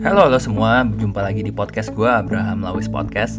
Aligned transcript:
Halo 0.00 0.24
halo 0.24 0.40
semua, 0.40 0.80
berjumpa 0.80 1.20
lagi 1.20 1.44
di 1.44 1.52
podcast 1.52 1.92
gue 1.92 2.08
Abraham 2.08 2.64
Lawis 2.64 2.88
Podcast. 2.88 3.36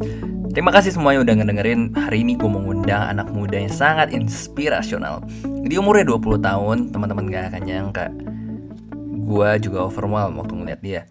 Terima 0.53 0.69
kasih 0.69 0.93
semuanya 0.93 1.25
udah 1.25 1.41
ngedengerin. 1.41 1.89
Hari 1.97 2.21
ini 2.21 2.37
gue 2.37 2.45
mengundang 2.45 3.01
anak 3.01 3.33
muda 3.33 3.57
yang 3.57 3.73
sangat 3.73 4.13
inspirasional. 4.13 5.25
Di 5.41 5.81
umurnya 5.81 6.13
20 6.13 6.37
tahun, 6.37 6.77
teman-teman 6.93 7.33
gak 7.33 7.45
akan 7.49 7.63
nyangka. 7.65 8.05
Gue 9.25 9.49
juga 9.57 9.89
overwhelmed 9.89 10.37
waktu 10.37 10.53
ngeliat 10.53 10.81
dia. 10.85 11.01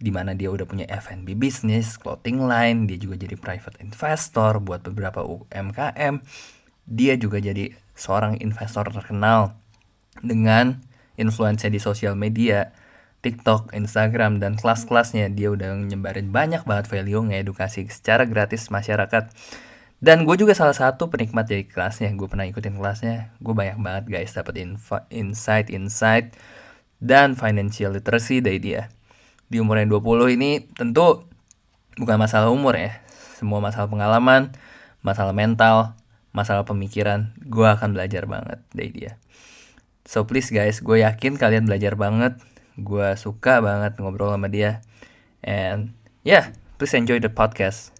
Di 0.00 0.08
mana 0.08 0.32
dia 0.32 0.48
udah 0.48 0.64
punya 0.64 0.88
F&B 0.88 1.36
bisnis, 1.36 2.00
clothing 2.00 2.40
line 2.44 2.88
Dia 2.88 2.96
juga 2.96 3.20
jadi 3.20 3.36
private 3.36 3.84
investor 3.84 4.56
buat 4.60 4.84
beberapa 4.84 5.20
UMKM 5.20 6.20
Dia 6.84 7.14
juga 7.16 7.38
jadi 7.44 7.72
seorang 7.94 8.42
investor 8.42 8.90
terkenal 8.90 9.56
Dengan 10.18 10.82
influencer 11.14 11.70
di 11.70 11.78
sosial 11.78 12.18
media 12.18 12.74
TikTok, 13.24 13.72
Instagram, 13.72 14.36
dan 14.36 14.60
kelas-kelasnya 14.60 15.32
dia 15.32 15.48
udah 15.48 15.72
nyebarin 15.80 16.28
banyak 16.28 16.68
banget 16.68 16.92
value 16.92 17.24
ngedukasi 17.24 17.88
secara 17.88 18.28
gratis 18.28 18.68
masyarakat. 18.68 19.32
Dan 20.04 20.28
gue 20.28 20.36
juga 20.36 20.52
salah 20.52 20.76
satu 20.76 21.08
penikmat 21.08 21.48
dari 21.48 21.64
kelasnya, 21.64 22.12
gue 22.12 22.28
pernah 22.28 22.44
ikutin 22.44 22.76
kelasnya, 22.76 23.32
gue 23.40 23.54
banyak 23.56 23.80
banget 23.80 24.04
guys 24.12 24.36
dapet 24.36 24.60
insight-insight 25.08 26.36
dan 27.00 27.32
financial 27.32 27.96
literacy 27.96 28.44
dari 28.44 28.60
dia. 28.60 28.92
Di 29.48 29.64
umur 29.64 29.80
yang 29.80 29.88
20 29.96 30.36
ini 30.36 30.68
tentu 30.76 31.24
bukan 31.96 32.20
masalah 32.20 32.52
umur 32.52 32.76
ya, 32.76 33.00
semua 33.40 33.64
masalah 33.64 33.88
pengalaman, 33.88 34.52
masalah 35.00 35.32
mental, 35.32 35.96
masalah 36.36 36.68
pemikiran, 36.68 37.32
gue 37.40 37.64
akan 37.64 37.96
belajar 37.96 38.28
banget 38.28 38.60
dari 38.76 38.92
dia. 38.92 39.12
So 40.04 40.28
please 40.28 40.52
guys, 40.52 40.84
gue 40.84 41.00
yakin 41.00 41.40
kalian 41.40 41.64
belajar 41.64 41.96
banget 41.96 42.36
gue 42.74 43.08
suka 43.14 43.62
banget 43.62 43.98
ngobrol 44.02 44.34
sama 44.34 44.50
dia. 44.50 44.82
And 45.44 45.94
yeah 46.26 46.50
please 46.76 46.94
enjoy 46.94 47.22
the 47.22 47.30
podcast. 47.30 47.94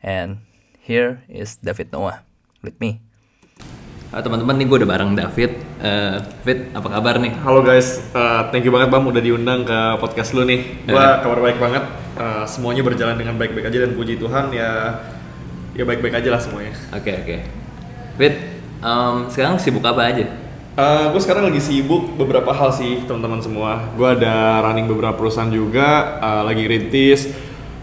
And 0.00 0.46
here 0.80 1.20
is 1.28 1.58
David 1.60 1.92
Noah 1.92 2.22
with 2.62 2.78
me. 2.78 3.02
Uh, 4.10 4.18
teman-teman. 4.18 4.58
Nih 4.58 4.66
gue 4.66 4.78
udah 4.82 4.90
bareng 4.90 5.12
David. 5.14 5.58
Uh, 5.78 6.18
David 6.42 6.74
apa 6.74 6.88
kabar 6.90 7.14
nih? 7.22 7.32
Halo 7.46 7.62
guys. 7.62 8.02
Uh, 8.10 8.50
thank 8.50 8.66
you 8.66 8.72
banget 8.74 8.90
bang 8.90 9.04
udah 9.06 9.22
diundang 9.22 9.62
ke 9.62 9.78
podcast 10.02 10.34
lu 10.34 10.42
nih. 10.42 10.82
Gue 10.86 10.98
uh. 10.98 11.22
kabar 11.22 11.38
baik 11.38 11.58
banget. 11.62 11.84
Uh, 12.18 12.42
semuanya 12.46 12.82
berjalan 12.82 13.14
dengan 13.14 13.38
baik-baik 13.38 13.70
aja 13.70 13.78
dan 13.86 13.94
puji 13.94 14.18
Tuhan 14.18 14.50
ya 14.50 14.98
ya 15.78 15.86
baik-baik 15.86 16.14
aja 16.18 16.28
lah 16.34 16.40
semuanya. 16.42 16.74
Oke 16.90 17.10
okay, 17.10 17.14
oke. 17.22 17.26
Okay. 17.26 17.40
David 18.20 18.34
um, 18.84 19.16
sekarang 19.32 19.56
sibuk 19.62 19.84
apa 19.86 20.02
aja 20.10 20.26
Uh, 20.78 20.82
eh, 20.82 21.04
gue 21.10 21.20
sekarang 21.20 21.50
lagi 21.50 21.58
sibuk 21.58 22.14
beberapa 22.14 22.54
hal 22.54 22.70
sih 22.70 23.02
teman-teman 23.02 23.42
semua. 23.42 23.90
Gue 23.98 24.14
ada 24.14 24.62
running 24.62 24.86
beberapa 24.86 25.18
perusahaan 25.18 25.50
juga, 25.50 26.18
uh, 26.22 26.42
lagi 26.46 26.62
rintis 26.62 27.26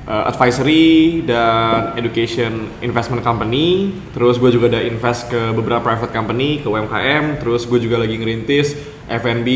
uh, 0.07 0.31
advisory 0.31 1.21
dan 1.27 1.99
education 1.99 2.71
investment 2.79 3.21
company. 3.21 3.91
Terus 4.15 4.39
gue 4.39 4.55
juga 4.55 4.71
ada 4.71 4.81
invest 4.81 5.27
ke 5.27 5.51
beberapa 5.51 5.83
private 5.83 6.15
company, 6.15 6.63
ke 6.63 6.67
UMKM. 6.71 7.43
Terus 7.43 7.67
gue 7.67 7.79
juga 7.83 7.99
lagi 7.99 8.15
ngerintis 8.15 8.79
F&B 9.07 9.49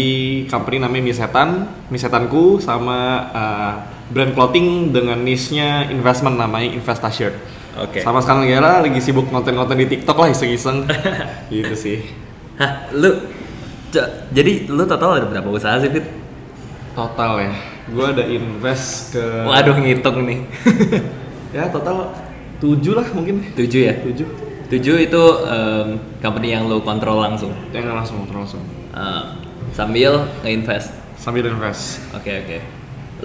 company 0.52 0.84
namanya 0.84 1.04
Misetan, 1.08 1.50
Misetanku 1.88 2.60
sama 2.60 3.00
uh, 3.32 3.74
brand 4.12 4.36
clothing 4.36 4.92
dengan 4.92 5.24
niche-nya 5.24 5.88
investment 5.88 6.36
namanya 6.36 6.76
Investasian. 6.76 7.32
Oke. 7.80 8.00
Okay. 8.00 8.02
Sama 8.04 8.20
sekarang 8.20 8.44
Gera 8.44 8.84
lagi 8.84 9.00
sibuk 9.00 9.32
nonton-nonton 9.32 9.80
di 9.80 9.88
TikTok 9.88 10.20
lah 10.20 10.28
iseng-iseng. 10.36 10.84
gitu 11.56 11.76
sih. 11.80 12.31
Hah, 12.62 12.94
lu 12.94 13.10
jadi 14.30 14.70
lu 14.70 14.86
total 14.86 15.18
ada 15.18 15.26
berapa 15.26 15.50
usaha 15.50 15.82
sih, 15.82 15.90
Fit? 15.90 16.06
Total 16.94 17.50
ya. 17.50 17.54
Gue 17.90 18.06
ada 18.06 18.22
invest 18.22 19.18
ke 19.18 19.24
Waduh, 19.50 19.82
ngitung 19.82 20.30
nih. 20.30 20.46
ya, 21.58 21.74
total 21.74 22.14
tujuh 22.62 22.94
lah 22.94 23.08
mungkin. 23.18 23.42
Tujuh 23.58 23.82
ya? 23.82 23.98
Tujuh. 24.06 24.28
Tujuh 24.70 24.96
itu 25.10 25.24
um, 25.42 25.98
company 26.22 26.54
yang 26.54 26.70
lu 26.70 26.86
kontrol 26.86 27.18
langsung? 27.18 27.50
Yang 27.74 27.98
langsung 27.98 28.22
kontrol 28.22 28.46
langsung. 28.46 28.64
Uh, 28.94 29.42
sambil 29.74 30.30
nge-invest? 30.46 30.94
Sambil 31.18 31.50
invest. 31.50 32.06
Oke, 32.14 32.30
okay, 32.30 32.36
oke. 32.46 32.46
Okay. 32.46 32.62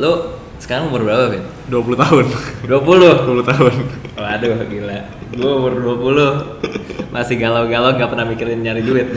Lu 0.00 0.12
sekarang 0.56 0.88
umur 0.88 1.04
berapa, 1.04 1.32
Vin? 1.32 1.44
20 1.68 2.02
tahun 2.02 2.24
20? 2.64 3.38
20 3.38 3.50
tahun 3.50 3.72
Waduh, 4.16 4.56
gila 4.66 4.98
Gue 5.36 5.52
umur 5.52 5.72
20 5.76 7.12
Masih 7.12 7.36
galau-galau 7.36 7.96
gak 7.96 8.08
pernah 8.08 8.24
mikirin 8.24 8.64
nyari 8.64 8.80
duit 8.80 9.08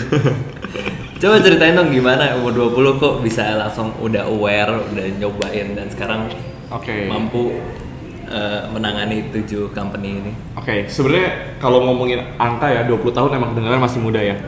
Coba 1.20 1.44
ceritain 1.44 1.76
dong 1.76 1.92
gimana 1.92 2.32
umur 2.40 2.72
20 2.72 2.96
kok 2.96 3.14
bisa 3.20 3.52
langsung 3.60 3.92
udah 4.00 4.24
aware, 4.32 4.72
udah 4.72 5.04
nyobain 5.20 5.76
dan 5.76 5.92
sekarang 5.92 6.32
okay. 6.72 7.12
mampu 7.12 7.60
uh, 8.32 8.72
menangani 8.72 9.28
tujuh 9.28 9.68
company 9.76 10.24
ini. 10.24 10.32
Oke, 10.56 10.64
okay, 10.64 10.80
sebenarnya 10.88 11.60
kalau 11.60 11.84
ngomongin 11.84 12.24
angka 12.40 12.72
ya 12.72 12.88
20 12.88 13.12
tahun 13.12 13.36
emang 13.36 13.52
kedengaran 13.52 13.84
masih 13.84 14.00
muda 14.00 14.24
ya. 14.24 14.40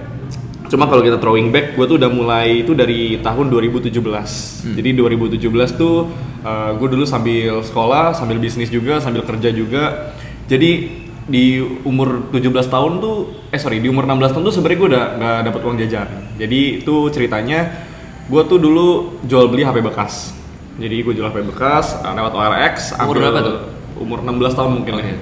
Cuma 0.72 0.88
kalau 0.88 1.04
kita 1.04 1.20
throwing 1.20 1.52
back, 1.52 1.76
gue 1.76 1.84
tuh 1.84 2.00
udah 2.00 2.08
mulai 2.08 2.64
itu 2.64 2.72
dari 2.72 3.20
tahun 3.20 3.52
2017. 3.52 3.92
Hmm. 3.92 4.76
Jadi 4.80 4.90
2017 4.96 5.44
tuh 5.76 6.08
uh, 6.48 6.48
eh, 6.48 6.72
gue 6.80 6.88
dulu 6.96 7.04
sambil 7.04 7.60
sekolah, 7.60 8.16
sambil 8.16 8.40
bisnis 8.40 8.72
juga, 8.72 9.04
sambil 9.04 9.28
kerja 9.28 9.52
juga. 9.52 10.16
Jadi 10.48 11.04
di 11.28 11.60
umur 11.84 12.32
17 12.32 12.72
tahun 12.72 13.04
tuh, 13.04 13.16
eh 13.52 13.60
sorry, 13.60 13.84
di 13.84 13.92
umur 13.92 14.08
16 14.08 14.32
tahun 14.32 14.44
tuh 14.48 14.56
sebenarnya 14.56 14.80
gue 14.80 14.90
udah 14.96 15.06
nggak 15.20 15.40
dapet 15.52 15.62
uang 15.68 15.78
jajan. 15.84 16.08
Jadi 16.40 16.62
itu 16.80 16.96
ceritanya 17.12 17.60
gue 18.32 18.42
tuh 18.48 18.56
dulu 18.64 19.20
jual 19.28 19.52
beli 19.52 19.68
HP 19.68 19.84
bekas. 19.84 20.32
Jadi 20.80 21.04
gue 21.04 21.14
jual 21.20 21.28
HP 21.28 21.52
bekas 21.52 22.00
uh, 22.00 22.16
lewat 22.16 22.32
OLX. 22.32 22.96
Umur 22.96 23.20
berapa 23.20 23.40
tuh? 23.44 23.58
Umur 24.00 24.24
16 24.24 24.56
tahun 24.56 24.72
mungkin 24.80 24.94
okay. 25.04 25.04
ya. 25.04 25.16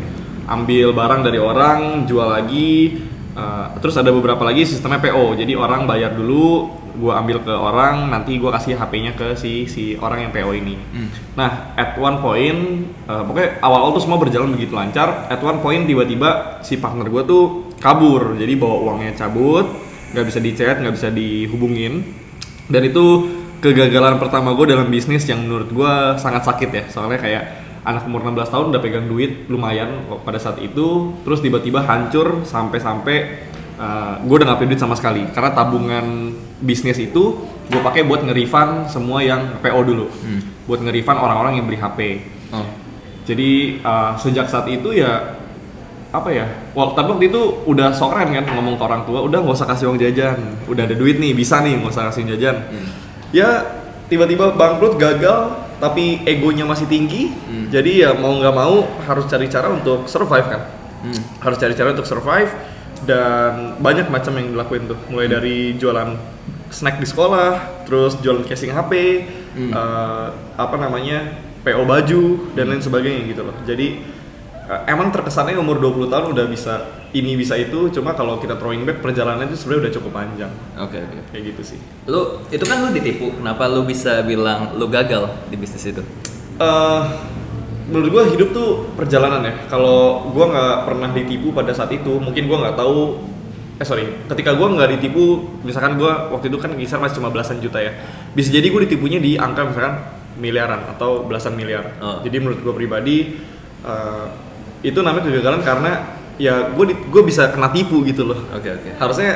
Ambil 0.46 0.94
barang 0.94 1.22
dari 1.26 1.42
orang, 1.42 2.06
jual 2.06 2.26
lagi, 2.26 3.09
Uh, 3.40 3.80
terus 3.80 3.96
ada 3.96 4.12
beberapa 4.12 4.44
lagi 4.44 4.68
sistemnya 4.68 5.00
PO. 5.00 5.40
Jadi 5.40 5.56
orang 5.56 5.88
bayar 5.88 6.12
dulu, 6.12 6.68
gue 7.00 7.14
ambil 7.16 7.40
ke 7.40 7.54
orang, 7.56 8.12
nanti 8.12 8.36
gue 8.36 8.52
kasih 8.52 8.76
HP-nya 8.76 9.16
ke 9.16 9.40
si 9.40 9.64
si 9.72 9.96
orang 9.96 10.28
yang 10.28 10.32
PO 10.36 10.52
ini. 10.52 10.76
Hmm. 10.76 11.10
Nah, 11.40 11.72
at 11.80 11.96
one 11.96 12.20
point, 12.20 12.60
uh, 13.08 13.24
pokoknya 13.24 13.64
awal-awal 13.64 13.96
tuh 13.96 14.04
semua 14.04 14.20
berjalan 14.20 14.52
begitu 14.52 14.76
lancar. 14.76 15.32
At 15.32 15.40
one 15.40 15.64
point 15.64 15.88
tiba-tiba 15.88 16.60
si 16.60 16.76
partner 16.76 17.08
gue 17.08 17.24
tuh 17.24 17.72
kabur, 17.80 18.36
jadi 18.36 18.60
bawa 18.60 18.76
uangnya 18.92 19.16
cabut, 19.16 19.72
nggak 20.12 20.26
bisa 20.28 20.40
dicet, 20.44 20.76
nggak 20.84 20.96
bisa 21.00 21.08
dihubungin. 21.08 22.04
Dan 22.68 22.84
itu 22.84 23.06
kegagalan 23.64 24.20
pertama 24.20 24.52
gue 24.56 24.68
dalam 24.68 24.92
bisnis 24.92 25.24
yang 25.32 25.48
menurut 25.48 25.72
gue 25.72 25.94
sangat 26.20 26.44
sakit 26.44 26.70
ya, 26.70 26.84
soalnya 26.92 27.20
kayak 27.20 27.44
anak 27.86 28.08
umur 28.08 28.24
16 28.28 28.52
tahun 28.52 28.66
udah 28.76 28.82
pegang 28.82 29.08
duit 29.08 29.48
lumayan 29.48 30.04
pada 30.24 30.40
saat 30.42 30.60
itu. 30.60 31.16
Terus 31.24 31.40
tiba-tiba 31.40 31.84
hancur 31.84 32.44
sampai-sampai 32.44 33.18
uh, 33.80 33.84
eh, 33.84 34.14
gue 34.24 34.36
udah 34.36 34.48
gak 34.54 34.60
punya 34.60 34.70
duit 34.76 34.82
sama 34.82 34.96
sekali. 35.00 35.24
Karena 35.32 35.52
tabungan 35.56 36.36
bisnis 36.60 37.00
itu 37.00 37.40
gue 37.70 37.82
pakai 37.86 38.04
buat 38.04 38.26
nge-refund 38.26 38.90
semua 38.90 39.22
yang 39.24 39.62
PO 39.62 39.80
dulu. 39.86 40.06
Hmm. 40.10 40.42
buat 40.66 40.82
nge-refund 40.84 41.18
orang-orang 41.18 41.54
yang 41.58 41.66
beli 41.66 41.80
HP 41.82 42.00
oh. 42.54 42.68
jadi 43.26 43.82
uh, 43.82 44.12
sejak 44.18 44.46
saat 44.46 44.70
itu 44.70 44.94
ya 44.94 45.38
apa 46.10 46.30
ya 46.34 46.46
Wah, 46.74 46.98
tapi 46.98 47.14
waktu 47.14 47.30
itu 47.30 47.42
udah 47.70 47.94
sok 47.94 48.18
keren 48.18 48.34
kan 48.34 48.46
ngomong 48.58 48.82
ke 48.82 48.84
orang 48.86 49.06
tua 49.06 49.22
udah 49.22 49.46
nggak 49.46 49.54
usah 49.54 49.70
kasih 49.70 49.94
uang 49.94 50.02
jajan. 50.02 50.38
Udah 50.66 50.90
ada 50.90 50.98
duit 50.98 51.22
nih 51.22 51.38
bisa 51.38 51.62
nih 51.62 51.78
nggak 51.78 51.94
usah 51.94 52.10
kasih 52.10 52.34
jajan. 52.34 52.66
Hmm. 52.66 52.90
ya 53.30 53.62
tiba-tiba 54.10 54.58
bangkrut 54.58 54.98
gagal 54.98 55.69
tapi 55.80 56.22
egonya 56.28 56.68
masih 56.68 56.86
tinggi 56.86 57.32
hmm. 57.32 57.68
jadi 57.72 57.92
ya 58.08 58.10
mau 58.16 58.36
nggak 58.36 58.56
mau 58.56 58.86
harus 59.08 59.26
cari 59.32 59.48
cara 59.48 59.72
untuk 59.72 60.06
survive 60.12 60.48
kan 60.48 60.62
hmm. 61.08 61.42
harus 61.42 61.58
cari 61.58 61.74
cara 61.74 61.96
untuk 61.96 62.06
survive 62.06 62.52
dan 63.08 63.80
banyak 63.80 64.12
macam 64.12 64.36
yang 64.36 64.52
dilakuin 64.52 64.92
tuh 64.92 65.00
mulai 65.08 65.32
hmm. 65.32 65.36
dari 65.40 65.58
jualan 65.80 66.10
snack 66.70 67.00
di 67.00 67.08
sekolah 67.08 67.84
terus 67.88 68.20
jualan 68.20 68.44
casing 68.46 68.76
HP 68.76 68.92
hmm. 69.56 69.72
uh, 69.72 70.28
apa 70.60 70.76
namanya 70.76 71.40
PO 71.64 71.84
baju 71.88 72.24
dan 72.54 72.68
hmm. 72.68 72.72
lain 72.76 72.82
sebagainya 72.84 73.22
gitu 73.32 73.42
loh 73.48 73.56
jadi 73.64 73.88
uh, 74.68 74.82
emang 74.86 75.10
terkesannya 75.16 75.56
umur 75.58 75.80
20 75.80 76.12
tahun 76.12 76.26
udah 76.36 76.46
bisa 76.52 76.99
ini 77.10 77.34
bisa 77.34 77.58
itu 77.58 77.90
cuma 77.90 78.14
kalau 78.14 78.38
kita 78.38 78.54
throwing 78.62 78.86
back 78.86 79.02
perjalanan 79.02 79.50
itu 79.50 79.58
sebenarnya 79.58 79.90
udah 79.90 79.94
cukup 79.98 80.12
panjang. 80.14 80.52
Oke 80.78 80.94
okay, 80.94 81.00
oke. 81.02 81.10
Okay. 81.10 81.22
kayak 81.34 81.44
gitu 81.54 81.62
sih. 81.74 81.80
Lu 82.06 82.46
itu 82.54 82.64
kan 82.70 82.86
lu 82.86 82.90
ditipu 82.94 83.34
kenapa 83.34 83.66
lu 83.66 83.82
bisa 83.82 84.22
bilang 84.22 84.78
lu 84.78 84.86
gagal 84.94 85.26
di 85.50 85.58
bisnis 85.58 85.90
itu? 85.90 86.06
Uh, 86.62 87.02
menurut 87.90 88.08
gua 88.14 88.24
hidup 88.30 88.54
tuh 88.54 88.94
perjalanan 88.94 89.42
ya. 89.42 89.54
Kalau 89.66 90.30
gua 90.30 90.54
nggak 90.54 90.76
pernah 90.86 91.10
ditipu 91.10 91.50
pada 91.50 91.74
saat 91.74 91.90
itu 91.90 92.22
mungkin 92.22 92.46
gua 92.46 92.70
nggak 92.70 92.78
tahu 92.78 93.26
eh 93.80 93.88
sorry 93.88 94.06
ketika 94.30 94.54
gua 94.54 94.70
nggak 94.76 95.00
ditipu 95.00 95.56
misalkan 95.66 95.98
gua 95.98 96.30
waktu 96.30 96.54
itu 96.54 96.62
kan 96.62 96.78
kisar 96.78 97.02
masih 97.02 97.18
cuma 97.18 97.34
belasan 97.34 97.58
juta 97.58 97.82
ya. 97.82 97.98
Bisa 98.38 98.54
jadi 98.54 98.70
gua 98.70 98.86
ditipunya 98.86 99.18
di 99.18 99.34
angka 99.34 99.66
misalkan 99.66 99.98
miliaran 100.38 100.86
atau 100.94 101.26
belasan 101.26 101.58
miliar. 101.58 101.98
Oh. 102.06 102.22
jadi 102.22 102.38
menurut 102.38 102.62
gua 102.62 102.78
pribadi 102.78 103.34
uh, 103.82 104.30
itu 104.86 105.02
namanya 105.02 105.28
kegagalan 105.28 105.60
karena 105.66 106.19
ya 106.40 106.72
gue 106.72 106.86
gue 106.96 107.22
bisa 107.28 107.52
kena 107.52 107.70
tipu 107.70 108.02
gitu 108.08 108.26
loh. 108.26 108.40
Oke 108.56 108.66
okay, 108.66 108.72
oke. 108.74 108.82
Okay. 108.88 108.94
Harusnya 108.98 109.32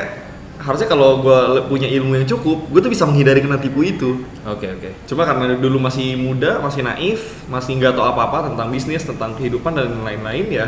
harusnya 0.64 0.88
kalau 0.88 1.20
gue 1.20 1.68
punya 1.68 1.84
ilmu 1.92 2.16
yang 2.16 2.24
cukup 2.24 2.72
gue 2.72 2.80
tuh 2.80 2.88
bisa 2.88 3.04
menghindari 3.04 3.44
kena 3.44 3.60
tipu 3.60 3.84
itu 3.84 4.24
Oke 4.48 4.64
oke. 4.70 4.90
cuma 5.04 5.28
karena 5.28 5.60
dulu 5.60 5.76
masih 5.76 6.16
muda 6.16 6.56
masih 6.62 6.80
naif 6.80 7.44
masih 7.52 7.76
nggak 7.76 7.92
tahu 7.92 8.06
apa-apa 8.06 8.48
tentang 8.48 8.72
bisnis 8.72 9.04
tentang 9.04 9.36
kehidupan 9.36 9.76
dan 9.76 9.92
lain-lain 10.00 10.46
ya 10.48 10.64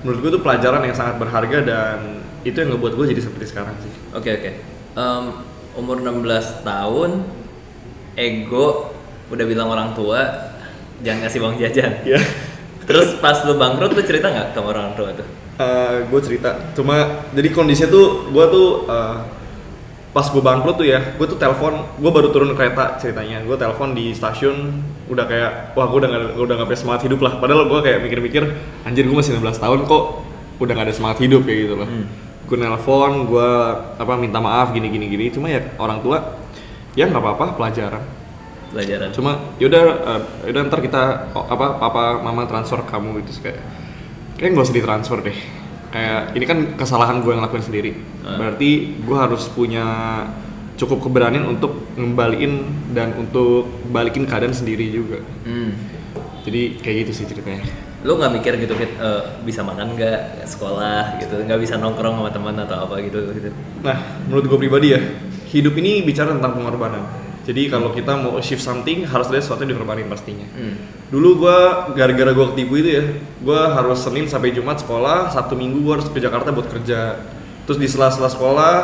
menurut 0.00 0.24
gue 0.24 0.30
itu 0.30 0.40
pelajaran 0.40 0.80
yang 0.88 0.96
sangat 0.96 1.20
berharga 1.20 1.58
dan 1.68 2.24
itu 2.48 2.54
yang 2.54 2.78
ngebuat 2.78 2.96
gue 2.96 3.06
jadi 3.12 3.20
seperti 3.28 3.50
sekarang 3.50 3.76
sih 3.82 3.92
Oke 4.16 4.30
oke. 4.32 4.50
Em, 4.96 5.24
umur 5.76 6.00
16 6.00 6.64
tahun, 6.64 7.20
ego 8.16 8.96
udah 9.28 9.44
bilang 9.44 9.68
orang 9.68 9.92
tua 9.92 10.24
jangan 11.04 11.28
kasih 11.28 11.44
uang 11.44 11.60
jajan. 11.60 11.92
ya 12.08 12.16
Terus 12.88 13.20
pas 13.20 13.36
lu 13.44 13.60
bangkrut 13.60 13.92
lu 13.92 14.00
cerita 14.00 14.32
nggak 14.32 14.56
ke 14.56 14.60
orang 14.64 14.96
tua 14.96 15.12
tuh? 15.12 15.28
Gue 16.12 16.20
cerita. 16.20 16.72
Cuma 16.76 17.24
jadi 17.32 17.48
kondisinya 17.52 17.88
tuh 17.88 18.28
gue 18.28 18.44
tuh 18.52 18.68
eh, 18.88 19.16
pas 20.12 20.26
gue 20.32 20.40
bangkrut 20.40 20.80
tuh 20.80 20.88
ya 20.88 21.12
gue 21.16 21.26
tuh 21.28 21.36
telepon 21.36 21.84
gue 21.96 22.10
baru 22.12 22.28
turun 22.32 22.52
kereta 22.52 23.00
ceritanya. 23.00 23.40
Gue 23.44 23.56
telepon 23.56 23.96
di 23.96 24.12
stasiun 24.12 24.84
udah 25.08 25.24
kayak 25.24 25.50
wah 25.76 25.86
gue 25.88 25.98
udah 26.04 26.10
gak, 26.10 26.22
udah 26.36 26.54
gak 26.60 26.68
punya 26.68 26.80
semangat 26.80 27.02
hidup 27.08 27.20
lah. 27.24 27.32
Padahal 27.40 27.68
gue 27.68 27.80
kayak 27.80 27.98
mikir-mikir 28.04 28.42
anjir 28.84 29.04
gue 29.08 29.16
masih 29.16 29.40
16 29.40 29.64
tahun 29.64 29.80
kok 29.88 30.04
udah 30.60 30.72
gak 30.72 30.86
ada 30.88 30.94
semangat 30.94 31.18
hidup 31.24 31.44
kayak 31.44 31.58
gitu 31.68 31.76
loh. 31.76 31.88
Hmm. 31.88 32.06
gue 32.46 32.54
nelpon 32.54 33.26
gue 33.26 33.50
apa 33.98 34.14
minta 34.14 34.38
maaf 34.38 34.70
gini 34.76 34.92
gini 34.92 35.08
gini. 35.08 35.32
Cuma 35.32 35.48
ya 35.50 35.66
orang 35.80 35.98
tua 36.04 36.36
ya 36.96 37.08
nggak 37.08 37.22
apa-apa 37.22 37.46
pelajaran. 37.56 38.04
Pelajaran. 38.66 39.08
cuma 39.14 39.54
yaudah 39.62 39.82
eh, 40.04 40.20
yaudah 40.50 40.68
ntar 40.68 40.82
kita 40.84 41.32
oh, 41.32 41.46
apa 41.48 41.80
papa 41.80 42.20
mama 42.20 42.44
transfer 42.50 42.82
kamu 42.82 43.24
gitu 43.24 43.46
kayak 43.46 43.62
kayak 44.36 44.52
gak 44.52 44.64
usah 44.64 44.76
ditransfer 44.76 45.18
deh 45.20 45.36
kayak 45.88 46.36
ini 46.36 46.44
kan 46.44 46.58
kesalahan 46.76 47.20
gue 47.20 47.32
yang 47.32 47.42
lakuin 47.42 47.64
sendiri 47.64 47.92
Ah. 48.26 48.36
berarti 48.36 48.70
gue 48.98 49.16
harus 49.16 49.46
punya 49.48 49.86
cukup 50.76 50.98
keberanian 51.00 51.46
untuk 51.46 51.88
ngembaliin 51.94 52.66
dan 52.92 53.16
untuk 53.16 53.64
balikin 53.88 54.26
keadaan 54.26 54.52
sendiri 54.52 54.90
juga 54.90 55.22
Hmm. 55.42 55.72
jadi 56.42 56.76
kayak 56.76 56.96
gitu 57.06 57.12
sih 57.14 57.26
ceritanya 57.26 57.64
Lu 58.06 58.14
nggak 58.14 58.38
mikir 58.38 58.54
gitu 58.62 58.70
Fit, 58.78 58.92
eh, 58.92 59.22
bisa 59.42 59.66
makan 59.66 59.98
nggak 59.98 60.46
sekolah 60.46 61.18
gitu, 61.18 61.42
nggak 61.42 61.58
bisa 61.58 61.74
nongkrong 61.74 62.22
sama 62.22 62.30
teman 62.30 62.54
atau 62.54 62.86
apa 62.86 63.02
gitu 63.02 63.18
gitu. 63.34 63.50
Nah, 63.82 63.98
menurut 64.22 64.46
gue 64.46 64.58
pribadi 64.62 64.94
ya, 64.94 65.00
hidup 65.50 65.74
ini 65.74 66.06
bicara 66.06 66.30
tentang 66.30 66.54
pengorbanan. 66.54 67.02
Jadi 67.42 67.66
kalau 67.66 67.90
kita 67.90 68.14
mau 68.14 68.38
shift 68.38 68.62
something, 68.62 69.02
harus 69.02 69.26
ada 69.26 69.42
sesuatu 69.42 69.66
yang 69.66 69.74
dikorbanin 69.74 70.06
pastinya. 70.06 70.46
Hmm. 70.54 70.95
Dulu 71.06 71.46
gue 71.46 71.58
gara-gara 71.94 72.30
gue 72.34 72.46
ketipu 72.54 72.82
itu 72.82 72.90
ya, 72.98 73.04
gue 73.42 73.60
harus 73.62 74.02
Senin 74.02 74.26
sampai 74.26 74.50
Jumat 74.50 74.82
sekolah, 74.82 75.30
Sabtu 75.30 75.54
Minggu 75.54 75.82
gue 75.86 75.92
harus 75.98 76.10
ke 76.10 76.18
Jakarta 76.18 76.50
buat 76.50 76.66
kerja. 76.66 77.22
Terus 77.66 77.78
di 77.78 77.86
sela-sela 77.86 78.26
sekolah, 78.26 78.74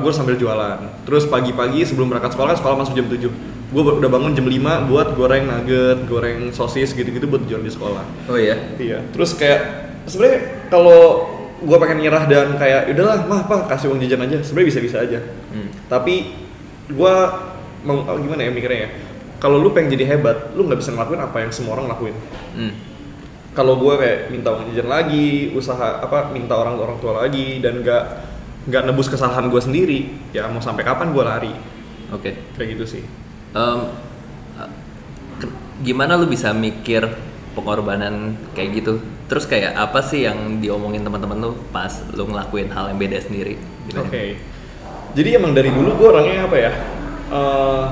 gue 0.00 0.12
sambil 0.16 0.40
jualan. 0.40 1.04
Terus 1.04 1.28
pagi-pagi 1.28 1.84
sebelum 1.84 2.08
berangkat 2.08 2.32
sekolah 2.32 2.56
kan 2.56 2.58
sekolah 2.60 2.76
masuk 2.80 2.96
jam 2.96 3.08
7 3.08 3.56
gue 3.66 3.82
udah 3.82 4.06
bangun 4.06 4.30
jam 4.30 4.46
5 4.46 4.86
buat 4.86 5.18
goreng 5.18 5.50
nugget, 5.50 6.06
goreng 6.06 6.54
sosis 6.54 6.94
gitu-gitu 6.94 7.26
buat 7.26 7.42
jualan 7.50 7.66
di 7.66 7.72
sekolah. 7.74 8.30
Oh 8.30 8.38
iya. 8.38 8.54
Iya. 8.78 9.02
Terus 9.10 9.34
kayak 9.34 9.60
sebenarnya 10.06 10.70
kalau 10.70 11.26
gue 11.58 11.76
pengen 11.82 11.98
nyerah 11.98 12.30
dan 12.30 12.54
kayak 12.62 12.94
udahlah 12.94 13.26
mah 13.26 13.42
apa 13.42 13.66
kasih 13.66 13.90
uang 13.90 13.98
jajan 14.06 14.22
aja 14.22 14.38
sebenarnya 14.46 14.68
bisa-bisa 14.70 14.96
aja. 15.02 15.18
Hmm. 15.50 15.68
Tapi 15.90 16.30
gue 16.86 17.14
mau 17.82 18.06
oh, 18.06 18.18
gimana 18.22 18.46
ya 18.46 18.54
mikirnya 18.54 18.80
ya? 18.86 18.90
Kalau 19.36 19.60
lu 19.60 19.68
pengen 19.76 19.92
jadi 19.92 20.16
hebat, 20.16 20.56
lu 20.56 20.64
nggak 20.64 20.80
bisa 20.80 20.96
ngelakuin 20.96 21.20
apa 21.20 21.36
yang 21.44 21.52
semua 21.52 21.76
orang 21.76 21.92
lakuin. 21.92 22.16
Hmm. 22.56 22.72
Kalau 23.56 23.80
gue 23.80 23.94
kayak 23.96 24.18
minta 24.32 24.52
uang 24.52 24.68
jajan 24.72 24.88
lagi, 24.88 25.52
usaha 25.56 26.00
apa 26.00 26.28
minta 26.32 26.56
orang 26.56 26.76
orang 26.76 27.00
tua 27.00 27.24
lagi 27.24 27.60
dan 27.60 27.80
nggak 27.80 28.02
nggak 28.68 28.82
nebus 28.84 29.08
kesalahan 29.08 29.48
gue 29.48 29.60
sendiri, 29.62 30.00
ya 30.32 30.48
mau 30.48 30.60
sampai 30.60 30.84
kapan 30.84 31.12
gue 31.12 31.24
lari? 31.24 31.52
Oke. 32.12 32.36
Kayak 32.56 32.68
gitu 32.76 32.84
sih. 32.98 33.02
Ke- 35.40 35.56
gimana 35.84 36.16
lu 36.16 36.28
bisa 36.28 36.52
mikir 36.52 37.08
pengorbanan 37.56 38.36
kayak 38.52 38.70
gitu? 38.82 39.00
Terus 39.26 39.48
kayak 39.48 39.72
apa 39.76 40.04
sih 40.04 40.24
yang 40.28 40.60
diomongin 40.60 41.04
teman-teman 41.04 41.40
lu 41.40 41.52
pas 41.72 41.92
lu 42.12 42.28
ngelakuin 42.28 42.68
hal 42.72 42.92
yang 42.92 42.98
beda 43.00 43.18
sendiri? 43.24 43.56
Oke. 43.56 43.92
Gimana? 43.92 44.08
Jadi 45.16 45.28
emang 45.32 45.52
dari 45.56 45.72
dulu 45.72 45.96
gue 45.96 46.08
orangnya 46.12 46.44
apa 46.44 46.56
ya? 46.60 46.72
Eh, 47.32 47.84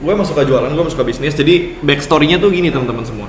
gue 0.00 0.10
emang 0.10 0.24
suka 0.24 0.42
jualan, 0.42 0.68
gue 0.68 0.80
emang 0.80 0.92
suka 0.92 1.04
bisnis. 1.04 1.32
Jadi 1.32 1.76
backstory-nya 1.80 2.40
tuh 2.40 2.48
gini 2.48 2.72
teman-teman 2.72 3.04
semua. 3.04 3.28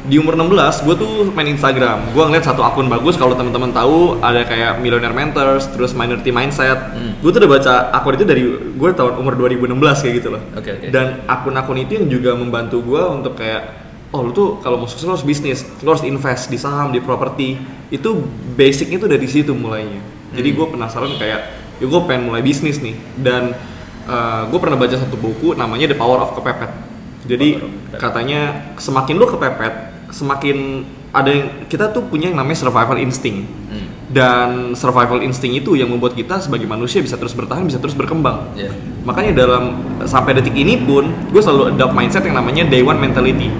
Di 0.00 0.16
umur 0.16 0.32
16, 0.32 0.88
gue 0.88 0.94
tuh 0.96 1.10
main 1.36 1.44
Instagram. 1.44 2.16
Gue 2.16 2.24
ngeliat 2.24 2.44
satu 2.44 2.64
akun 2.64 2.88
bagus. 2.88 3.20
Kalau 3.20 3.36
teman-teman 3.36 3.68
tahu 3.68 4.16
ada 4.18 4.48
kayak 4.48 4.80
Millionaire 4.80 5.12
Mentors, 5.12 5.68
terus 5.68 5.92
Minority 5.92 6.32
Mindset. 6.32 6.76
Hmm. 6.96 7.20
Gue 7.20 7.30
tuh 7.30 7.40
udah 7.44 7.50
baca 7.52 7.72
akun 7.92 8.16
itu 8.16 8.24
dari 8.24 8.42
gue 8.48 8.88
tahun 8.96 9.20
umur 9.20 9.36
2016 9.36 9.76
kayak 9.76 10.14
gitu 10.24 10.28
loh. 10.32 10.42
Oke, 10.56 10.72
oke. 10.72 10.86
Dan 10.88 11.20
akun-akun 11.28 11.76
itu 11.84 12.00
yang 12.00 12.06
juga 12.08 12.32
membantu 12.32 12.80
gue 12.80 13.02
untuk 13.12 13.36
kayak 13.36 13.76
oh 14.10 14.26
lu 14.26 14.32
tuh 14.34 14.58
kalau 14.58 14.80
mau 14.80 14.88
sukses 14.88 15.06
lu 15.06 15.14
harus 15.14 15.22
bisnis, 15.22 15.62
lu 15.84 15.92
harus 15.92 16.02
invest 16.02 16.48
di 16.48 16.56
saham, 16.56 16.90
di 16.90 16.98
properti. 16.98 17.60
Itu 17.92 18.24
basicnya 18.56 18.96
tuh 18.98 19.10
dari 19.12 19.28
situ 19.28 19.52
mulainya. 19.52 20.00
Jadi 20.32 20.48
Hmm. 20.48 20.56
gue 20.56 20.66
penasaran 20.80 21.12
kayak 21.20 21.40
ya 21.76 21.86
gue 21.88 22.00
pengen 22.08 22.28
mulai 22.28 22.40
bisnis 22.40 22.80
nih 22.80 22.92
dan 23.20 23.52
gue 24.48 24.58
pernah 24.60 24.78
baca 24.78 24.96
satu 24.96 25.16
buku 25.16 25.54
namanya 25.54 25.90
The 25.90 25.98
Power 25.98 26.18
of 26.22 26.34
Kepepet. 26.36 26.70
Jadi 27.26 27.48
Power 27.58 27.66
of 27.66 27.72
Kepepet. 27.72 28.00
katanya 28.00 28.40
semakin 28.80 29.14
lu 29.18 29.26
kepepet, 29.28 29.74
semakin 30.10 30.56
ada 31.10 31.30
yang 31.30 31.48
kita 31.66 31.90
tuh 31.90 32.06
punya 32.06 32.30
yang 32.30 32.38
namanya 32.38 32.62
survival 32.62 32.98
instinct. 32.98 33.50
Hmm. 33.70 33.86
Dan 34.10 34.48
survival 34.74 35.22
instinct 35.22 35.62
itu 35.62 35.78
yang 35.78 35.90
membuat 35.90 36.18
kita 36.18 36.42
sebagai 36.42 36.66
manusia 36.66 36.98
bisa 36.98 37.14
terus 37.14 37.34
bertahan, 37.34 37.62
bisa 37.66 37.78
terus 37.78 37.94
berkembang. 37.94 38.54
Iya. 38.58 38.74
Makanya 39.06 39.46
dalam 39.46 39.78
sampai 40.02 40.34
detik 40.34 40.54
ini 40.54 40.82
pun 40.82 41.10
gue 41.30 41.42
selalu 41.42 41.74
adopt 41.74 41.94
mindset 41.94 42.26
yang 42.26 42.38
namanya 42.38 42.66
day 42.66 42.82
one 42.82 42.98
mentality. 42.98 43.50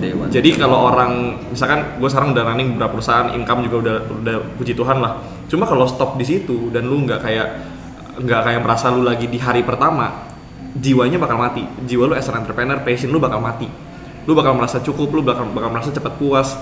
Day 0.00 0.16
one. 0.16 0.32
Jadi 0.32 0.56
kalau 0.56 0.88
orang 0.88 1.36
misalkan 1.52 2.00
gue 2.00 2.08
sekarang 2.08 2.32
udah 2.32 2.44
running 2.44 2.76
beberapa 2.76 2.96
perusahaan, 2.96 3.28
income 3.36 3.68
juga 3.68 3.76
udah 3.84 3.96
udah 4.24 4.36
puji 4.56 4.72
Tuhan 4.72 4.96
lah. 5.00 5.20
Cuma 5.48 5.64
kalau 5.68 5.84
stop 5.84 6.16
di 6.16 6.24
situ 6.24 6.72
dan 6.72 6.88
lu 6.88 7.04
nggak 7.04 7.20
kayak 7.24 7.46
nggak 8.18 8.40
kayak 8.44 8.60
merasa 8.60 8.90
lu 8.90 9.02
lagi 9.02 9.24
di 9.24 9.38
hari 9.38 9.62
pertama, 9.62 10.26
jiwanya 10.74 11.16
bakal 11.16 11.38
mati. 11.38 11.62
Jiwa 11.86 12.04
lu 12.06 12.14
as 12.14 12.26
an 12.26 12.36
entrepreneur, 12.36 12.78
passion 12.80 13.08
lu 13.08 13.18
bakal 13.18 13.38
mati. 13.38 13.70
Lu 14.26 14.34
bakal 14.34 14.52
merasa 14.52 14.78
cukup, 14.78 15.08
lu 15.10 15.22
bakal 15.22 15.48
bakal 15.48 15.70
merasa 15.70 15.88
cepat 15.88 16.14
puas. 16.16 16.58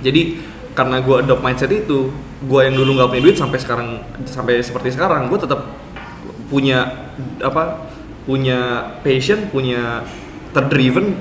Jadi 0.00 0.38
karena 0.72 1.00
gue 1.00 1.16
adopt 1.18 1.42
mindset 1.42 1.68
itu, 1.68 2.08
gue 2.40 2.60
yang 2.62 2.72
dulu 2.72 2.96
nggak 2.96 3.08
punya 3.08 3.22
duit 3.22 3.36
sampai 3.36 3.58
sekarang 3.58 3.88
sampai 4.24 4.60
seperti 4.60 4.92
sekarang, 4.92 5.26
gue 5.26 5.38
tetap 5.38 5.66
punya 6.46 7.08
apa 7.40 7.88
punya 8.22 8.58
passion 9.02 9.48
punya 9.48 10.04
terdriven 10.52 11.16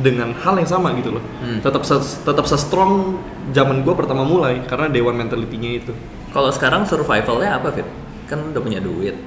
dengan 0.00 0.32
hal 0.34 0.56
yang 0.56 0.66
sama 0.66 0.90
gitu 0.96 1.12
loh 1.12 1.22
Hmm. 1.38 1.60
tetap 1.60 1.82
se- 1.84 2.22
tetap 2.22 2.42
se 2.42 2.56
strong 2.56 3.18
zaman 3.50 3.82
gue 3.82 3.92
pertama 3.92 4.22
mulai 4.22 4.62
karena 4.64 4.88
dewan 4.88 5.14
mentality-nya 5.14 5.78
itu 5.78 5.92
Kalau 6.30 6.48
sekarang 6.48 6.86
survivalnya 6.86 7.58
apa 7.58 7.70
Fit? 7.70 7.86
Kan 8.30 8.54
udah 8.54 8.62
punya 8.62 8.78
duit. 8.78 9.18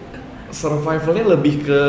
survivalnya 0.53 1.35
lebih 1.35 1.65
ke 1.65 1.81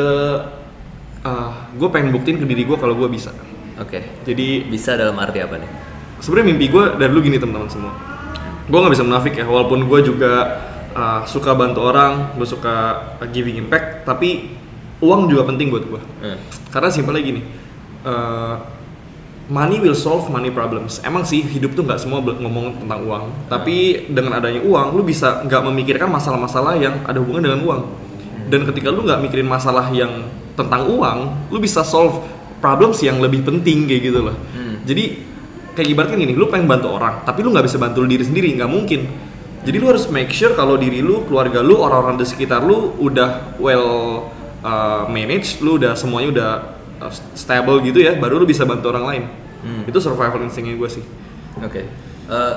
gue 1.75 1.89
pengen 1.89 2.09
buktiin 2.11 2.37
ke 2.37 2.45
diri 2.45 2.65
gue 2.65 2.77
kalau 2.77 2.93
gue 2.93 3.07
bisa 3.07 3.29
Oke. 3.77 4.23
jadi 4.23 4.65
Bisa 4.65 4.93
dalam 4.97 5.17
arti 5.17 5.39
apa 5.39 5.57
nih? 5.57 5.69
sebenarnya 6.17 6.47
mimpi 6.55 6.65
gue 6.69 6.83
dari 6.97 7.09
dulu 7.11 7.21
gini 7.21 7.37
teman-teman 7.37 7.69
semua 7.69 7.93
gue 8.65 8.73
nggak 8.73 8.93
bisa 8.97 9.05
menafik 9.05 9.37
ya 9.37 9.45
walaupun 9.45 9.85
gue 9.85 9.99
juga 10.01 10.33
uh, 10.91 11.21
suka 11.27 11.53
bantu 11.53 11.85
orang 11.85 12.33
gue 12.33 12.47
suka 12.47 12.75
uh, 13.21 13.27
giving 13.29 13.61
impact 13.61 14.07
tapi 14.07 14.57
uang 15.03 15.29
juga 15.29 15.45
penting 15.45 15.69
buat 15.69 15.85
gue 15.85 16.01
Hmm. 16.25 16.39
karena 16.73 16.89
simpelnya 16.89 17.21
gini 17.21 17.41
uh, 18.01 18.57
money 19.49 19.77
will 19.77 19.97
solve 19.97 20.25
money 20.33 20.49
problems. 20.49 20.97
Emang 21.05 21.21
sih 21.25 21.45
hidup 21.45 21.77
tuh 21.77 21.85
nggak 21.85 22.01
semua 22.01 22.21
ngomong 22.21 22.81
tentang 22.81 22.99
uang. 23.05 23.23
Tapi 23.49 24.09
dengan 24.09 24.41
adanya 24.41 24.61
uang 24.65 24.97
lu 24.97 25.05
bisa 25.05 25.45
nggak 25.45 25.61
memikirkan 25.69 26.09
masalah-masalah 26.09 26.77
yang 26.77 27.05
ada 27.05 27.17
hubungan 27.21 27.45
dengan 27.51 27.61
uang. 27.61 27.81
Dan 28.49 28.65
ketika 28.65 28.89
lu 28.89 29.05
nggak 29.05 29.21
mikirin 29.21 29.49
masalah 29.49 29.89
yang 29.93 30.25
tentang 30.55 30.87
uang 30.87 31.51
lu 31.51 31.59
bisa 31.59 31.83
solve 31.83 32.23
problems 32.63 33.03
yang 33.03 33.19
lebih 33.19 33.43
penting 33.45 33.85
kayak 33.85 34.01
gitu 34.09 34.19
loh. 34.31 34.37
Hmm. 34.55 34.81
jadi 34.87 35.19
kayak 35.75 35.87
ibaratnya 35.91 36.17
gini 36.23 36.33
lu 36.33 36.47
pengen 36.47 36.71
bantu 36.71 36.95
orang 36.95 37.27
tapi 37.27 37.43
lu 37.43 37.51
nggak 37.51 37.67
bisa 37.67 37.75
bantu 37.75 38.07
diri 38.07 38.23
sendiri 38.25 38.49
nggak 38.55 38.71
mungkin. 38.71 39.01
Jadi 39.65 39.81
lu 39.81 39.89
harus 39.89 40.05
make 40.13 40.29
sure 40.29 40.53
kalau 40.53 40.77
diri 40.77 41.01
lu 41.01 41.25
keluarga 41.25 41.65
lu 41.65 41.81
orang-orang 41.81 42.21
di 42.21 42.25
sekitar 42.25 42.61
lu 42.61 42.93
udah 43.01 43.57
well 43.57 44.29
uh, 44.61 45.09
managed 45.09 45.57
lu 45.65 45.81
udah 45.81 45.97
semuanya 45.97 46.29
udah 46.29 46.51
uh, 47.05 47.13
stable 47.33 47.79
gitu 47.81 47.99
ya 47.99 48.13
baru 48.15 48.37
lu 48.37 48.45
bisa 48.45 48.63
bantu 48.63 48.89
orang 48.89 49.05
lain 49.05 49.23
Hmm. 49.61 49.81
itu 49.85 49.97
survival 49.97 50.41
instinct 50.41 50.69
gue 50.71 50.89
sih 50.91 51.01
Oke. 51.57 51.89
Eh, 52.25 52.53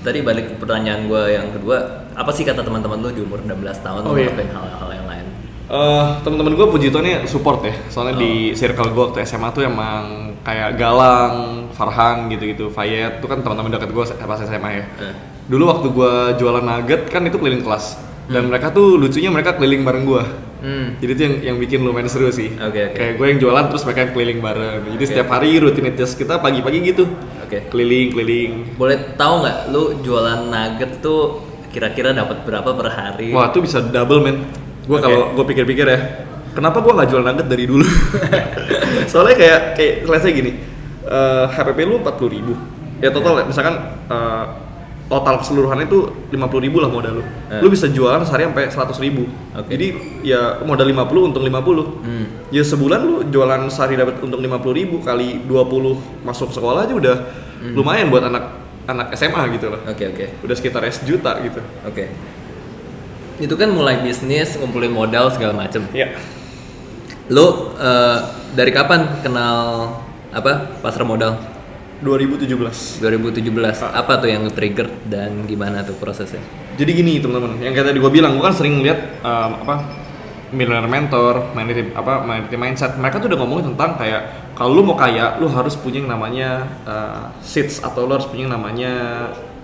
tadi 0.00 0.18
balik 0.20 0.50
ke 0.50 0.54
pertanyaan 0.56 1.06
gue 1.06 1.22
yang 1.30 1.50
kedua, 1.50 1.78
apa 2.12 2.30
sih 2.30 2.42
kata 2.42 2.60
teman-teman 2.60 2.98
lu 2.98 3.10
di 3.10 3.22
umur 3.22 3.40
16 3.40 3.58
tahun 3.80 4.00
Oh, 4.02 4.12
lu 4.12 4.18
iya. 4.18 4.30
ngelakuin 4.30 4.50
hal-hal 4.52 4.90
yang 4.92 5.06
lain? 5.08 5.26
Eh, 5.64 6.06
teman-teman 6.20 6.52
gue 6.52 6.66
puji 6.68 6.86
Tuhannya 6.90 7.24
support 7.24 7.62
ya 7.62 7.74
soalnya 7.88 8.14
Oh. 8.14 8.20
di 8.20 8.32
circle 8.52 8.90
gue 8.90 9.02
waktu 9.04 9.18
SMA 9.24 9.50
tuh 9.50 9.62
emang 9.62 10.02
kayak 10.42 10.76
Galang, 10.76 11.34
Farhan 11.70 12.28
gitu-gitu, 12.28 12.68
Fayet 12.68 13.18
tuh 13.18 13.26
kan 13.26 13.40
teman-teman 13.40 13.72
dekat 13.72 13.90
gue 13.90 14.04
pas 14.04 14.38
SMA 14.38 14.70
ya 14.72 14.84
Eh, 15.00 15.14
dulu 15.46 15.66
waktu 15.66 15.88
gue 15.88 16.12
jualan 16.36 16.62
nugget 16.62 17.08
kan 17.08 17.24
itu 17.24 17.34
keliling 17.34 17.62
kelas 17.62 17.98
dan 18.26 18.46
mereka 18.46 18.70
tuh 18.70 18.94
lucunya 18.94 19.26
mereka 19.26 19.56
keliling 19.56 19.82
bareng 19.82 20.04
gua 20.04 20.22
Hmm. 20.62 20.94
jadi 21.02 21.10
itu 21.10 21.22
yang 21.26 21.34
yang 21.42 21.56
bikin 21.58 21.82
lumayan 21.82 22.06
seru 22.06 22.30
sih 22.30 22.54
Oke, 22.54 22.86
oke. 22.86 22.94
kayak 22.94 23.12
gue 23.18 23.26
yang 23.34 23.40
jualan 23.42 23.66
terus 23.66 23.82
mereka 23.82 24.14
keliling 24.14 24.38
bareng 24.38 24.94
jadi 24.94 25.04
setiap 25.10 25.28
hari 25.34 25.58
rutinitas 25.58 26.14
kita 26.14 26.38
pagi-pagi 26.38 26.78
gitu 26.86 27.04
Oke. 27.42 27.66
keliling 27.66 28.14
keliling 28.14 28.52
Boleh 28.78 29.18
tahu 29.18 29.42
nggak 29.42 29.58
lu 29.74 29.98
jualan 30.06 30.46
nugget 30.46 31.02
tuh 31.02 31.42
kira-kira 31.74 32.14
dapat 32.14 32.46
berapa 32.46 32.78
per 32.78 32.88
hari? 32.94 33.34
wah 33.34 33.50
tuh 33.50 33.66
bisa 33.66 33.82
double 33.82 34.22
men 34.22 34.46
gue 34.86 34.94
Oke. 34.94 35.02
kalau 35.02 35.34
gue 35.34 35.44
pikir-pikir 35.50 35.82
ya 35.82 35.98
kenapa 36.54 36.78
gue 36.78 36.92
nggak 36.94 37.08
jual 37.10 37.22
nugget 37.26 37.46
dari 37.50 37.64
dulu 37.66 37.86
soalnya 39.10 39.34
kayak 39.34 39.60
kayak 39.74 40.20
say 40.22 40.30
gini 40.30 40.62
eh, 41.02 41.44
HPP 41.50 41.78
lu 41.90 41.98
40.000 42.06 42.34
ribu 42.38 42.54
ya 43.02 43.10
total 43.10 43.42
misalkan 43.50 43.74
eh, 44.06 44.44
total 45.12 45.36
keseluruhannya 45.36 45.84
itu 45.84 45.98
50.000 46.32 46.64
ribu 46.64 46.80
lah 46.80 46.88
modal 46.88 47.20
lu 47.20 47.24
Eh. 47.52 47.60
lu 47.60 47.68
bisa 47.68 47.84
jualan 47.86 48.24
sehari 48.24 48.48
sampai 48.48 48.64
100.000 48.66 48.96
ribu 48.98 49.28
Oke. 49.52 49.68
jadi 49.68 49.86
ya 50.24 50.40
modal 50.64 50.88
50 50.88 51.28
untung 51.28 51.44
50 51.44 52.00
Hmm. 52.00 52.24
ya 52.48 52.64
sebulan 52.64 53.00
lu 53.02 53.14
jualan 53.28 53.68
sehari 53.68 53.94
dapat 53.94 54.24
untung 54.24 54.40
50.000 54.40 54.72
ribu 54.72 54.96
kali 54.98 55.44
20 55.44 56.00
masuk 56.24 56.48
sekolah 56.48 56.88
aja 56.88 56.96
udah 56.96 57.16
Hmm. 57.60 57.76
lumayan 57.76 58.08
buat 58.08 58.24
anak 58.24 58.64
anak 58.82 59.12
SMA 59.12 59.52
gitu 59.52 59.70
loh 59.70 59.78
Oke 59.84 60.08
oke 60.08 60.24
udah 60.42 60.56
sekitar 60.56 60.82
juta 61.04 61.36
gitu 61.38 61.60
oke. 61.84 62.04
Itu 63.36 63.54
kan 63.54 63.70
mulai 63.70 63.98
bisnis, 63.98 64.54
ngumpulin 64.54 64.90
modal 64.90 65.26
segala 65.28 65.52
macem. 65.52 65.82
ya 65.90 66.14
Lu 67.28 67.72
eh, 67.74 68.18
dari 68.52 68.70
kapan 68.70 69.20
kenal 69.20 69.88
apa 70.30 70.78
pasar 70.80 71.02
modal? 71.02 71.38
2017 72.02 73.00
2017. 73.02 73.48
Apa 73.94 74.12
tuh 74.18 74.28
yang 74.28 74.44
trigger 74.50 74.90
dan 75.06 75.46
gimana 75.46 75.86
tuh 75.86 75.94
prosesnya? 75.96 76.42
jadi 76.72 76.90
gini 76.96 77.20
teman-teman 77.20 77.60
yang 77.60 77.76
kayak 77.76 77.92
tadi 77.92 77.98
gue 78.00 78.12
bilang 78.12 78.40
gue 78.40 78.44
kan 78.44 78.54
sering 78.56 78.80
lihat 78.80 79.20
um, 79.20 79.50
apa 79.60 79.74
millionaire 80.52 80.88
mentor 80.88 81.52
minority 81.56 81.92
apa 81.96 82.24
minority 82.24 82.56
mindset. 82.56 82.96
Mereka 82.96 83.20
tuh 83.20 83.28
udah 83.32 83.38
ngomongin 83.40 83.72
tentang 83.72 83.96
kayak 83.96 84.52
kalau 84.56 84.80
lu 84.80 84.82
mau 84.84 84.96
kaya 84.96 85.40
lu 85.40 85.48
harus 85.48 85.76
punya 85.76 86.04
yang 86.04 86.12
namanya 86.12 86.68
uh, 86.84 87.32
seeds 87.40 87.80
atau 87.80 88.04
lu 88.04 88.16
harus 88.16 88.28
punya 88.28 88.48
yang 88.48 88.54
namanya 88.56 88.92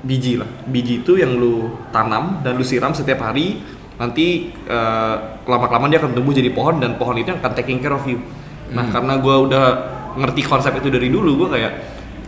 biji 0.04 0.40
lah. 0.40 0.48
Biji 0.68 1.04
itu 1.04 1.20
yang 1.20 1.36
lu 1.36 1.76
tanam 1.92 2.40
dan 2.44 2.56
lu 2.56 2.64
siram 2.64 2.92
setiap 2.92 3.20
hari 3.24 3.60
nanti 3.98 4.54
uh, 4.68 5.42
lama 5.44 5.66
kelamaan 5.68 5.90
dia 5.92 6.00
akan 6.00 6.12
tumbuh 6.16 6.32
jadi 6.32 6.54
pohon 6.54 6.80
dan 6.80 6.96
pohon 6.96 7.18
itu 7.20 7.34
yang 7.34 7.40
akan 7.40 7.52
taking 7.56 7.80
care 7.80 7.92
of 7.92 8.04
you. 8.08 8.20
Nah 8.72 8.88
karena 8.92 9.16
gue 9.20 9.36
udah 9.48 9.64
ngerti 10.16 10.44
konsep 10.44 10.72
itu 10.76 10.88
dari 10.88 11.08
dulu 11.12 11.44
gue 11.44 11.48
kayak 11.56 11.72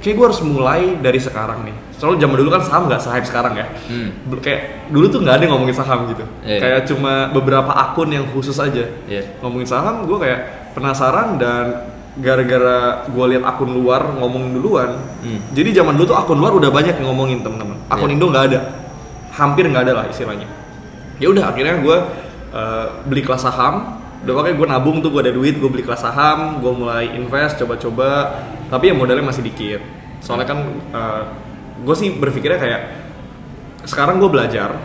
kayak 0.01 0.15
gue 0.17 0.27
harus 0.27 0.41
mulai 0.41 0.97
dari 0.97 1.17
sekarang 1.17 1.63
nih 1.63 1.77
soalnya 1.93 2.25
zaman 2.25 2.37
dulu 2.37 2.49
kan 2.49 2.63
saham 2.63 2.83
nggak 2.89 2.99
sehype 2.99 3.27
sekarang 3.27 3.55
ya 3.55 3.67
Hmm. 3.87 4.09
Kayak 4.41 4.61
dulu 4.89 5.07
tuh 5.07 5.21
nggak 5.21 5.35
ada 5.37 5.43
yang 5.45 5.53
ngomongin 5.53 5.77
saham 5.77 6.09
gitu 6.09 6.25
Iya. 6.41 6.59
kayak 6.59 6.81
cuma 6.89 7.13
beberapa 7.31 7.69
akun 7.71 8.09
yang 8.09 8.25
khusus 8.31 8.57
aja 8.57 8.89
Iya. 9.05 9.23
ngomongin 9.39 9.69
saham 9.69 10.09
gue 10.09 10.17
kayak 10.17 10.41
penasaran 10.73 11.37
dan 11.37 11.65
gara-gara 12.17 13.05
gue 13.07 13.25
lihat 13.29 13.45
akun 13.45 13.71
luar 13.71 14.09
ngomongin 14.15 14.51
duluan 14.53 14.91
Hmm. 15.21 15.41
jadi 15.53 15.77
zaman 15.77 15.95
dulu 15.95 16.09
tuh 16.09 16.19
akun 16.19 16.37
luar 16.37 16.53
udah 16.53 16.69
banyak 16.69 16.97
yang 16.97 17.07
ngomongin 17.07 17.45
teman-teman 17.45 17.77
akun 17.87 18.09
Iya. 18.09 18.17
Indo 18.17 18.27
nggak 18.29 18.45
ada 18.49 18.61
hampir 19.31 19.65
nggak 19.65 19.85
ada 19.85 19.93
lah 19.95 20.05
istilahnya 20.09 20.49
ya 21.21 21.29
udah 21.29 21.45
akhirnya 21.47 21.77
gue 21.79 21.97
uh, 22.51 22.87
beli 23.05 23.21
kelas 23.21 23.45
saham 23.45 24.00
udah 24.21 24.35
pakai 24.37 24.53
gue 24.53 24.67
nabung 24.67 25.01
tuh 25.01 25.09
gue 25.09 25.21
ada 25.25 25.33
duit 25.33 25.57
gue 25.57 25.67
beli 25.67 25.81
kelas 25.81 26.03
saham 26.03 26.61
gue 26.61 26.73
mulai 26.73 27.09
invest 27.13 27.57
coba-coba 27.57 28.37
tapi 28.69 28.91
ya 28.91 28.95
modalnya 28.95 29.25
masih 29.25 29.41
dikit 29.41 29.81
soalnya 30.21 30.45
kan 30.45 30.59
gue 31.81 31.95
sih 31.97 32.13
berpikirnya 32.13 32.61
kayak 32.61 32.81
sekarang 33.89 34.21
gue 34.21 34.29
belajar 34.29 34.77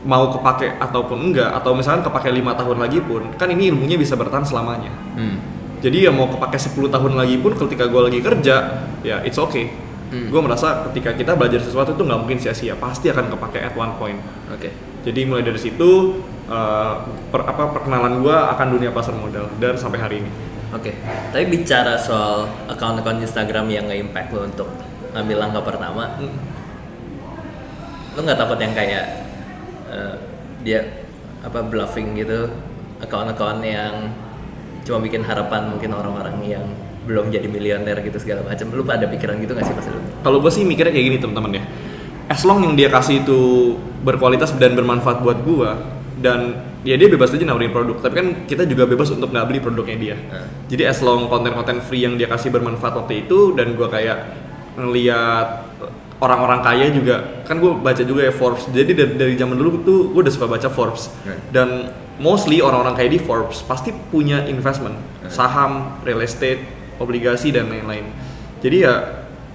mau 0.00 0.32
kepake 0.32 0.80
ataupun 0.80 1.30
enggak 1.30 1.54
atau 1.54 1.76
misalkan 1.76 2.02
kepake 2.02 2.32
lima 2.32 2.56
tahun 2.56 2.80
lagi 2.80 2.98
pun 2.98 3.30
kan 3.36 3.46
ini 3.46 3.70
ilmunya 3.70 3.94
bisa 3.94 4.16
bertahan 4.16 4.42
selamanya 4.42 4.90
Hmm. 5.14 5.36
jadi 5.78 6.08
ya 6.08 6.10
mau 6.10 6.26
kepake 6.26 6.56
10 6.56 6.88
tahun 6.88 7.12
lagi 7.14 7.36
pun 7.38 7.52
ketika 7.54 7.84
gue 7.86 8.00
lagi 8.00 8.20
kerja 8.20 8.56
ya 9.00 9.20
it's 9.22 9.36
okay 9.36 9.68
Hmm. 10.10 10.26
gue 10.26 10.40
merasa 10.42 10.90
ketika 10.90 11.14
kita 11.14 11.38
belajar 11.38 11.62
sesuatu 11.62 11.94
itu 11.94 12.02
nggak 12.02 12.18
mungkin 12.18 12.34
sia-sia 12.34 12.74
pasti 12.74 13.06
akan 13.06 13.30
kepake 13.30 13.62
at 13.62 13.78
one 13.78 13.94
point 13.94 14.18
Oke. 14.50 14.74
jadi 15.06 15.22
mulai 15.22 15.46
dari 15.46 15.54
situ 15.54 16.18
eh, 16.50 16.92
per- 17.30 17.46
apa 17.46 17.62
perkenalan 17.70 18.20
gue 18.20 18.34
akan 18.34 18.66
dunia 18.70 18.90
pasar 18.90 19.14
modal 19.14 19.46
dan 19.56 19.78
sampai 19.78 19.98
hari 19.98 20.16
ini 20.20 20.30
Oke, 20.70 20.94
tapi 21.34 21.50
bicara 21.50 21.98
soal 21.98 22.46
akun-akun 22.70 23.18
Instagram 23.18 23.66
yang 23.66 23.90
nge-impact 23.90 24.30
lo 24.30 24.46
untuk 24.46 24.70
ngambil 25.10 25.36
langkah 25.42 25.66
pertama, 25.66 26.14
Hmm. 26.14 26.30
lo 28.14 28.20
nggak 28.22 28.38
takut 28.38 28.54
yang 28.62 28.70
kayak 28.70 29.26
eh, 29.90 30.14
dia 30.62 30.86
apa 31.42 31.66
bluffing 31.66 32.14
gitu, 32.14 32.54
akun-akun 33.02 33.66
yang 33.66 34.14
cuma 34.86 35.02
bikin 35.02 35.26
harapan 35.26 35.74
mungkin 35.74 35.90
orang-orang 35.90 36.38
yang 36.46 36.62
belum 37.02 37.34
jadi 37.34 37.50
miliuner 37.50 37.98
gitu 38.06 38.22
segala 38.22 38.46
macam. 38.46 38.70
Lu 38.70 38.86
ada 38.86 39.10
pikiran 39.10 39.42
gitu 39.42 39.50
nggak 39.50 39.66
sih 39.66 39.74
pas 39.74 39.86
lu? 39.90 39.98
kalau 40.22 40.38
gue 40.38 40.52
sih 40.52 40.62
mikirnya 40.62 40.94
kayak 40.94 41.06
gini 41.10 41.18
teman-teman 41.18 41.58
ya 41.58 41.62
as 42.30 42.46
long 42.46 42.62
yang 42.62 42.78
dia 42.78 42.86
kasih 42.86 43.26
itu 43.26 43.40
berkualitas 44.06 44.54
dan 44.54 44.78
bermanfaat 44.78 45.18
buat 45.24 45.42
gue 45.42 45.70
dan 46.20 46.40
ya 46.80 46.94
dia 46.94 47.08
bebas 47.08 47.28
aja 47.30 47.42
nawarin 47.42 47.68
produk 47.68 47.96
tapi 47.98 48.14
kan 48.14 48.26
kita 48.44 48.64
juga 48.64 48.84
bebas 48.84 49.08
untuk 49.08 49.28
nggak 49.28 49.46
beli 49.46 49.58
produknya 49.58 49.96
dia 49.96 50.16
Nah. 50.20 50.44
jadi 50.66 50.86
as 50.86 51.00
long 51.00 51.26
konten-konten 51.26 51.80
free 51.80 52.00
yang 52.00 52.14
dia 52.14 52.24
kasih 52.26 52.48
bermanfaat 52.48 52.94
waktu 52.94 53.24
itu 53.24 53.52
dan 53.52 53.72
gue 53.72 53.88
kayak 53.88 54.18
ngeliat 54.76 55.48
orang-orang 56.18 56.60
kaya 56.60 56.86
juga 56.88 57.40
kan 57.42 57.56
gue 57.56 57.72
baca 57.74 58.02
juga 58.02 58.22
ya 58.22 58.30
Forbes 58.30 58.68
jadi 58.68 58.92
dari, 58.92 59.12
dari 59.14 59.34
zaman 59.34 59.56
dulu 59.56 59.80
tuh 59.80 59.98
gue 60.10 60.20
udah 60.20 60.30
suka 60.30 60.46
baca 60.46 60.68
Forbes 60.68 61.08
Right. 61.22 61.40
dan 61.50 61.68
mostly 62.16 62.60
orang-orang 62.60 62.92
kaya 62.94 63.08
di 63.08 63.18
Forbes 63.18 63.60
pasti 63.62 63.90
punya 63.90 64.44
investment 64.46 64.96
Right. 65.18 65.32
saham 65.32 65.72
real 66.00 66.20
estate 66.20 66.60
obligasi 66.96 67.48
dan 67.48 67.66
lain-lain 67.66 68.04
jadi 68.60 68.76
ya 68.78 68.94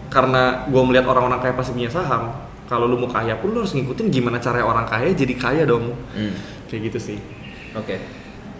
karena 0.07 0.65
gue 0.65 0.81
melihat 0.81 1.05
orang-orang 1.07 1.38
kaya 1.39 1.53
pasti 1.53 1.72
punya 1.72 1.89
saham 1.89 2.34
kalau 2.65 2.89
lu 2.89 2.98
mau 2.98 3.05
kaya 3.07 3.38
pun 3.38 3.53
lu 3.53 3.62
harus 3.62 3.74
ngikutin 3.74 4.10
gimana 4.10 4.38
cara 4.39 4.57
orang 4.60 4.86
kaya 4.86 5.13
jadi 5.13 5.34
kaya 5.36 5.63
dong 5.63 5.93
Hmm. 6.12 6.34
Kayak 6.69 6.93
gitu 6.93 7.00
sih 7.13 7.19
Oke. 7.75 7.95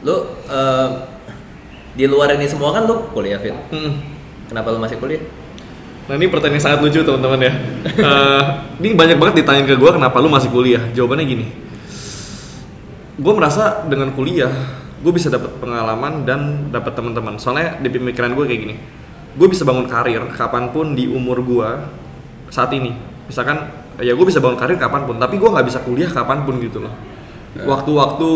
Lu 0.04 0.16
eh, 0.52 0.90
di 1.96 2.06
luar 2.06 2.36
ini 2.36 2.46
semua 2.46 2.76
kan 2.76 2.84
lu 2.84 3.08
kuliah 3.16 3.40
Fit. 3.40 3.56
Mm. 3.72 3.94
Kenapa 4.52 4.76
lu 4.76 4.80
masih 4.84 5.00
kuliah? 5.00 5.24
Nah 6.06 6.14
ini 6.20 6.30
pertanyaan 6.30 6.62
yang 6.62 6.66
sangat 6.70 6.80
lucu 6.84 7.00
teman-teman 7.02 7.40
ya. 7.42 7.54
Eh, 7.96 8.44
ini 8.84 8.92
banyak 8.94 9.18
banget 9.18 9.36
ditanyain 9.42 9.66
ke 9.66 9.80
gue 9.80 9.92
kenapa 9.96 10.20
lu 10.20 10.28
masih 10.28 10.52
kuliah. 10.52 10.84
Jawabannya 10.92 11.26
gini. 11.26 11.48
Gue 13.16 13.34
merasa 13.34 13.88
dengan 13.88 14.12
kuliah 14.12 14.52
gue 15.00 15.14
bisa 15.14 15.30
dapat 15.30 15.56
pengalaman 15.64 16.28
dan 16.28 16.70
dapat 16.70 16.92
teman-teman. 16.92 17.40
Soalnya 17.40 17.80
di 17.80 17.88
pemikiran 17.88 18.36
gue 18.36 18.46
kayak 18.46 18.62
gini. 18.68 18.76
Gue 19.40 19.48
bisa 19.48 19.64
bangun 19.64 19.88
karir 19.88 20.28
kapan 20.36 20.76
pun 20.76 20.92
di 20.92 21.08
umur 21.08 21.40
gue 21.40 21.70
saat 22.52 22.70
ini. 22.76 22.92
Misalkan 23.32 23.72
ya 24.04 24.12
gue 24.12 24.26
bisa 24.28 24.44
bangun 24.44 24.60
karir 24.60 24.76
kapan 24.76 25.08
pun. 25.08 25.16
Tapi 25.16 25.40
gue 25.40 25.50
nggak 25.50 25.66
bisa 25.72 25.80
kuliah 25.88 26.12
kapan 26.12 26.44
pun 26.44 26.60
gitu 26.60 26.84
loh. 26.84 26.92
Waktu-waktu 27.64 28.32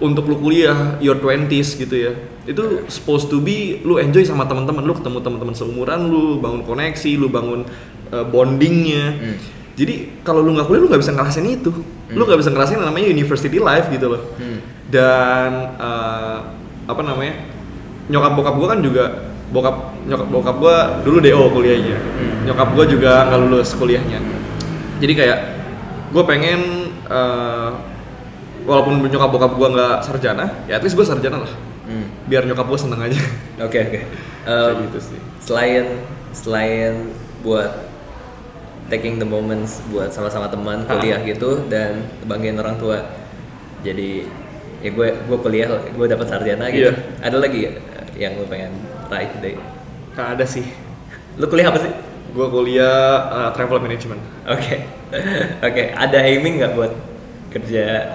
untuk 0.00 0.24
lu 0.28 0.36
kuliah 0.40 0.96
your 1.04 1.20
20s 1.20 1.76
gitu 1.76 1.92
ya. 1.92 2.12
Itu 2.48 2.88
supposed 2.88 3.28
to 3.28 3.44
be 3.44 3.84
lu 3.84 4.00
enjoy 4.00 4.24
sama 4.24 4.48
teman-teman 4.48 4.80
lu 4.84 4.96
ketemu 4.96 5.18
teman-teman 5.20 5.52
seumuran 5.52 6.08
lu 6.08 6.40
bangun 6.40 6.64
koneksi 6.64 7.10
lu 7.20 7.28
bangun 7.28 7.68
uh, 8.12 8.24
bondingnya. 8.24 9.06
Hmm. 9.12 9.38
jadi 9.76 10.08
kalau 10.24 10.40
lu 10.40 10.56
nggak 10.56 10.72
kuliah 10.72 10.80
lu 10.80 10.88
nggak 10.88 11.02
bisa 11.04 11.12
ngerasain 11.12 11.48
itu. 11.52 11.68
Lu 12.16 12.22
nggak 12.24 12.40
bisa 12.40 12.48
ngerasain 12.48 12.80
namanya 12.80 13.12
university 13.12 13.60
life 13.60 13.92
gitu 13.92 14.16
loh. 14.16 14.22
Hmm. 14.40 14.60
dan 14.86 15.50
uh, 15.82 16.38
apa 16.86 17.02
namanya 17.02 17.42
nyokap 18.06 18.38
bokap 18.38 18.54
gua 18.54 18.68
kan 18.70 18.78
juga 18.78 19.04
bokap 19.50 19.98
nyokap 20.06 20.28
bokap 20.30 20.56
gua 20.62 20.76
dulu 21.04 21.18
do 21.20 21.44
kuliahnya. 21.52 21.96
Nyokap 22.48 22.68
gua 22.72 22.84
juga 22.88 23.26
nggak 23.28 23.38
lulus 23.42 23.74
kuliahnya. 23.76 24.46
Jadi 24.96 25.12
kayak 25.12 25.38
gue 26.12 26.24
pengen 26.24 26.60
uh, 27.10 27.70
walaupun 28.66 28.98
nyokap 29.00 29.30
bokap 29.30 29.52
gua 29.54 29.68
nggak 29.70 29.96
sarjana 30.02 30.44
ya 30.66 30.76
at 30.76 30.82
least 30.82 30.94
gue 30.94 31.02
sarjana 31.02 31.38
lah. 31.40 31.52
Hmm. 31.86 32.10
biar 32.26 32.42
nyokap 32.42 32.66
gue 32.66 32.78
seneng 32.78 32.98
aja. 33.00 33.14
Oke 33.62 33.78
oke. 33.78 34.00
Kayak 34.46 34.74
Em, 34.74 34.74
gitu 34.84 34.98
sih. 35.00 35.18
selain 35.38 35.84
selain 36.30 37.14
buat 37.40 37.86
taking 38.86 39.16
the 39.16 39.26
moments 39.26 39.78
buat 39.88 40.10
sama-sama 40.10 40.46
teman 40.46 40.82
Ah. 40.84 40.94
kuliah 40.94 41.18
gitu 41.20 41.62
dan 41.66 42.02
banggain 42.22 42.54
orang 42.54 42.74
tua. 42.76 43.06
Jadi 43.80 44.26
ya 44.78 44.90
gue 44.90 45.08
gue 45.14 45.38
kuliah 45.38 45.66
gue 45.70 46.06
dapat 46.06 46.26
sarjana 46.26 46.66
gitu. 46.68 46.90
Iya. 46.90 47.22
ada 47.22 47.36
lagi 47.38 47.58
ya 47.64 47.72
yang 48.18 48.34
lu 48.34 48.46
pengen 48.46 48.74
raih 49.06 49.30
deh 49.38 49.54
nggak 50.12 50.28
ada 50.34 50.44
sih. 50.44 50.66
Lu 51.36 51.46
kuliah 51.46 51.70
apa 51.70 51.78
sih? 51.78 51.92
Gue 52.32 52.46
kuliah 52.48 52.98
uh, 53.28 53.50
travel 53.50 53.78
management. 53.78 54.18
Oke. 54.44 54.82
Oke 55.66 55.82
ada 55.88 56.18
aiming 56.20 56.58
nggak 56.58 56.74
buat 56.74 56.92
kerja 57.48 58.10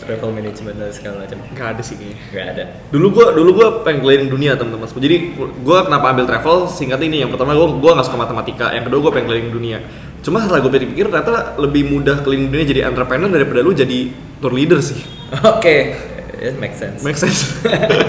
travel 0.00 0.30
management 0.32 0.76
dan 0.80 0.90
segala 0.90 1.22
macam. 1.22 1.38
Nggak 1.52 1.68
ada 1.76 1.82
sih 1.84 1.94
kayaknya. 2.00 2.18
Nggak 2.32 2.46
ada. 2.56 2.64
Dulu 2.90 3.06
gua 3.12 3.26
dulu 3.36 3.50
gua 3.54 3.68
pengen 3.84 4.00
keliling 4.00 4.30
dunia 4.32 4.52
teman-teman 4.56 4.88
jadi 4.88 5.16
gua 5.60 5.84
kenapa 5.84 6.06
ambil 6.10 6.24
travel? 6.24 6.56
Singkat 6.66 7.00
ini 7.04 7.22
yang 7.22 7.30
pertama 7.30 7.52
gua 7.52 7.68
gua 7.76 7.92
nggak 8.00 8.06
suka 8.08 8.18
matematika. 8.18 8.66
Yang 8.72 8.88
kedua 8.88 8.98
gua 9.04 9.12
pengen 9.12 9.26
keliling 9.28 9.52
dunia. 9.52 9.78
Cuma 10.20 10.36
setelah 10.44 10.60
gue 10.60 10.68
pikir 10.84 11.08
ternyata 11.08 11.56
lebih 11.56 11.96
mudah 11.96 12.20
keliling 12.20 12.52
dunia 12.52 12.68
jadi 12.68 12.80
entrepreneur 12.92 13.32
daripada 13.32 13.64
lu 13.64 13.72
jadi 13.72 14.12
tour 14.44 14.52
leader 14.52 14.76
sih. 14.84 15.00
Oke. 15.56 15.96
It 16.40 16.56
makes 16.60 16.76
sense. 16.76 17.00
Make 17.00 17.16
sense. 17.16 17.56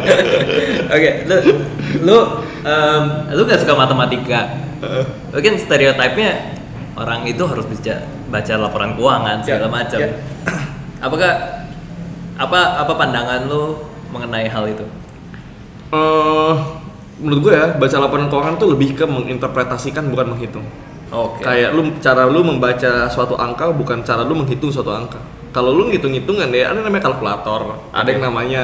Oke 0.95 1.09
lu 1.27 1.35
lu 2.03 2.17
um, 2.67 3.03
lu 3.31 3.41
gak 3.47 3.63
suka 3.63 3.75
matematika? 3.75 4.59
Mungkin 5.31 5.55
stereotipnya 5.55 6.57
orang 6.97 7.23
itu 7.23 7.43
harus 7.47 7.63
bisa 7.63 8.03
baca 8.27 8.53
laporan 8.59 8.95
keuangan 8.99 9.39
segala 9.43 9.67
Ya, 9.67 9.71
macam. 9.71 9.99
ya. 9.99 10.09
apakah 11.01 11.31
apa 12.41 12.81
apa 12.81 12.93
pandangan 12.97 13.45
lu 13.45 13.77
mengenai 14.09 14.49
hal 14.49 14.65
itu? 14.65 14.85
Eh, 15.93 16.53
menurut 17.21 17.39
gue 17.45 17.53
ya 17.53 17.77
baca 17.77 17.95
laporan 18.01 18.27
keuangan 18.27 18.55
tuh 18.57 18.73
lebih 18.73 18.97
ke 18.97 19.05
menginterpretasikan 19.05 20.09
bukan 20.09 20.33
menghitung. 20.33 20.65
Oke. 21.11 21.43
Kayak 21.43 21.75
lu 21.77 21.91
cara 21.99 22.25
lu 22.25 22.41
membaca 22.41 23.05
suatu 23.11 23.37
angka 23.37 23.69
bukan 23.75 24.01
cara 24.01 24.25
lu 24.25 24.33
menghitung 24.33 24.73
suatu 24.73 24.89
angka. 24.89 25.21
Kalau 25.51 25.75
lu 25.75 25.91
ngitung 25.91 26.15
hitungan 26.15 26.47
ya 26.49 26.71
ada 26.71 26.79
yang 26.79 26.87
namanya 26.87 27.11
kalkulator 27.11 27.75
ada 27.91 28.07
yang 28.07 28.23
namanya 28.23 28.63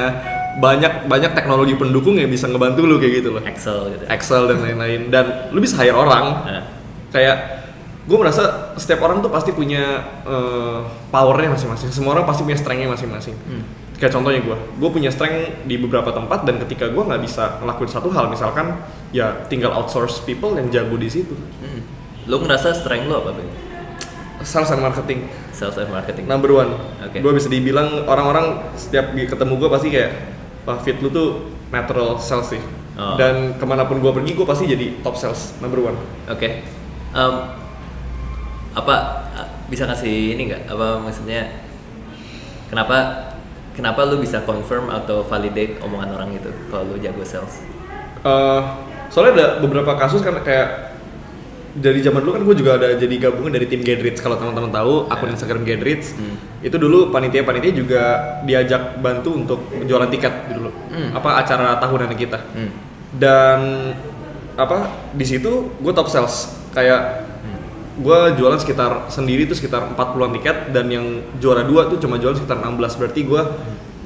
banyak 0.56 1.04
banyak 1.04 1.36
teknologi 1.36 1.76
pendukung 1.76 2.16
yang 2.16 2.32
bisa 2.32 2.48
ngebantu 2.48 2.88
lu 2.88 2.96
kayak 2.96 3.22
gitu 3.22 3.28
loh. 3.36 3.42
Excel 3.44 3.92
gitu 3.94 4.04
Excel 4.08 4.42
dan 4.48 4.58
lain-lain. 4.64 5.00
Dan 5.12 5.52
lu 5.52 5.60
bisa 5.60 5.76
hire 5.78 5.94
orang. 5.94 6.24
Nah, 6.48 6.64
kayak 7.12 7.57
gue 8.08 8.16
merasa 8.16 8.72
setiap 8.80 9.04
orang 9.04 9.20
tuh 9.20 9.28
pasti 9.28 9.52
punya 9.52 10.00
eh, 10.24 10.80
powernya 11.12 11.52
masing-masing 11.52 11.92
semua 11.92 12.16
orang 12.16 12.24
pasti 12.24 12.40
punya 12.40 12.56
strengthnya 12.56 12.88
masing-masing 12.88 13.36
hmm. 13.36 13.62
kayak 14.00 14.16
contohnya 14.16 14.40
gue 14.40 14.56
gue 14.56 14.90
punya 14.90 15.12
strength 15.12 15.68
di 15.68 15.76
beberapa 15.76 16.08
tempat 16.10 16.48
dan 16.48 16.56
ketika 16.64 16.88
gue 16.88 17.02
nggak 17.04 17.20
bisa 17.20 17.60
ngelakuin 17.60 17.90
satu 17.92 18.08
hal 18.08 18.32
misalkan 18.32 18.80
ya 19.12 19.44
tinggal 19.46 19.76
outsource 19.76 20.24
people 20.24 20.56
yang 20.56 20.72
jago 20.72 20.96
di 20.96 21.12
situ 21.12 21.36
Hmm. 21.60 21.84
lu 22.24 22.40
ngerasa 22.40 22.72
strength 22.72 23.04
lu 23.04 23.14
apa 23.14 23.36
Ben? 23.36 23.48
sales 24.40 24.70
and 24.70 24.80
marketing 24.80 25.26
sales 25.52 25.76
and 25.76 25.90
marketing 25.90 26.24
number 26.24 26.48
one 26.48 26.80
Oke. 27.04 27.20
gue 27.20 27.32
bisa 27.34 27.50
dibilang 27.50 28.08
orang-orang 28.08 28.72
setiap 28.72 29.12
ketemu 29.12 29.52
gue 29.58 29.68
pasti 29.68 29.88
kayak 29.92 30.10
wah 30.64 30.78
fit 30.80 30.96
lu 31.02 31.12
tuh 31.12 31.28
natural 31.68 32.16
sales 32.16 32.48
sih 32.48 32.62
Oh. 32.98 33.14
dan 33.14 33.54
ke 33.54 33.62
mana 33.62 33.86
pun 33.86 34.02
gue 34.02 34.10
pergi 34.10 34.34
gue 34.34 34.42
pasti 34.42 34.66
jadi 34.66 34.98
top 35.06 35.14
sales 35.14 35.54
number 35.62 35.78
one 35.78 35.94
Oke. 36.26 36.66
Em, 37.14 37.34
apa 38.78 38.94
a- 39.32 39.50
bisa 39.66 39.84
kasih 39.84 40.32
ini 40.32 40.48
nggak? 40.48 40.62
Apa 40.68 40.98
maksudnya? 40.98 41.50
Kenapa 42.68 42.96
kenapa 43.72 44.04
lu 44.04 44.18
bisa 44.18 44.42
confirm 44.42 44.86
atau 44.88 45.22
validate 45.22 45.80
omongan 45.80 46.10
orang 46.12 46.30
itu 46.32 46.50
kalau 46.68 46.86
lu 46.86 46.98
jago 46.98 47.22
sales? 47.22 47.64
Eh, 48.20 48.60
soalnya 49.08 49.32
ada 49.34 49.46
beberapa 49.58 49.94
kasus 49.94 50.20
kan 50.20 50.36
kayak 50.38 50.90
dari 51.70 52.00
zaman 52.00 52.20
dulu 52.20 52.32
kan 52.32 52.42
gue 52.42 52.56
juga 52.56 52.74
ada 52.74 52.88
jadi 52.92 53.14
gabungan 53.20 53.52
dari 53.52 53.64
tim 53.64 53.78
Gedrits 53.80 54.18
kalau 54.18 54.34
teman-teman 54.34 54.66
tahu 54.68 55.06
akun 55.06 55.30
Instagram 55.30 55.62
Gedrits 55.62 56.10
Hmm. 56.10 56.34
itu 56.58 56.74
dulu 56.74 57.08
panitia-panitia 57.08 57.70
juga 57.72 58.02
diajak 58.42 58.98
bantu 58.98 59.30
untuk 59.36 59.58
jualan 59.78 60.10
tiket 60.10 60.50
dulu 60.50 60.74
Hmm. 60.90 61.14
apa 61.14 61.38
acara 61.38 61.78
tahunan 61.78 62.10
kita 62.12 62.40
Hmm. 62.50 62.70
dan 63.14 63.58
apa 64.58 64.90
di 65.14 65.22
situ 65.22 65.70
gue 65.72 65.92
top 65.94 66.10
sales 66.10 66.50
kayak 66.72 67.27
gue 67.98 68.18
jualan 68.38 68.58
sekitar 68.62 69.10
sendiri 69.10 69.50
tuh 69.50 69.58
sekitar 69.58 69.90
40-an 69.92 70.32
tiket 70.38 70.56
dan 70.70 70.86
yang 70.86 71.06
juara 71.42 71.66
dua 71.66 71.90
tuh 71.90 71.98
cuma 71.98 72.16
jualan 72.16 72.38
sekitar 72.38 72.62
16 72.62 72.78
berarti 72.98 73.20
gue 73.26 73.42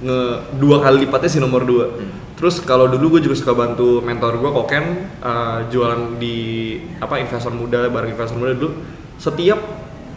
nge 0.03 0.21
dua 0.59 0.77
kali 0.83 1.07
lipatnya 1.07 1.31
si 1.31 1.39
nomor 1.39 1.63
dua. 1.63 1.95
Terus 2.35 2.59
kalau 2.65 2.91
dulu 2.91 3.19
gue 3.19 3.31
juga 3.31 3.39
suka 3.39 3.55
bantu 3.55 4.03
mentor 4.03 4.43
gue 4.43 4.51
koken 4.51 4.85
uh, 5.23 5.59
jualan 5.71 6.19
di 6.19 6.75
apa 6.99 7.23
investor 7.23 7.55
muda 7.55 7.87
bareng 7.87 8.11
investor 8.11 8.35
muda 8.35 8.57
dulu. 8.57 8.83
Setiap 9.21 9.61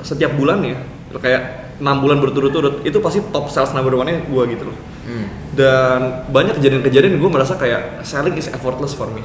setiap 0.01 0.33
bulan 0.33 0.65
ya 0.65 0.77
kayak 1.15 1.77
enam 1.79 2.01
bulan 2.01 2.23
berturut-turut 2.23 2.81
itu 2.87 2.97
pasti 3.03 3.19
top 3.29 3.51
sales 3.51 3.75
number 3.75 3.93
one 3.93 4.09
nya 4.09 4.19
gue 4.25 4.43
gitu 4.55 4.65
loh. 4.71 4.79
Hmm. 5.05 5.29
dan 5.53 6.25
banyak 6.33 6.57
kejadian-kejadian 6.57 7.21
gue 7.21 7.29
merasa 7.29 7.53
kayak 7.61 8.01
selling 8.01 8.33
is 8.41 8.49
effortless 8.49 8.97
for 8.97 9.05
me. 9.13 9.21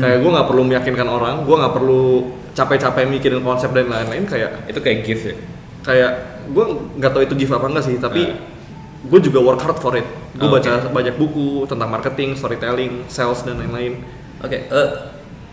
Kayak 0.00 0.24
gue 0.24 0.30
nggak 0.32 0.48
perlu 0.48 0.64
meyakinkan 0.64 1.04
orang 1.04 1.44
gue 1.44 1.56
nggak 1.60 1.74
perlu 1.76 2.32
capek-capek 2.54 3.04
mikirin 3.04 3.42
konsep 3.42 3.70
dan 3.70 3.90
lain-lain 3.90 4.24
kayak 4.24 4.66
Itu 4.66 4.78
kayak 4.78 5.02
gift 5.02 5.24
ya? 5.26 5.34
kayak 5.84 6.10
gue 6.48 6.64
nggak 6.96 7.12
tahu 7.12 7.22
itu 7.22 7.34
gift 7.36 7.52
apa 7.52 7.66
enggak 7.68 7.84
sih 7.84 7.96
tapi 7.98 8.22
Nah. 8.24 8.38
gue 9.04 9.20
juga 9.20 9.38
work 9.38 9.60
hard 9.60 9.78
for 9.78 9.92
it 9.92 10.06
gue 10.32 10.42
Oh, 10.42 10.48
baca 10.48 10.88
banyak 10.88 11.14
buku 11.14 11.68
tentang 11.68 11.92
marketing 11.92 12.32
storytelling 12.32 13.04
sales 13.06 13.44
dan 13.44 13.60
lain-lain 13.60 14.00
Oke. 14.40 14.64
eh, 14.64 14.88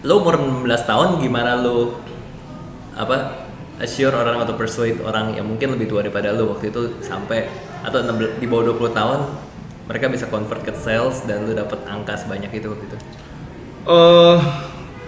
lu 0.01 0.13
umur 0.17 0.39
16 0.39 0.65
tahun 0.87 1.19
gimana 1.19 1.59
lu 1.59 1.99
apa 2.91 3.43
assure 3.77 4.13
orang 4.13 4.39
atau 4.39 4.53
persuade 4.53 5.01
orang 5.01 5.33
yang 5.33 5.43
mungkin 5.43 5.73
lebih 5.73 5.85
tua 5.85 5.99
daripada 6.01 6.31
lu 6.31 6.47
waktu 6.49 6.69
itu 6.69 7.01
sampai 7.01 7.49
atau 7.81 7.99
16 7.99 8.39
di 8.39 8.45
bawah 8.45 8.71
20 8.71 8.93
tahun 8.93 9.19
mereka 9.89 10.05
bisa 10.07 10.25
convert 10.25 10.61
ke 10.61 10.71
sales 10.71 11.25
dan 11.25 11.43
lu 11.43 11.51
dapat 11.51 11.81
angka 11.83 12.15
sebanyak 12.15 12.51
itu 12.53 12.71
waktu 12.71 12.85
itu. 12.87 12.97
eh 13.83 14.37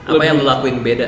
Apa 0.03 0.19
yang 0.19 0.41
lu 0.41 0.45
lakuin 0.45 0.83
beda? 0.83 1.07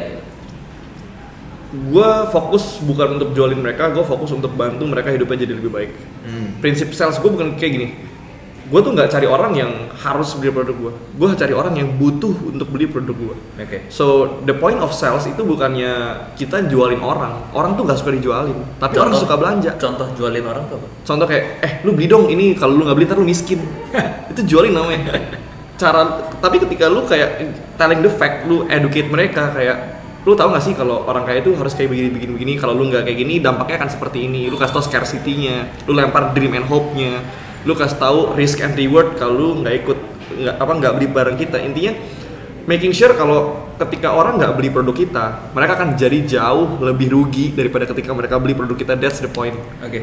Gue 1.76 2.10
fokus 2.32 2.80
bukan 2.82 3.20
untuk 3.20 3.36
jualin 3.36 3.60
mereka 3.60 3.92
gue 3.92 4.02
fokus 4.02 4.32
untuk 4.32 4.56
bantu 4.56 4.88
mereka 4.88 5.12
hidupnya 5.12 5.44
jadi 5.44 5.54
lebih 5.60 5.72
baik. 5.72 5.92
Hmm. 6.26 6.58
prinsip 6.64 6.96
sales 6.96 7.20
gue 7.20 7.30
bukan 7.30 7.60
kayak 7.60 7.74
gini. 7.76 7.88
Gue 8.66 8.82
tuh 8.82 8.98
nggak 8.98 9.14
cari 9.14 9.30
orang 9.30 9.54
yang 9.54 9.72
harus 9.94 10.34
beli 10.42 10.50
produk 10.50 10.74
gue 10.74 10.92
gue 11.22 11.28
cari 11.38 11.54
orang 11.54 11.78
yang 11.78 11.90
butuh 12.02 12.34
untuk 12.50 12.66
beli 12.74 12.90
produk 12.90 13.14
gue 13.14 13.36
Oke. 13.62 13.78
so 13.94 14.42
the 14.42 14.58
point 14.58 14.82
of 14.82 14.90
sales 14.90 15.22
itu 15.30 15.46
bukannya 15.46 15.94
kita 16.34 16.66
jualin 16.66 16.98
orang. 16.98 17.54
Orang 17.54 17.78
tuh 17.78 17.86
nggak 17.86 18.02
suka 18.02 18.18
dijualin 18.18 18.58
tapi 18.82 18.98
orang 18.98 19.14
suka 19.14 19.38
belanja. 19.38 19.78
Contoh 19.78 20.10
jualin 20.18 20.46
orang 20.50 20.66
tuh 20.66 20.82
apa? 20.82 20.88
contoh 21.06 21.26
kayak 21.30 21.44
eh 21.62 21.72
lu 21.86 21.94
beli 21.94 22.10
dong 22.10 22.26
ini 22.26 22.58
kalau 22.58 22.74
lu 22.74 22.90
nggak 22.90 22.98
beli 22.98 23.06
ntar 23.06 23.18
lu 23.22 23.28
miskin. 23.30 23.62
Itu 24.34 24.42
jualin 24.42 24.74
namanya. 24.74 25.14
Cara 25.78 26.26
tapi 26.42 26.58
ketika 26.58 26.90
lu 26.90 27.06
kayak 27.06 27.46
telling 27.78 28.02
the 28.02 28.10
fact 28.10 28.50
lu 28.50 28.66
educate 28.66 29.12
mereka 29.14 29.54
kayak 29.54 29.95
lu 30.26 30.34
tahu 30.34 30.58
nggak 30.58 30.66
sih 30.66 30.74
kalau 30.74 31.06
orang 31.06 31.22
kaya 31.22 31.46
itu 31.46 31.54
harus 31.54 31.78
kayak 31.78 31.94
begini 31.94 32.10
begini 32.10 32.32
begini? 32.34 32.54
Kalau 32.58 32.74
lu 32.74 32.90
nggak 32.90 33.06
kayak 33.06 33.18
gini 33.22 33.38
dampaknya 33.38 33.86
akan 33.86 33.90
seperti 33.94 34.26
ini. 34.26 34.50
Lu 34.50 34.58
kasih 34.58 34.74
tau 34.74 34.84
scarcity-nya 34.84 35.86
lu 35.86 35.94
lempar 35.94 36.34
dream 36.34 36.58
and 36.58 36.66
hope-nya 36.66 37.22
lu 37.66 37.74
kasih 37.74 37.98
tahu 37.98 38.20
risk 38.38 38.62
and 38.62 38.78
reward 38.78 39.18
kalau 39.18 39.34
lu 39.38 39.50
nggak 39.62 39.76
ikut 39.86 40.00
nggak 40.42 40.56
apa 40.58 40.72
nggak 40.82 40.94
beli 40.98 41.08
barang 41.14 41.38
kita. 41.38 41.58
Intinya 41.62 41.94
making 42.66 42.94
sure 42.94 43.14
kalau 43.14 43.70
ketika 43.78 44.18
orang 44.18 44.42
nggak 44.42 44.54
beli 44.58 44.70
produk 44.74 44.96
kita 44.98 45.26
mereka 45.54 45.78
akan 45.78 45.90
jadi 45.94 46.20
jauh 46.26 46.82
lebih 46.82 47.14
rugi 47.14 47.54
daripada 47.54 47.86
ketika 47.86 48.10
mereka 48.14 48.42
beli 48.42 48.58
produk 48.58 48.78
kita. 48.78 48.94
That's 48.98 49.22
the 49.22 49.30
point. 49.30 49.54
Oke, 49.86 50.02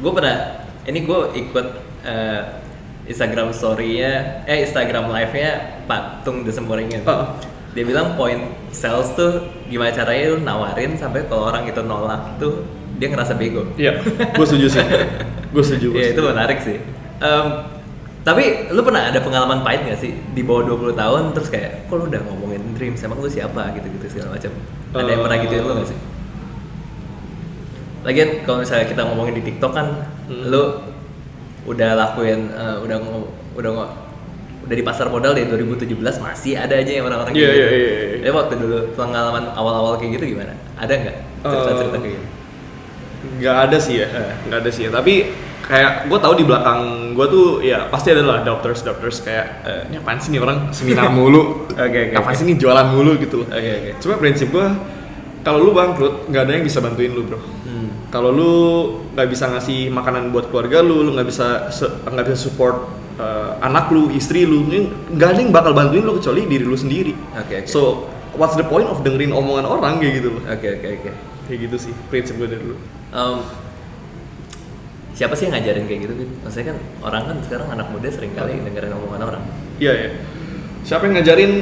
gue 0.00 0.12
pernah 0.16 0.64
ini 0.88 1.04
gue 1.04 1.20
ikut 1.44 1.66
eh, 2.08 2.40
Instagram 3.08 3.52
story-nya, 3.52 4.44
eh 4.44 4.64
Instagram 4.64 5.08
live-nya 5.12 5.80
Patung 5.88 6.44
Desemboringin. 6.44 7.04
Ah. 7.08 7.36
Dia 7.76 7.84
bilang 7.84 8.16
point 8.16 8.42
sales 8.72 9.12
tuh 9.12 9.44
gimana 9.68 9.92
caranya 9.92 10.34
lu 10.34 10.38
nawarin 10.40 10.96
sampai 10.96 11.28
kalau 11.28 11.52
orang 11.52 11.68
itu 11.68 11.80
nolak 11.84 12.40
tuh 12.40 12.64
dia 12.98 13.08
ngerasa 13.12 13.38
bego. 13.38 13.62
Iya, 13.78 14.02
gue 14.34 14.46
setuju 14.46 14.66
sih. 14.78 14.84
Gue 15.48 15.62
setuju. 15.62 15.88
Iya 15.94 16.06
itu 16.16 16.20
menarik 16.20 16.58
sih. 16.60 16.76
Em, 17.18 17.46
tapi 18.26 18.68
lu 18.68 18.80
pernah 18.84 19.08
ada 19.08 19.16
pengalaman 19.22 19.64
pahit 19.64 19.86
gak 19.88 20.00
sih 20.02 20.12
di 20.34 20.42
bawah 20.44 20.66
20 20.76 20.92
tahun 20.98 21.22
terus 21.32 21.48
kayak 21.48 21.88
kok 21.88 21.96
lu 21.96 22.10
udah 22.10 22.20
ngomongin 22.28 22.60
dreams 22.76 23.00
emang 23.00 23.22
lu 23.22 23.30
siapa 23.30 23.72
gitu-gitu 23.78 24.18
segala 24.18 24.36
macam. 24.36 24.52
Ada 24.92 25.10
yang 25.14 25.22
pernah 25.24 25.38
gituin 25.40 25.62
lu 25.64 25.72
gak 25.78 25.88
sih? 25.88 25.98
Lagian 28.04 28.28
kalau 28.46 28.58
misalnya 28.62 28.86
kita 28.88 29.02
ngomongin 29.04 29.34
di 29.38 29.42
TikTok 29.44 29.72
kan 29.74 29.88
Hmm. 30.28 30.44
lu 30.52 30.62
udah 31.64 31.90
lakuin 31.96 32.52
eh, 32.52 32.76
udah 32.84 32.96
udah 33.56 33.70
di 34.68 34.82
pasar 34.82 35.08
modal 35.08 35.32
dari 35.32 35.48
2017 35.48 35.96
masih 36.18 36.52
ada 36.54 36.74
aja 36.74 36.92
yang 36.92 37.04
orang-orang 37.04 37.32
Iya, 37.32 37.40
kayak 37.40 37.56
gitu. 37.56 37.64
iya, 37.64 37.68
iya, 37.72 37.92
iya. 38.04 38.16
Jadi 38.20 38.32
waktu 38.32 38.54
dulu 38.56 38.78
pengalaman 38.92 39.44
awal-awal 39.52 39.96
kayak 39.96 40.10
gitu 40.16 40.36
gimana? 40.36 40.52
Ada 40.76 40.92
nggak 40.94 41.16
cerita-cerita 41.40 41.96
Eh, 41.96 42.00
kayak 42.00 42.14
gitu? 42.14 42.26
Nggak 43.38 43.56
ada 43.64 43.76
sih 43.78 43.94
ya, 43.96 44.06
Eh. 44.06 44.32
nggak 44.46 44.58
ada 44.60 44.70
sih 44.70 44.82
ya. 44.84 44.90
Tapi 44.90 45.14
kayak 45.64 45.92
gue 46.06 46.18
tahu 46.18 46.32
di 46.34 46.44
belakang 46.44 46.80
gue 47.12 47.26
tuh 47.28 47.46
ya 47.60 47.88
pasti 47.88 48.08
ada 48.08 48.24
lah 48.24 48.40
doctors 48.40 48.80
doctors 48.80 49.20
kayak 49.20 49.46
eh, 49.62 49.82
ini 49.88 49.96
apaan 49.96 50.16
sih 50.16 50.30
nih 50.30 50.40
orang 50.40 50.58
seminar 50.70 51.08
mulu, 51.08 51.40
Oke, 51.74 51.82
oke, 52.08 52.14
apa 52.14 52.24
oke. 52.24 52.34
sih 52.34 52.44
nih 52.44 52.56
jualan 52.56 52.86
mulu 52.88 53.16
gitu. 53.16 53.44
Oke 53.44 53.70
oke. 53.74 53.90
Cuma 53.98 54.14
prinsip 54.16 54.48
gue 54.48 54.66
kalau 55.40 55.58
lu 55.60 55.72
bangkrut 55.72 56.28
nggak 56.28 56.42
ada 56.44 56.52
yang 56.52 56.64
bisa 56.64 56.78
bantuin 56.78 57.10
lu 57.10 57.24
bro. 57.24 57.40
Hmm. 57.64 57.88
Kalau 58.08 58.30
lu 58.30 58.52
nggak 59.12 59.28
bisa 59.28 59.48
ngasih 59.48 59.88
makanan 59.88 60.28
buat 60.28 60.48
keluarga 60.48 60.80
lu, 60.80 61.04
lu 61.04 61.10
nggak 61.12 61.24
bisa 61.26 61.68
nggak 62.04 62.24
bisa 62.26 62.38
support 62.38 62.97
eh, 63.18 63.50
anak 63.60 63.90
lu, 63.90 64.08
istri 64.14 64.46
lu, 64.46 64.64
nggak 65.12 65.28
ada 65.34 65.40
yang 65.42 65.50
bakal 65.50 65.74
bantuin 65.74 66.06
lu 66.06 66.16
kecuali 66.16 66.46
diri 66.46 66.64
lu 66.64 66.78
sendiri. 66.78 67.12
Oke, 67.34 67.66
oke. 67.66 67.68
So 67.68 68.06
what's 68.38 68.54
the 68.54 68.64
point 68.64 68.86
of 68.86 69.02
dengerin 69.02 69.34
omongan 69.34 69.66
orang 69.66 69.98
kayak 69.98 70.22
gitu 70.22 70.28
loh? 70.38 70.42
Oke 70.46 70.78
oke 70.78 70.88
oke. 71.02 71.10
Kayak 71.50 71.58
gitu 71.66 71.76
sih 71.90 71.92
prinsip 72.08 72.38
gue 72.38 72.48
dari 72.48 72.62
dulu. 72.62 72.76
Em, 73.08 73.36
siapa 75.18 75.34
sih 75.34 75.50
yang 75.50 75.58
ngajarin 75.58 75.84
kayak 75.90 76.00
gitu 76.06 76.14
maksudnya 76.46 76.66
kan 76.70 76.78
orang 77.02 77.22
kan 77.26 77.36
sekarang 77.42 77.68
anak 77.74 77.90
muda 77.90 78.06
sering 78.12 78.30
kali 78.38 78.54
dengerin 78.62 78.94
omongan 78.94 79.22
orang 79.34 79.42
Iya 79.82 79.92
ya. 79.94 80.10
Siapa 80.86 81.10
yang 81.10 81.18
ngajarin? 81.18 81.52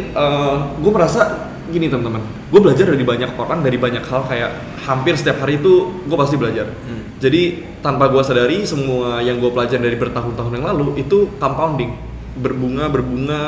gue 0.80 0.92
merasa 0.92 1.45
gini 1.70 1.86
teman-teman. 1.90 2.22
Gue 2.50 2.60
belajar 2.62 2.86
dari 2.88 3.04
banyak 3.04 3.30
orang, 3.36 3.60
dari 3.62 3.78
banyak 3.78 4.04
hal 4.06 4.22
kayak 4.26 4.50
hampir 4.86 5.18
setiap 5.18 5.42
hari 5.42 5.58
itu 5.58 6.02
gue 6.06 6.16
pasti 6.16 6.36
belajar. 6.38 6.70
Hmm. 6.70 7.16
Jadi 7.18 7.64
tanpa 7.80 8.12
gue 8.12 8.22
sadari 8.22 8.62
semua 8.68 9.24
yang 9.24 9.40
gue 9.40 9.50
pelajari 9.50 9.82
dari 9.82 9.98
bertahun-tahun 9.98 10.52
yang 10.52 10.66
lalu 10.66 11.00
itu 11.00 11.32
compounding, 11.40 11.92
berbunga 12.38 12.86
berbunga 12.92 13.40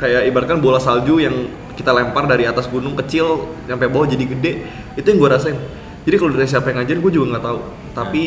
kayak 0.00 0.26
ibaratkan 0.30 0.58
bola 0.58 0.80
salju 0.80 1.20
yang 1.20 1.34
kita 1.76 1.92
lempar 1.96 2.28
dari 2.28 2.44
atas 2.44 2.68
gunung 2.68 2.92
kecil 2.98 3.56
sampai 3.64 3.88
bawah 3.88 4.08
jadi 4.08 4.24
gede 4.24 4.52
itu 4.96 5.06
yang 5.06 5.18
gue 5.20 5.30
rasain. 5.30 5.56
Jadi 6.00 6.16
kalau 6.16 6.32
dari 6.32 6.48
siapa 6.48 6.72
yang 6.72 6.82
ngajarin 6.82 7.00
gue 7.00 7.12
juga 7.12 7.26
nggak 7.36 7.44
tahu. 7.44 7.60
Tapi 7.92 8.22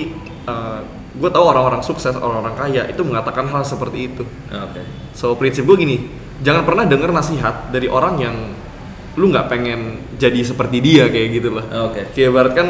gue 1.13 1.29
tahu 1.29 1.45
orang-orang 1.45 1.81
sukses, 1.85 2.13
orang-orang 2.17 2.57
kaya 2.57 2.89
itu 2.89 3.01
mengatakan 3.05 3.45
hal 3.45 3.61
seperti 3.61 4.13
itu. 4.13 4.23
oke 4.49 4.81
So 5.13 5.37
prinsip 5.37 5.65
gue 5.69 5.77
gini, 5.77 5.97
jangan 6.41 6.65
pernah 6.65 6.85
denger 6.89 7.13
nasihat 7.13 7.69
dari 7.69 7.85
orang 7.85 8.17
yang 8.17 8.35
lu 9.13 9.29
nggak 9.29 9.45
pengen 9.45 10.01
jadi 10.17 10.39
seperti 10.41 10.81
dia 10.81 11.05
kayak 11.09 11.27
gitu 11.37 11.49
loh. 11.53 11.65
oke 11.89 12.13
Kayak 12.17 12.27
ibarat 12.33 12.53
kan 12.57 12.67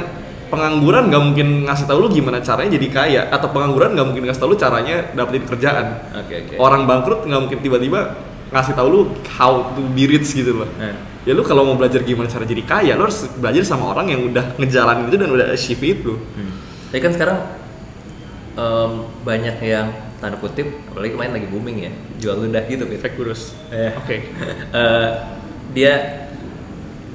pengangguran 0.52 1.10
nggak 1.10 1.24
mungkin 1.24 1.48
ngasih 1.66 1.90
tahu 1.90 1.98
lu 2.06 2.10
gimana 2.14 2.38
caranya 2.44 2.78
jadi 2.78 2.88
kaya 2.94 3.22
atau 3.34 3.50
pengangguran 3.50 3.98
nggak 3.98 4.06
mungkin 4.06 4.24
ngasih 4.30 4.42
tahu 4.44 4.50
lu 4.54 4.58
caranya 4.60 4.96
dapetin 5.18 5.44
kerjaan. 5.50 5.86
oke 6.14 6.34
oke 6.46 6.54
Orang 6.62 6.86
bangkrut 6.86 7.26
nggak 7.26 7.42
mungkin 7.42 7.60
tiba-tiba 7.64 8.00
ngasih 8.54 8.78
tahu 8.78 8.88
lu 8.94 9.02
how 9.34 9.74
to 9.74 9.82
be 9.98 10.06
rich 10.06 10.30
gitu 10.38 10.62
loh. 10.62 10.70
Eh. 10.78 10.94
Ya 11.26 11.32
lu 11.34 11.42
kalau 11.42 11.66
mau 11.66 11.74
belajar 11.74 12.04
gimana 12.06 12.30
cara 12.30 12.46
jadi 12.46 12.62
kaya, 12.62 12.94
lu 12.94 13.08
harus 13.10 13.26
belajar 13.40 13.64
sama 13.66 13.96
orang 13.96 14.12
yang 14.14 14.22
udah 14.30 14.54
ngejalanin 14.62 15.08
itu 15.10 15.18
dan 15.18 15.30
udah 15.34 15.48
achieve 15.50 15.82
itu. 15.82 16.14
Hmm. 16.20 16.54
Tapi 16.92 17.00
kan 17.02 17.12
sekarang 17.18 17.40
em, 18.54 18.92
banyak 19.26 19.58
yang 19.64 19.88
tanda 20.22 20.38
kutip, 20.38 20.70
apalagi 20.92 21.16
kemarin 21.18 21.34
lagi 21.34 21.48
booming 21.50 21.78
ya, 21.82 21.92
jual 22.22 22.36
ludah 22.44 22.64
gitu. 22.70 22.84
Fake 23.00 23.16
gurus. 23.18 23.58
Eh. 23.74 23.90
Oke. 23.98 24.16
Eh, 24.78 25.10
dia 25.74 26.23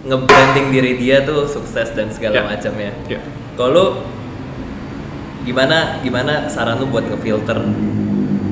nge-branding 0.05 0.67
diri 0.71 0.93
dia 0.97 1.23
tuh 1.23 1.47
sukses 1.47 1.91
dan 1.93 2.11
segala 2.11 2.35
Ya. 2.35 2.43
macamnya. 2.47 2.93
Ya. 3.07 3.21
Kalau 3.55 3.71
lu 3.71 3.85
gimana 5.43 5.99
gimana 6.01 6.47
saran 6.47 6.79
lu 6.79 6.87
buat 6.87 7.09
ngefilter 7.09 7.57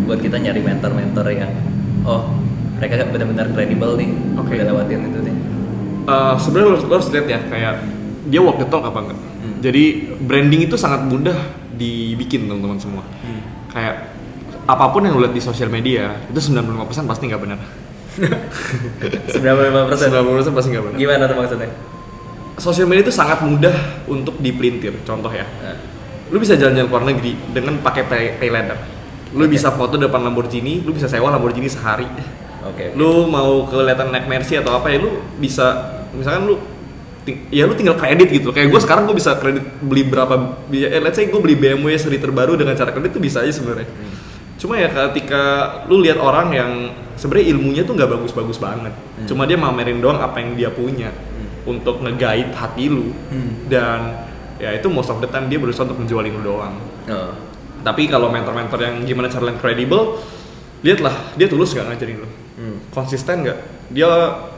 buat 0.06 0.18
kita 0.18 0.38
nyari 0.38 0.62
mentor-mentor 0.62 1.26
yang 1.28 1.52
oh 2.06 2.30
mereka 2.78 3.04
benar-benar 3.08 3.50
kredibel 3.52 3.96
nih 3.96 4.10
Oke. 4.38 4.54
udah 4.54 4.66
lewatin 4.68 5.00
itu 5.04 5.20
nih. 5.22 5.36
Uh, 6.06 6.34
sebenarnya 6.38 6.66
lo, 6.66 6.72
harus- 6.78 6.86
lo 6.86 6.94
harus 6.94 7.08
lihat 7.10 7.26
ya 7.26 7.40
kayak 7.42 7.74
dia 8.26 8.40
walk 8.40 8.58
the 8.58 8.66
talk 8.66 8.84
apa 8.84 8.98
enggak. 9.02 9.18
Hmm. 9.18 9.54
Jadi 9.60 9.82
branding 10.18 10.60
itu 10.66 10.76
sangat 10.78 11.02
mudah 11.02 11.34
dibikin 11.74 12.46
teman-teman 12.46 12.78
semua. 12.78 13.02
Hmm. 13.02 13.42
Kayak 13.70 14.14
apa 14.66 14.84
pun 14.90 15.02
yang 15.02 15.14
lo 15.14 15.22
lihat 15.26 15.34
di 15.34 15.42
sosial 15.42 15.70
media 15.70 16.14
itu 16.26 16.38
95% 16.38 17.06
pasti 17.06 17.26
nggak 17.26 17.42
benar. 17.42 17.58
95%. 19.36 20.50
95% 20.50 20.56
pasti 20.56 20.68
nggak 20.72 20.84
benar. 20.88 20.96
Gimana 20.96 21.22
tuh 21.28 21.36
maksudnya? 21.36 21.70
Sosial 22.56 22.88
media 22.88 23.04
itu 23.04 23.12
sangat 23.12 23.44
mudah 23.44 23.76
untuk 24.08 24.40
dipelintir. 24.40 24.96
Contoh 25.04 25.28
ya, 25.28 25.44
Nah, 25.44 25.76
lu 26.32 26.40
bisa 26.40 26.56
jalan-jalan 26.56 26.88
ke 26.88 26.92
luar 26.92 27.04
negeri 27.04 27.32
dengan 27.52 27.78
pakai 27.84 28.02
pay. 28.08 28.48
Lu 29.36 29.44
Oke. 29.44 29.52
bisa 29.52 29.68
foto 29.74 30.00
depan 30.00 30.24
Lamborghini, 30.24 30.80
lu 30.80 30.96
bisa 30.96 31.06
sewa 31.06 31.28
Lamborghini 31.28 31.68
sehari. 31.68 32.08
Oke. 32.08 32.24
oke. 32.66 32.86
lu 32.98 33.30
mau 33.30 33.62
kelihatan 33.70 34.10
naik 34.10 34.26
Mercy 34.26 34.58
atau 34.58 34.74
apa 34.74 34.90
ya 34.90 34.98
lu 34.98 35.22
bisa 35.38 36.02
misalkan 36.10 36.50
lu 36.50 36.58
ya 37.50 37.62
lu 37.62 37.78
tinggal 37.78 37.94
kredit 37.94 38.26
gitu 38.26 38.50
kayak 38.50 38.70
gue 38.74 38.80
sekarang 38.82 39.06
gue 39.06 39.14
bisa 39.14 39.38
kredit 39.38 39.62
beli 39.82 40.02
berapa 40.02 40.34
eh, 40.74 40.98
let's 40.98 41.14
say 41.14 41.30
gue 41.30 41.38
beli 41.38 41.54
BMW 41.54 41.94
seri 41.94 42.18
terbaru 42.18 42.58
dengan 42.58 42.74
cara 42.74 42.90
kredit 42.90 43.14
itu 43.14 43.22
bisa 43.22 43.46
aja 43.46 43.54
sebenarnya 43.54 43.86
Hmm. 43.86 44.14
Cuma 44.56 44.74
ya 44.74 44.88
ketika 44.88 45.42
lu 45.86 46.00
lihat 46.00 46.16
orang 46.16 46.48
yang 46.50 46.70
sebenarnya 47.14 47.52
ilmunya 47.52 47.82
tuh 47.82 47.92
nggak 47.92 48.10
bagus-bagus 48.10 48.56
banget 48.56 48.92
Hmm. 49.16 49.24
cuma 49.24 49.42
dia 49.44 49.56
mamerin 49.56 49.98
doang 49.98 50.16
apa 50.16 50.36
yang 50.38 50.52
dia 50.52 50.68
punya 50.68 51.08
Hmm. 51.08 51.76
untuk 51.76 52.00
nge-guide 52.00 52.52
hati 52.52 52.86
lu 52.86 53.12
Hmm. 53.28 53.68
dan 53.68 53.98
ya 54.56 54.72
itu 54.72 54.88
most 54.88 55.08
of 55.08 55.18
the 55.18 55.26
time 55.26 55.46
dia 55.46 55.56
berusaha 55.56 55.84
untuk 55.84 56.00
menjualin 56.00 56.32
lu 56.32 56.42
doang 56.42 56.74
Oh. 57.06 57.32
tapi 57.80 58.04
kalau 58.06 58.28
mentor-mentor 58.28 58.76
yang 58.78 58.96
gimana 59.02 59.26
cara 59.26 59.46
yang 59.46 59.56
kredibel 59.56 60.20
lihatlah 60.80 61.12
dia 61.34 61.46
tulus 61.46 61.72
nggak 61.72 61.86
ngajarin 61.88 62.18
lu 62.18 62.28
Hmm. 62.56 62.76
konsisten 62.88 63.42
nggak 63.42 63.58
dia 63.88 64.08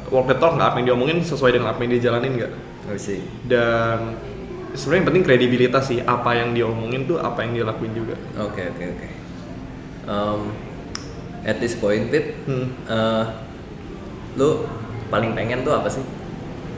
walk 0.09 0.27
the 0.27 0.37
talk 0.37 0.55
nggak 0.55 0.69
apa 0.69 0.77
yang 0.79 0.95
diomongin 0.95 1.19
sesuai 1.21 1.53
dengan 1.53 1.71
apa 1.71 1.83
yang 1.83 1.91
dia 1.93 2.03
jalanin 2.05 2.33
nggak 2.37 2.53
dan 3.45 4.15
sebenarnya 4.71 4.97
yang 4.97 5.09
penting 5.09 5.25
kredibilitas 5.25 5.85
sih 5.85 5.99
apa 6.01 6.31
yang 6.33 6.53
dia 6.53 6.65
omongin 6.65 7.05
tuh 7.05 7.19
apa 7.19 7.43
yang 7.43 7.53
dia 7.53 7.65
lakuin 7.65 7.93
juga 7.93 8.15
Oke 8.39 8.63
oke 8.65 8.85
oke. 8.89 9.07
Um, 10.09 10.57
at 11.45 11.61
this 11.61 11.77
point, 11.77 12.09
Fit, 12.09 12.33
hmm. 12.49 12.67
eh, 12.89 13.25
lu 14.35 14.65
paling 15.09 15.33
pengen 15.33 15.63
tuh 15.63 15.73
apa 15.73 15.89
sih? 15.89 16.01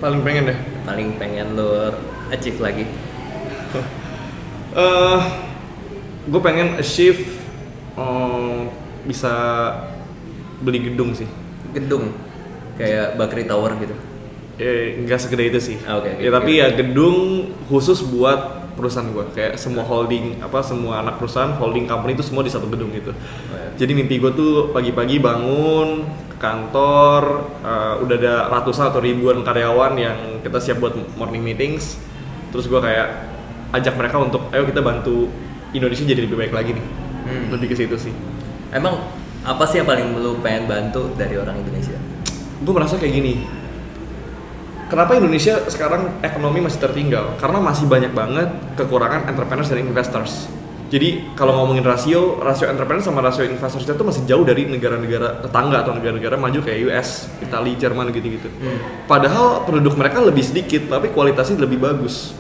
paling 0.01 0.25
pengen 0.25 0.49
deh 0.49 0.59
Paling 0.83 1.15
pengen 1.15 1.53
lu 1.55 1.93
achieve 2.29 2.57
lagi? 2.59 2.89
eh 4.75 5.21
gue 6.25 6.41
pengen 6.41 6.75
achieve 6.75 7.21
eh, 7.95 8.59
bisa 9.05 9.33
beli 10.59 10.91
gedung 10.91 11.13
sih 11.13 11.29
Gedung, 11.71 12.11
kayak 12.75 13.15
Bakri 13.15 13.47
Tower 13.47 13.77
gitu. 13.79 13.95
eh 14.59 15.01
nggak 15.05 15.21
segede 15.21 15.49
itu 15.49 15.61
sih 15.63 15.77
Ah, 15.85 15.97
oke, 15.97 16.11
oke, 16.11 16.21
ya 16.21 16.31
tapi 16.31 16.53
oke. 16.53 16.61
ya 16.61 16.69
gedung 16.75 17.17
khusus 17.67 18.03
buat 18.03 18.60
perusahaan 18.75 19.07
gue 19.11 19.25
kayak 19.35 19.53
semua 19.59 19.85
holding 19.85 20.41
apa 20.41 20.63
semua 20.63 21.03
anak 21.03 21.19
perusahaan 21.21 21.53
holding 21.59 21.85
company 21.85 22.15
itu 22.17 22.25
semua 22.25 22.43
di 22.47 22.53
satu 22.53 22.67
gedung 22.71 22.91
gitu 22.95 23.11
Oh, 23.51 23.57
ya. 23.59 23.69
Jadi 23.81 23.93
mimpi 23.97 24.21
gue 24.21 24.33
tuh 24.33 24.71
pagi-pagi 24.71 25.19
bangun 25.19 26.05
ke 26.31 26.37
kantor, 26.39 27.23
eh, 27.65 27.95
udah 28.05 28.17
ada 28.17 28.35
ratusan 28.49 28.93
atau 28.93 29.01
ribuan 29.03 29.41
karyawan 29.43 29.93
yang 29.97 30.19
kita 30.45 30.59
siap 30.61 30.79
buat 30.79 30.95
morning 31.17 31.41
meetings. 31.41 31.97
Terus 32.53 32.69
gue 32.69 32.81
kayak 32.81 33.09
ajak 33.73 33.95
mereka 33.97 34.17
untuk, 34.21 34.43
ayo 34.53 34.67
kita 34.67 34.83
bantu 34.83 35.31
Indonesia 35.71 36.03
jadi 36.03 36.27
lebih 36.27 36.37
baik 36.39 36.53
lagi 36.55 36.71
nih. 36.77 36.87
Hmm. 37.27 37.45
Lebih 37.55 37.73
ke 37.73 37.77
situ 37.79 37.97
sih. 37.97 38.15
Emang 38.71 39.01
apa 39.47 39.65
sih 39.65 39.81
yang 39.81 39.89
paling 39.89 40.19
lu 40.21 40.37
pengen 40.45 40.69
bantu 40.69 41.11
dari 41.17 41.39
orang 41.41 41.57
Indonesia? 41.63 41.97
Gue 42.61 42.73
merasa 42.77 43.01
kayak 43.01 43.15
gini. 43.17 43.35
Kenapa 44.91 45.15
Indonesia 45.15 45.71
sekarang 45.71 46.19
ekonomi 46.19 46.67
masih 46.67 46.83
tertinggal? 46.83 47.39
Karena 47.39 47.63
masih 47.63 47.87
banyak 47.87 48.11
banget 48.11 48.51
kekurangan 48.75 49.31
entrepreneurs 49.31 49.71
dan 49.71 49.87
investors. 49.87 50.51
Jadi 50.91 51.31
kalau 51.39 51.55
ngomongin 51.63 51.87
rasio, 51.87 52.43
rasio 52.43 52.67
entrepreneur 52.67 52.99
sama 52.99 53.23
rasio 53.23 53.47
investors 53.47 53.87
itu 53.87 54.03
masih 54.03 54.27
jauh 54.27 54.43
dari 54.43 54.67
negara-negara 54.67 55.47
tetangga 55.47 55.87
atau 55.87 55.95
negara-negara 55.95 56.35
maju 56.35 56.59
kayak 56.67 56.91
US, 56.91 57.31
Italia, 57.39 57.79
Jerman 57.79 58.11
gitu-gitu. 58.11 58.51
Hmm. 58.51 59.07
Padahal 59.07 59.63
penduduk 59.63 59.95
mereka 59.95 60.19
lebih 60.27 60.43
sedikit, 60.43 60.91
tapi 60.91 61.15
kualitasnya 61.15 61.63
lebih 61.63 61.79
bagus. 61.79 62.35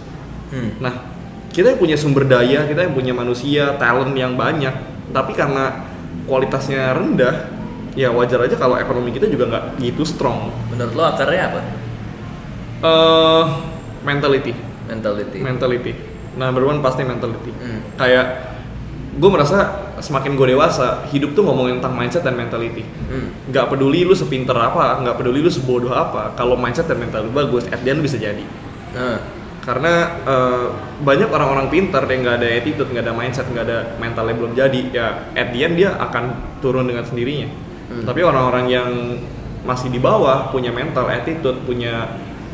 Hmm. 0.50 0.74
Nah, 0.82 1.06
kita 1.54 1.70
yang 1.70 1.78
punya 1.78 1.94
sumber 1.94 2.26
daya, 2.26 2.66
kita 2.66 2.82
yang 2.82 2.98
punya 2.98 3.14
manusia, 3.14 3.78
talent 3.78 4.10
yang 4.18 4.34
banyak, 4.34 4.74
tapi 5.14 5.38
karena 5.38 5.86
kualitasnya 6.26 6.98
rendah, 6.98 7.46
ya 7.94 8.10
wajar 8.10 8.42
aja 8.42 8.58
kalau 8.58 8.74
ekonomi 8.74 9.14
kita 9.14 9.30
juga 9.30 9.46
nggak 9.46 9.64
gitu 9.78 10.02
strong. 10.02 10.50
Menurut 10.74 10.98
lo 10.98 11.06
akarnya 11.06 11.54
apa? 11.54 11.79
Eh 12.80 13.44
mentality, 14.00 14.52
Mentality. 14.88 15.38
mentality. 15.44 15.92
Number 16.36 16.62
one 16.64 16.80
pasti 16.80 17.04
mentality. 17.04 17.52
Hmm. 17.52 17.80
Kayak 18.00 18.26
gue 19.10 19.30
merasa 19.30 19.90
semakin 20.00 20.38
gue 20.38 20.56
dewasa, 20.56 21.04
hidup 21.12 21.36
tuh 21.36 21.44
ngomongin 21.44 21.82
tentang 21.82 21.98
mindset 21.98 22.22
dan 22.24 22.38
mentality. 22.38 22.86
Hmm. 23.10 23.34
Nggak 23.50 23.68
peduli 23.74 24.06
lu 24.06 24.14
sepinter 24.16 24.56
apa, 24.56 25.02
nggak 25.04 25.18
peduli 25.20 25.44
lu 25.44 25.50
sebodoh 25.52 25.92
apa, 25.92 26.32
kalau 26.38 26.56
mindset 26.56 26.88
dan 26.88 26.96
mental 27.02 27.28
lu 27.28 27.32
bagus, 27.34 27.68
at 27.68 27.82
the 27.84 27.90
end 27.92 28.00
bisa 28.00 28.16
jadi. 28.16 28.44
Nah, 28.96 29.18
Karena 29.60 30.16
eh, 30.24 30.66
banyak 31.04 31.28
orang-orang 31.28 31.68
pintar 31.68 32.08
yang 32.08 32.24
nggak 32.24 32.36
ada 32.40 32.48
attitude, 32.48 32.88
nggak 32.96 33.04
ada 33.04 33.12
mindset, 33.12 33.44
nggak 33.44 33.64
ada 33.68 33.78
mentalnya 34.00 34.34
belum 34.40 34.52
jadi, 34.56 34.80
ya 34.88 35.06
at 35.36 35.52
the 35.52 35.60
end 35.60 35.76
dia 35.76 36.00
akan 36.00 36.56
turun 36.64 36.88
dengan 36.88 37.04
sendirinya. 37.04 37.44
Hmm. 37.92 38.08
Tapi 38.08 38.24
orang-orang 38.24 38.64
yang 38.72 38.90
masih 39.68 39.92
di 39.92 40.00
bawah 40.00 40.48
punya 40.48 40.72
mental, 40.72 41.12
attitude, 41.12 41.60
punya 41.68 42.08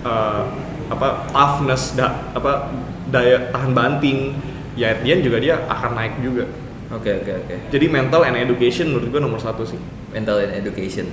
eh, 0.07 0.43
apa 0.87 1.27
toughness, 1.29 1.99
da- 1.99 2.31
apa 2.31 2.71
daya 3.11 3.51
tahan 3.51 3.75
banting, 3.75 4.39
ya 4.75 4.95
at 4.95 5.03
the 5.03 5.11
end 5.11 5.27
juga 5.27 5.43
dia 5.43 5.59
akan 5.67 5.99
naik 5.99 6.15
juga. 6.23 6.47
oke 6.87 7.11
oke 7.11 7.33
oke. 7.43 7.55
Jadi 7.75 7.87
mental 7.91 8.23
and 8.23 8.39
education 8.39 8.95
menurut 8.95 9.11
gue 9.11 9.19
nomor 9.19 9.43
satu 9.43 9.67
sih. 9.67 9.79
Mental 10.15 10.39
and 10.39 10.55
education. 10.55 11.11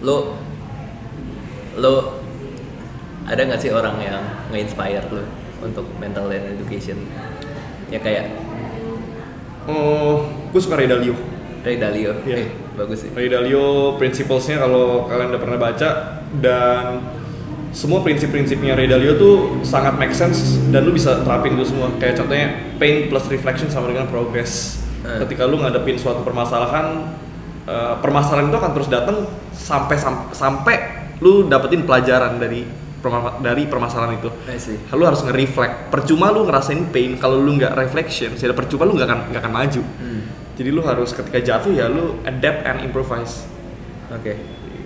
Lo 0.00 0.40
lo 1.76 2.24
ada 3.22 3.38
nggak 3.38 3.60
sih 3.60 3.70
orang 3.70 3.96
yang 4.00 4.20
nge-inspire 4.48 5.04
lo 5.12 5.24
untuk 5.60 5.84
mental 6.00 6.32
and 6.32 6.56
education? 6.56 6.96
Ya 7.92 8.00
kayak 8.00 8.32
Oh, 9.62 10.26
gue 10.50 10.58
suka 10.58 10.74
Ray 10.74 10.90
Dalio. 10.90 11.14
Ray 11.62 11.78
Dalio. 11.78 12.18
Iya. 12.26 12.34
Eh, 12.34 12.48
bagus 12.74 13.06
sih. 13.06 13.10
Ray 13.14 13.30
Dalio 13.30 13.94
principlesnya 13.94 14.58
kalau 14.58 15.06
kalian 15.06 15.30
udah 15.30 15.38
pernah 15.40 15.58
baca 15.60 15.88
dan 16.42 16.98
semua 17.72 18.04
prinsip-prinsipnya 18.04 18.76
Ray 18.76 18.86
Dalio 18.86 19.16
tuh 19.16 19.34
sangat 19.64 19.96
make 19.96 20.12
sense 20.12 20.60
dan 20.68 20.84
lu 20.84 20.92
bisa 20.92 21.24
terapin 21.24 21.56
itu 21.56 21.64
semua. 21.72 21.88
Kayak 21.96 22.20
contohnya 22.20 22.48
pain 22.76 23.08
plus 23.08 23.24
reflection 23.28 23.72
sama 23.72 23.88
dengan 23.88 24.06
progress. 24.06 24.78
Eh. 25.02 25.18
ketika 25.26 25.50
lu 25.50 25.58
ngadepin 25.58 25.98
suatu 25.98 26.22
permasalahan 26.22 27.10
eh, 27.66 27.94
permasalahan 27.98 28.54
itu 28.54 28.54
akan 28.54 28.70
terus 28.70 28.86
datang 28.86 29.26
sampai 29.50 29.98
sam- 29.98 30.30
sampai 30.30 30.76
lu 31.18 31.50
dapetin 31.50 31.82
pelajaran 31.82 32.38
dari 32.38 32.62
dari 33.42 33.66
permasalahan 33.66 34.14
itu. 34.14 34.30
Lu 34.94 35.02
harus 35.02 35.26
nge-reflect. 35.26 35.90
Percuma 35.90 36.30
lu 36.30 36.46
ngerasain 36.46 36.86
pain 36.94 37.18
kalau 37.18 37.42
lu 37.42 37.58
nggak 37.58 37.74
reflection 37.74 38.30
tidak 38.38 38.54
percuma 38.54 38.86
lu 38.86 38.94
nggak 38.94 39.10
akan 39.10 39.20
nggak 39.34 39.42
akan 39.42 39.54
maju. 39.54 39.82
Hmm. 39.82 40.22
jadi 40.54 40.68
lu 40.70 40.84
harus 40.86 41.10
ketika 41.10 41.38
jatuh 41.42 41.72
ya 41.74 41.90
lu 41.90 42.22
adapt 42.22 42.62
and 42.62 42.86
improvise. 42.86 43.42
Oke. 44.06 44.38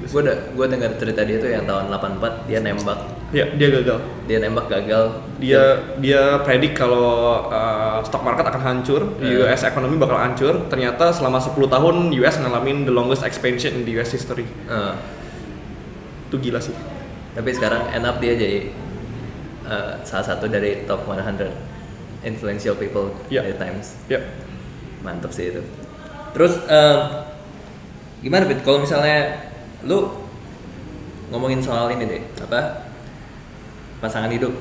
Gue 0.06 0.20
udah 0.22 0.36
gue 0.48 0.66
dengar 0.66 0.90
cerita 0.94 1.20
dia 1.22 1.36
tuh 1.36 1.48
yang 1.48 1.64
tahun 1.64 1.90
84 1.90 2.46
dia 2.46 2.58
nembak 2.60 2.98
ya 3.28 3.42
dia 3.50 3.68
gagal 3.68 3.98
dia 4.24 4.38
nembak 4.38 4.70
gagal 4.70 5.04
dia 5.36 5.62
dia 5.98 6.38
predik 6.40 6.72
kalau 6.72 7.42
uh, 7.44 7.98
stock 8.00 8.22
market 8.22 8.46
akan 8.46 8.62
hancur, 8.62 9.02
Eh. 9.18 9.42
US 9.42 9.62
ekonomi 9.62 9.96
bakal 9.96 10.16
hancur. 10.16 10.54
Ternyata 10.66 11.10
selama 11.10 11.36
10 11.36 11.58
tahun 11.58 11.94
US 12.14 12.36
ngalamin 12.38 12.82
the 12.82 12.92
longest 12.92 13.20
expansion 13.20 13.74
in 13.74 13.82
the 13.82 13.92
US 13.94 14.10
history. 14.10 14.46
Eh, 14.46 14.94
Itu 16.24 16.38
gila 16.38 16.58
sih. 16.58 16.74
tapi 17.32 17.52
sekarang 17.52 17.92
end 17.92 18.02
up 18.02 18.16
dia 18.16 18.32
jadi 18.32 18.72
eh, 19.64 19.92
salah 20.02 20.24
satu 20.24 20.46
dari 20.46 20.82
top 20.84 21.04
100 21.04 21.52
influential 22.22 22.74
people 22.74 23.12
Iya. 23.26 23.44
di 23.44 23.54
Times 23.54 23.98
Ya. 24.06 24.22
mantap 24.98 25.30
sih 25.30 25.50
itu 25.50 25.60
terus 26.32 26.56
em, 26.64 26.98
gimana 28.18 28.44
Fit 28.44 28.60
kalau 28.60 28.80
misalnya 28.80 29.36
lu 29.86 29.98
ngomongin 31.30 31.62
soal 31.62 31.90
ini 31.90 32.04
deh 32.06 32.22
apa 32.42 32.86
pasangan 34.02 34.30
hidup 34.30 34.52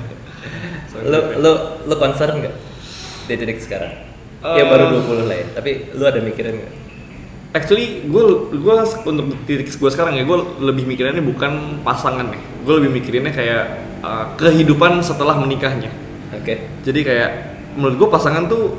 lu 1.10 1.18
lu 1.40 1.52
lu 1.84 1.94
concern 1.96 2.40
nggak 2.40 2.56
di 3.28 3.34
titik 3.40 3.60
sekarang 3.60 3.92
ya 4.44 4.60
Eh. 4.60 4.66
baru 4.68 5.00
20 5.00 5.24
lah 5.28 5.36
ya 5.40 5.46
tapi 5.56 5.70
lu 5.96 6.04
ada 6.04 6.20
mikirin 6.20 6.60
nggak 6.60 6.74
Actually, 7.54 8.02
gue 8.10 8.50
gue 8.50 8.76
untuk 9.06 9.46
titik 9.46 9.70
gue 9.70 9.86
sekarang 9.86 10.18
ya 10.18 10.26
gue 10.26 10.38
lebih 10.58 10.90
mikirinnya 10.90 11.22
bukan 11.22 11.86
pasangan 11.86 12.26
nih. 12.26 12.42
Gue 12.66 12.82
lebih 12.82 12.98
mikirinnya 12.98 13.30
kayak 13.30 13.64
uh, 14.02 14.34
kehidupan 14.34 14.98
setelah 15.06 15.38
menikahnya. 15.38 15.86
oke 16.34 16.54
Jadi 16.82 17.00
kayak 17.06 17.30
menurut 17.78 17.94
gue 17.94 18.08
pasangan 18.10 18.50
tuh 18.50 18.74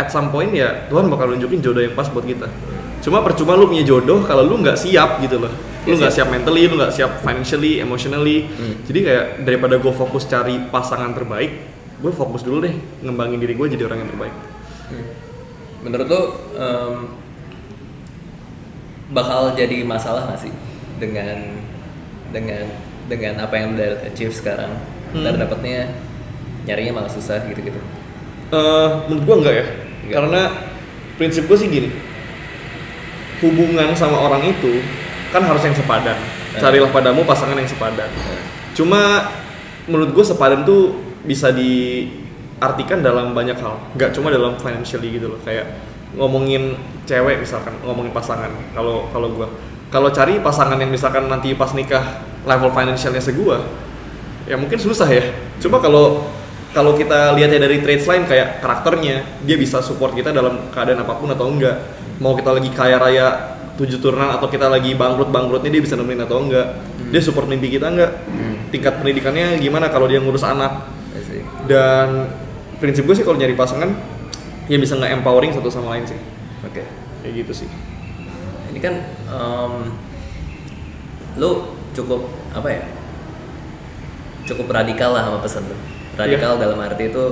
at 0.00 0.08
some 0.08 0.32
point 0.32 0.48
ya 0.56 0.88
Tuhan 0.88 1.12
bakal 1.12 1.36
nunjukin 1.36 1.60
jodoh 1.60 1.84
yang 1.84 1.92
pas 1.92 2.08
buat 2.08 2.24
kita. 2.24 2.48
Cuma 2.98 3.22
percuma 3.22 3.54
lu 3.54 3.66
punya 3.66 3.82
jodoh 3.82 4.20
kalau 4.22 4.42
lu 4.42 4.58
nggak 4.58 4.74
siap 4.74 5.20
gitu 5.20 5.38
loh. 5.38 5.52
Lu 5.84 5.94
Iya, 5.94 6.04
nggak 6.04 6.12
siap. 6.12 6.28
mentally, 6.28 6.66
lu 6.66 6.76
nggak 6.76 6.90
siap 6.90 7.20
financially, 7.20 7.78
emotionally. 7.78 8.44
Hmm. 8.46 8.74
Jadi 8.84 8.98
kayak 9.02 9.24
daripada 9.42 9.76
gue 9.76 9.92
fokus 9.92 10.24
cari 10.24 10.58
pasangan 10.68 11.12
terbaik, 11.12 11.52
gue 11.96 12.12
fokus 12.12 12.42
dulu 12.42 12.60
deh 12.60 12.74
ngembangin 13.00 13.38
diri 13.38 13.54
gue 13.54 13.66
jadi 13.68 13.84
orang 13.84 13.98
yang 14.00 14.10
terbaik. 14.10 14.34
menurut 15.78 16.06
lu 16.06 16.22
em, 16.58 16.94
bakal 19.08 19.54
jadi 19.54 19.84
masalah 19.84 20.26
nggak 20.26 20.40
sih 20.40 20.52
dengan 20.98 21.62
dengan 22.28 22.66
dengan 23.06 23.40
apa 23.40 23.54
yang 23.54 23.72
udah 23.72 24.04
achieve 24.04 24.32
sekarang 24.32 24.74
Hmm. 25.08 25.24
ntar 25.24 25.38
dapetnya 25.38 25.88
nyarinya 26.64 26.98
malah 26.98 27.08
susah 27.08 27.40
gitu-gitu 27.46 27.80
Eh, 28.48 28.88
menurut 29.06 29.22
gue 29.22 29.36
enggak 29.38 29.54
ya, 29.54 29.66
Enggak. 30.02 30.14
karena 30.14 30.42
prinsip 31.14 31.44
gue 31.44 31.56
sih 31.56 31.68
gini, 31.68 31.88
hubungan 33.42 33.94
sama 33.94 34.18
orang 34.18 34.42
itu 34.46 34.82
kan 35.30 35.44
harus 35.44 35.62
yang 35.62 35.76
sepadan. 35.76 36.16
Eh. 36.56 36.60
Carilah 36.60 36.90
padamu 36.90 37.22
pasangan 37.22 37.54
yang 37.54 37.68
sepadan. 37.68 38.08
Cuma 38.72 39.30
menurut 39.88 40.12
gue 40.12 40.24
sepadan 40.24 40.64
tuh 40.64 40.96
bisa 41.24 41.52
diartikan 41.52 43.04
dalam 43.04 43.36
banyak 43.36 43.58
hal, 43.58 43.80
nggak 43.96 44.10
cuma 44.16 44.32
dalam 44.32 44.56
financially 44.56 45.18
gitu 45.18 45.32
loh. 45.34 45.40
Kayak 45.44 45.66
ngomongin 46.16 46.78
cewek 47.04 47.42
misalkan, 47.42 47.76
ngomongin 47.84 48.12
pasangan. 48.14 48.48
Kalau 48.72 49.10
kalau 49.12 49.28
gue, 49.34 49.46
kalau 49.92 50.08
cari 50.08 50.40
pasangan 50.40 50.78
yang 50.80 50.88
misalkan 50.88 51.28
nanti 51.28 51.52
pas 51.52 51.72
nikah 51.76 52.24
level 52.48 52.72
financialnya 52.72 53.20
segua, 53.20 53.60
ya 54.48 54.56
mungkin 54.56 54.80
susah 54.80 55.08
ya. 55.10 55.24
Cuma 55.60 55.82
kalau 55.82 56.24
kalau 56.74 56.92
kita 56.94 57.32
lihatnya 57.34 57.64
dari 57.64 57.80
traits 57.80 58.04
lain 58.04 58.28
kayak 58.28 58.60
karakternya, 58.60 59.24
dia 59.44 59.56
bisa 59.56 59.80
support 59.80 60.12
kita 60.12 60.30
dalam 60.30 60.68
keadaan 60.70 61.00
apa 61.02 61.16
pun 61.16 61.32
atau 61.32 61.48
enggak. 61.48 61.80
Mau 62.20 62.34
kita 62.36 62.50
lagi 62.52 62.70
kaya 62.74 62.98
raya 63.00 63.26
tujuh 63.78 64.02
turunan 64.02 64.34
atau 64.34 64.50
kita 64.50 64.66
lagi 64.66 64.92
bangkrut 64.98 65.30
bangkrutnya 65.30 65.70
dia 65.70 65.82
bisa 65.82 65.94
nemenin 65.94 66.26
atau 66.26 66.42
enggak. 66.44 66.76
Dia 67.08 67.20
support 67.24 67.48
mimpi 67.48 67.72
kita 67.72 67.88
enggak. 67.88 68.20
Tingkat 68.68 69.00
pendidikannya 69.00 69.56
gimana 69.62 69.88
kalau 69.88 70.10
dia 70.10 70.20
ngurus 70.20 70.44
anak. 70.44 70.92
Dan 71.64 72.28
prinsip 72.78 73.04
gue 73.04 73.16
sih 73.16 73.24
kalau 73.26 73.36
nyari 73.40 73.56
pasangan 73.58 73.90
ya 74.68 74.76
bisa 74.76 74.94
nggak 74.94 75.18
empowering 75.20 75.50
satu 75.50 75.72
sama 75.72 75.96
lain 75.96 76.04
sih. 76.06 76.18
oke 76.62 76.82
Kayak 77.24 77.32
gitu 77.44 77.64
sih. 77.64 77.68
ini 78.68 78.78
kan 78.84 78.94
em, 79.32 79.72
lu 81.40 81.72
cukup 81.96 82.28
apa 82.52 82.68
ya 82.68 82.82
cukup 84.44 84.68
radikal 84.68 85.16
lah 85.16 85.24
sama 85.24 85.38
pesan 85.40 85.64
lu 85.66 85.76
radikal 86.18 86.52
Iya. 86.54 86.60
dalam 86.60 86.78
arti 86.82 87.04
itu 87.06 87.24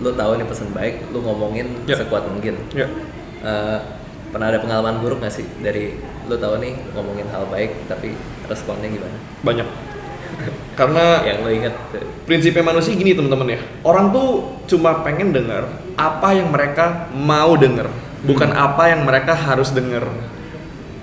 lu 0.00 0.10
tahu 0.14 0.30
ini 0.32 0.44
pesan 0.46 0.70
baik 0.70 1.10
lu 1.10 1.20
ngomongin 1.20 1.84
Ya. 1.84 1.98
sekuat 1.98 2.24
mungkin 2.24 2.54
Ya. 2.72 2.86
Eh, 3.40 3.78
pernah 4.30 4.48
ada 4.48 4.62
pengalaman 4.62 5.02
buruk 5.02 5.18
gak 5.18 5.34
sih 5.34 5.44
dari 5.58 5.98
lu 6.24 6.38
tahu 6.38 6.56
nih 6.56 6.72
ngomongin 6.94 7.26
hal 7.28 7.50
baik 7.50 7.74
tapi 7.84 8.14
responnya 8.46 8.86
gimana 8.86 9.16
Banyak. 9.42 9.68
Karena 10.78 11.26
yang 11.26 11.42
lu 11.42 11.50
inget 11.50 11.74
prinsipnya 12.24 12.62
manusia 12.62 12.94
gini 12.94 13.12
teman-teman 13.12 13.50
ya 13.50 13.60
orang 13.82 14.14
tuh 14.14 14.28
cuma 14.64 15.02
pengen 15.02 15.34
dengar 15.34 15.66
apa 15.98 16.32
yang 16.32 16.48
mereka 16.48 17.10
mau 17.10 17.58
dengar 17.58 17.90
bukan 18.22 18.48
apa 18.48 18.88
yang 18.88 19.02
mereka 19.02 19.34
harus 19.34 19.74
dengar 19.74 20.06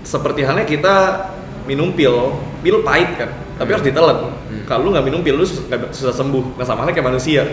seperti 0.02 0.42
halnya 0.42 0.64
kita 0.64 1.28
minum 1.68 1.92
pil 1.92 2.40
pil 2.64 2.80
pahit 2.82 3.12
kan 3.18 3.30
tapi 3.58 3.70
harus 3.74 3.86
ditelan. 3.86 4.18
Kalau 4.70 4.82
lu 4.88 4.90
nggak 4.94 5.06
minum 5.06 5.22
pil 5.26 5.36
lu 5.36 5.46
susah 5.46 6.14
sembuh. 6.14 6.56
Nah 6.56 6.66
sama 6.66 6.86
halnya 6.86 6.94
kayak 6.94 7.08
manusia. 7.10 7.44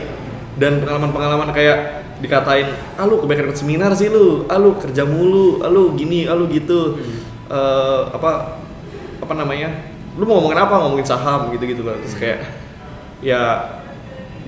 Dan 0.54 0.84
pengalaman-pengalaman 0.84 1.50
kayak 1.50 2.06
dikatain 2.22 2.70
ah 2.94 3.04
lu 3.04 3.18
kebanyakan 3.18 3.50
ikut 3.50 3.58
seminar 3.58 3.90
sih 3.96 4.12
lu. 4.12 4.44
Ah 4.46 4.60
lu 4.60 4.76
kerja 4.78 5.02
mulu. 5.08 5.64
Ah 5.64 5.70
lu 5.72 5.96
gini 5.96 6.28
ah 6.28 6.36
lu 6.36 6.46
gitu. 6.52 7.00
Eh, 7.48 8.02
apa 8.12 8.60
apa 9.18 9.32
namanya? 9.34 9.72
Lu 10.14 10.28
mau 10.28 10.38
ngomongin 10.38 10.60
apa? 10.60 10.74
Ngomongin 10.84 11.08
saham 11.08 11.50
gitu 11.56 11.64
gitu 11.66 11.82
loh. 11.82 11.96
Terus 12.04 12.14
kayak 12.20 12.38
ya 13.24 13.72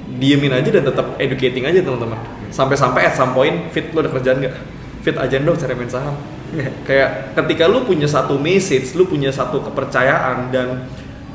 diemin 0.07 0.55
aja 0.55 0.69
dan 0.71 0.85
tetap 0.87 1.19
educating 1.19 1.65
aja 1.67 1.83
teman-teman. 1.83 2.21
Sampai-sampai 2.55 3.11
at 3.11 3.15
some 3.19 3.35
point 3.35 3.73
fit 3.75 3.91
lu 3.91 4.05
ada 4.05 4.11
kerjaan 4.13 4.39
nggak? 4.39 4.55
Fit 5.03 5.17
aja 5.19 5.39
dong 5.39 5.59
cara 5.59 5.75
main 5.75 5.91
saham. 5.91 6.15
Kayak 6.89 7.35
ketika 7.35 7.67
lu 7.67 7.83
punya 7.83 8.07
satu 8.07 8.39
message 8.39 8.95
lu 8.95 9.07
punya 9.07 9.35
satu 9.35 9.59
kepercayaan 9.67 10.55
dan 10.55 10.87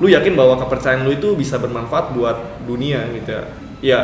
lu 0.02 0.10
yakin 0.10 0.34
bahwa 0.34 0.58
kepercayaan 0.58 1.06
lu 1.06 1.14
itu 1.14 1.38
bisa 1.38 1.62
bermanfaat 1.62 2.18
buat 2.18 2.66
dunia 2.66 3.06
gitu 3.14 3.30
ya? 3.30 3.44
Ya 3.82 4.00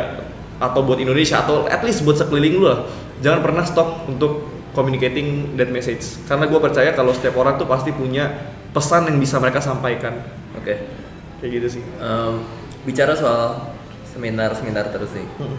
atau 0.58 0.82
buat 0.82 0.98
Indonesia 0.98 1.42
atau 1.42 1.66
at 1.66 1.82
least 1.82 2.06
buat 2.06 2.14
sekeliling 2.14 2.54
lu 2.54 2.64
lah. 2.70 2.86
Jangan 3.18 3.42
pernah 3.42 3.66
stop 3.66 4.06
untuk 4.06 4.46
communicating 4.78 5.58
that 5.58 5.74
message. 5.74 6.22
Karena 6.30 6.46
gue 6.46 6.60
percaya 6.62 6.94
kalau 6.94 7.10
setiap 7.10 7.34
orang 7.42 7.58
tuh 7.58 7.66
pasti 7.66 7.90
punya 7.90 8.30
pesan 8.70 9.10
yang 9.10 9.18
bisa 9.18 9.42
mereka 9.42 9.58
sampaikan. 9.58 10.22
Oke 10.54 10.98
kayak 11.38 11.50
gitu 11.62 11.68
sih. 11.78 11.82
Em, 12.02 12.34
bicara 12.82 13.14
soal 13.14 13.74
seminar 14.06 14.54
seminar 14.54 14.90
terus 14.90 15.10
nih. 15.14 15.28
Hmm. 15.38 15.58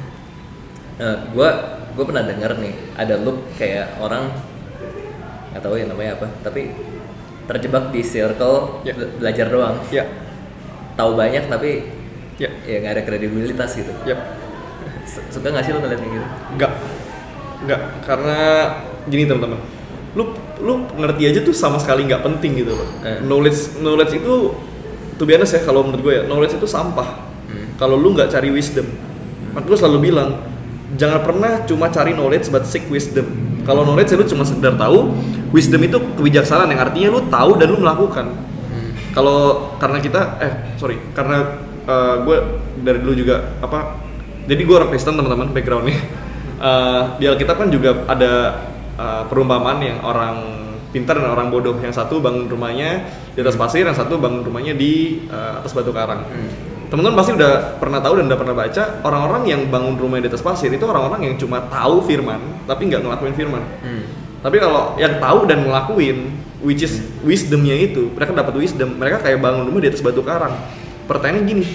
gue 1.32 1.50
gue 1.96 2.04
pernah 2.04 2.28
dengar 2.28 2.60
nih 2.60 2.76
ada 3.00 3.16
loop 3.16 3.56
kayak 3.56 4.04
orang 4.04 4.36
nggak 5.56 5.64
tahu 5.64 5.80
ya 5.80 5.88
namanya 5.88 6.20
apa 6.20 6.28
tapi 6.44 6.76
terjebak 7.48 7.96
di 7.96 8.04
circle 8.04 8.84
be- 8.84 9.16
belajar 9.16 9.48
doang. 9.48 9.80
Ya 9.96 10.04
tahu 11.00 11.16
banyak 11.16 11.48
tapi 11.48 11.88
ya 12.36 12.52
ya 12.68 12.84
nggak 12.84 12.94
ada 13.00 13.04
kredibilitas 13.08 13.80
gitu 13.80 13.92
ya 14.04 14.20
Su- 15.08 15.24
suka 15.32 15.48
nggak 15.56 15.64
sih 15.64 15.72
lo 15.72 15.80
ngeliat 15.80 16.00
kayak 16.04 16.14
gitu 16.20 16.28
Enggak. 16.60 16.72
Enggak, 17.60 17.82
karena 18.08 18.38
gini 19.12 19.28
teman-teman. 19.28 19.60
Lu 20.16 20.24
lu 20.64 20.74
ngerti 20.96 21.24
aja 21.28 21.40
tuh 21.44 21.52
sama 21.52 21.76
sekali 21.76 22.08
nggak 22.08 22.24
penting 22.24 22.64
gitu 22.64 22.72
loh. 22.72 22.88
Eh. 23.04 23.20
Knowledge 23.20 23.84
knowledge 23.84 24.14
itu 24.16 24.56
tuh 25.20 25.26
biasa 25.28 25.60
ya 25.60 25.62
kalau 25.68 25.84
menurut 25.84 26.02
gue 26.02 26.14
ya, 26.16 26.24
knowledge 26.24 26.56
itu 26.56 26.68
sampah. 26.68 27.20
Hmm. 27.52 27.76
Kalau 27.76 28.00
lu 28.00 28.16
nggak 28.16 28.32
cari 28.32 28.48
wisdom. 28.56 28.88
Maka 29.52 29.66
gue 29.68 29.78
selalu 29.78 29.98
bilang, 30.08 30.40
jangan 30.96 31.20
pernah 31.20 31.52
cuma 31.68 31.92
cari 31.92 32.16
knowledge 32.16 32.48
but 32.48 32.64
seek 32.64 32.88
wisdom. 32.88 33.28
Kalau 33.68 33.84
knowledge 33.84 34.16
lu 34.16 34.24
cuma 34.24 34.48
sekedar 34.48 34.80
tahu, 34.80 35.12
wisdom 35.52 35.84
itu 35.84 36.00
kebijaksanaan 36.16 36.72
yang 36.72 36.80
artinya 36.80 37.10
lu 37.12 37.28
tahu 37.28 37.60
dan 37.60 37.68
lu 37.76 37.78
melakukan. 37.84 38.32
Hmm. 39.20 39.20
Kalau 39.20 39.40
karena 39.76 40.00
kita 40.00 40.22
eh 40.40 40.54
sorry 40.80 40.96
karena 41.12 41.60
eh, 41.84 42.16
gue 42.24 42.38
dari 42.80 43.00
dulu 43.04 43.14
juga 43.14 43.60
apa 43.60 44.00
jadi 44.48 44.62
gue 44.64 44.76
orang 44.76 44.90
Kristen 44.90 45.20
teman-teman 45.20 45.52
backgroundnya 45.52 46.00
Eh, 46.60 47.02
di 47.16 47.24
Alkitab 47.24 47.56
kan 47.56 47.72
juga 47.72 48.04
ada 48.04 48.32
eh, 49.00 49.24
perumpamaan 49.32 49.80
yang 49.80 50.04
orang 50.04 50.44
pintar 50.92 51.16
dan 51.16 51.32
orang 51.32 51.48
bodoh 51.48 51.72
yang 51.80 51.96
satu 51.96 52.20
bangun 52.20 52.52
rumahnya 52.52 53.08
di 53.32 53.40
atas 53.40 53.56
pasir 53.56 53.88
yang 53.88 53.96
satu 53.96 54.20
bangun 54.20 54.44
rumahnya 54.44 54.76
di 54.76 55.24
eh, 55.24 55.52
atas 55.56 55.72
batu 55.72 55.96
karang 55.96 56.20
Hmm. 56.28 56.52
teman-teman 56.92 57.16
pasti 57.16 57.32
udah 57.40 57.80
pernah 57.80 58.04
tahu 58.04 58.20
dan 58.20 58.28
udah 58.28 58.40
pernah 58.44 58.56
baca 58.60 58.84
orang-orang 59.08 59.44
yang 59.48 59.62
bangun 59.72 59.96
rumah 59.96 60.20
di 60.20 60.28
atas 60.28 60.44
pasir 60.44 60.68
itu 60.68 60.84
orang-orang 60.84 61.32
yang 61.32 61.36
cuma 61.40 61.64
tahu 61.64 62.04
firman 62.04 62.44
tapi 62.68 62.92
nggak 62.92 63.08
ngelakuin 63.08 63.36
firman 63.40 63.64
Hmm. 63.80 64.04
Tapi 64.40 64.58
kalau 64.58 64.96
yang 64.96 65.20
tahu 65.20 65.46
dan 65.46 65.68
ngelakuin 65.68 66.32
which 66.64 66.84
is 66.84 67.04
wisdomnya 67.24 67.76
itu 67.76 68.12
mereka 68.12 68.32
dapat 68.36 68.56
wisdom 68.56 68.96
mereka 68.96 69.20
kayak 69.24 69.40
bangun 69.40 69.68
rumah 69.68 69.82
di 69.84 69.90
atas 69.92 70.00
batu 70.00 70.24
karang 70.24 70.56
pertanyaannya 71.08 71.44
gini 71.48 71.66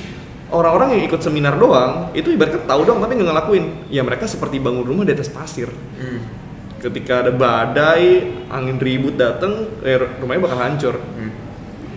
orang-orang 0.52 0.96
yang 0.96 1.02
ikut 1.08 1.20
seminar 1.20 1.56
doang 1.56 2.12
itu 2.12 2.30
ibaratnya 2.30 2.62
tahu 2.64 2.80
doang 2.84 3.00
tapi 3.00 3.16
nggak 3.16 3.28
ngelakuin 3.32 3.64
ya 3.88 4.00
mereka 4.04 4.24
seperti 4.28 4.60
bangun 4.60 4.84
rumah 4.84 5.04
di 5.04 5.12
atas 5.12 5.28
pasir 5.28 5.68
Hmm. 5.94 6.20
ketika 6.84 7.24
ada 7.24 7.32
badai 7.32 8.28
angin 8.52 8.76
ribut 8.76 9.16
dateng 9.16 9.72
eh, 9.80 9.96
rumahnya 10.20 10.42
bakal 10.44 10.58
hancur 10.60 10.94
Hmm. 11.00 11.32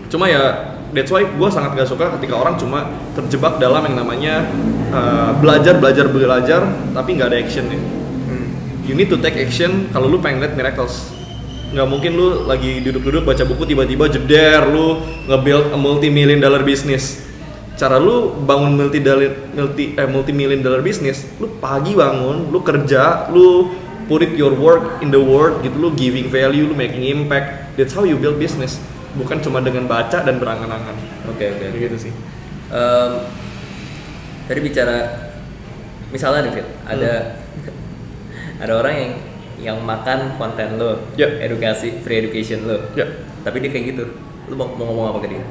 cuma 0.08 0.28
ya 0.28 0.72
that's 0.96 1.12
why 1.12 1.20
gue 1.20 1.48
sangat 1.52 1.76
gak 1.76 1.88
suka 1.88 2.08
ketika 2.16 2.32
orang 2.40 2.56
cuma 2.56 2.88
terjebak 3.12 3.60
dalam 3.60 3.84
yang 3.84 4.00
namanya 4.00 4.48
uh, 4.88 5.36
belajar 5.36 5.76
belajar 5.76 6.08
belajar 6.08 6.64
tapi 6.96 7.20
nggak 7.20 7.28
ada 7.28 7.38
actionnya. 7.44 7.76
You 8.88 8.96
need 8.96 9.12
to 9.12 9.20
take 9.20 9.36
action 9.36 9.92
kalau 9.92 10.08
lu 10.08 10.18
pengen 10.18 10.40
lihat 10.40 10.56
miracles. 10.56 11.12
Nggak 11.68 11.84
mungkin 11.84 12.16
lu 12.16 12.48
lagi 12.48 12.80
duduk-duduk 12.80 13.28
baca 13.28 13.44
buku 13.44 13.68
tiba-tiba 13.68 14.08
jeder 14.08 14.64
lu 14.72 15.04
nge-build 15.28 15.76
a 15.76 15.78
multi 15.78 16.08
million 16.08 16.40
dollar 16.40 16.64
business. 16.64 17.20
Cara 17.76 18.00
lu 18.00 18.32
bangun 18.48 18.74
multi 18.74 19.04
dollar 19.04 19.52
multi 19.52 19.92
eh, 19.92 20.08
multi 20.08 20.32
million 20.32 20.64
dollar 20.64 20.80
business 20.80 21.28
lu 21.36 21.60
pagi 21.60 21.92
bangun 21.92 22.48
lu 22.48 22.58
kerja 22.64 23.28
lu 23.28 23.68
put 24.08 24.24
it 24.24 24.32
your 24.40 24.56
work 24.56 25.04
in 25.04 25.12
the 25.12 25.20
world 25.20 25.60
gitu 25.60 25.76
lu 25.76 25.92
giving 25.92 26.32
value 26.32 26.64
lu 26.64 26.72
making 26.72 27.04
impact. 27.04 27.76
That's 27.76 27.92
how 27.92 28.08
you 28.08 28.16
build 28.16 28.40
business. 28.40 28.80
Bukan 29.14 29.44
cuma 29.44 29.60
dengan 29.60 29.84
baca 29.84 30.24
dan 30.24 30.40
berangan-angan. 30.40 30.96
Oke 31.28 31.52
oke. 31.52 31.68
Kayak 31.68 31.92
gitu 31.92 32.08
sih. 32.08 32.12
Em, 32.72 33.12
tadi 34.48 34.60
bicara 34.64 35.28
misalnya 36.08 36.48
nih 36.48 36.52
Fit, 36.60 36.68
ada 36.88 37.12
ada 38.58 38.72
orang 38.78 38.94
yang 38.94 39.12
yang 39.58 39.78
makan 39.82 40.38
konten 40.38 40.78
lo, 40.78 41.02
Ya. 41.18 41.26
edukasi, 41.42 41.98
free 42.06 42.22
education 42.22 42.62
lo, 42.62 42.94
ya. 42.94 43.10
Tapi 43.42 43.58
dia 43.58 43.70
kayak 43.74 43.84
gitu, 43.90 44.04
lu 44.46 44.54
mau, 44.54 44.70
mau 44.70 44.86
ngomong 44.86 45.06
apa 45.14 45.18
ke 45.26 45.28
dia? 45.34 45.42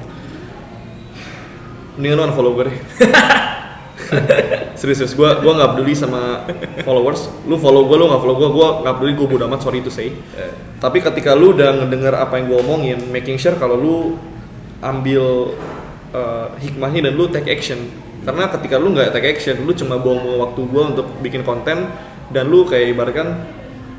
mendingan 1.97 2.17
lu 2.21 2.23
unfollow 2.29 2.53
gue 2.53 2.69
deh. 2.69 2.77
Serius 4.79 5.01
serius. 5.01 5.13
Gue 5.17 5.27
gue 5.41 5.51
nggak 5.51 5.69
peduli 5.73 5.97
sama 5.97 6.45
followers. 6.85 7.27
Lu 7.49 7.57
follow 7.57 7.89
gue 7.89 7.97
lu 7.97 8.05
nggak 8.07 8.21
follow 8.21 8.37
gue 8.37 8.49
gue 8.53 8.67
nggak 8.85 8.95
peduli. 9.01 9.13
Gue 9.17 9.27
bodo 9.27 9.43
amat 9.49 9.65
sorry 9.65 9.81
to 9.81 9.89
say. 9.89 10.13
Eh, 10.13 10.53
tapi 10.77 11.01
ketika 11.01 11.33
lu 11.33 11.57
udah 11.57 11.83
ngedenger 11.83 12.13
apa 12.13 12.37
yang 12.37 12.53
gue 12.53 12.57
omongin 12.61 12.99
making 13.09 13.41
sure 13.41 13.57
kalau 13.57 13.75
lu 13.75 13.95
ambil 14.79 15.57
uh, 16.13 16.53
hikmahnya 16.61 17.09
dan 17.09 17.13
lu 17.17 17.25
take 17.27 17.49
action. 17.49 17.81
Karena 18.21 18.45
ketika 18.53 18.77
lu 18.77 18.93
nggak 18.93 19.09
take 19.11 19.33
action 19.33 19.57
lu 19.65 19.73
cuma 19.73 19.97
buang-buang 19.97 20.39
waktu 20.45 20.61
gue 20.69 20.83
untuk 20.95 21.07
bikin 21.25 21.41
konten 21.41 21.89
dan 22.33 22.51
lu 22.51 22.67
kayak 22.67 22.93
ibaratkan 22.95 23.47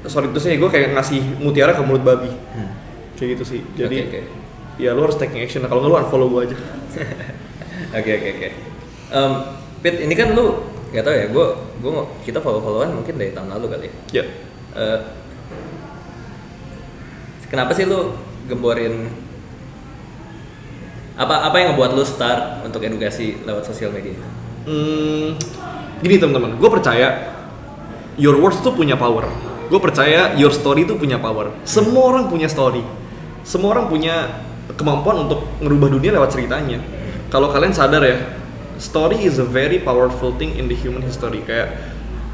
sorry 0.07 0.31
to 0.33 0.41
say 0.41 0.57
gue 0.57 0.71
kayak 0.71 0.95
ngasih 0.95 1.21
mutiara 1.41 1.73
ke 1.75 1.83
mulut 1.85 2.05
babi 2.05 2.31
hmm. 2.31 2.71
kayak 3.17 3.39
gitu 3.39 3.45
sih 3.57 3.61
jadi 3.75 4.09
Oke, 4.09 4.09
oke. 4.09 4.21
ya 4.79 4.91
lu 4.95 5.01
harus 5.05 5.17
taking 5.17 5.43
action 5.43 5.65
kalau 5.67 5.85
nggak 5.85 5.93
lu 5.93 5.99
unfollow 6.03 6.29
gue 6.33 6.41
aja 6.53 6.57
Oke 7.89 8.11
oke 8.21 8.29
oke. 8.37 8.49
Fit, 9.81 9.97
ini 10.03 10.13
kan 10.13 10.35
lu 10.35 10.61
gak 10.93 11.05
tau 11.07 11.15
ya, 11.15 11.31
gue 11.31 11.47
gue 11.79 11.93
kita 12.27 12.43
follow 12.43 12.61
followan 12.61 12.91
mungkin 12.91 13.17
dari 13.17 13.31
tahun 13.33 13.49
lalu 13.55 13.67
kali 13.71 13.87
ya. 14.13 14.21
ya 14.21 14.25
Eh, 14.79 15.01
kenapa 17.49 17.73
sih 17.73 17.89
lu 17.89 18.15
gemborin 18.47 19.09
apa 21.19 21.51
apa 21.51 21.57
yang 21.59 21.75
ngebuat 21.75 21.99
lu 21.99 22.05
start 22.05 22.63
untuk 22.63 22.85
edukasi 22.85 23.43
lewat 23.43 23.65
sosial 23.67 23.91
media? 23.91 24.15
Hmm, 24.69 25.35
gini 26.05 26.21
teman-teman, 26.21 26.61
gue 26.61 26.71
percaya 26.71 27.38
your 28.19 28.37
words 28.37 28.59
tuh 28.61 28.75
punya 28.75 28.99
power. 28.99 29.25
Gue 29.71 29.81
percaya 29.81 30.35
your 30.35 30.51
story 30.51 30.85
tuh 30.85 30.99
punya 30.99 31.17
power. 31.17 31.55
Semua 31.63 32.11
orang 32.13 32.27
punya 32.29 32.51
story. 32.51 32.83
Semua 33.47 33.79
orang 33.79 33.89
punya 33.89 34.45
kemampuan 34.77 35.25
untuk 35.25 35.47
ngerubah 35.63 35.89
dunia 35.97 36.11
lewat 36.19 36.35
ceritanya. 36.35 36.83
Kalau 37.33 37.49
kalian 37.49 37.73
sadar 37.73 38.03
ya, 38.05 38.17
story 38.81 39.25
is 39.25 39.37
a 39.41 39.47
very 39.47 39.81
powerful 39.81 40.35
thing 40.37 40.57
in 40.57 40.69
the 40.69 40.77
human 40.77 41.05
history. 41.05 41.45
Kayak 41.45 41.77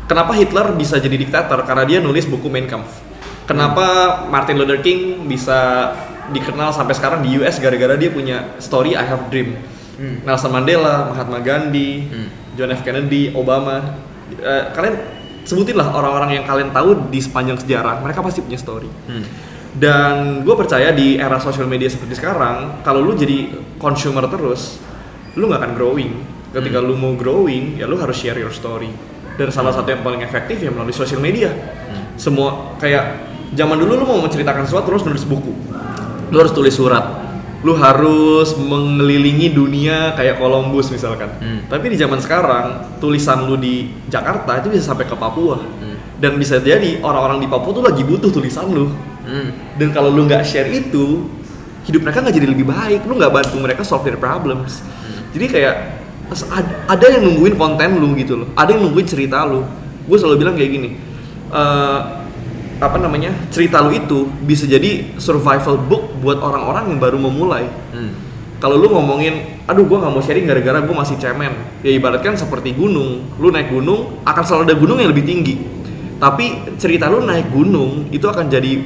kenapa 0.06 0.34
Hitler 0.34 0.74
bisa 0.74 0.98
jadi 0.98 1.14
diktator? 1.14 1.62
Karena 1.66 1.84
dia 1.86 1.98
nulis 1.98 2.26
buku 2.26 2.46
Mein 2.46 2.66
Kampf. 2.66 3.02
Kenapa 3.44 4.22
Martin 4.30 4.56
Luther 4.56 4.80
King 4.80 5.28
bisa 5.28 5.92
dikenal 6.32 6.72
sampai 6.72 6.96
sekarang 6.96 7.20
di 7.20 7.36
US 7.42 7.60
gara-gara 7.60 7.98
dia 8.00 8.08
punya 8.08 8.56
story 8.56 8.96
I 8.96 9.04
Have 9.04 9.28
Dream. 9.28 9.58
Hmm. 10.00 10.24
Nelson 10.24 10.50
Mandela, 10.50 11.12
Mahatma 11.12 11.38
Gandhi, 11.44 12.08
Hmm. 12.08 12.28
John 12.54 12.70
F 12.70 12.86
Kennedy, 12.86 13.34
Obama. 13.34 13.98
Eh, 14.30 14.64
kalian 14.72 14.94
sebutin 15.44 15.76
lah 15.76 15.92
orang-orang 15.92 16.40
yang 16.40 16.44
kalian 16.48 16.72
tahu 16.72 17.08
di 17.12 17.20
sepanjang 17.20 17.60
sejarah. 17.60 18.00
Mereka 18.00 18.20
pasti 18.24 18.40
punya 18.40 18.58
story. 18.58 18.88
Hmm. 18.88 19.24
Dan 19.74 20.42
gue 20.46 20.54
percaya 20.54 20.94
di 20.94 21.18
era 21.18 21.36
sosial 21.42 21.66
media 21.66 21.90
seperti 21.90 22.14
sekarang, 22.18 22.80
kalau 22.86 23.02
lu 23.02 23.12
jadi 23.18 23.50
consumer 23.76 24.24
terus, 24.30 24.78
lu 25.34 25.50
nggak 25.50 25.60
akan 25.60 25.72
growing. 25.74 26.12
Ketika 26.54 26.78
Hmm. 26.78 26.86
lu 26.86 26.94
mau 26.94 27.12
growing, 27.18 27.78
ya 27.78 27.90
lu 27.90 27.98
harus 27.98 28.14
share 28.14 28.38
your 28.38 28.54
story. 28.54 28.90
Dan 29.34 29.50
salah 29.50 29.74
satu 29.74 29.90
yang 29.90 30.06
paling 30.06 30.22
efektif 30.22 30.62
ya 30.62 30.70
melalui 30.70 30.94
sosial 30.94 31.18
media. 31.18 31.50
Hmm. 31.50 32.14
Semua 32.14 32.78
kayak 32.78 33.26
zaman 33.58 33.74
dulu 33.78 33.98
lu 33.98 34.04
mau 34.06 34.22
menceritakan 34.22 34.62
sesuatu 34.62 34.94
terus 34.94 35.02
nulis 35.02 35.26
buku. 35.26 35.50
Lu 36.30 36.36
harus 36.38 36.54
tulis 36.54 36.74
surat. 36.74 37.23
Lu 37.64 37.72
harus 37.74 38.52
mengelilingi 38.60 39.56
dunia 39.56 40.12
kayak 40.12 40.36
Columbus 40.36 40.92
misalkan. 40.92 41.32
Hmm. 41.40 41.64
Tapi 41.64 41.88
di 41.88 41.96
zaman 41.96 42.20
sekarang, 42.20 43.00
tulisan 43.00 43.48
lu 43.48 43.56
di 43.56 43.88
Jakarta 44.06 44.60
itu 44.60 44.68
bisa 44.68 44.92
sampai 44.92 45.08
ke 45.08 45.16
Papua. 45.16 45.56
Hmm. 45.56 45.96
Dan 46.20 46.36
bisa 46.36 46.60
jadi 46.60 47.00
orang-orang 47.00 47.40
di 47.40 47.48
Papua 47.48 47.72
tuh 47.72 47.84
lagi 47.84 48.04
butuh 48.04 48.28
tulisan 48.28 48.68
lu 48.68 48.92
Hmm. 49.24 49.56
dan 49.80 49.88
kalau 49.88 50.12
lu 50.12 50.28
nggak 50.28 50.44
share 50.44 50.68
itu 50.68 51.24
hidup 51.88 52.04
mereka 52.04 52.20
nggak 52.20 52.36
jadi 52.36 52.44
lebih 52.44 52.68
baik 52.68 53.08
lu 53.08 53.16
nggak 53.16 53.32
bantu 53.32 53.56
mereka 53.56 53.80
solve 53.80 54.04
their 54.04 54.20
problems 54.20 54.84
jadi 55.32 55.48
kayak 55.48 55.74
ada 56.84 57.06
yang 57.08 57.24
nungguin 57.24 57.56
konten 57.56 58.04
lu 58.04 58.12
gitu 58.20 58.44
loh 58.44 58.52
ada 58.52 58.76
yang 58.76 58.84
nungguin 58.84 59.08
cerita 59.08 59.48
lu 59.48 59.64
gue 60.04 60.16
selalu 60.20 60.44
bilang 60.44 60.54
kayak 60.60 60.70
gini 60.76 61.00
eh, 61.48 61.98
apa 62.84 63.00
namanya 63.00 63.32
cerita 63.48 63.80
lu 63.80 63.90
itu 63.90 64.28
bisa 64.44 64.64
jadi 64.64 65.16
survival 65.16 65.80
book 65.80 66.12
buat 66.20 66.38
orang-orang 66.38 66.92
yang 66.92 66.98
baru 67.00 67.16
memulai 67.16 67.64
Hmm. 67.90 68.12
kalau 68.58 68.76
lu 68.76 68.88
ngomongin 68.88 69.62
aduh 69.64 69.84
gua 69.84 70.02
nggak 70.02 70.12
mau 70.12 70.20
sharing 70.20 70.44
gara-gara 70.44 70.80
gue 70.80 70.92
masih 70.92 71.16
cemen 71.16 71.52
ya 71.80 71.90
ibaratkan 71.90 72.34
seperti 72.34 72.72
gunung 72.72 73.24
lu 73.36 73.48
naik 73.48 73.70
gunung 73.70 74.20
akan 74.22 74.42
selalu 74.42 74.62
ada 74.66 74.76
gunung 74.76 74.98
yang 74.98 75.08
lebih 75.08 75.24
tinggi 75.24 75.54
tapi 76.16 76.76
cerita 76.76 77.08
lu 77.08 77.20
naik 77.20 77.48
gunung 77.48 78.08
itu 78.08 78.24
akan 78.24 78.46
jadi 78.46 78.84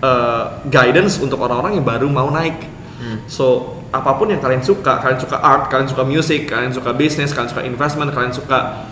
uh, 0.00 0.62
guidance 0.66 1.18
untuk 1.18 1.38
orang-orang 1.38 1.78
yang 1.78 1.86
baru 1.86 2.06
mau 2.06 2.30
naik 2.30 2.68
Hmm. 3.00 3.16
so 3.24 3.80
apa 3.96 4.12
pun 4.12 4.28
yang 4.28 4.44
kalian 4.44 4.60
suka 4.60 5.00
kalian 5.00 5.16
suka 5.16 5.40
art 5.40 5.72
kalian 5.72 5.88
suka 5.88 6.04
music 6.04 6.44
kalian 6.44 6.68
suka 6.68 6.92
bisnis 6.92 7.32
kalian 7.32 7.48
suka 7.48 7.64
investment 7.64 8.12
kalian 8.12 8.28
suka 8.28 8.84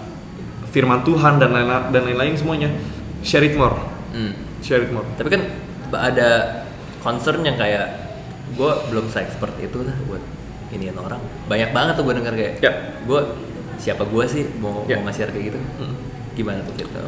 firman 0.73 1.05
Tuhan 1.05 1.37
dan 1.37 1.53
lain-lain 1.53 1.93
dan 1.93 2.03
lain-lain 2.09 2.33
semuanya 2.33 2.73
share 3.21 3.45
it 3.45 3.53
more 3.53 3.77
Hmm. 4.09 4.33
Share 4.61 4.83
it 4.83 4.91
more 4.91 5.07
Tapi 5.17 5.29
kan 5.31 5.43
ada 5.95 6.63
concern 7.01 7.43
yang 7.43 7.57
kayak 7.57 7.87
gue 8.55 8.73
belum 8.91 9.07
se 9.09 9.23
expert 9.23 9.55
itu 9.61 9.85
lah 9.85 9.95
buat 10.09 10.23
iniin 10.69 10.97
orang. 10.97 11.21
Banyak 11.49 11.71
banget 11.73 11.95
tuh 11.97 12.05
gue 12.05 12.15
denger 12.17 12.35
kayak, 12.37 12.55
Ya. 12.61 12.73
gue 13.05 13.21
siapa 13.79 14.05
gue 14.05 14.25
sih 14.29 14.45
mau 14.59 14.85
Ya. 14.85 15.01
mau 15.01 15.09
nge-share 15.09 15.33
kayak 15.33 15.45
gitu? 15.55 15.59
Hmm. 15.81 15.95
Gimana 16.37 16.61
tuh 16.65 16.75
kita? 16.77 17.01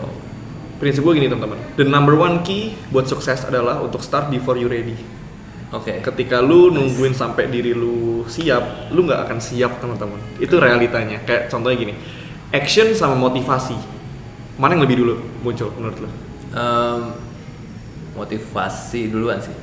prinsip 0.81 1.05
gue 1.05 1.13
gini 1.13 1.29
teman-teman 1.29 1.61
the 1.77 1.85
number 1.85 2.17
one 2.17 2.41
key 2.41 2.73
buat 2.89 3.05
sukses 3.05 3.45
adalah 3.45 3.85
untuk 3.85 4.01
start 4.01 4.33
before 4.33 4.57
you 4.57 4.65
ready 4.65 4.97
Oke. 5.71 6.01
ketika 6.03 6.41
lu 6.43 6.73
nungguin 6.75 7.15
sampai 7.15 7.47
diri 7.47 7.71
lu 7.71 8.27
siap, 8.27 8.91
lu 8.91 9.07
nggak 9.07 9.23
akan 9.23 9.39
siap 9.39 9.79
teman-teman. 9.79 10.19
Itu 10.43 10.59
realitanya. 10.59 11.23
Kayak 11.23 11.47
contohnya 11.47 11.79
gini, 11.79 11.95
action 12.51 12.91
sama 12.91 13.15
motivasi, 13.15 13.79
mana 14.59 14.75
yang 14.75 14.83
lebih 14.83 14.99
dulu 14.99 15.15
muncul 15.47 15.71
menurut 15.79 15.95
lu? 16.03 16.09
Em, 16.51 17.01
motivasi 18.21 19.09
duluan 19.09 19.41
sih. 19.41 19.57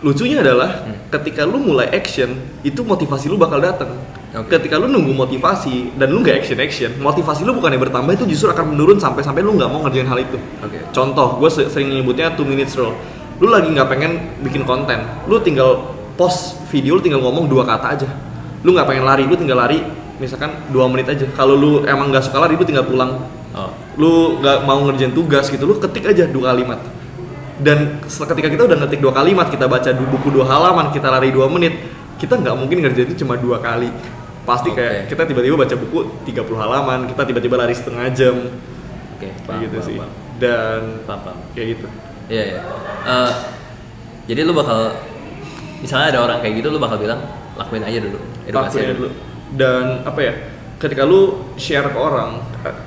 Lucunya 0.00 0.40
adalah 0.40 0.84
Hmm. 0.84 1.08
ketika 1.08 1.44
lu 1.48 1.60
mulai 1.60 1.88
action, 1.92 2.36
itu 2.60 2.80
motivasi 2.84 3.28
lu 3.28 3.36
bakal 3.36 3.60
datang. 3.60 3.96
Oke. 4.36 4.60
Ketika 4.60 4.76
lu 4.76 4.92
nunggu 4.92 5.16
motivasi 5.16 5.96
dan 5.96 6.12
lu 6.12 6.20
nggak 6.20 6.44
action 6.44 6.60
action, 6.60 6.90
motivasi 7.00 7.48
lu 7.48 7.56
bukannya 7.56 7.80
bertambah 7.80 8.12
itu 8.12 8.28
justru 8.28 8.52
akan 8.52 8.76
menurun 8.76 9.00
sampai 9.00 9.24
sampai 9.24 9.40
lu 9.40 9.56
nggak 9.56 9.68
mau 9.72 9.80
ngerjain 9.88 10.04
hal 10.04 10.20
itu. 10.20 10.36
Oke. 10.60 10.78
Contoh, 10.92 11.40
gue 11.40 11.48
sering 11.48 11.88
nyebutnya 11.92 12.36
two 12.36 12.44
minutes 12.44 12.76
rule. 12.76 12.92
Lu 13.40 13.48
lagi 13.48 13.72
nggak 13.72 13.88
pengen 13.88 14.12
bikin 14.44 14.68
konten, 14.68 15.00
lu 15.28 15.40
tinggal 15.40 15.96
post 16.16 16.60
video, 16.68 16.96
lu 16.96 17.02
tinggal 17.04 17.24
ngomong 17.24 17.48
dua 17.48 17.64
kata 17.64 17.86
aja. 17.96 18.08
Lu 18.64 18.76
nggak 18.76 18.88
pengen 18.88 19.04
lari, 19.04 19.24
lu 19.24 19.36
tinggal 19.36 19.60
lari, 19.64 19.80
misalkan 20.20 20.52
dua 20.72 20.88
menit 20.92 21.08
aja. 21.08 21.24
Kalau 21.32 21.56
lu 21.56 21.84
emang 21.88 22.12
nggak 22.12 22.24
suka 22.28 22.36
lari, 22.40 22.56
lu 22.56 22.64
tinggal 22.64 22.84
pulang. 22.84 23.16
Oh. 23.56 23.72
Lu 23.96 24.12
nggak 24.44 24.68
mau 24.68 24.84
ngerjain 24.84 25.16
tugas 25.16 25.48
gitu, 25.48 25.64
lu 25.64 25.80
ketik 25.80 26.04
aja 26.04 26.28
dua 26.28 26.52
kalimat. 26.52 26.80
Dan 27.56 28.00
ketika 28.04 28.48
kita 28.48 28.62
udah 28.68 28.76
ngetik 28.84 29.00
dua 29.00 29.12
kalimat, 29.12 29.48
kita 29.48 29.64
baca 29.64 29.88
buku 29.92 30.28
dua 30.28 30.44
halaman, 30.44 30.92
kita 30.92 31.08
lari 31.08 31.32
dua 31.32 31.48
menit, 31.48 31.72
kita 32.16 32.36
nggak 32.36 32.52
mungkin 32.52 32.84
ngerjain 32.84 33.08
itu 33.08 33.24
cuma 33.24 33.36
dua 33.36 33.58
kali. 33.58 33.88
pasti 34.46 34.70
kayak 34.70 35.10
Oke. 35.10 35.18
kita 35.18 35.26
tiba-tiba 35.26 35.58
baca 35.58 35.74
buku 35.74 35.98
30 36.22 36.54
halaman 36.54 37.10
kita 37.10 37.26
tiba-tiba 37.26 37.58
lari 37.58 37.74
setengah 37.74 38.06
jam 38.14 38.46
Oke, 39.18 39.26
kayak 39.26 39.42
paham, 39.42 39.58
gitu 39.58 39.74
paham, 39.74 39.86
sih 39.90 39.96
paham. 39.98 40.12
dan 40.38 40.80
Paham, 41.02 41.20
paham. 41.26 41.38
kayak 41.50 41.66
gitu 41.74 41.86
Iya 42.30 42.42
iya. 42.54 42.60
Eh, 43.10 43.32
jadi 44.30 44.46
lu 44.46 44.54
bakal 44.54 44.94
misalnya 45.82 46.14
ada 46.14 46.20
orang 46.22 46.38
kayak 46.38 46.62
gitu 46.62 46.70
lu 46.70 46.78
bakal 46.78 46.94
bilang 46.94 47.26
lakuin 47.58 47.82
aja 47.82 47.98
dulu 47.98 48.22
edukasi 48.46 48.54
Lakuin 48.78 48.86
aja 48.86 48.94
dulu 48.94 49.10
dan 49.58 49.84
apa 50.06 50.20
ya 50.22 50.32
ketika 50.76 51.08
lu 51.08 51.52
share 51.56 51.88
ke 51.88 51.96
orang 51.96 52.36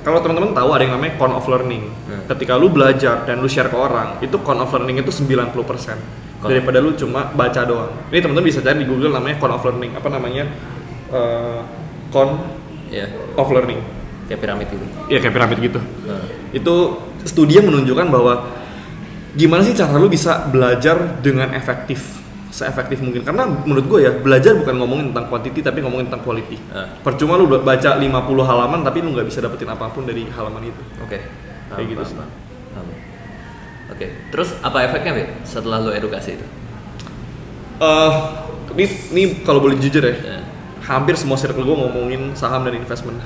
kalau 0.06 0.22
teman-teman 0.22 0.54
tahu 0.54 0.68
ada 0.70 0.82
yang 0.86 0.94
namanya 0.94 1.18
con 1.18 1.34
of 1.34 1.42
learning. 1.50 1.90
Hmm. 2.06 2.22
ketika 2.30 2.54
lu 2.54 2.70
belajar 2.70 3.26
dan 3.26 3.42
lu 3.42 3.50
share 3.50 3.66
ke 3.66 3.74
orang 3.74 4.22
itu 4.22 4.36
con 4.40 4.62
of 4.62 4.70
learning 4.70 5.02
itu 5.02 5.10
90% 5.10 5.50
Con- 6.38 6.48
daripada 6.48 6.78
lu 6.78 6.94
cuma 6.94 7.26
baca 7.30 7.66
doang. 7.66 7.90
Ini 8.14 8.22
teman-teman 8.22 8.46
bisa 8.46 8.62
cari 8.62 8.80
di 8.80 8.86
Google 8.86 9.10
namanya 9.12 9.36
con 9.36 9.50
of 9.50 9.60
learning. 9.60 9.98
Apa 9.98 10.08
namanya? 10.08 10.44
Eh, 11.10 11.60
con 12.08 12.28
Iya, 12.90 13.06
of 13.38 13.46
learning. 13.50 13.78
Kayak 14.26 14.40
piramid 14.42 14.66
gitu. 14.70 14.86
ya 15.06 15.18
kayak 15.18 15.34
piramid 15.34 15.58
gitu. 15.58 15.78
Nah, 16.06 16.22
itu 16.50 16.74
studi 17.22 17.58
yang 17.58 17.66
menunjukkan 17.66 18.06
bahwa 18.06 18.46
gimana 19.34 19.62
sih 19.62 19.74
cara 19.74 19.94
lu 19.94 20.06
bisa 20.06 20.46
belajar 20.46 21.18
dengan 21.18 21.50
efektif 21.50 22.19
seefektif 22.50 22.98
mungkin 22.98 23.22
karena 23.22 23.46
menurut 23.46 23.86
gue 23.86 23.98
ya 24.02 24.12
belajar 24.12 24.58
bukan 24.58 24.74
ngomongin 24.76 25.14
tentang 25.14 25.26
quantity 25.26 25.60
tapi 25.60 25.78
ngomongin 25.80 26.10
tentang 26.10 26.22
quality 26.22 26.58
Ah. 26.68 26.90
percuma 27.00 27.34
lu 27.34 27.46
baca 27.46 27.90
50 27.94 28.10
halaman 28.42 28.82
tapi 28.82 28.98
lu 29.00 29.10
nggak 29.10 29.26
bisa 29.26 29.38
dapetin 29.38 29.66
apa 29.66 29.86
pun 29.88 30.02
dari 30.02 30.26
halaman 30.26 30.62
itu 30.64 30.82
Oke. 31.00 31.18
Kayak 31.70 31.70
Paham, 31.70 31.86
gitu 31.88 32.02
sih. 32.04 32.16
Oke, 33.90 34.06
terus 34.28 34.54
apa 34.60 34.82
efeknya 34.82 35.12
Fit, 35.12 35.28
setelah 35.44 35.78
lu 35.78 35.90
edukasi 35.90 36.34
itu? 36.34 36.46
eh 37.78 38.12
ini, 38.72 38.84
ini 39.10 39.22
kalau 39.40 39.58
boleh 39.58 39.74
jujur 39.76 39.98
ya 40.00 40.14
Ya. 40.14 40.38
hampir 40.84 41.14
semua 41.14 41.34
circle 41.34 41.62
gue 41.62 41.76
ngomongin 41.76 42.34
saham 42.34 42.62
dan 42.62 42.74
investment 42.74 43.18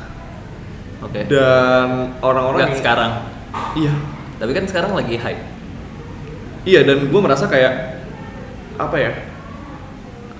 Oke. 1.00 1.24
dan 1.26 2.16
orang-orang 2.20 2.68
yang 2.68 2.76
sekarang. 2.76 3.12
iya 3.74 3.92
Tapi 4.34 4.50
kan 4.50 4.64
sekarang 4.64 4.92
lagi 4.92 5.14
hype. 5.14 5.42
Iya 6.64 6.80
dan 6.82 7.06
gue 7.06 7.20
merasa 7.20 7.44
kayak 7.44 7.93
apa 8.76 8.96
ya? 8.96 9.12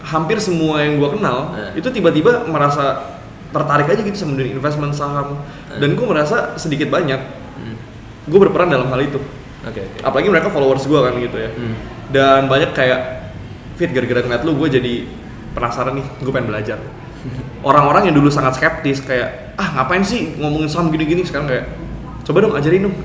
Hampir 0.04 0.36
semua 0.36 0.84
yang 0.84 1.00
gue 1.00 1.10
kenal 1.10 1.56
Eh. 1.56 1.80
itu 1.80 1.88
tiba-tiba 1.88 2.44
merasa 2.44 3.16
tertarik 3.48 3.86
aja 3.86 4.00
gitu 4.00 4.12
sama 4.14 4.36
dunia 4.36 4.52
investment 4.52 4.92
saham 4.92 5.40
Eh. 5.70 5.80
dan 5.80 5.92
gue 5.92 6.04
merasa 6.04 6.52
sedikit 6.56 6.88
banyak 6.88 7.16
Hmm. 7.54 7.76
gue 8.24 8.38
berperan 8.38 8.68
dalam 8.68 8.84
hal 8.86 9.00
itu. 9.00 9.16
Oke 9.64 9.80
oke. 9.80 9.98
Apalagi 10.02 10.28
mereka 10.28 10.48
followers 10.48 10.84
gue 10.84 10.98
kan 10.98 11.14
gitu 11.16 11.36
ya. 11.36 11.50
Hmm. 11.50 11.74
Dan 12.10 12.40
banyak 12.46 12.70
kayak 12.70 13.00
fit 13.74 13.88
gara-gara 13.88 14.20
ngeliat 14.20 14.42
lu 14.42 14.54
gue 14.56 14.68
jadi 14.70 14.94
penasaran 15.52 15.94
nih 15.94 16.06
gue 16.20 16.30
pengen 16.30 16.50
belajar. 16.50 16.78
Orang-orang 17.64 18.12
yang 18.12 18.16
dulu 18.16 18.28
sangat 18.28 18.58
skeptis 18.58 19.00
kayak 19.00 19.56
ah 19.56 19.72
ngapain 19.72 20.04
sih 20.04 20.36
ngomongin 20.36 20.68
saham 20.68 20.90
gini-gini 20.90 21.24
sekarang 21.24 21.48
kayak 21.48 21.64
coba 22.22 22.38
dong 22.42 22.52
ajarin 22.52 22.90
dong. 22.90 22.96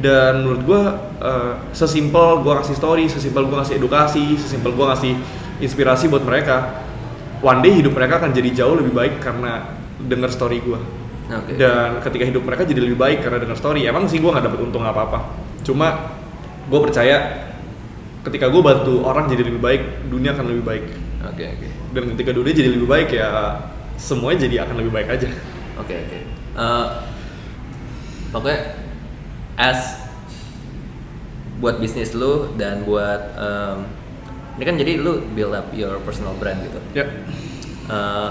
Dan 0.00 0.42
menurut 0.44 0.62
gue 0.64 0.82
uh, 1.20 1.52
sesimpel 1.76 2.40
gue 2.40 2.54
kasih 2.64 2.76
story 2.76 3.04
sesimpel 3.06 3.44
gue 3.46 3.56
kasih 3.60 3.74
edukasi 3.76 4.24
sesimpel 4.40 4.72
gue 4.72 4.86
kasih 4.96 5.12
inspirasi 5.60 6.08
buat 6.08 6.24
mereka 6.24 6.84
one 7.44 7.60
day 7.60 7.72
hidup 7.76 7.92
mereka 7.92 8.18
akan 8.20 8.32
jadi 8.32 8.64
jauh 8.64 8.80
lebih 8.80 8.96
baik 8.96 9.20
karena 9.20 9.76
denger 10.00 10.30
story 10.32 10.64
gue 10.64 10.80
Oke. 11.30 11.54
dan 11.60 12.00
ketika 12.00 12.24
hidup 12.26 12.42
mereka 12.42 12.64
jadi 12.64 12.80
lebih 12.80 12.98
baik 12.98 13.22
karena 13.22 13.38
denger 13.44 13.58
story 13.60 13.84
emang 13.86 14.08
sih 14.08 14.18
gue 14.18 14.30
nggak 14.32 14.44
dapet 14.50 14.60
untung 14.64 14.82
apa 14.82 15.00
apa 15.04 15.18
cuma 15.62 16.16
gue 16.66 16.80
percaya 16.80 17.46
ketika 18.24 18.48
gue 18.48 18.62
bantu 18.64 19.04
orang 19.04 19.28
jadi 19.28 19.44
lebih 19.44 19.60
baik 19.60 20.08
dunia 20.08 20.32
akan 20.32 20.46
lebih 20.48 20.64
baik 20.64 20.84
Oke 21.20 21.44
oke. 21.44 21.68
dan 21.92 22.02
ketika 22.16 22.30
dunia 22.32 22.52
jadi 22.56 22.70
lebih 22.72 22.88
baik 22.88 23.12
ya 23.12 23.60
semuanya 24.00 24.48
jadi 24.48 24.64
akan 24.64 24.74
lebih 24.80 24.92
baik 24.96 25.08
aja 25.12 25.28
Oke 25.80 25.96
oke. 25.96 26.18
Eh, 26.60 26.86
pokoknya 28.28 28.58
as 29.60 30.00
buat 31.60 31.76
bisnis 31.76 32.16
lu 32.16 32.56
dan 32.56 32.88
buat 32.88 33.20
em, 33.36 33.84
ini 34.56 34.64
kan 34.64 34.76
jadi 34.80 34.92
lu 34.96 35.20
build 35.36 35.52
up 35.52 35.68
your 35.76 36.00
personal 36.00 36.32
brand 36.40 36.56
gitu. 36.64 36.80
ya. 36.96 37.04
Eh, 37.92 38.30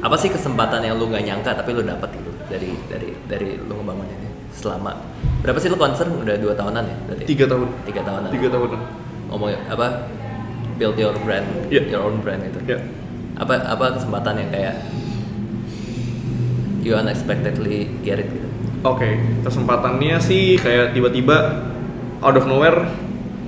apa 0.00 0.16
sih 0.16 0.32
kesempatan 0.32 0.80
yang 0.84 0.96
lu 0.96 1.08
nggak 1.12 1.24
nyangka 1.24 1.52
tapi 1.56 1.76
lu 1.76 1.84
dapat 1.84 2.08
gitu 2.16 2.32
dari 2.48 2.72
dari 2.88 3.08
dari 3.28 3.48
lu 3.60 3.80
ngebangun 3.80 4.08
ini 4.08 4.28
selama 4.56 4.96
berapa 5.44 5.60
sih 5.60 5.68
lu 5.68 5.76
concern? 5.76 6.12
Udah 6.24 6.36
dua 6.40 6.56
tahunan 6.56 6.84
ya 6.88 6.96
berarti? 7.04 7.24
Tiga 7.28 7.44
tahun. 7.48 7.68
Tiga 7.84 8.00
tahunan. 8.00 8.28
Tiga 8.32 8.48
tahunan. 8.48 8.80
Ngomong 9.32 9.48
apa 9.68 9.86
build 10.80 10.96
your 10.96 11.16
brand 11.24 11.44
Iya. 11.68 11.82
your 11.92 12.02
own 12.08 12.20
brand 12.24 12.40
itu 12.44 12.60
ya. 12.64 12.80
Apa 13.36 13.60
apa 13.60 13.96
kesempatan 14.00 14.40
yang 14.40 14.50
kayak 14.52 14.76
you 16.84 16.92
unexpectedly 16.96 17.88
get 18.04 18.20
it 18.20 18.28
gitu 18.28 18.48
Oke, 18.84 19.16
kesempatannya 19.40 20.20
sih 20.20 20.60
kayak 20.60 20.92
tiba-tiba 20.92 21.64
out 22.20 22.36
of 22.36 22.44
nowhere 22.44 22.84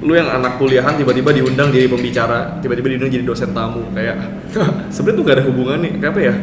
lu 0.00 0.12
yang 0.12 0.28
anak 0.28 0.60
kuliahan 0.60 0.96
tiba-tiba 0.96 1.32
diundang 1.32 1.72
jadi 1.72 1.88
pembicara, 1.88 2.60
tiba-tiba 2.60 2.92
diundang 2.92 3.12
jadi 3.12 3.24
dosen 3.24 3.52
tamu 3.52 3.84
kayak 3.96 4.16
sebenarnya 4.94 5.16
tuh 5.20 5.24
gak 5.24 5.36
ada 5.40 5.44
hubungan 5.44 5.78
nih, 5.84 5.92
kayak 6.00 6.12
apa 6.12 6.20
ya? 6.20 6.34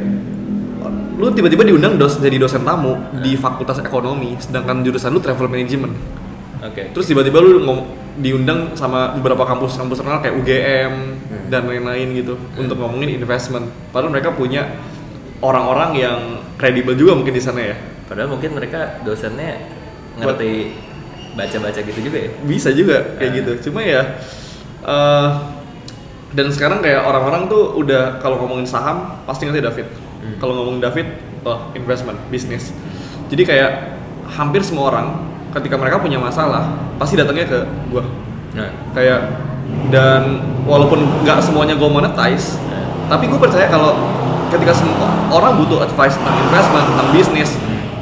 Lu 1.18 1.30
tiba-tiba 1.30 1.62
diundang 1.66 1.98
dos 1.98 2.18
jadi 2.18 2.38
dosen 2.38 2.66
tamu 2.66 2.98
di 3.22 3.38
fakultas 3.38 3.82
ekonomi, 3.82 4.38
sedangkan 4.38 4.82
jurusan 4.86 5.14
lu 5.14 5.22
travel 5.22 5.50
management. 5.50 5.94
oke 6.62 6.94
Terus 6.94 7.06
tiba-tiba 7.10 7.42
lu 7.42 7.62
ngom- 7.62 7.86
diundang 8.14 8.78
sama 8.78 9.18
beberapa 9.18 9.42
kampus-kampus 9.42 10.02
terkenal 10.02 10.22
kayak 10.22 10.38
UGM 10.38 10.94
dan 11.50 11.66
lain-lain 11.66 12.14
gitu 12.14 12.38
untuk 12.54 12.78
ngomongin 12.78 13.10
investment. 13.18 13.70
Padahal 13.90 14.14
mereka 14.14 14.34
punya 14.38 14.70
orang-orang 15.42 15.92
yang 15.98 16.20
kredibel 16.62 16.94
juga 16.94 17.18
mungkin 17.18 17.34
di 17.34 17.42
sana 17.42 17.62
ya. 17.62 17.78
Padahal 18.14 18.30
mungkin 18.30 18.54
mereka 18.54 19.02
dosennya 19.02 19.58
ngerti 20.22 20.78
baca-baca 21.34 21.82
gitu 21.82 22.00
juga 22.06 22.30
ya? 22.30 22.32
Bisa 22.46 22.70
juga 22.70 23.18
kayak 23.18 23.32
Ah. 23.34 23.38
gitu. 23.42 23.52
Cuma 23.70 23.82
ya 23.82 24.22
eh 24.86 25.30
dan 26.38 26.48
sekarang 26.54 26.86
kayak 26.86 27.10
orang-orang 27.10 27.50
tuh 27.50 27.74
udah 27.74 28.22
kalau 28.22 28.38
ngomongin 28.46 28.70
saham 28.70 29.18
pasti 29.26 29.50
ngerti 29.50 29.66
David. 29.66 29.88
Hmm. 30.24 30.40
kalau 30.40 30.54
ngomongin 30.56 30.80
David 30.86 31.08
oh 31.42 31.74
investment 31.74 32.16
bisnis. 32.30 32.70
Jadi 33.34 33.44
kayak 33.50 33.98
hampir 34.30 34.62
semua 34.62 34.94
orang 34.94 35.08
ketika 35.58 35.74
mereka 35.76 35.98
punya 35.98 36.22
masalah 36.22 36.78
pasti 37.02 37.18
datangnya 37.18 37.50
ke 37.50 37.60
gua. 37.90 38.06
Nah. 38.54 38.70
Kayak 38.94 39.42
dan 39.90 40.38
walaupun 40.70 41.02
nggak 41.26 41.42
semuanya 41.42 41.74
gue 41.74 41.90
monetize 41.90 42.62
nah, 42.70 43.16
tapi 43.16 43.26
gue 43.32 43.40
percaya 43.40 43.68
kalau 43.72 43.96
ketika 44.54 44.76
semua 44.76 45.08
orang 45.34 45.58
butuh 45.58 45.82
advice 45.82 46.14
tentang 46.20 46.36
investment 46.46 46.86
tentang 46.94 47.08
bisnis 47.16 47.50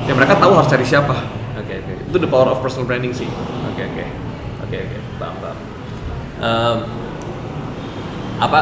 ya 0.08 0.14
mereka 0.14 0.38
tahu 0.38 0.52
harus 0.58 0.70
cari 0.70 0.86
siapa. 0.86 1.16
Oke 1.58 1.74
oke. 1.82 1.94
Itu 2.10 2.18
the 2.18 2.30
power 2.30 2.50
of 2.50 2.60
personal 2.64 2.88
branding 2.88 3.14
sih. 3.14 3.28
Oke 3.72 3.82
oke. 3.86 4.04
Oke 4.68 4.78
oke. 4.82 4.98
Paham 5.22 5.36
paham. 5.42 5.58
Em, 6.42 6.78
apa? 8.42 8.62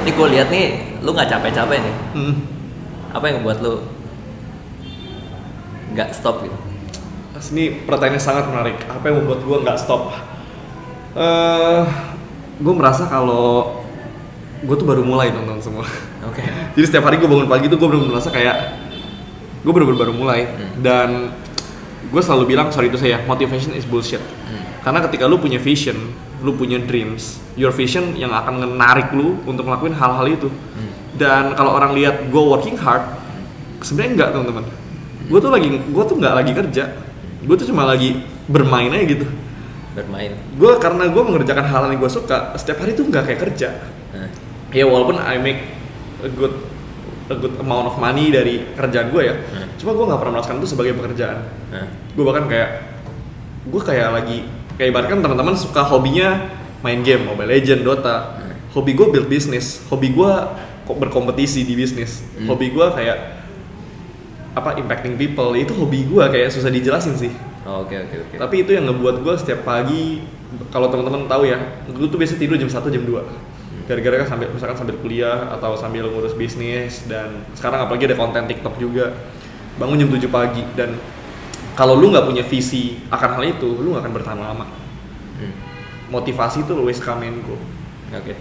Ini 0.00 0.10
gue 0.16 0.26
lihat 0.32 0.48
nih 0.48 0.66
lu 1.04 1.12
nggak 1.12 1.28
capek-capek 1.28 1.78
nih. 1.80 1.96
Hmm. 2.16 2.34
apa 3.10 3.26
yang 3.26 3.42
buat 3.42 3.58
lu 3.58 3.82
nggak 5.98 6.14
stop 6.14 6.46
gitu? 6.46 6.54
Mas, 7.34 7.50
ini 7.50 7.82
pertanyaannya 7.82 8.22
sangat 8.22 8.44
menarik. 8.46 8.78
Apa 8.86 9.10
yang 9.10 9.24
membuat 9.24 9.42
gue 9.42 9.56
nggak 9.66 9.78
stop? 9.82 10.14
Eh, 11.18 11.82
gue 12.62 12.74
merasa 12.76 13.10
kalau 13.10 13.82
gue 14.62 14.76
tuh 14.76 14.86
baru 14.86 15.02
mulai 15.02 15.34
nonton 15.34 15.58
semua. 15.58 15.88
oke. 16.22 16.42
Jadi 16.78 16.84
setiap 16.86 17.08
hari 17.10 17.18
gue 17.18 17.26
bangun 17.26 17.50
pagi 17.50 17.66
tuh 17.66 17.80
gue 17.80 17.88
bener 17.90 18.14
merasa 18.14 18.30
kayak 18.30 18.56
gue 19.60 19.72
bener 19.72 19.92
baru 19.92 20.12
mulai 20.12 20.48
Hmm. 20.48 20.70
dan 20.80 21.08
gue 22.06 22.22
selalu 22.24 22.56
bilang 22.56 22.72
sorry 22.72 22.88
itu 22.88 22.96
saya 22.96 23.20
motivation 23.24 23.76
is 23.76 23.84
bullshit. 23.84 24.18
Hmm. 24.20 24.64
Karena 24.80 25.04
ketika 25.04 25.28
lu 25.28 25.36
punya 25.36 25.60
vision, 25.60 25.96
lu 26.40 26.56
punya 26.56 26.80
dreams, 26.80 27.36
your 27.54 27.70
vision 27.70 28.16
yang 28.16 28.32
akan 28.32 28.64
menarik 28.64 29.12
lu 29.12 29.36
untuk 29.44 29.68
ngelakuin 29.68 29.92
hal-hal 29.92 30.26
itu. 30.26 30.48
Hmm. 30.48 30.90
Dan 31.14 31.52
kalau 31.52 31.76
orang 31.76 31.92
lihat 31.92 32.32
gue 32.32 32.42
working 32.42 32.80
hard, 32.80 33.04
sebenarnya 33.84 34.10
enggak 34.16 34.28
teman-teman. 34.32 34.64
Gue 35.28 35.38
tuh 35.38 35.52
lagi, 35.52 35.68
gue 35.68 36.04
tuh 36.08 36.16
nggak 36.16 36.34
lagi 36.34 36.52
kerja. 36.56 36.84
Gue 37.44 37.54
tuh 37.56 37.68
cuma 37.68 37.84
lagi 37.84 38.24
bermain 38.48 38.88
aja 38.90 39.04
gitu. 39.06 39.26
bermain 39.90 40.30
Gue 40.54 40.78
karena 40.78 41.10
gue 41.10 41.18
mengerjakan 41.18 41.66
hal 41.66 41.90
yang 41.90 41.98
gue 41.98 42.06
suka, 42.06 42.54
setiap 42.54 42.78
hari 42.78 42.94
tuh 42.94 43.10
nggak 43.10 43.26
kayak 43.26 43.40
kerja. 43.42 43.68
nah, 44.14 44.30
Ya 44.70 44.86
walaupun 44.86 45.18
I 45.18 45.34
make 45.42 45.66
a 46.22 46.30
good 46.30 46.54
a 47.30 47.36
good 47.38 47.54
amount 47.56 47.86
of 47.86 47.94
money 47.96 48.28
dari 48.28 48.66
kerjaan 48.74 49.08
gue 49.08 49.22
ya, 49.22 49.34
Hmm. 49.38 49.70
cuma 49.78 49.94
gue 49.94 50.04
nggak 50.04 50.18
pernah 50.18 50.32
merasakan 50.36 50.56
itu 50.58 50.68
sebagai 50.68 50.92
pekerjaan. 50.98 51.38
nah. 51.70 51.86
Gue 52.10 52.24
bahkan 52.26 52.44
kayak 52.44 52.70
gue 53.64 53.80
kayak 53.80 54.08
lagi 54.10 54.38
kayak 54.74 54.88
ibaratkan 54.90 55.22
teman-teman 55.22 55.54
suka 55.54 55.86
hobinya 55.86 56.50
main 56.80 57.00
game 57.00 57.22
Mobile 57.22 57.46
Legend, 57.48 57.80
Dota. 57.80 58.16
Hmm. 58.36 58.56
Hobi 58.74 58.92
gue 58.92 59.06
build 59.08 59.28
bisnis, 59.28 59.82
hobi 59.86 60.10
gue 60.10 60.32
kok 60.84 60.96
berkompetisi 60.98 61.62
di 61.62 61.78
bisnis. 61.78 62.26
Hmm. 62.34 62.50
Hobi 62.50 62.74
gue 62.74 62.86
kayak 62.90 63.18
apa 64.50 64.74
impacting 64.76 65.14
people 65.14 65.54
itu 65.54 65.70
hobi 65.70 66.02
gue 66.04 66.24
kayak 66.26 66.50
susah 66.50 66.68
dijelasin 66.68 67.14
sih. 67.14 67.30
Oh, 67.62 67.86
oke 67.86 67.94
oke 67.94 68.16
oke 68.26 68.34
Tapi 68.40 68.66
itu 68.66 68.74
yang 68.74 68.90
ngebuat 68.90 69.22
gue 69.22 69.34
setiap 69.38 69.62
pagi 69.62 70.24
kalau 70.74 70.90
teman-teman 70.90 71.30
tahu 71.30 71.46
ya, 71.46 71.62
gue 71.86 72.08
tuh 72.10 72.18
biasa 72.18 72.34
tidur 72.34 72.58
jam 72.58 72.66
1 72.66 72.90
jam 72.90 73.02
2. 73.06 73.22
Gara-gara 73.90 74.22
kan 74.22 74.38
sambil 74.38 74.46
misalkan 74.54 74.78
sambil 74.78 74.94
kuliah 75.02 75.50
atau 75.50 75.74
sambil 75.74 76.06
ngurus 76.06 76.38
bisnis 76.38 77.10
dan 77.10 77.42
sekarang 77.58 77.82
apalagi 77.82 78.06
ada 78.06 78.14
konten 78.14 78.46
TikTok 78.46 78.78
juga 78.78 79.10
bangun 79.74 79.98
jam 79.98 80.06
7 80.06 80.30
pagi 80.30 80.62
dan 80.78 80.94
kalau 81.74 81.98
lu 81.98 82.14
nggak 82.14 82.22
punya 82.22 82.46
visi 82.46 83.02
akan 83.10 83.30
hal 83.34 83.44
itu 83.50 83.66
lu 83.82 83.90
nggak 83.92 84.06
akan 84.06 84.14
bertahan 84.14 84.40
lama 84.40 84.66
Hmm. 85.40 85.56
motivasi 86.12 86.62
itu 86.62 86.72
always 86.76 87.00
come 87.00 87.24
and 87.24 87.40
go 87.42 87.56
Oke. 88.12 88.36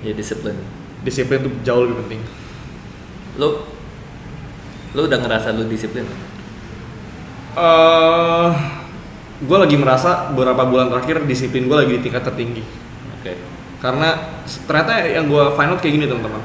Ya 0.00 0.14
disiplin. 0.14 0.54
disiplin 1.02 1.42
itu 1.42 1.50
jauh 1.60 1.82
lebih 1.82 2.06
penting 2.06 2.22
Lu 3.34 3.66
lu 4.90 5.00
udah 5.04 5.18
ngerasa 5.18 5.50
lu 5.52 5.66
disiplin? 5.66 6.06
nggak? 6.06 6.20
eh 7.58 8.50
gue 9.40 9.56
lagi 9.58 9.74
merasa 9.74 10.30
beberapa 10.30 10.62
bulan 10.62 10.86
terakhir 10.86 11.24
disiplin 11.24 11.66
gue 11.66 11.74
lagi 11.74 11.92
di 11.98 12.02
tingkat 12.04 12.22
tertinggi 12.22 12.62
Oke. 13.18 13.32
Karena 13.80 14.38
ternyata 14.68 14.92
yang 15.08 15.26
gue 15.26 15.44
find 15.56 15.72
out 15.72 15.80
kayak 15.80 15.94
gini 15.96 16.06
teman-teman. 16.06 16.40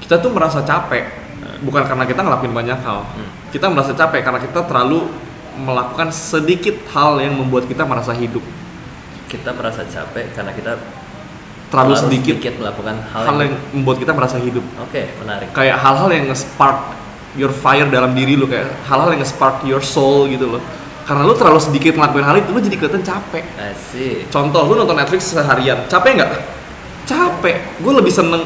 Kita 0.00 0.22
tuh 0.22 0.30
merasa 0.30 0.62
capek 0.62 1.26
bukan 1.62 1.82
karena 1.86 2.04
kita 2.04 2.20
ngelakuin 2.24 2.54
banyak 2.54 2.78
hal. 2.82 3.00
Hmm. 3.06 3.30
kita 3.54 3.72
merasa 3.72 3.96
capek 3.96 4.20
karena 4.20 4.40
kita 4.42 4.60
terlalu 4.68 5.08
melakukan 5.56 6.12
sedikit 6.12 6.76
hal 6.92 7.16
yang 7.22 7.40
membuat 7.40 7.64
kita 7.64 7.88
merasa 7.88 8.12
hidup. 8.12 8.44
Kita 9.30 9.56
merasa 9.56 9.86
capek 9.88 10.36
karena 10.36 10.52
kita 10.52 10.76
terlalu 11.72 11.94
sedikit, 11.98 12.36
melakukan 12.60 13.00
hal, 13.10 13.22
hal 13.26 13.36
yang 13.42 13.54
membuat 13.72 13.96
kita 13.98 14.12
merasa 14.12 14.36
hidup. 14.38 14.62
Oke, 14.84 15.08
menarik. 15.18 15.50
kayak 15.56 15.80
hal-hal 15.80 16.08
yang 16.12 16.30
nge-spark 16.30 16.78
your 17.34 17.50
fire 17.50 17.88
dalam 17.88 18.12
diri 18.12 18.36
lu 18.36 18.46
kayak 18.46 18.68
hal-hal 18.86 19.08
yang 19.16 19.24
nge-spark 19.24 19.64
your 19.64 19.80
soul 19.80 20.28
gitu 20.28 20.46
loh. 20.46 20.62
Karena 21.06 21.22
lu 21.22 21.32
terlalu 21.38 21.62
sedikit 21.62 21.96
ngelakuin 21.96 22.26
hal 22.26 22.36
itu 22.42 22.50
lu 22.52 22.60
jadi 22.60 22.76
kelihatan 22.76 23.02
capek. 23.06 23.44
Asik. 23.56 24.28
contoh 24.28 24.62
lu 24.68 24.84
nonton 24.84 24.98
Netflix 24.98 25.32
seharian 25.32 25.86
capek 25.88 26.10
nggak 26.20 26.30
capek 27.06 27.56
gue 27.80 27.92
lebih 27.94 28.12
seneng 28.12 28.42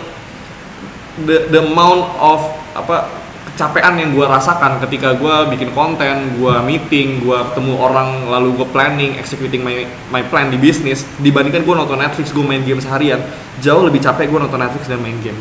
the, 1.25 1.49
the 1.49 1.61
amount 1.61 2.05
of 2.17 2.41
apa 2.73 3.09
kecapean 3.51 3.99
yang 3.99 4.11
gue 4.13 4.25
rasakan 4.25 4.81
ketika 4.85 5.17
gue 5.17 5.35
bikin 5.53 5.73
konten 5.73 6.37
gue 6.39 6.55
meeting 6.65 7.21
gue 7.21 7.39
ketemu 7.53 7.77
orang 7.77 8.29
lalu 8.29 8.57
gue 8.57 8.69
planning 8.69 9.17
executing 9.17 9.61
my 9.61 9.85
my 10.09 10.23
plan 10.25 10.49
di 10.49 10.57
bisnis 10.57 11.05
dibandingkan 11.19 11.65
gue 11.65 11.75
nonton 11.75 12.01
Netflix 12.01 12.33
gue 12.33 12.41
main 12.41 12.65
game 12.65 12.81
seharian 12.81 13.21
jauh 13.61 13.85
lebih 13.85 14.01
capek 14.01 14.29
gue 14.29 14.41
nonton 14.41 14.61
Netflix 14.61 14.89
dan 14.89 15.01
main 15.01 15.17
game 15.21 15.37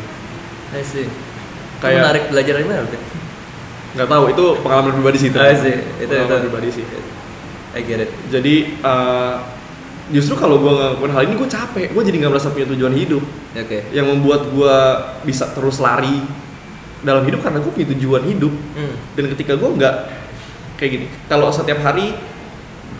Asik. 0.70 1.08
Kayak 1.08 1.80
Kayak- 1.80 1.98
menarik 1.98 2.24
belajar 2.30 2.52
dari 2.60 2.66
mana? 2.68 2.80
Nggak 3.90 4.06
tahu 4.06 4.24
itu 4.30 4.44
pengalaman 4.62 4.92
pribadi 4.94 5.16
sih 5.18 5.28
itu 5.32 5.38
Asik. 5.40 5.76
Itu 5.98 6.02
itu 6.04 6.12
pengalaman 6.14 6.42
pribadi 6.46 6.68
sih 6.70 6.84
I 7.70 7.80
get 7.86 8.02
it. 8.02 8.10
jadi 8.28 8.54
eh, 8.82 9.34
justru 10.10 10.34
kalau 10.38 10.58
gue 10.58 10.70
ngelakuin 10.70 11.12
hal 11.14 11.22
ini 11.26 11.34
gue 11.38 11.48
capek. 11.48 11.86
Gue 11.94 12.02
jadi 12.06 12.16
nggak 12.22 12.32
merasa 12.32 12.50
punya 12.50 12.66
tujuan 12.70 12.94
hidup. 12.94 13.22
Oke. 13.50 13.78
yang 13.90 14.06
membuat 14.06 14.46
gue 14.50 14.76
bisa 15.26 15.50
terus 15.50 15.82
lari 15.82 16.22
dalam 17.00 17.24
hidup 17.24 17.40
karena 17.42 17.58
gue 17.58 17.72
punya 17.72 17.88
tujuan 17.96 18.22
hidup. 18.28 18.52
Hmm. 18.76 18.94
dan 19.16 19.24
ketika 19.34 19.52
gue 19.56 19.70
nggak 19.80 19.94
kayak 20.78 20.90
gini. 20.90 21.06
Kalau 21.26 21.48
setiap 21.50 21.80
hari 21.82 22.14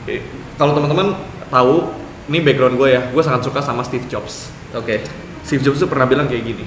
eh, 0.09 0.23
kalau 0.57 0.75
teman-teman 0.75 1.15
tahu 1.51 1.93
ini 2.31 2.39
background 2.43 2.75
gue 2.79 2.89
ya. 2.95 3.03
Gue 3.11 3.23
sangat 3.23 3.47
suka 3.47 3.61
sama 3.61 3.83
Steve 3.87 4.07
Jobs. 4.07 4.51
Oke. 4.73 5.03
Steve 5.43 5.63
Jobs 5.67 5.83
tuh 5.83 5.91
pernah 5.91 6.07
bilang 6.07 6.31
kayak 6.31 6.45
gini. 6.47 6.65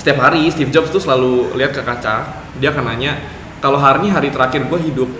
Setiap 0.00 0.18
hari 0.24 0.48
Steve 0.48 0.72
Jobs 0.72 0.88
tuh 0.88 1.02
selalu 1.02 1.54
lihat 1.58 1.76
ke 1.76 1.82
kaca. 1.84 2.46
Dia 2.56 2.72
akan 2.72 2.84
nanya 2.86 3.20
kalau 3.60 3.76
hari 3.76 4.08
ini 4.08 4.10
hari 4.10 4.28
terakhir 4.32 4.64
gue 4.66 4.80
hidup 4.88 5.10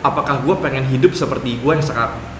apakah 0.00 0.38
gue 0.46 0.54
pengen 0.62 0.86
hidup 0.86 1.12
seperti 1.12 1.58
gue 1.58 1.72
yang 1.74 1.82
sekarang 1.82 2.37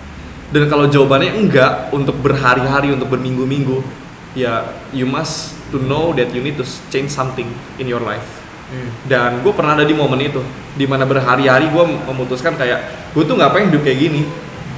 dan 0.49 0.64
kalau 0.66 0.86
jawabannya 0.86 1.32
enggak 1.34 1.90
untuk 1.90 2.16
berhari-hari 2.18 2.90
untuk 2.90 3.09
berminggu-minggu 3.09 3.84
ya 4.32 4.64
you 4.90 5.05
must 5.05 5.53
to 5.68 5.76
know 5.78 6.11
that 6.11 6.32
you 6.32 6.40
need 6.40 6.55
to 6.55 6.64
change 6.88 7.09
something 7.09 7.49
in 7.76 7.84
your 7.84 8.01
life 8.01 8.24
Hmm. 8.68 8.92
dan 9.09 9.40
gue 9.40 9.49
pernah 9.49 9.72
ada 9.72 9.80
di 9.80 9.96
momen 9.96 10.20
itu 10.20 10.44
di 10.76 10.84
mana 10.84 11.09
berhari-hari 11.09 11.72
gue 11.72 11.84
memutuskan 12.05 12.53
kayak 12.53 12.84
gue 13.12 13.24
tuh 13.24 13.32
nggak 13.32 13.49
pengen 13.49 13.72
hidup 13.72 13.80
kayak 13.80 13.96
gini 13.99 14.22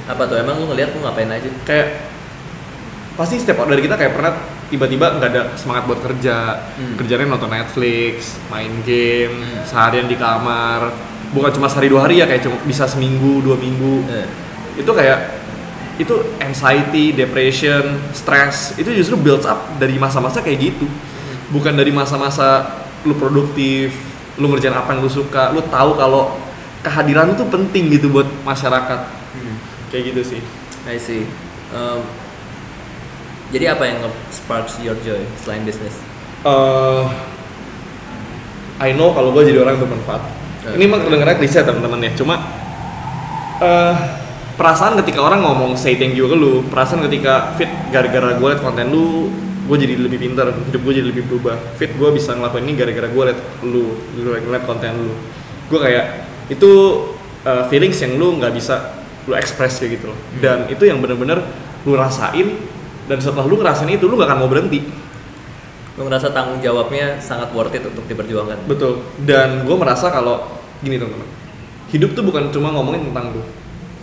Apa 0.06 0.26
tuh? 0.26 0.38
Emang 0.38 0.58
lu 0.58 0.66
ngeliat 0.66 0.90
lu 0.90 1.02
ngapain 1.02 1.26
aja? 1.26 1.50
kayak 1.64 2.06
pasti 3.14 3.36
setiap 3.36 3.66
dari 3.66 3.82
kita 3.82 3.94
kayak 3.94 4.14
pernah 4.14 4.32
tiba-tiba 4.66 5.10
nggak 5.12 5.28
ada 5.28 5.42
semangat 5.54 5.84
buat 5.84 6.00
kerja 6.00 6.36
Hmm. 6.72 6.94
kerjanya 6.96 7.26
nonton 7.28 7.50
Netflix 7.50 8.38
main 8.46 8.70
game 8.80 9.42
Hmm. 9.42 9.66
seharian 9.66 10.06
di 10.06 10.14
kamar 10.14 10.94
bukan 11.30 11.50
cuma 11.50 11.66
sehari 11.66 11.90
dua 11.90 12.06
hari 12.06 12.22
ya 12.22 12.26
kayak 12.26 12.46
cuma 12.46 12.62
bisa 12.62 12.86
seminggu 12.86 13.42
dua 13.42 13.58
minggu 13.58 14.06
Eh. 14.06 14.26
itu 14.78 14.90
kayak 14.90 15.39
itu 16.00 16.16
anxiety 16.40 17.12
depression 17.12 18.00
stress 18.16 18.72
itu 18.80 18.88
justru 18.96 19.20
builds 19.20 19.44
up 19.44 19.60
dari 19.76 20.00
masa-masa 20.00 20.40
kayak 20.40 20.72
gitu 20.72 20.88
bukan 21.52 21.76
dari 21.76 21.92
masa-masa 21.92 22.80
lu 23.04 23.12
produktif 23.12 23.92
lu 24.40 24.48
ngerjain 24.48 24.72
apa 24.72 24.96
yang 24.96 25.04
lu 25.04 25.12
suka 25.12 25.52
lu 25.52 25.60
tahu 25.68 26.00
kalau 26.00 26.40
kehadiran 26.80 27.36
tuh 27.36 27.44
penting 27.52 27.92
gitu 27.92 28.08
buat 28.08 28.26
masyarakat 28.42 29.20
Hmm. 29.30 29.56
kayak 29.94 30.10
gitu 30.10 30.22
sih 30.26 30.40
I 30.90 30.98
see. 30.98 31.22
Um, 31.70 32.02
jadi 33.54 33.78
apa 33.78 33.86
yang 33.86 34.02
sparks 34.32 34.80
your 34.82 34.98
joy 35.06 35.22
selain 35.38 35.62
bisnis? 35.62 35.94
eh 36.42 37.04
I 38.80 38.90
know 38.96 39.12
kalau 39.12 39.30
gue 39.30 39.44
jadi 39.44 39.60
orang 39.60 39.76
yang 39.76 39.86
bermanfaat. 39.86 40.22
Eh. 40.66 40.74
Ini 40.80 40.88
emang 40.88 41.04
kedengerannya 41.04 41.36
klise 41.36 41.60
teman-teman 41.62 42.00
ya, 42.00 42.10
cuma 42.16 42.42
eh 43.60 43.94
perasaan 44.54 44.98
ketika 45.04 45.20
orang 45.22 45.42
ngomong 45.42 45.76
say 45.76 45.98
thank 45.98 46.14
you 46.14 46.26
ke 46.26 46.36
lu, 46.36 46.64
perasaan 46.66 47.04
ketika 47.06 47.54
fit 47.54 47.70
gara-gara 47.90 48.34
gue 48.34 48.48
liat 48.50 48.62
konten 48.62 48.90
lu, 48.90 49.30
gue 49.66 49.76
jadi 49.76 49.94
lebih 49.98 50.18
pintar, 50.18 50.50
hidup 50.50 50.80
gue 50.82 50.92
jadi 50.98 51.08
lebih 51.10 51.24
berubah. 51.30 51.58
Fit 51.78 51.94
gue 51.94 52.08
bisa 52.10 52.34
ngelakuin 52.34 52.66
ini 52.66 52.74
gara-gara 52.74 53.06
gue 53.06 53.24
liat 53.30 53.40
lu, 53.66 53.94
lu 54.18 54.30
liat 54.34 54.64
konten 54.66 54.92
lu. 54.96 55.14
Gue 55.70 55.78
kayak 55.78 56.26
itu 56.50 56.70
eh, 57.46 57.64
feelings 57.70 57.98
yang 58.02 58.18
lu 58.18 58.38
nggak 58.38 58.50
bisa 58.54 58.98
lu 59.28 59.36
express 59.36 59.78
kayak 59.78 60.00
gitu 60.00 60.10
loh. 60.10 60.18
Dan 60.40 60.66
itu 60.72 60.82
yang 60.88 60.98
bener-bener 60.98 61.44
lu 61.84 61.94
rasain 61.96 62.56
dan 63.10 63.18
setelah 63.18 63.42
lu 63.46 63.58
ngerasain 63.58 63.90
itu 63.90 64.06
lu 64.06 64.14
gak 64.14 64.30
akan 64.30 64.38
mau 64.46 64.50
berhenti. 64.50 64.86
Lu 65.98 66.06
ngerasa 66.06 66.30
tanggung 66.30 66.62
jawabnya 66.62 67.18
sangat 67.18 67.50
worth 67.50 67.74
it 67.74 67.82
untuk 67.82 68.06
diperjuangkan? 68.06 68.70
Betul. 68.70 69.02
Dan 69.26 69.66
gue 69.66 69.76
merasa 69.76 70.08
kalau 70.14 70.46
gini 70.80 70.96
teman-teman, 70.96 71.28
hidup 71.90 72.14
tuh 72.14 72.24
bukan 72.24 72.48
cuma 72.54 72.70
ngomongin 72.70 73.10
tentang 73.10 73.34
gue. 73.34 73.46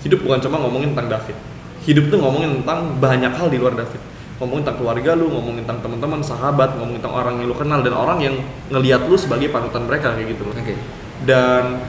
Hidup 0.07 0.23
bukan 0.23 0.39
cuma 0.39 0.63
ngomongin 0.63 0.95
tentang 0.95 1.19
David. 1.19 1.35
Hidup 1.83 2.07
tuh 2.07 2.19
ngomongin 2.23 2.63
tentang 2.63 2.95
banyak 2.95 3.33
hal 3.35 3.47
di 3.51 3.59
luar 3.59 3.75
David. 3.75 3.99
Ngomongin 4.39 4.63
tentang 4.63 4.79
keluarga 4.79 5.11
lu, 5.19 5.27
ngomongin 5.27 5.67
tentang 5.67 5.83
teman-teman, 5.83 6.23
sahabat, 6.23 6.79
ngomongin 6.79 7.03
tentang 7.03 7.19
orang 7.19 7.43
yang 7.43 7.51
lu 7.51 7.55
kenal 7.59 7.83
dan 7.83 7.91
orang 7.91 8.19
yang 8.23 8.35
ngelihat 8.71 9.03
lu 9.03 9.19
sebagai 9.19 9.51
panutan 9.51 9.83
mereka 9.83 10.15
kayak 10.15 10.31
gitu 10.31 10.47
loh. 10.47 10.55
Oke. 10.55 10.79
Dan 11.27 11.83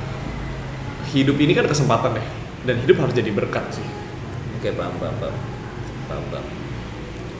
hidup 1.14 1.39
ini 1.39 1.55
kan 1.55 1.71
kesempatan 1.71 2.19
deh. 2.19 2.27
Dan 2.66 2.83
hidup 2.83 3.07
harus 3.07 3.14
jadi 3.14 3.31
berkat 3.31 3.71
sih. 3.71 3.87
Oke, 4.59 4.75
paham, 4.75 4.99
paham, 4.99 5.14
paham. 5.23 5.37
Paham, 6.11 6.25
paham. 6.35 6.47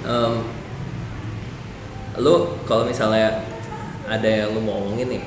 Em, 0.07 0.35
lu 2.23 2.55
kalau 2.71 2.87
misalnya 2.87 3.43
ada 4.07 4.29
yang 4.31 4.55
lu 4.55 4.63
mau 4.63 4.79
omongin 4.87 5.19
nih 5.19 5.23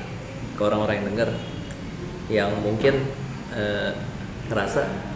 ke 0.56 0.60
orang-orang 0.64 1.04
yang 1.04 1.06
denger 1.12 1.30
yang 2.32 2.50
mungkin 2.64 3.04
eh, 3.52 3.92
ngerasa 4.48 5.11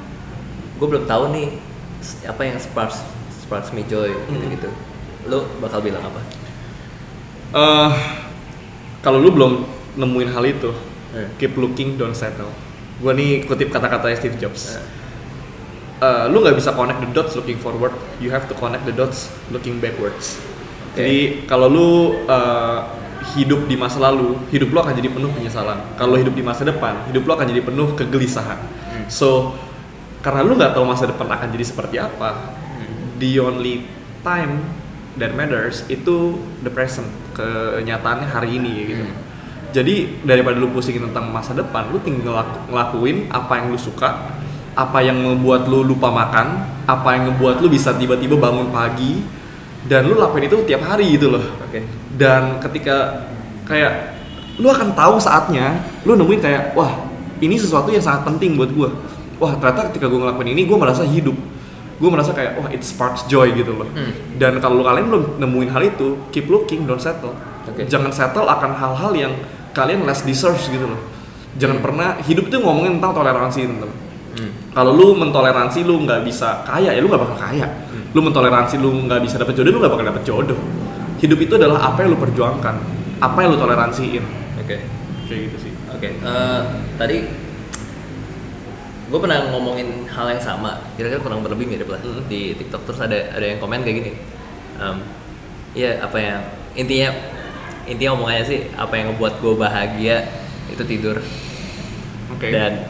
gue 0.77 0.87
belum 0.87 1.05
tahu 1.09 1.33
nih 1.33 1.49
apa 2.29 2.43
yang 2.45 2.57
sparks 2.61 3.01
sparks 3.43 3.73
me 3.73 3.83
joy 3.87 4.13
gitu-gitu. 4.29 4.69
Lu 5.27 5.43
bakal 5.59 5.81
bilang 5.83 6.05
apa? 6.05 6.21
eh 7.57 7.91
kalau 9.01 9.23
lu 9.23 9.31
belum 9.31 9.63
nemuin 9.97 10.31
hal 10.35 10.45
itu, 10.45 10.71
Hmm. 11.15 11.31
keep 11.41 11.57
looking, 11.57 11.97
don't 11.97 12.13
settle. 12.13 12.51
Gua 13.01 13.17
nih 13.17 13.47
kutip 13.49 13.73
kata-kata 13.73 14.13
Steve 14.19 14.37
Jobs. 14.37 14.77
Hmm. 14.77 14.85
Eh, 15.97 16.25
lu 16.29 16.45
nggak 16.45 16.61
bisa 16.61 16.77
connect 16.77 17.01
the 17.01 17.09
dots 17.09 17.33
looking 17.33 17.57
forward, 17.57 17.95
you 18.21 18.29
have 18.29 18.45
to 18.45 18.53
connect 18.53 18.85
the 18.85 18.93
dots 18.93 19.33
looking 19.49 19.81
backwards. 19.81 20.37
Oke. 20.93 21.01
Jadi 21.01 21.19
kalau 21.49 21.73
lu 21.73 21.89
eh, 22.29 22.79
hidup 23.39 23.65
di 23.65 23.81
masa 23.81 23.97
lalu, 24.03 24.37
hidup 24.53 24.69
lu 24.75 24.79
akan 24.83 24.93
jadi 24.93 25.09
penuh 25.09 25.33
penyesalan. 25.33 25.81
Kalau 25.97 26.21
hidup 26.21 26.37
di 26.37 26.45
masa 26.45 26.69
depan, 26.69 27.01
hidup 27.09 27.25
lu 27.25 27.33
akan 27.33 27.47
jadi 27.49 27.63
penuh 27.65 27.89
kegelisahan. 27.97 28.61
Hmm. 28.61 29.07
So 29.09 29.57
karena 30.27 30.43
lu 30.43 30.59
nggak 30.59 30.75
tahu 30.75 30.83
masa 30.83 31.07
depan 31.07 31.31
akan 31.31 31.55
jadi 31.55 31.63
seperti 31.63 32.03
apa, 32.03 32.59
Hmm. 32.75 33.23
the 33.23 33.39
only 33.39 33.87
time 34.27 34.67
that 35.15 35.31
matters 35.39 35.87
itu 35.87 36.35
the 36.67 36.71
present, 36.75 37.07
kenyataannya 37.39 38.27
hari 38.27 38.59
ini 38.59 38.73
gitu. 38.91 39.07
Hmm. 39.07 39.23
Jadi 39.71 40.27
daripada 40.27 40.59
lu 40.59 40.75
pusingin 40.75 41.07
tentang 41.15 41.31
masa 41.31 41.55
depan, 41.55 41.87
lu 41.95 42.03
tinggal 42.03 42.43
ngelaku- 42.43 42.75
ngelakuin 42.75 43.17
apa 43.31 43.53
yang 43.63 43.67
lu 43.71 43.79
suka, 43.79 44.35
apa 44.75 44.99
yang 44.99 45.15
membuat 45.15 45.71
lu 45.71 45.87
lupa 45.87 46.11
makan, 46.11 46.59
apa 46.91 47.09
yang 47.15 47.31
ngebuat 47.31 47.63
lu 47.63 47.71
bisa 47.71 47.95
tiba-tiba 47.95 48.35
bangun 48.35 48.75
pagi 48.75 49.23
dan 49.87 50.11
lu 50.11 50.19
lakuin 50.19 50.51
itu 50.51 50.59
tiap 50.67 50.83
hari 50.83 51.15
gitu 51.15 51.31
loh. 51.31 51.45
Oke. 51.63 51.87
Dan 52.19 52.59
ketika 52.59 53.31
kayak 53.63 54.19
lu 54.59 54.67
akan 54.67 54.91
tahu 54.91 55.23
saatnya, 55.23 55.87
lu 56.03 56.19
nemuin 56.19 56.41
kayak 56.43 56.63
wah 56.75 57.07
ini 57.39 57.55
sesuatu 57.55 57.95
yang 57.95 58.03
sangat 58.03 58.27
penting 58.27 58.59
buat 58.59 58.75
gua. 58.75 58.91
Wah 59.37 59.53
ternyata 59.55 59.91
ketika 59.91 60.07
gua 60.07 60.21
ngelakuin 60.25 60.49
ini 60.51 60.63
gua 60.65 60.79
merasa 60.81 61.03
hidup. 61.03 61.37
gue 61.97 62.13
merasa 62.13 62.29
kayak 62.31 62.61
wah 62.61 62.69
it 62.69 62.85
sparks 62.85 63.25
joy 63.25 63.57
gitu 63.57 63.73
loh 63.73 63.89
Hmm. 63.89 64.13
dan 64.37 64.61
kalau 64.61 64.85
kalian 64.85 65.09
belum 65.09 65.41
nemuin 65.41 65.73
hal 65.73 65.81
itu 65.83 66.29
keep 66.29 66.45
looking 66.45 66.85
don't 66.85 67.01
settle 67.01 67.33
Oke. 67.65 67.89
jangan 67.89 68.13
settle 68.13 68.45
akan 68.45 68.77
hal-hal 68.77 69.17
yang 69.17 69.33
kalian 69.73 70.05
less 70.05 70.21
deserves 70.21 70.69
gitu 70.69 70.85
loh 70.85 71.01
jangan 71.57 71.81
pernah 71.81 72.21
hidup 72.21 72.53
itu 72.53 72.61
ngomongin 72.61 73.01
tentang 73.01 73.17
toleransi 73.17 73.65
teman 73.65 73.89
Hmm. 74.37 74.53
kalau 74.77 74.93
lu 74.93 75.17
mentoleransi 75.17 75.81
lu 75.81 76.05
nggak 76.05 76.21
bisa 76.21 76.61
kaya 76.69 76.93
ya 76.93 77.01
lu 77.01 77.09
nggak 77.09 77.23
bakal 77.25 77.39
kaya 77.41 77.65
lu 78.13 78.21
mentoleransi 78.21 78.77
lu 78.77 79.09
nggak 79.09 79.21
bisa 79.25 79.41
dapet 79.41 79.57
jodoh 79.57 79.73
lu 79.73 79.79
nggak 79.81 79.93
bakal 79.97 80.05
dapet 80.05 80.23
jodoh 80.23 80.59
hidup 81.17 81.39
itu 81.41 81.57
adalah 81.57 81.81
apa 81.81 82.05
yang 82.05 82.13
lu 82.13 82.21
perjuangkan 82.21 82.77
apa 83.17 83.39
yang 83.41 83.51
lu 83.51 83.59
toleransiin 83.59 84.21
Oke. 84.61 84.77
kayak 85.25 85.41
gitu 85.49 85.57
sih 85.65 85.73
Oke, 85.89 86.13
eh, 86.13 86.61
tadi 87.01 87.25
gue 89.07 89.19
pernah 89.19 89.39
ngomongin 89.51 90.05
hal 90.09 90.27
yang 90.29 90.43
sama, 90.43 90.83
kira-kira 90.95 91.23
kurang 91.23 91.41
berlebih 91.41 91.67
mirip 91.67 91.87
lah 91.87 92.01
Mm. 92.01 92.27
di 92.27 92.55
TikTok 92.55 92.83
terus 92.85 92.99
ada 92.99 93.15
ada 93.31 93.45
yang 93.45 93.59
komen 93.59 93.83
kayak 93.83 93.97
gini, 93.97 94.11
Em, 94.77 94.97
Iya 95.73 96.01
apa 96.01 96.17
yang 96.17 96.41
intinya 96.73 97.13
intinya 97.85 98.17
omongannya 98.17 98.45
sih 98.45 98.61
apa 98.73 98.93
yang 98.93 99.13
ngebuat 99.13 99.39
gue 99.39 99.55
bahagia 99.55 100.17
itu 100.67 100.83
tidur 100.83 101.21
oke 102.29 102.49
dan 102.49 102.89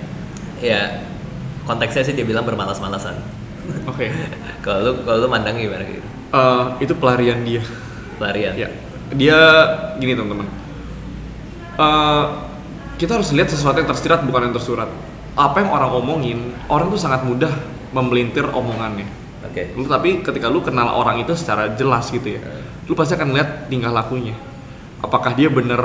ya 0.56 1.02
konteksnya 1.62 2.00
sih 2.00 2.14
dia 2.14 2.22
bilang 2.22 2.46
bermalas-malasan. 2.46 3.18
oke 3.84 4.06
Kalau 4.64 4.78
lu 4.82 4.92
kalau 5.02 5.18
lu 5.18 5.28
mandang 5.28 5.58
gimana 5.58 5.82
gitu? 5.82 6.06
Eh, 6.30 6.64
itu 6.80 6.94
pelarian 6.94 7.42
dia 7.42 7.62
Pelarian. 8.16 8.54
ya 8.56 8.68
dia 9.12 9.38
gini 9.98 10.14
teman-teman 10.14 10.46
Eh, 11.76 12.24
kita 12.96 13.20
harus 13.20 13.28
lihat 13.30 13.52
sesuatu 13.52 13.76
yang 13.76 13.86
tersirat 13.86 14.24
bukan 14.24 14.48
yang 14.48 14.54
tersurat 14.54 14.88
apa 15.36 15.56
yang 15.60 15.70
orang 15.70 15.90
omongin 15.92 16.38
orang 16.66 16.88
tuh 16.88 17.00
sangat 17.00 17.22
mudah 17.22 17.52
memelintir 17.92 18.48
omongannya 18.48 19.06
Oke. 19.46 19.76
lu 19.76 19.86
tapi 19.86 20.24
ketika 20.24 20.50
lu 20.50 20.64
kenal 20.64 20.90
orang 20.96 21.22
itu 21.22 21.36
secara 21.36 21.76
jelas 21.76 22.08
gitu 22.10 22.36
ya 22.36 22.40
lu 22.88 22.96
pasti 22.96 23.14
akan 23.14 23.36
lihat 23.36 23.68
tingkah 23.70 23.92
lakunya 23.92 24.34
apakah 25.04 25.36
dia 25.36 25.52
bener 25.52 25.80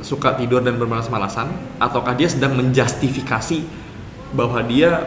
suka 0.00 0.36
tidur 0.36 0.60
dan 0.60 0.76
bermalas-malasan 0.76 1.48
ataukah 1.80 2.12
dia 2.16 2.28
sedang 2.28 2.56
menjustifikasi 2.56 3.64
bahwa 4.34 4.60
dia 4.66 5.04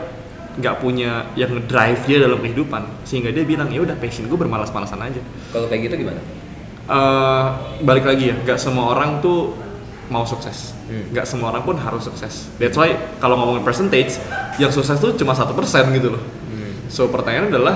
nggak 0.57 0.75
punya 0.81 1.29
yang 1.37 1.53
ngedrive 1.53 2.01
dia 2.09 2.17
dalam 2.17 2.41
kehidupan 2.41 3.05
sehingga 3.05 3.29
dia 3.29 3.45
bilang 3.45 3.69
ya 3.69 3.85
udah 3.85 3.93
passion 3.93 4.25
gue 4.25 4.39
bermalas-malasan 4.39 4.97
aja 5.05 5.21
Kalau 5.53 5.69
kayak 5.69 5.85
gitu 5.85 6.01
gimana? 6.01 6.21
Eh, 6.87 7.45
balik 7.85 8.09
lagi 8.09 8.33
ya 8.33 8.35
nggak 8.41 8.57
semua 8.57 8.95
orang 8.95 9.21
tuh 9.21 9.53
mau 10.07 10.23
sukses 10.23 10.71
Hmm. 10.85 11.11
nggak 11.11 11.23
semua 11.23 11.51
orang 11.51 11.61
pun 11.61 11.75
harus 11.75 12.01
sukses 12.01 12.47
that's 12.55 12.73
why 12.73 12.87
kalau 13.17 13.35
ngomongin 13.35 13.61
percentage 13.61 14.15
yang 14.55 14.69
sukses 14.69 14.95
tuh 14.95 15.11
cuma 15.13 15.31
satu 15.31 15.51
persen 15.51 15.83
gitu 15.91 16.09
loh 16.09 16.23
Hmm. 16.47 16.87
So 16.87 17.07
pertanyaannya 17.07 17.49
adalah 17.49 17.75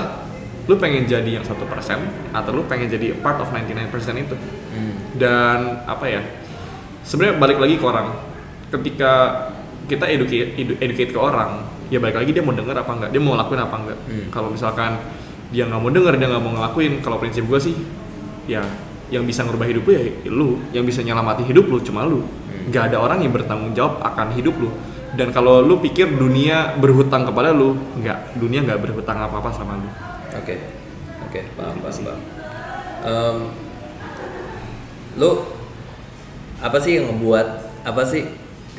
lu 0.63 0.75
pengen 0.75 1.03
jadi 1.03 1.27
yang 1.33 1.43
satu 1.43 1.65
persen 1.65 1.99
atau 2.29 2.51
lu 2.51 2.63
pengen 2.63 2.87
jadi 2.87 3.17
part 3.17 3.35
of 3.37 3.49
99% 3.49 3.91
itu 4.17 4.35
Hmm. 4.69 4.95
dan 5.13 5.57
apa 5.85 6.05
ya 6.07 6.21
sebenarnya 7.01 7.35
balik 7.35 7.57
lagi 7.57 7.75
ke 7.75 7.83
orang 7.83 8.07
ketika 8.69 9.11
kita 9.83 10.05
educate 10.07 10.55
edu- 10.55 10.79
educate 10.79 11.11
ke 11.11 11.19
orang 11.19 11.59
ya 11.87 11.99
balik 11.99 12.15
lagi 12.15 12.31
dia 12.31 12.39
mau 12.39 12.53
denger 12.53 12.71
apa 12.77 12.91
enggak 12.93 13.09
dia 13.09 13.19
mau 13.19 13.35
lakuin 13.35 13.59
apa 13.59 13.75
enggak 13.77 13.99
Hmm. 14.01 14.27
kalau 14.29 14.47
misalkan 14.47 14.95
dia 15.49 15.65
nggak 15.65 15.77
mau 15.77 15.89
denger 15.89 16.13
dia 16.15 16.27
nggak 16.29 16.39
mau 16.39 16.53
ngelakuin 16.53 16.93
kalau 17.01 17.19
prinsip 17.19 17.43
gue 17.43 17.59
sih 17.61 17.75
ya 18.47 18.63
yang 19.11 19.27
bisa 19.27 19.43
ngerubah 19.43 19.67
hidup 19.67 19.83
lu 19.83 19.91
ya 19.93 20.03
lu 20.25 20.49
yang 20.71 20.83
bisa 20.87 21.03
nyelamati 21.03 21.43
hidup 21.43 21.67
lu 21.67 21.77
cuma 21.83 22.07
lu 22.07 22.23
Hmm. 22.51 22.69
nggak 22.69 22.83
ada 22.93 22.97
orang 23.01 23.19
yang 23.25 23.33
bertanggung 23.33 23.73
jawab 23.73 23.99
akan 24.05 24.37
hidup 24.37 24.53
lu 24.55 24.69
dan 25.17 25.33
kalau 25.33 25.59
lu 25.59 25.81
pikir 25.81 26.13
dunia 26.13 26.77
berhutang 26.77 27.25
kepada 27.25 27.51
lu 27.51 27.73
nggak 27.97 28.37
dunia 28.37 28.61
nggak 28.63 28.79
berhutang 28.79 29.17
apa 29.17 29.39
apa 29.39 29.49
sama 29.51 29.75
lu 29.75 29.89
Oke, 30.31 30.55
oke, 31.27 31.43
paham, 31.59 31.75
paham, 31.83 32.01
paham. 32.07 32.21
Em, 33.03 33.37
lu 35.19 35.31
apa 36.63 36.77
sih 36.79 36.95
yang 36.95 37.11
ngebuat 37.11 37.47
apa 37.83 38.01
sih 38.07 38.23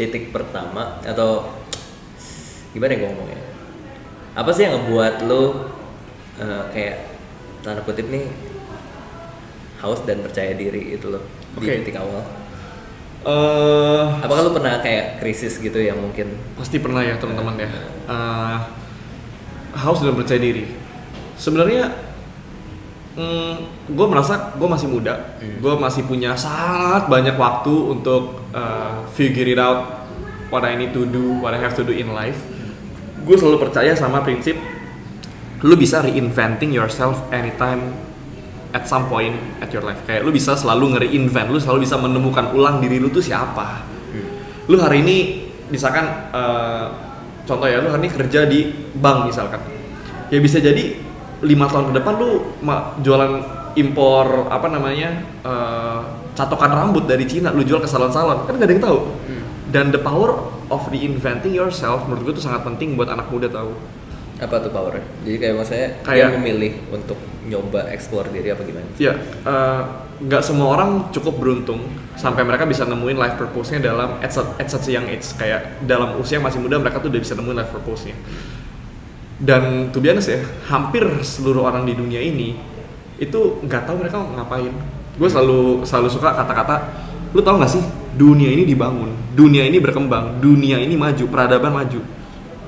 titik 0.01 0.33
pertama 0.33 0.97
atau 1.05 1.45
gimana 2.73 2.97
ya 2.97 3.05
gue 3.05 3.09
ngomongnya? 3.13 3.41
Apa 4.33 4.49
sih 4.49 4.65
yang 4.65 4.81
ngebuat 4.81 5.29
lu 5.29 5.43
eh, 6.41 6.63
kayak 6.73 6.97
tanda 7.61 7.85
kutip 7.85 8.09
nih 8.09 8.25
haus 9.83 10.01
dan 10.03 10.23
percaya 10.23 10.55
diri 10.55 10.95
itu 10.95 11.11
loh 11.11 11.23
di 11.59 11.67
Oke. 11.67 11.83
titik 11.83 11.99
awal? 11.99 12.23
eh 13.23 14.05
Apakah 14.19 14.43
lu 14.43 14.51
pernah 14.51 14.79
kayak 14.79 15.19
krisis 15.19 15.59
gitu 15.59 15.79
yang 15.79 15.95
mungkin 15.95 16.35
pasti 16.55 16.79
pernah 16.79 17.03
ya 17.03 17.19
teman-teman 17.19 17.55
ya 17.59 17.71
Eh, 18.03 18.57
haus 19.77 20.03
dan 20.03 20.15
percaya 20.15 20.39
diri 20.39 20.67
sebenarnya 21.35 21.91
gue 23.85 24.07
merasa 24.09 24.57
gue 24.57 24.65
masih 24.67 24.89
muda 24.89 25.37
Hmm. 25.37 25.61
gue 25.61 25.75
masih 25.77 26.03
punya 26.03 26.33
sangat 26.33 27.07
banyak 27.07 27.37
waktu 27.37 27.75
untuk 27.93 28.41
eh, 28.51 28.95
figure 29.13 29.47
it 29.47 29.61
out 29.61 30.09
what 30.49 30.65
I 30.65 30.75
need 30.75 30.91
to 30.93 31.05
do 31.05 31.39
what 31.39 31.53
I 31.53 31.61
have 31.61 31.77
to 31.77 31.85
do 31.85 31.93
in 31.93 32.11
life 32.11 32.41
gue 33.23 33.37
selalu 33.37 33.61
percaya 33.61 33.93
sama 33.93 34.23
prinsip 34.23 34.57
lu 35.63 35.75
bisa 35.77 36.01
reinventing 36.01 36.73
yourself 36.73 37.23
anytime 37.31 37.95
at 38.73 38.89
some 38.89 39.07
point 39.07 39.37
at 39.61 39.69
your 39.71 39.85
life. 39.85 40.01
Kayak 40.09 40.25
lu 40.25 40.33
bisa 40.33 40.57
selalu 40.57 40.97
nge-reinvent 40.97 41.49
lu 41.53 41.61
selalu 41.61 41.85
bisa 41.85 41.97
menemukan 42.01 42.51
ulang 42.57 42.81
diri 42.81 42.99
lu 42.99 43.13
tuh 43.13 43.23
siapa. 43.23 43.85
Lu 44.67 44.81
hari 44.81 45.05
ini 45.05 45.17
misalkan 45.69 46.33
eh, 46.33 46.87
contoh 47.45 47.69
ya 47.69 47.85
lu 47.85 47.93
hari 47.93 48.09
ini 48.09 48.11
kerja 48.13 48.49
di 48.49 48.73
bank 48.97 49.29
misalkan. 49.29 49.61
Ya 50.33 50.41
bisa 50.41 50.59
jadi 50.59 50.97
lima 51.45 51.69
tahun 51.69 51.93
ke 51.93 51.95
depan 52.01 52.15
lu 52.17 52.57
jualan 53.05 53.33
impor 53.77 54.49
apa 54.49 54.67
namanya 54.73 55.11
eh, 55.45 56.01
catokan 56.33 56.73
rambut 56.73 57.05
dari 57.05 57.29
Cina 57.29 57.53
lu 57.53 57.63
jual 57.63 57.85
ke 57.85 57.89
salon-salon. 57.89 58.49
Kan 58.49 58.57
gak 58.57 58.67
ada 58.67 58.73
yang 58.73 58.85
tahu. 58.85 58.99
Dan 59.73 59.89
the 59.89 60.01
power 60.01 60.37
of 60.69 60.85
reinventing 60.89 61.57
yourself 61.57 62.05
menurut 62.09 62.33
gue 62.33 62.35
tuh 62.41 62.45
sangat 62.45 62.65
penting 62.65 62.97
buat 62.97 63.09
anak 63.09 63.29
muda 63.33 63.49
tahu 63.49 63.73
apa 64.43 64.59
tuh 64.59 64.71
powernya? 64.75 65.07
Jadi 65.23 65.37
kayak 65.39 65.55
maksudnya 65.55 65.89
dia 65.95 66.05
Kayak- 66.05 66.33
memilih 66.37 66.73
untuk 66.91 67.19
nyoba 67.47 67.87
explore 67.95 68.27
diri 68.31 68.51
apa 68.51 68.63
gimana? 68.67 68.87
Ya, 68.99 69.15
eh, 69.47 69.81
nggak 70.23 70.43
semua 70.43 70.75
orang 70.75 71.11
cukup 71.11 71.39
beruntung 71.39 71.83
sampai 72.15 72.43
mereka 72.43 72.67
bisa 72.67 72.83
nemuin 72.83 73.19
life 73.19 73.39
purpose-nya 73.39 73.83
dalam 73.83 74.19
at 74.19 74.31
such, 74.31 74.47
at 74.59 74.67
such 74.67 74.91
young 74.91 75.07
age. 75.07 75.27
Kayak 75.35 75.83
dalam 75.83 76.19
usia 76.19 76.39
yang 76.39 76.47
masih 76.47 76.59
muda 76.59 76.79
mereka 76.79 76.99
tuh 76.99 77.11
udah 77.11 77.23
bisa 77.23 77.35
nemuin 77.35 77.57
life 77.57 77.71
purpose-nya. 77.71 78.15
Dan 79.43 79.91
to 79.91 79.99
be 79.99 80.07
honest 80.07 80.31
ya, 80.31 80.39
hampir 80.71 81.03
seluruh 81.23 81.67
orang 81.67 81.83
di 81.83 81.99
dunia 81.99 82.23
ini 82.23 82.55
itu 83.19 83.59
nggak 83.63 83.87
tahu 83.87 83.99
mereka 83.99 84.23
ngapain. 84.23 84.71
Gue 85.19 85.27
selalu 85.27 85.83
selalu 85.83 86.09
suka 86.11 86.31
kata-kata, 86.31 86.77
lu 87.35 87.43
tau 87.43 87.59
nggak 87.59 87.71
sih 87.71 87.83
dunia 88.15 88.47
ini 88.47 88.63
dibangun, 88.63 89.11
dunia 89.35 89.67
ini 89.67 89.83
berkembang, 89.83 90.39
dunia 90.39 90.79
ini 90.79 90.95
maju, 90.95 91.25
peradaban 91.27 91.75
maju. 91.75 92.22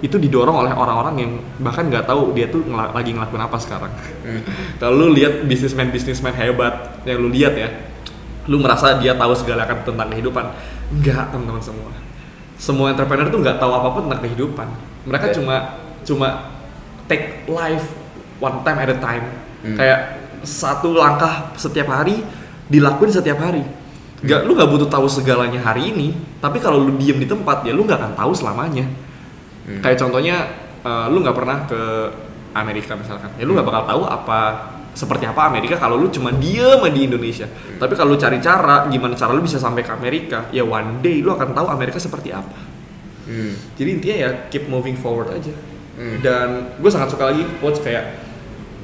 Itu 0.04 0.20
didorong 0.20 0.68
oleh 0.68 0.72
orang-orang 0.76 1.14
yang 1.16 1.30
bahkan 1.64 1.88
nggak 1.88 2.04
tahu 2.04 2.36
dia 2.36 2.52
tuh 2.52 2.60
ngela- 2.60 2.92
lagi 2.92 3.16
ngelakuin 3.16 3.40
apa 3.40 3.56
sekarang. 3.56 3.88
Kalau 4.80 4.94
lu 5.00 5.16
lihat 5.16 5.48
bisnismen-bisnismen 5.48 6.36
hebat 6.36 7.00
yang 7.08 7.24
lu 7.24 7.32
lihat 7.32 7.56
ya, 7.56 7.72
lu 8.44 8.60
merasa 8.60 9.00
dia 9.00 9.16
tahu 9.16 9.32
segala 9.32 9.64
akan 9.64 9.80
tentang 9.80 10.08
kehidupan. 10.12 10.44
Enggak, 10.92 11.32
teman-teman 11.32 11.64
semua. 11.64 11.90
Semua 12.60 12.92
entrepreneur 12.92 13.32
tuh 13.32 13.40
nggak 13.40 13.56
tahu 13.56 13.72
apa-apa 13.72 13.98
tentang 14.04 14.20
kehidupan. 14.28 14.68
Mereka 15.08 15.26
Oke. 15.32 15.34
cuma 15.40 15.56
cuma 16.04 16.28
take 17.08 17.48
life 17.48 17.88
one 18.44 18.60
time 18.60 18.78
at 18.84 18.90
a 18.92 18.98
time. 19.00 19.24
Hmm. 19.64 19.76
Kayak 19.80 20.00
satu 20.44 20.92
langkah 20.92 21.56
setiap 21.56 21.88
hari 21.88 22.20
dilakuin 22.68 23.08
setiap 23.08 23.40
hari. 23.40 23.64
Gak, 24.24 24.48
lu 24.48 24.56
nggak 24.56 24.70
butuh 24.72 24.88
tahu 24.88 25.04
segalanya 25.04 25.60
hari 25.60 25.92
ini, 25.92 26.16
tapi 26.40 26.56
kalau 26.56 26.80
lu 26.80 26.96
diem 26.96 27.20
di 27.20 27.28
tempat 27.28 27.60
ya 27.60 27.76
lu 27.76 27.84
nggak 27.84 28.00
akan 28.00 28.12
tahu 28.16 28.32
selamanya. 28.32 28.88
Hmm. 29.64 29.80
Kayak 29.80 29.98
contohnya 30.00 30.36
eh, 30.84 31.06
lu 31.08 31.20
nggak 31.24 31.36
pernah 31.36 31.58
ke 31.64 31.82
Amerika 32.54 32.94
misalkan, 32.94 33.34
ya 33.34 33.44
lu 33.48 33.58
nggak 33.58 33.66
bakal 33.66 33.82
tahu 33.82 34.02
apa 34.06 34.40
seperti 34.94 35.26
apa 35.26 35.50
Amerika 35.50 35.74
kalau 35.74 35.98
lu 35.98 36.06
cuma 36.06 36.30
diem 36.30 36.80
di 36.94 37.10
Indonesia. 37.10 37.50
Tapi 37.50 37.98
kalau 37.98 38.14
lu 38.14 38.18
cari 38.18 38.38
cara 38.38 38.86
gimana 38.86 39.18
cara 39.18 39.34
lu 39.34 39.42
bisa 39.42 39.58
sampai 39.58 39.82
ke 39.82 39.90
Amerika, 39.90 40.46
ya 40.54 40.62
one 40.62 41.02
day 41.02 41.18
lu 41.18 41.34
akan 41.34 41.50
tahu 41.50 41.66
Amerika 41.66 41.98
seperti 41.98 42.30
apa. 42.30 42.54
Hmm. 43.26 43.58
Jadi 43.74 43.88
intinya 43.90 44.16
ya 44.22 44.30
keep 44.54 44.70
moving 44.70 44.94
forward 44.94 45.34
aja. 45.34 45.50
Hmm. 45.98 46.22
Dan 46.22 46.48
gue 46.78 46.90
sangat 46.94 47.10
suka 47.10 47.34
lagi 47.34 47.42
quotes 47.58 47.82
kayak 47.82 48.22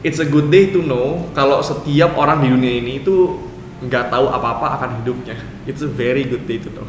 it's 0.03 0.18
a 0.18 0.26
good 0.26 0.51
day 0.51 0.74
to 0.74 0.83
know 0.83 1.31
kalau 1.31 1.62
setiap 1.62 2.18
orang 2.18 2.43
di 2.43 2.49
dunia 2.51 2.83
ini 2.83 3.05
itu 3.05 3.39
nggak 3.81 4.11
tahu 4.11 4.35
apa-apa 4.35 4.83
akan 4.83 4.91
hidupnya. 5.05 5.39
It's 5.70 5.87
a 5.87 5.91
very 5.91 6.26
good 6.26 6.51
day 6.51 6.59
to 6.59 6.68
know. 6.74 6.89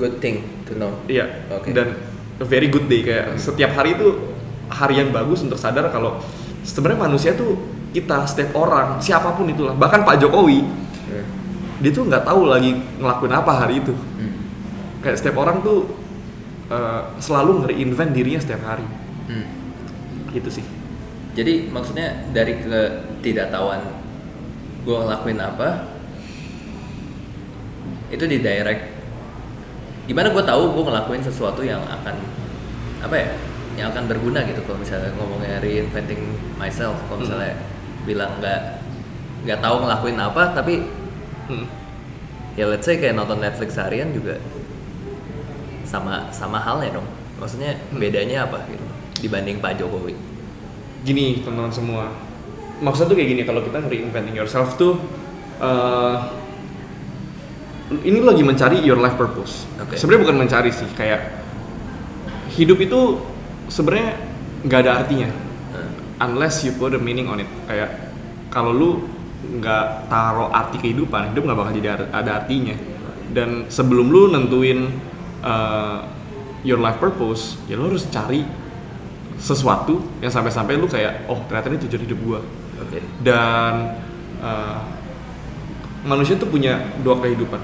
Good 0.00 0.24
thing 0.24 0.64
to 0.64 0.80
know. 0.80 0.96
Iya. 1.12 1.44
Oke. 1.52 1.76
Dan 1.76 2.13
a 2.40 2.46
very 2.46 2.70
good 2.70 2.86
day. 2.86 3.04
Kayak 3.04 3.38
setiap 3.38 3.74
hari 3.76 3.94
itu 3.98 4.34
hari 4.70 4.98
yang 5.02 5.12
bagus 5.12 5.44
untuk 5.44 5.60
sadar 5.60 5.90
kalau 5.92 6.18
sebenarnya 6.64 7.00
manusia 7.10 7.30
tuh 7.36 7.60
kita 7.94 8.26
setiap 8.26 8.56
orang 8.58 8.98
siapa 8.98 9.34
pun 9.36 9.46
itulah. 9.46 9.74
Bahkan 9.76 10.02
Pak 10.02 10.18
Jokowi 10.22 10.84
dia 11.82 11.90
tuh 11.92 12.08
nggak 12.08 12.24
tahu 12.24 12.48
lagi 12.48 12.72
ngelakuin 12.96 13.34
apa 13.34 13.52
hari 13.52 13.82
itu. 13.82 13.92
Hmm. 13.92 14.32
kayak 15.04 15.20
setiap 15.20 15.36
orang 15.36 15.60
tuh 15.60 15.84
uh, 16.72 17.12
selalu 17.20 17.60
nge-reinvent 17.60 18.10
dirinya 18.16 18.40
setiap 18.40 18.62
hari. 18.64 18.86
Hmm. 19.28 19.46
gitu 20.32 20.48
sih. 20.48 20.64
Jadi 21.34 21.68
maksudnya 21.68 22.30
dari 22.30 22.56
ketidaktahuan 22.62 23.82
gue 24.84 24.96
ngelakuin 24.96 25.40
apa 25.40 25.68
itu 28.12 28.24
di 28.28 28.38
direct 28.38 28.93
gimana 30.04 30.28
gue 30.30 30.44
tahu 30.44 30.62
gue 30.72 30.84
ngelakuin 30.84 31.22
sesuatu 31.22 31.64
yang 31.64 31.80
akan 31.80 32.16
apa 33.00 33.14
ya 33.16 33.28
yang 33.74 33.90
akan 33.90 34.06
berguna 34.06 34.44
gitu 34.46 34.62
kalau 34.64 34.78
misalnya 34.78 35.10
ngomongnya 35.16 35.58
reinventing 35.58 36.20
myself 36.54 36.94
kalau 37.08 37.24
misalnya 37.24 37.56
bilang 38.04 38.36
nggak 38.38 38.84
nggak 39.44 39.58
tahu 39.60 39.76
ngelakuin 39.82 40.18
apa 40.18 40.42
tapi 40.52 40.74
Hmm. 41.44 41.68
ya 42.56 42.64
let's 42.64 42.88
say 42.88 42.96
kayak 42.96 43.12
nonton 43.12 43.36
Netflix 43.36 43.76
harian 43.76 44.16
juga 44.16 44.40
sama 45.84 46.32
sama 46.32 46.56
halnya 46.56 46.96
dong 46.96 47.08
maksudnya 47.36 47.76
Hmm. 47.92 48.00
bedanya 48.00 48.48
apa 48.48 48.64
gitu 48.66 48.84
dibanding 49.20 49.60
Pak 49.60 49.76
Jokowi 49.76 50.16
Gini 51.04 51.44
teman-teman 51.44 51.68
semua, 51.68 52.04
maksud 52.80 53.12
tuh 53.12 53.16
kayak 53.16 53.36
gini 53.36 53.42
kalau 53.44 53.60
kita 53.60 53.76
reinventing 53.84 54.32
yourself 54.32 54.80
tuh 54.80 54.96
eh, 55.60 56.14
ini 57.90 58.18
lagi 58.24 58.40
mencari 58.40 58.80
your 58.80 58.96
life 58.96 59.16
purpose. 59.18 59.68
Oke. 59.76 60.00
Sebenarnya 60.00 60.22
bukan 60.30 60.36
mencari 60.40 60.70
sih, 60.72 60.88
kayak 60.96 61.44
hidup 62.56 62.80
itu 62.80 63.20
sebenarnya 63.68 64.16
nggak 64.64 64.80
ada 64.86 64.92
artinya 65.04 65.28
Hmm. 65.74 65.90
unless 66.30 66.62
you 66.62 66.70
put 66.78 66.94
a 66.94 67.00
meaning 67.02 67.26
on 67.26 67.42
it. 67.42 67.50
Kayak 67.66 68.14
kalau 68.46 68.70
lu 68.70 68.90
nggak 69.58 70.06
taruh 70.06 70.54
arti 70.54 70.78
kehidupan, 70.78 71.34
hidup 71.34 71.42
nggak 71.50 71.58
bakal 71.58 71.72
jadi 71.74 71.88
ada 72.14 72.30
artinya. 72.38 72.78
Dan 73.34 73.66
sebelum 73.66 74.06
lu 74.14 74.30
nentuin 74.30 74.86
uh, 75.42 76.06
your 76.62 76.78
life 76.78 77.02
purpose, 77.02 77.58
ya 77.66 77.74
lu 77.74 77.90
harus 77.90 78.06
cari 78.06 78.46
sesuatu 79.34 79.98
yang 80.22 80.30
sampai-sampai 80.30 80.78
lu 80.78 80.86
kayak, 80.86 81.26
oh 81.26 81.42
ternyata 81.50 81.74
ini 81.74 81.78
tujuan 81.82 82.02
hidup 82.06 82.18
gua. 82.22 82.40
oke 82.78 82.98
Dan 83.18 83.98
uh, 84.38 84.78
manusia 86.06 86.38
tuh 86.38 86.46
punya 86.46 86.94
dua 87.02 87.18
kehidupan. 87.18 87.58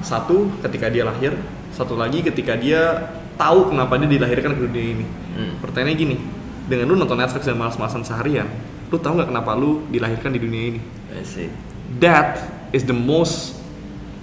Satu 0.00 0.52
ketika 0.62 0.88
dia 0.88 1.04
lahir, 1.06 1.34
satu 1.74 1.98
lagi 1.98 2.22
ketika 2.22 2.54
dia 2.54 3.10
tahu 3.38 3.70
kenapa 3.70 3.98
dia 3.98 4.10
dilahirkan 4.10 4.54
ke 4.54 4.60
dunia 4.66 4.84
ini. 4.98 5.06
Hmm. 5.38 5.52
Pertanyaannya 5.62 5.96
gini, 5.96 6.16
dengan 6.66 6.90
lu 6.90 6.94
nonton 6.98 7.18
Netflix 7.18 7.46
dan 7.46 7.56
malas-malasan 7.56 8.02
seharian, 8.02 8.50
lu 8.90 8.96
tahu 8.98 9.18
nggak 9.18 9.30
kenapa 9.30 9.54
lu 9.54 9.86
dilahirkan 9.88 10.34
di 10.34 10.40
dunia 10.42 10.62
ini? 10.76 10.80
I 11.14 11.24
see 11.24 11.48
That 12.02 12.44
is 12.76 12.84
the 12.84 12.96
most 12.96 13.56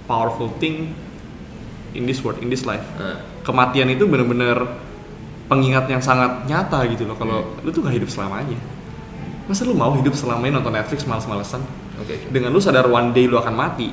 powerful 0.06 0.54
thing 0.62 0.94
in 1.98 2.06
this 2.06 2.22
world, 2.22 2.38
in 2.38 2.52
this 2.52 2.62
life. 2.62 2.84
Ah, 3.00 3.18
Kematian 3.42 3.90
itu 3.90 4.06
bener-bener 4.06 4.62
pengingat 5.50 5.90
yang 5.90 6.02
sangat 6.02 6.46
nyata 6.46 6.86
gitu 6.90 7.06
loh. 7.06 7.18
Kalau 7.18 7.58
lu 7.62 7.70
tuh 7.74 7.82
gak 7.82 7.94
hidup 7.94 8.10
selamanya. 8.10 8.58
Masa 9.46 9.62
lu 9.62 9.74
mau 9.74 9.94
hidup 9.94 10.14
selamanya 10.14 10.58
nonton 10.62 10.74
Netflix 10.74 11.06
malas-malesan? 11.06 11.62
oke 12.02 12.12
oke. 12.12 12.26
Dengan 12.30 12.50
lu 12.50 12.58
sadar 12.58 12.86
one 12.86 13.14
day 13.14 13.30
lu 13.30 13.38
akan 13.38 13.54
mati, 13.54 13.90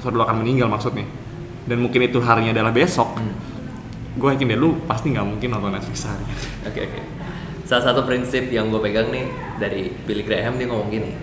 atau 0.00 0.12
lu 0.12 0.20
akan 0.20 0.44
meninggal 0.44 0.68
maksudnya. 0.68 1.04
Dan 1.64 1.80
mungkin 1.80 2.00
itu 2.02 2.18
harinya 2.20 2.52
adalah 2.52 2.70
besok. 2.70 3.16
Hmm. 3.16 3.34
Gue 4.16 4.34
yakin 4.34 4.48
deh 4.48 4.58
lu 4.58 4.80
pasti 4.84 5.10
nggak 5.10 5.22
mungkin 5.24 5.48
nonton 5.50 5.70
Netflix 5.70 6.02
seharian. 6.02 6.28
Oke 6.68 6.80
oke. 6.82 7.00
Salah 7.64 7.84
satu 7.86 8.02
prinsip 8.02 8.50
yang 8.50 8.66
gue 8.68 8.82
pegang 8.82 9.08
nih 9.08 9.30
dari 9.56 9.94
Billy 10.02 10.26
Graham 10.26 10.58
dia 10.58 10.66
ngomong 10.66 10.90
gini. 10.90 11.14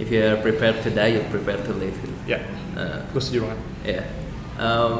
If 0.00 0.08
you 0.08 0.24
are 0.24 0.40
prepared 0.40 0.80
to 0.82 0.90
die, 0.90 1.14
you're 1.14 1.28
prepared 1.28 1.62
to 1.64 1.72
live. 1.76 1.94
Ya, 2.24 2.40
Eh, 2.72 2.98
gue 3.04 3.20
setuju 3.20 3.44
banget. 3.44 3.60
ya. 3.84 4.02
Em, 4.56 4.92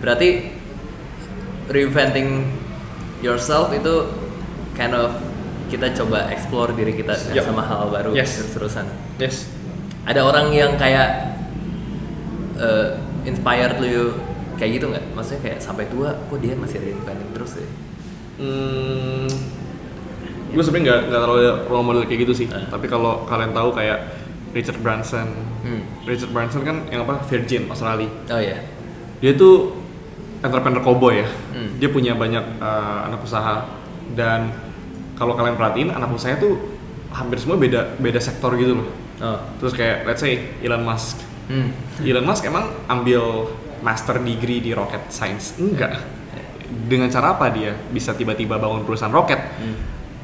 berarti 0.00 0.48
reinventing 1.68 2.48
yourself 3.20 3.68
itu 3.70 4.08
kind 4.72 4.96
of 4.96 5.12
kita 5.68 5.92
coba 5.92 6.32
explore 6.32 6.72
diri 6.72 6.96
kita 6.96 7.12
Yep. 7.28 7.44
sama 7.44 7.60
hal 7.60 7.92
baru 7.92 8.16
Yes. 8.16 8.40
terus-terusan. 8.40 8.88
Yes. 9.20 9.44
Ada 10.08 10.24
orang 10.24 10.48
yang 10.50 10.80
kayak 10.80 11.36
eh, 12.56 12.88
inspired 13.26 13.78
lu 13.80 14.14
kayak 14.58 14.70
gitu 14.78 14.86
nggak? 14.90 15.04
Maksudnya 15.14 15.40
kayak 15.46 15.58
sampai 15.62 15.86
tua, 15.90 16.14
kok 16.14 16.38
dia 16.42 16.54
masih 16.58 16.78
reinventing 16.82 17.30
terus 17.34 17.58
ya? 17.58 17.68
Hmm, 18.38 19.26
gue 20.54 20.62
sebenarnya 20.62 20.84
nggak 20.86 21.00
nggak 21.10 21.20
terlalu 21.26 21.42
role 21.66 21.86
model 21.86 22.02
kayak 22.06 22.20
gitu 22.26 22.34
sih. 22.44 22.46
Ah. 22.50 22.70
Tapi 22.70 22.86
kalau 22.86 23.26
kalian 23.26 23.50
tahu 23.50 23.74
kayak 23.74 23.98
Richard 24.54 24.78
Branson, 24.80 25.28
Hmm. 25.58 25.82
Richard 26.06 26.30
Branson 26.30 26.62
kan 26.62 26.86
yang 26.88 27.02
apa 27.02 27.18
Virgin 27.26 27.66
Australia. 27.66 28.08
Oh 28.30 28.40
ya. 28.40 28.62
Dia 29.18 29.34
tuh 29.34 29.74
entrepreneur 30.40 30.80
cowboy 30.80 31.20
ya. 31.20 31.28
Hmm. 31.52 31.76
Dia 31.82 31.90
punya 31.90 32.14
banyak 32.14 32.62
uh, 32.62 33.10
anak 33.10 33.20
usaha 33.26 33.66
dan 34.14 34.54
kalau 35.18 35.34
kalian 35.34 35.58
perhatiin 35.58 35.90
anak 35.90 36.14
usahanya 36.14 36.38
tuh 36.38 36.54
hampir 37.10 37.42
semua 37.42 37.58
beda 37.58 37.98
beda 37.98 38.22
sektor 38.22 38.54
gitu 38.54 38.80
loh. 38.80 38.88
Oh. 39.18 39.38
Terus 39.58 39.74
kayak 39.74 40.06
let's 40.06 40.22
say 40.22 40.46
Elon 40.62 40.86
Musk. 40.86 41.18
Hmm. 41.48 41.72
Elon 42.04 42.24
Musk 42.28 42.44
emang 42.44 42.68
ambil 42.86 43.48
master 43.80 44.20
degree 44.20 44.60
di 44.60 44.76
rocket 44.76 45.08
science? 45.08 45.56
Enggak. 45.56 45.96
Dengan 46.68 47.08
cara 47.08 47.34
apa 47.34 47.48
dia 47.48 47.72
bisa 47.88 48.12
tiba-tiba 48.12 48.60
bangun 48.60 48.84
perusahaan 48.84 49.12
roket? 49.12 49.40
Hmm. 49.40 49.76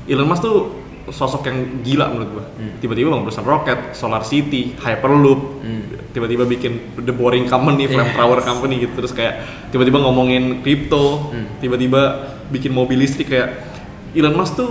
Elon 0.05 0.29
Musk 0.29 0.45
tuh 0.45 0.57
sosok 1.05 1.49
yang 1.49 1.85
gila 1.85 2.13
menurut 2.13 2.31
gua. 2.33 2.45
Hmm. 2.57 2.77
Tiba-tiba 2.81 3.13
bangun 3.13 3.25
perusahaan 3.29 3.49
roket, 3.49 3.97
Solar 3.97 4.25
City, 4.25 4.77
Hyperloop, 4.77 5.41
Hmm. 5.61 5.85
tiba-tiba 6.13 6.45
bikin 6.45 6.97
The 7.01 7.13
Boring 7.13 7.49
Company, 7.49 7.89
Yes. 7.89 7.93
Flamethrower 7.97 8.41
Company 8.41 8.85
gitu. 8.85 9.05
Terus 9.05 9.13
kayak 9.13 9.35
tiba-tiba 9.73 10.01
ngomongin 10.01 10.61
crypto, 10.61 11.33
Hmm. 11.33 11.61
tiba-tiba 11.61 12.33
bikin 12.49 12.73
mobil 12.73 13.01
listrik 13.01 13.33
kayak 13.33 13.49
Elon 14.13 14.37
Musk 14.37 14.61
tuh 14.61 14.71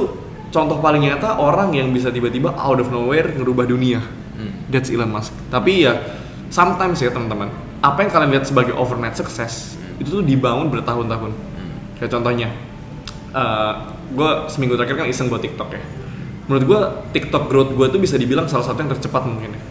contoh 0.54 0.78
paling 0.78 1.06
nyata 1.10 1.42
orang 1.42 1.74
yang 1.74 1.90
bisa 1.90 2.14
tiba-tiba 2.14 2.54
out 2.54 2.78
of 2.78 2.94
nowhere 2.94 3.34
ngerubah 3.34 3.66
dunia. 3.66 4.02
Hmm. 4.38 4.70
That's 4.70 4.94
Elon 4.94 5.10
Musk. 5.10 5.34
Tapi 5.50 5.86
ya 5.86 5.98
sometimes 6.54 7.02
ya 7.02 7.10
teman-teman, 7.10 7.50
apa 7.82 8.06
yang 8.06 8.14
kalian 8.14 8.30
lihat 8.38 8.46
sebagai 8.46 8.78
overnight 8.78 9.18
success 9.18 9.74
itu 9.98 10.22
tuh 10.22 10.22
dibangun 10.22 10.70
bertahun-tahun. 10.70 11.34
Hmm. 11.34 11.74
Kayak 11.98 12.12
contohnya, 12.14 12.50
gue 14.14 14.32
seminggu 14.54 14.78
terakhir 14.78 15.02
kan 15.02 15.10
iseng 15.10 15.34
buat 15.34 15.42
TikTok 15.42 15.70
ya. 15.74 15.82
Menurut 16.46 16.64
gue 16.70 16.80
TikTok 17.18 17.50
growth 17.50 17.72
gue 17.74 17.88
tuh 17.90 17.98
bisa 17.98 18.20
dibilang 18.22 18.46
salah 18.46 18.70
satu 18.70 18.86
yang 18.86 18.94
tercepat 18.94 19.26
mungkin 19.26 19.58
ya. 19.58 19.62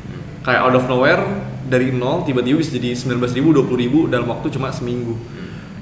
Kayak 0.42 0.60
out 0.66 0.74
of 0.74 0.84
nowhere 0.90 1.22
dari 1.70 1.94
nol 1.94 2.26
tiba-tiba 2.26 2.58
bisa 2.58 2.74
jadi 2.74 2.98
19 2.98 3.22
ribu, 3.38 3.54
20 3.54 3.78
ribu 3.78 3.98
dalam 4.10 4.26
waktu 4.26 4.50
cuma 4.50 4.74
seminggu. 4.74 5.14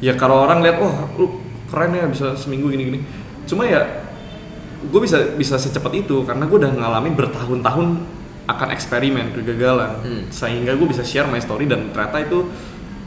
Ya 0.04 0.12
kalau 0.20 0.44
orang 0.44 0.60
lihat, 0.60 0.76
wah 0.82 1.08
lu 1.16 1.40
keren 1.72 1.96
ya 1.96 2.04
bisa 2.04 2.36
seminggu 2.36 2.68
gini-gini. 2.68 3.00
Cuma 3.48 3.64
ya 3.64 4.04
gue 4.80 5.00
bisa 5.00 5.36
bisa 5.36 5.56
secepat 5.56 5.92
itu 5.92 6.24
karena 6.28 6.44
gue 6.44 6.56
udah 6.56 6.72
ngalamin 6.72 7.12
bertahun-tahun 7.16 7.88
akan 8.48 8.68
eksperimen 8.70 9.32
kegagalan 9.32 10.00
Hmm. 10.00 10.22
sehingga 10.28 10.72
gue 10.74 10.88
bisa 10.88 11.02
share 11.02 11.28
my 11.28 11.38
story 11.38 11.66
dan 11.66 11.92
ternyata 11.92 12.24
itu 12.24 12.48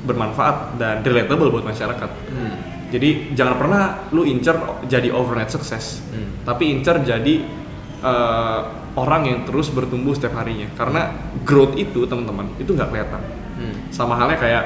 bermanfaat 0.03 0.75
dan 0.75 0.99
relatable 1.01 1.49
buat 1.49 1.63
masyarakat. 1.63 2.09
Hmm. 2.29 2.55
Jadi 2.91 3.33
jangan 3.33 3.55
pernah 3.57 3.83
lu 4.13 4.21
incer 4.21 4.53
jadi 4.85 5.09
overnight 5.09 5.49
sukses, 5.49 6.03
Hmm. 6.11 6.43
tapi 6.43 6.69
incer 6.69 7.01
jadi 7.01 7.63
eh, 8.03 8.59
orang 8.99 9.23
yang 9.23 9.39
terus 9.47 9.71
bertumbuh 9.71 10.11
setiap 10.11 10.35
harinya. 10.35 10.67
Karena 10.75 11.07
growth 11.47 11.79
itu 11.79 12.03
teman-teman 12.03 12.51
itu 12.59 12.75
nggak 12.75 12.91
kelihatan. 12.91 13.21
Hmm. 13.55 13.75
Sama 13.89 14.19
halnya 14.19 14.35
kayak 14.35 14.63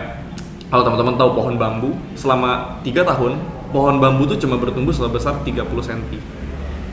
kalau 0.68 0.82
teman-teman 0.82 1.16
tahu 1.16 1.38
pohon 1.38 1.56
bambu 1.56 1.94
selama 2.18 2.82
tiga 2.82 3.06
tahun 3.06 3.38
pohon 3.70 4.02
bambu 4.02 4.26
tuh 4.26 4.42
cuma 4.42 4.58
bertumbuh 4.58 4.90
sebesar 4.90 5.38
30 5.46 5.86
cm. 5.86 6.18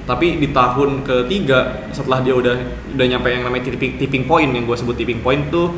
Tapi 0.05 0.37
di 0.37 0.53
tahun 0.53 1.01
ketiga 1.01 1.89
setelah 1.89 2.21
dia 2.21 2.37
udah 2.37 2.57
udah 2.93 3.07
nyampe 3.09 3.29
yang 3.33 3.49
namanya 3.49 3.73
tipping 3.73 3.97
tipping 3.97 4.25
point 4.29 4.53
yang 4.53 4.69
gue 4.69 4.77
sebut 4.77 4.93
tipping 4.93 5.25
point 5.25 5.49
tuh 5.49 5.73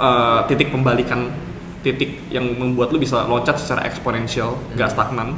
eh, 0.00 0.40
titik 0.48 0.72
pembalikan 0.72 1.28
titik 1.84 2.32
yang 2.32 2.48
membuat 2.58 2.90
lu 2.90 2.98
bisa 2.98 3.22
loncat 3.28 3.60
secara 3.60 3.86
eksponensial, 3.86 4.56
nggak 4.74 4.88
stagnan. 4.90 5.36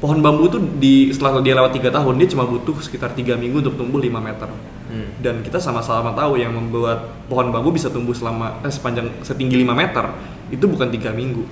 Pohon 0.00 0.24
bambu 0.24 0.48
tuh 0.48 0.60
di 0.80 1.12
setelah 1.12 1.44
dia 1.44 1.52
lewat 1.52 1.76
tiga 1.76 1.92
tahun 1.92 2.16
dia 2.16 2.28
cuma 2.32 2.48
butuh 2.48 2.80
sekitar 2.80 3.12
tiga 3.12 3.36
minggu 3.36 3.60
untuk 3.60 3.76
tumbuh 3.76 4.00
5 4.00 4.16
meter. 4.20 4.50
Hmm. 4.90 5.06
dan 5.22 5.38
kita 5.46 5.62
sama-sama 5.62 6.10
tahu 6.18 6.34
yang 6.34 6.50
membuat 6.50 7.14
pohon 7.30 7.54
bambu 7.54 7.70
bisa 7.70 7.86
tumbuh 7.86 8.10
selama 8.10 8.58
eh, 8.66 8.74
sepanjang 8.74 9.06
setinggi 9.22 9.62
5 9.62 9.70
meter 9.70 10.02
itu 10.50 10.66
bukan 10.66 10.90
tiga 10.90 11.14
minggu. 11.14 11.46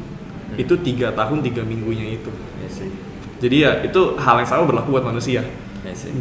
Itu 0.59 0.75
tiga 0.83 1.15
tahun 1.15 1.47
tiga 1.47 1.63
minggunya 1.63 2.19
itu. 2.19 2.35
I 2.35 2.67
see. 2.67 2.91
jadi 3.39 3.57
ya 3.63 3.73
itu 3.87 4.19
hal 4.19 4.43
yang 4.43 4.49
sama 4.51 4.67
berlaku 4.67 4.99
buat 4.99 5.07
manusia 5.07 5.47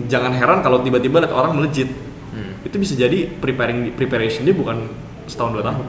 Jangan 0.08 0.34
heran 0.34 0.60
kalau 0.62 0.82
tiba-tiba 0.82 1.22
lihat 1.22 1.34
orang 1.34 1.54
melejit 1.54 1.90
Hmm. 2.28 2.54
itu 2.62 2.76
bisa 2.78 2.94
jadi 2.94 3.26
preparing 3.40 3.96
preparation 3.96 4.44
dia 4.44 4.54
bukan 4.54 4.86
setahun 5.26 5.58
dua 5.58 5.64
tahun 5.64 5.88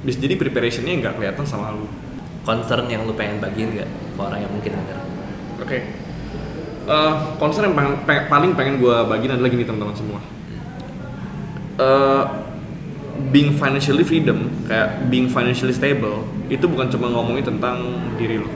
bisa 0.00 0.16
jadi 0.22 0.38
preparationnya 0.38 0.96
nggak 0.96 1.14
kelihatan 1.18 1.44
sama 1.44 1.74
lu 1.76 1.84
Concern 2.40 2.88
yang 2.88 3.04
lu 3.04 3.12
pengen 3.12 3.36
bagiin 3.36 3.76
gak 3.76 3.84
ke 3.84 4.20
orang 4.20 4.40
yang 4.40 4.48
mungkin 4.48 4.72
denger? 4.72 4.98
Oke. 5.60 5.78
Eh, 6.88 7.12
concern 7.36 7.68
yang 7.68 7.76
pengen- 7.76 8.00
pengen- 8.08 8.26
paling 8.32 8.50
pengen 8.56 8.74
gue 8.80 8.96
bagiin 9.06 9.36
adalah 9.36 9.52
gini 9.52 9.60
teman-teman 9.60 9.92
semua. 9.92 10.20
Eh, 11.76 12.22
being 13.28 13.52
financially 13.52 14.00
freedom, 14.00 14.48
kayak 14.64 15.12
being 15.12 15.28
financially 15.28 15.76
stable, 15.76 16.24
itu 16.48 16.64
bukan 16.64 16.88
cuma 16.88 17.12
ngomongin 17.12 17.44
tentang 17.44 17.76
diri 18.16 18.40
lo. 18.40 18.48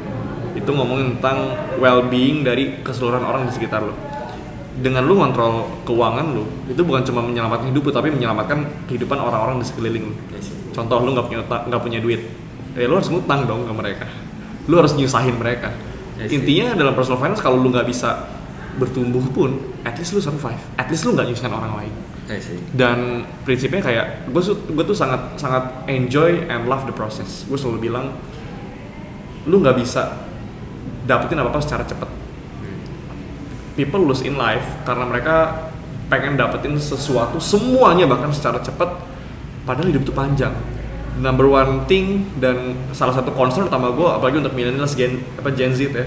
Itu 0.56 0.72
ngomongin 0.72 1.20
tentang 1.20 1.52
well-being 1.76 2.40
dari 2.40 2.80
keseluruhan 2.80 3.20
orang 3.20 3.44
di 3.44 3.52
sekitar 3.52 3.84
lo. 3.84 3.92
Dengan 4.74 5.06
lu 5.06 5.14
ngontrol 5.14 5.86
keuangan 5.86 6.34
lu 6.34 6.44
itu 6.66 6.82
bukan 6.82 7.06
cuma 7.06 7.22
menyelamatkan 7.22 7.70
hidup 7.70 7.82
lu 7.86 7.92
tapi 7.94 8.10
menyelamatkan 8.10 8.66
kehidupan 8.90 9.18
orang-orang 9.22 9.62
di 9.62 9.66
sekeliling 9.66 10.10
lu. 10.10 10.14
Iya 10.34 10.64
contoh 10.74 10.98
lu 11.06 11.14
nggak 11.14 11.26
punya 11.30 11.40
nggak 11.46 11.82
punya 11.82 11.98
duit 12.02 12.20
ya 12.74 12.90
lu 12.90 12.98
harus 12.98 13.06
ngutang 13.06 13.46
dong 13.46 13.70
ke 13.70 13.72
mereka. 13.72 14.06
Lu 14.66 14.74
harus 14.80 14.98
nyusahin 14.98 15.38
mereka. 15.38 15.70
I 16.18 16.26
see. 16.26 16.38
intinya 16.38 16.74
dalam 16.78 16.94
personal 16.98 17.22
finance 17.22 17.38
kalau 17.38 17.58
lu 17.62 17.70
nggak 17.70 17.86
bisa 17.86 18.26
bertumbuh 18.74 19.22
pun 19.30 19.62
at 19.86 19.94
least 19.94 20.18
lu 20.18 20.20
survive. 20.20 20.58
At 20.74 20.90
least 20.90 21.06
lu 21.06 21.14
nggak 21.14 21.30
nyusahin 21.30 21.54
orang 21.54 21.74
lain. 21.78 21.94
I 22.24 22.40
see. 22.40 22.56
dan 22.72 23.28
prinsipnya 23.44 23.84
kayak 23.84 24.32
gue 24.32 24.42
gue 24.48 24.84
tuh 24.88 24.96
sangat 24.96 25.36
sangat 25.36 25.86
enjoy 25.86 26.50
and 26.50 26.66
love 26.66 26.82
the 26.88 26.94
process. 26.96 27.46
Gue 27.46 27.54
selalu 27.54 27.92
bilang 27.92 28.10
lu 29.46 29.62
nggak 29.62 29.76
bisa 29.78 30.24
dapetin 31.04 31.38
apa 31.38 31.52
apa 31.52 31.60
secara 31.60 31.84
cepat 31.84 32.23
people 33.74 34.00
lose 34.00 34.22
in 34.22 34.34
life 34.34 34.64
karena 34.82 35.04
mereka 35.04 35.34
pengen 36.06 36.34
dapetin 36.34 36.76
sesuatu 36.76 37.38
semuanya 37.38 38.04
bahkan 38.04 38.30
secara 38.30 38.58
cepat 38.58 38.92
padahal 39.62 39.88
hidup 39.88 40.02
itu 40.02 40.12
panjang 40.12 40.52
number 41.16 41.46
one 41.46 41.82
thing 41.84 42.26
dan 42.36 42.74
salah 42.90 43.12
satu 43.12 43.30
concern 43.30 43.66
utama 43.66 43.90
gue 43.90 44.04
apalagi 44.04 44.38
untuk 44.38 44.52
millennials 44.52 44.92
Gen 44.92 45.22
apa 45.34 45.50
Gen 45.50 45.72
Z 45.72 45.80
ya 45.86 46.04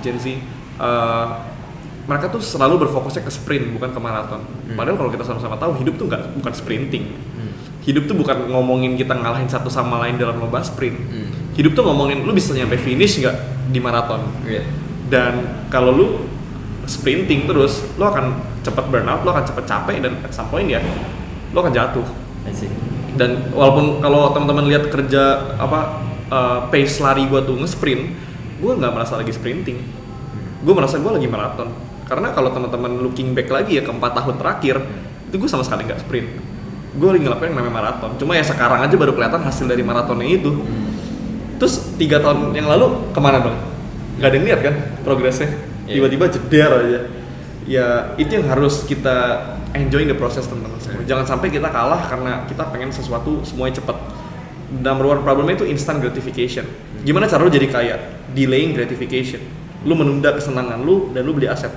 Gen 0.00 0.16
Z 0.16 0.26
eh, 0.28 1.26
mereka 2.02 2.26
tuh 2.28 2.42
selalu 2.42 2.82
berfokusnya 2.82 3.22
ke 3.22 3.30
sprint 3.30 3.70
bukan 3.72 3.90
ke 3.90 4.00
maraton 4.00 4.42
padahal 4.72 4.96
kalau 4.96 5.10
kita 5.10 5.22
sama-sama 5.22 5.54
tahu 5.54 5.78
hidup 5.78 5.94
tuh 5.96 6.06
nggak 6.06 6.38
bukan 6.38 6.52
sprinting 6.52 7.06
Hmm. 7.32 7.48
hidup 7.82 8.04
tuh 8.04 8.14
bukan 8.14 8.46
ngomongin 8.46 8.94
kita 8.94 9.10
ngalahin 9.10 9.48
satu 9.48 9.66
sama 9.66 9.98
lain 9.98 10.14
dalam 10.14 10.36
lomba 10.36 10.60
sprint 10.60 10.98
Hmm. 11.00 11.30
hidup 11.54 11.72
tuh 11.72 11.82
ngomongin 11.82 12.22
lu 12.22 12.30
bisa 12.30 12.52
nyampe 12.52 12.76
finish 12.76 13.18
nggak 13.18 13.36
di 13.70 13.78
maraton 13.78 14.20
Iya. 14.44 14.62
dan 15.08 15.32
kalau 15.66 15.90
lu 15.90 16.06
sprinting 16.92 17.48
terus 17.48 17.80
lu 17.96 18.04
akan 18.04 18.36
cepet 18.60 18.84
burnout 18.92 19.24
lu 19.24 19.32
akan 19.32 19.44
cepet 19.48 19.64
capek 19.64 19.96
dan 20.04 20.12
at 20.20 20.32
some 20.36 20.52
point 20.52 20.68
ya 20.68 20.80
lu 21.52 21.58
akan 21.58 21.72
jatuh. 21.72 22.04
I 22.42 22.50
see. 22.50 22.68
dan 23.12 23.52
walaupun 23.52 24.00
kalau 24.00 24.32
teman-teman 24.32 24.66
lihat 24.72 24.88
kerja 24.88 25.54
apa 25.60 26.00
uh, 26.32 26.58
pace 26.72 26.98
lari 26.98 27.28
gua 27.28 27.44
tuh 27.44 27.60
nge-sprint 27.60 28.02
gua 28.60 28.76
nggak 28.76 28.92
merasa 28.92 29.16
lagi 29.16 29.32
sprinting. 29.32 29.78
Gue 30.62 30.74
merasa 30.78 30.94
gua 31.02 31.18
lagi 31.18 31.26
maraton. 31.26 31.74
Karena 32.06 32.30
kalau 32.30 32.54
teman-teman 32.54 33.02
looking 33.02 33.34
back 33.34 33.50
lagi 33.50 33.78
ya 33.78 33.82
ke 33.82 33.90
empat 33.90 34.14
tahun 34.14 34.38
terakhir 34.38 34.78
itu 35.26 35.34
gue 35.34 35.50
sama 35.50 35.66
sekali 35.66 35.90
nggak 35.90 36.06
sprint. 36.06 36.28
Gue 36.94 37.08
lagi 37.10 37.26
ngelakuin 37.26 37.50
yang 37.50 37.58
namanya 37.58 37.74
maraton. 37.82 38.14
Cuma 38.20 38.38
ya 38.38 38.46
sekarang 38.46 38.78
aja 38.78 38.94
baru 38.94 39.10
kelihatan 39.16 39.42
hasil 39.42 39.66
dari 39.66 39.82
maratonnya 39.82 40.28
itu. 40.28 40.54
Terus 41.58 41.98
tiga 41.98 42.22
tahun 42.22 42.54
yang 42.54 42.70
lalu 42.70 43.10
ke 43.10 43.18
mana 43.18 43.42
bang 43.42 43.56
nggak 44.22 44.28
ada 44.28 44.36
yang 44.36 44.46
lihat 44.46 44.60
kan 44.60 44.74
progresnya 45.02 45.48
Iya. 45.92 45.94
tiba-tiba 46.00 46.24
jeder 46.32 46.70
aja 46.72 47.00
ya. 47.68 47.88
Itu 48.16 48.40
yang 48.40 48.48
harus 48.48 48.82
kita 48.88 49.16
enjoying 49.76 50.08
the 50.08 50.16
process 50.16 50.48
teman-teman 50.48 50.80
semua. 50.80 51.04
Jangan 51.04 51.24
sampai 51.36 51.48
kita 51.52 51.68
kalah 51.68 52.08
karena 52.08 52.44
kita 52.48 52.68
pengen 52.72 52.90
sesuatu 52.92 53.44
semuanya 53.44 53.80
cepet. 53.80 53.96
Number 54.72 55.04
one 55.04 55.20
problemnya 55.20 55.60
itu 55.60 55.68
instant 55.68 56.00
gratification. 56.00 56.64
Gimana 57.04 57.28
cara 57.28 57.44
lu 57.44 57.52
jadi 57.52 57.68
kaya? 57.68 57.96
Delaying 58.32 58.72
gratification. 58.72 59.44
Lu 59.84 59.92
menunda 59.92 60.32
kesenangan 60.32 60.80
lu 60.80 61.12
dan 61.12 61.28
lu 61.28 61.36
beli 61.36 61.50
aset. 61.50 61.72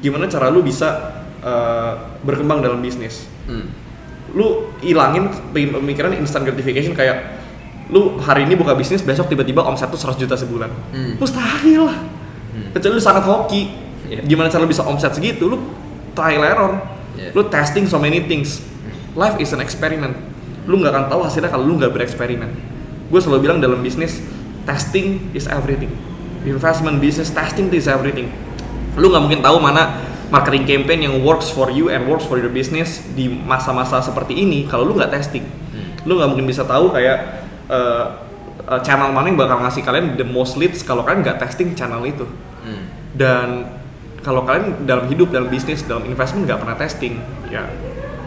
Gimana 0.00 0.26
cara 0.26 0.48
lu 0.48 0.64
bisa 0.64 1.12
uh, 1.44 2.16
berkembang 2.24 2.64
dalam 2.64 2.80
bisnis? 2.80 3.28
Hmm. 3.42 3.66
lu 4.32 4.72
ilangin 4.80 5.28
pemikiran 5.52 6.14
instant 6.16 6.46
gratification 6.46 6.96
kayak 6.96 7.36
lu 7.92 8.16
hari 8.16 8.48
ini 8.48 8.56
buka 8.56 8.72
bisnis 8.72 9.04
besok 9.04 9.28
tiba-tiba 9.28 9.60
omset 9.60 9.92
tuh 9.92 10.00
100 10.00 10.24
juta 10.24 10.38
sebulan. 10.40 10.70
Hmm. 10.94 11.20
mustahil 11.20 11.84
lah 11.84 11.98
Hmm. 12.52 12.68
kecuali 12.76 13.00
lu 13.00 13.02
sangat 13.02 13.24
hoki. 13.24 13.62
Iya. 14.12 14.20
gimana 14.28 14.52
cara 14.52 14.66
lu 14.66 14.68
bisa 14.68 14.84
omset 14.84 15.16
segitu? 15.16 15.48
Lu 15.48 15.56
trial 16.12 16.44
error 16.44 16.72
Iya. 17.16 17.32
lu 17.36 17.48
testing 17.48 17.84
so 17.88 17.96
many 18.00 18.24
things. 18.24 18.64
Life 19.12 19.36
is 19.40 19.52
an 19.52 19.60
experiment. 19.60 20.16
Lu 20.64 20.80
nggak 20.80 20.92
akan 20.92 21.04
tahu 21.12 21.20
hasilnya 21.24 21.52
kalau 21.52 21.64
lu 21.68 21.76
nggak 21.76 21.92
bereksperimen. 21.92 22.48
Gue 23.12 23.20
selalu 23.20 23.48
bilang 23.48 23.58
dalam 23.60 23.80
bisnis 23.84 24.24
testing 24.64 25.32
is 25.36 25.44
everything. 25.48 25.92
Investment 26.48 26.98
business 26.98 27.28
testing 27.28 27.68
is 27.72 27.84
everything. 27.88 28.32
Lu 28.96 29.12
nggak 29.12 29.22
mungkin 29.22 29.40
tahu 29.44 29.60
mana 29.60 30.00
marketing 30.32 30.64
campaign 30.64 31.04
yang 31.04 31.20
works 31.20 31.52
for 31.52 31.68
you 31.68 31.92
and 31.92 32.08
works 32.08 32.24
for 32.24 32.40
your 32.40 32.48
business 32.48 33.04
di 33.12 33.28
masa-masa 33.28 34.00
seperti 34.00 34.32
ini 34.32 34.64
kalau 34.64 34.88
lu 34.88 34.96
nggak 34.96 35.12
testing. 35.12 35.44
Hmm. 35.44 35.92
lu 36.08 36.16
nggak 36.16 36.28
mungkin 36.32 36.46
bisa 36.48 36.64
tahu 36.64 36.88
kayak 36.92 37.44
uh, 37.68 38.31
uh, 38.68 38.80
channel 38.82 39.10
mana 39.10 39.30
yang 39.30 39.38
bakal 39.38 39.58
ngasih 39.62 39.82
kalian 39.82 40.14
the 40.14 40.26
most 40.26 40.54
leads 40.58 40.82
kalau 40.82 41.02
kalian 41.02 41.22
nggak 41.26 41.38
testing 41.42 41.74
channel 41.74 42.02
itu. 42.06 42.26
Hmm. 42.62 42.86
dan 43.18 43.66
kalau 44.22 44.46
kalian 44.46 44.86
dalam 44.86 45.10
hidup 45.10 45.34
dalam 45.34 45.50
bisnis 45.50 45.82
dalam 45.82 46.06
investment 46.06 46.46
nggak 46.46 46.62
pernah 46.62 46.78
testing 46.78 47.18
ya 47.50 47.66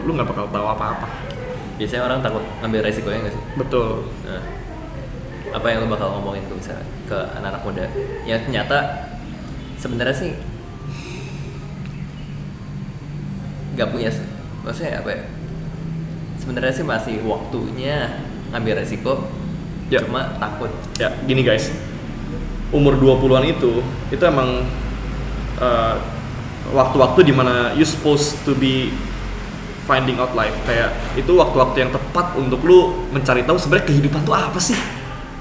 lu 0.04 0.12
nggak 0.14 0.28
bakal 0.28 0.46
tahu 0.52 0.66
apa-apa. 0.70 1.08
Biasanya 1.76 2.02
orang 2.08 2.20
takut 2.22 2.44
ambil 2.62 2.80
resikonya 2.84 3.26
nggak 3.26 3.34
sih? 3.34 3.42
betul. 3.58 3.88
Nah, 4.24 4.42
apa 5.56 5.66
yang 5.72 5.84
lo 5.84 5.86
bakal 5.90 6.08
ngomongin 6.20 6.44
tuh 6.46 6.56
misalnya 6.56 6.86
ke 7.08 7.18
anak-anak 7.36 7.62
muda? 7.64 7.84
Yang 8.28 8.40
ternyata 8.48 8.78
sebenarnya 9.80 10.16
sih 10.16 10.32
nggak 13.76 13.88
punya 13.90 14.08
maksudnya 14.62 15.00
apa 15.00 15.10
ya? 15.10 15.22
Sebenarnya 16.38 16.72
sih 16.76 16.86
masih 16.86 17.16
waktunya 17.26 18.20
ngambil 18.54 18.84
resiko 18.84 19.26
Ya. 19.86 20.02
cuma 20.02 20.34
takut. 20.38 20.70
Ya 20.98 21.14
gini 21.24 21.46
guys. 21.46 21.70
Umur 22.74 22.98
20-an 22.98 23.46
itu 23.46 23.78
itu 24.10 24.22
emang 24.26 24.66
uh, 25.62 25.96
waktu-waktu 26.74 27.30
di 27.30 27.32
mana 27.34 27.70
you 27.78 27.86
supposed 27.86 28.42
to 28.42 28.56
be 28.58 28.90
finding 29.86 30.18
out 30.18 30.34
life. 30.34 30.54
Kayak 30.66 30.90
itu 31.14 31.30
waktu-waktu 31.38 31.86
yang 31.86 31.90
tepat 31.94 32.34
untuk 32.34 32.60
lu 32.66 33.06
mencari 33.14 33.46
tahu 33.46 33.56
sebenarnya 33.56 33.86
kehidupan 33.86 34.26
tuh 34.26 34.34
apa 34.34 34.58
sih? 34.58 34.74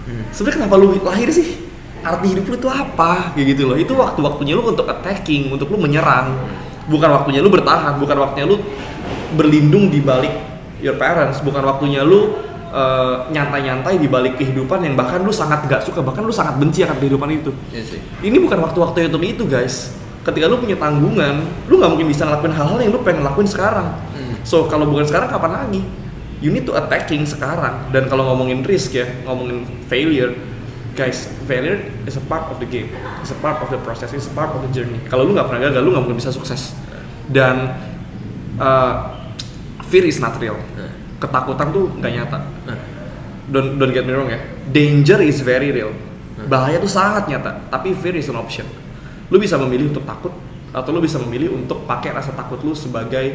Hmm. 0.05 0.21
sebenarnya 0.29 0.69
kenapa 0.69 0.75
lu 0.77 1.01
lahir 1.01 1.33
sih? 1.33 1.65
Arti 2.05 2.37
hidup 2.37 2.45
lu 2.45 2.55
itu 2.61 2.69
apa? 2.69 3.33
Kayak 3.33 3.57
gitu 3.57 3.61
loh. 3.65 3.77
Itu 3.81 3.97
waktu-waktunya 3.97 4.53
lu 4.53 4.69
untuk 4.69 4.85
attacking 4.85 5.49
untuk 5.49 5.73
lu 5.73 5.81
menyerang. 5.81 6.37
Bukan 6.85 7.09
waktunya 7.09 7.41
lu 7.41 7.49
bertahan 7.49 7.97
bukan 7.97 8.17
waktunya 8.21 8.45
lu 8.45 8.61
berlindung 9.33 9.89
di 9.89 9.97
balik 10.05 10.29
your 10.77 10.93
parents. 11.01 11.41
Bukan 11.41 11.65
waktunya 11.65 12.05
lu 12.05 12.37
uh, 12.75 13.15
nyantai-nyantai 13.31 13.95
di 13.95 14.11
balik 14.11 14.35
kehidupan 14.35 14.83
yang 14.83 14.99
bahkan 14.99 15.23
lu 15.23 15.31
sangat 15.31 15.63
gak 15.65 15.81
suka 15.87 16.03
bahkan 16.03 16.27
lu 16.27 16.35
sangat 16.35 16.59
benci 16.59 16.83
akan 16.83 16.99
kehidupan 16.99 17.29
itu. 17.31 17.51
Iya 17.71 18.03
ini 18.27 18.37
bukan 18.43 18.59
waktu-waktu 18.59 19.07
untuk 19.07 19.23
itu 19.23 19.43
guys. 19.47 19.95
Ketika 20.25 20.49
lu 20.49 20.59
punya 20.59 20.75
tanggungan 20.75 21.45
lu 21.69 21.77
nggak 21.79 21.91
mungkin 21.95 22.09
bisa 22.09 22.25
ngelakuin 22.25 22.53
hal-hal 22.53 22.77
yang 22.81 22.91
lu 22.91 22.99
pengen 23.05 23.23
lakuin 23.23 23.47
sekarang. 23.47 23.93
Hmm. 24.17 24.35
so 24.41 24.65
kalau 24.67 24.89
bukan 24.89 25.07
sekarang 25.07 25.31
kapan 25.31 25.51
lagi? 25.53 25.81
You 26.43 26.51
need 26.51 26.67
to 26.67 26.75
attacking 26.75 27.23
sekarang. 27.23 27.89
Dan 27.95 28.11
kalau 28.11 28.27
ngomongin 28.33 28.65
risk 28.65 28.97
ya 28.97 29.07
ngomongin 29.23 29.63
failure 29.87 30.35
guys 30.97 31.27
failure 31.45 31.77
is 32.09 32.17
a 32.17 32.23
part 32.25 32.49
of 32.49 32.57
the 32.57 32.67
game. 32.67 32.89
Is 33.21 33.31
a 33.31 33.39
part 33.39 33.61
of 33.61 33.69
the 33.69 33.77
process. 33.85 34.11
Is 34.17 34.25
a 34.25 34.33
part 34.33 34.49
of 34.49 34.65
the 34.65 34.71
journey. 34.73 34.97
Kalau 35.07 35.29
lu 35.29 35.37
nggak 35.37 35.45
pernah 35.45 35.69
gagal 35.69 35.81
lu 35.85 35.93
nggak 35.93 36.03
mungkin 36.09 36.17
bisa 36.17 36.33
sukses. 36.33 36.73
Dan 37.29 37.77
uh, 38.57 38.93
fear 39.85 40.09
is 40.09 40.17
not 40.17 40.41
real. 40.41 40.57
Nah, 40.57 40.94
ketakutan 41.25 41.67
tuh 41.73 41.89
nggak 41.97 42.11
nyata. 42.21 42.39
Nah, 42.69 42.79
don't 43.49 43.81
don't 43.81 43.93
get 43.93 44.05
me 44.05 44.13
wrong 44.13 44.29
ya. 44.29 44.39
Danger 44.69 45.25
is 45.25 45.41
very 45.41 45.73
real. 45.73 45.91
Bahaya 46.45 46.77
tuh 46.77 46.91
sangat 46.91 47.25
nyata 47.25 47.65
tapi 47.73 47.97
fear 47.97 48.15
is 48.21 48.29
an 48.29 48.37
option. 48.37 48.69
Lu 49.33 49.41
bisa 49.41 49.57
memilih 49.57 49.89
untuk 49.89 50.05
takut 50.05 50.31
atau 50.69 50.89
lu 50.93 51.01
bisa 51.01 51.17
memilih 51.17 51.55
untuk 51.55 51.87
pakai 51.89 52.13
rasa 52.13 52.35
takut 52.35 52.61
lu 52.61 52.77
sebagai 52.77 53.33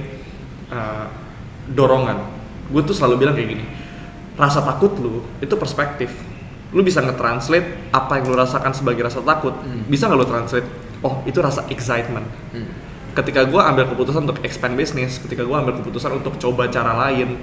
uh, 0.70 1.10
dorongan. 1.66 2.22
Gue 2.70 2.86
tuh 2.86 2.94
selalu 2.94 3.26
bilang 3.26 3.34
kayak 3.34 3.50
gini 3.58 3.66
rasa 4.40 4.64
takut 4.64 4.96
lu 4.96 5.20
itu 5.44 5.52
perspektif. 5.60 6.10
Lu 6.72 6.80
bisa 6.80 7.02
nge-translate 7.04 7.92
apa 7.92 8.22
yang 8.22 8.32
lu 8.32 8.36
rasakan 8.40 8.72
sebagai 8.72 9.04
rasa 9.04 9.20
takut. 9.20 9.52
Hmm. 9.52 9.84
bisa 9.84 10.08
nggak 10.08 10.18
lu 10.18 10.26
translate? 10.26 10.68
Oh 11.04 11.20
itu 11.28 11.38
rasa 11.44 11.68
excitement. 11.68 12.24
Hmm. 12.56 12.88
ketika 13.10 13.42
gue 13.42 13.58
ambil 13.58 13.90
keputusan 13.90 14.22
untuk 14.22 14.38
expand 14.46 14.78
bisnis, 14.78 15.18
ketika 15.18 15.42
gue 15.42 15.50
ambil 15.50 15.82
keputusan 15.82 16.22
untuk 16.22 16.38
coba 16.38 16.70
cara 16.70 16.94
lain, 16.94 17.42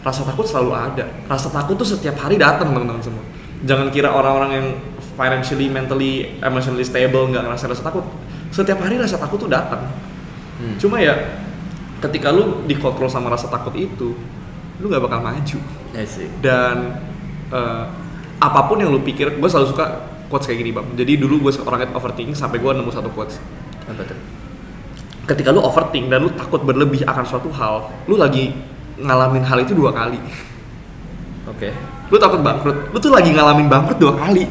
rasa 0.00 0.24
takut 0.24 0.46
selalu 0.46 0.70
ada. 0.72 1.04
Rasa 1.28 1.48
takut 1.52 1.76
tuh 1.76 1.88
setiap 1.88 2.16
hari 2.20 2.40
datang 2.40 2.72
teman-teman 2.72 3.02
semua. 3.02 3.24
Jangan 3.64 3.92
kira 3.92 4.08
orang-orang 4.08 4.50
yang 4.56 4.66
financially, 5.16 5.68
mentally, 5.68 6.12
emotionally 6.40 6.86
stable 6.86 7.28
nggak 7.28 7.44
ngerasa 7.44 7.64
rasa 7.68 7.82
takut. 7.84 8.04
Setiap 8.50 8.80
hari 8.80 8.96
rasa 8.96 9.20
takut 9.20 9.36
tuh 9.36 9.50
datang. 9.50 9.84
Hmm. 10.60 10.76
Cuma 10.80 11.00
ya 11.00 11.40
ketika 12.00 12.32
lu 12.32 12.64
dikontrol 12.64 13.12
sama 13.12 13.28
rasa 13.28 13.52
takut 13.52 13.76
itu, 13.76 14.16
lu 14.80 14.86
nggak 14.88 15.04
bakal 15.04 15.20
maju. 15.20 15.58
Dan 16.40 16.96
eh, 17.52 17.84
apa 18.40 18.60
pun 18.64 18.80
yang 18.80 18.88
lu 18.88 19.04
pikir, 19.04 19.36
gue 19.36 19.48
selalu 19.48 19.76
suka 19.76 20.08
quotes 20.32 20.48
kayak 20.48 20.64
gini 20.64 20.72
bang. 20.72 20.86
Jadi 20.96 21.12
dulu 21.20 21.48
gue 21.48 21.52
orangnya 21.60 21.92
overthinking 21.92 22.32
sampai 22.32 22.56
gue 22.56 22.72
nemu 22.72 22.88
satu 22.88 23.12
quotes 23.12 23.36
apa 23.90 24.06
tuh 24.06 24.18
ketika 25.30 25.54
lu 25.54 25.62
overthink 25.62 26.10
dan 26.10 26.26
lu 26.26 26.30
takut 26.34 26.58
berlebih 26.66 27.06
akan 27.06 27.22
suatu 27.22 27.54
hal, 27.54 27.86
lu 28.10 28.18
lagi 28.18 28.50
ngalamin 29.00 29.44
hal 29.44 29.58
itu 29.64 29.72
dua 29.72 29.90
kali. 29.90 30.20
oke 31.48 31.70
Lu 32.10 32.18
takut 32.18 32.42
bangkrut, 32.42 32.90
lu 32.90 32.98
tuh 32.98 33.14
lagi 33.14 33.30
ngalamin 33.30 33.70
bangkrut 33.70 33.98
dua 33.98 34.14
kali. 34.18 34.44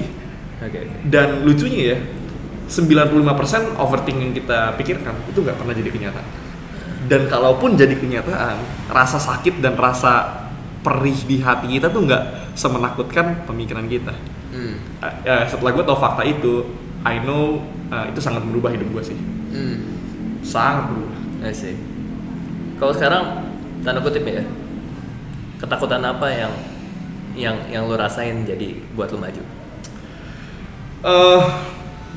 oke 0.60 0.78
oke 0.80 0.80
Dan 1.08 1.44
lucunya 1.44 1.96
ya, 1.96 1.98
95% 2.70 3.82
overthinking 3.82 4.32
yang 4.32 4.36
kita 4.38 4.78
pikirkan 4.78 5.18
itu 5.28 5.42
nggak 5.42 5.58
pernah 5.58 5.74
jadi 5.74 5.90
kenyataan. 5.90 6.28
Dan 7.10 7.26
kalaupun 7.26 7.74
jadi 7.74 7.98
kenyataan, 7.98 8.88
rasa 8.94 9.18
sakit 9.18 9.66
dan 9.66 9.74
rasa 9.74 10.46
perih 10.86 11.18
di 11.26 11.42
hati 11.42 11.68
kita 11.76 11.90
tuh 11.90 12.06
nggak 12.06 12.54
semenakutkan 12.54 13.44
pemikiran 13.50 13.90
kita. 13.90 14.14
Hmm. 14.54 14.78
Uh, 15.02 15.14
ya, 15.26 15.50
setelah 15.50 15.74
gue 15.74 15.84
tau 15.84 15.98
fakta 15.98 16.22
itu, 16.22 16.70
I 17.02 17.18
know 17.26 17.66
uh, 17.90 18.06
itu 18.06 18.22
sangat 18.22 18.46
merubah 18.46 18.70
hidup 18.70 18.88
gue 18.94 19.04
sih. 19.04 19.18
Hmm. 19.50 19.78
Sangat 20.46 20.94
berubah. 20.94 21.18
I 21.50 21.52
see. 21.56 21.76
Kalau 22.78 22.94
sekarang 22.94 23.49
tanda 23.86 24.00
kutip 24.04 24.28
ya, 24.28 24.44
ketakutan 25.60 26.04
apa 26.04 26.28
yang 26.28 26.54
yang 27.40 27.56
yang 27.72 27.84
lu 27.88 27.96
rasain 27.96 28.44
jadi 28.44 28.76
buat 28.96 29.12
lu 29.14 29.20
maju? 29.22 29.44
Eh, 31.00 31.42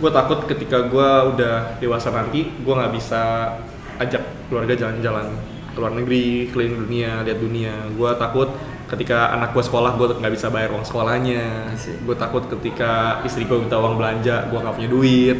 gue 0.03 0.11
takut 0.11 0.43
ketika 0.51 0.91
gue 0.91 1.11
udah 1.37 1.79
dewasa 1.79 2.11
nanti, 2.11 2.51
gue 2.51 2.75
nggak 2.75 2.93
bisa 2.95 3.55
ajak 4.03 4.51
keluarga 4.51 4.75
jalan-jalan 4.75 5.39
ke 5.73 5.79
luar 5.79 5.95
negeri, 5.95 6.51
keliling 6.51 6.77
dunia, 6.91 7.23
lihat 7.23 7.39
dunia. 7.39 7.75
Gue 7.95 8.11
takut 8.19 8.51
ketika 8.91 9.33
anak 9.33 9.55
gue 9.55 9.63
sekolah, 9.63 9.95
gue 9.95 10.19
nggak 10.19 10.35
bisa 10.35 10.51
bayar 10.51 10.75
uang 10.75 10.83
sekolahnya. 10.83 11.71
Gue 12.03 12.17
takut 12.19 12.43
ketika 12.51 13.23
istri 13.23 13.47
gue 13.47 13.57
minta 13.57 13.79
uang 13.79 13.97
belanja, 13.97 14.51
gue 14.51 14.59
nggak 14.59 14.75
punya 14.75 14.91
duit. 14.91 15.39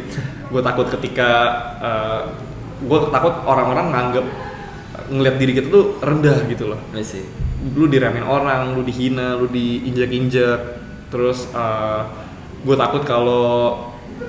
gue 0.53 0.61
takut 0.63 0.87
ketika 0.87 1.29
gue 2.79 2.99
takut 3.11 3.33
orang-orang 3.43 3.91
nganggep 3.91 4.25
ngelihat 5.09 5.35
diri 5.39 5.53
kita 5.55 5.67
tuh 5.67 5.97
rendah 5.99 6.43
gitu 6.47 6.71
loh 6.71 6.79
I 6.93 7.01
see. 7.01 7.23
lu 7.63 7.87
diremehin 7.87 8.27
orang, 8.27 8.75
lu 8.75 8.83
dihina, 8.83 9.39
lu 9.39 9.47
diinjak-injak, 9.47 10.59
terus 11.07 11.47
gue 12.63 12.75
takut 12.75 13.03
kalau 13.03 13.79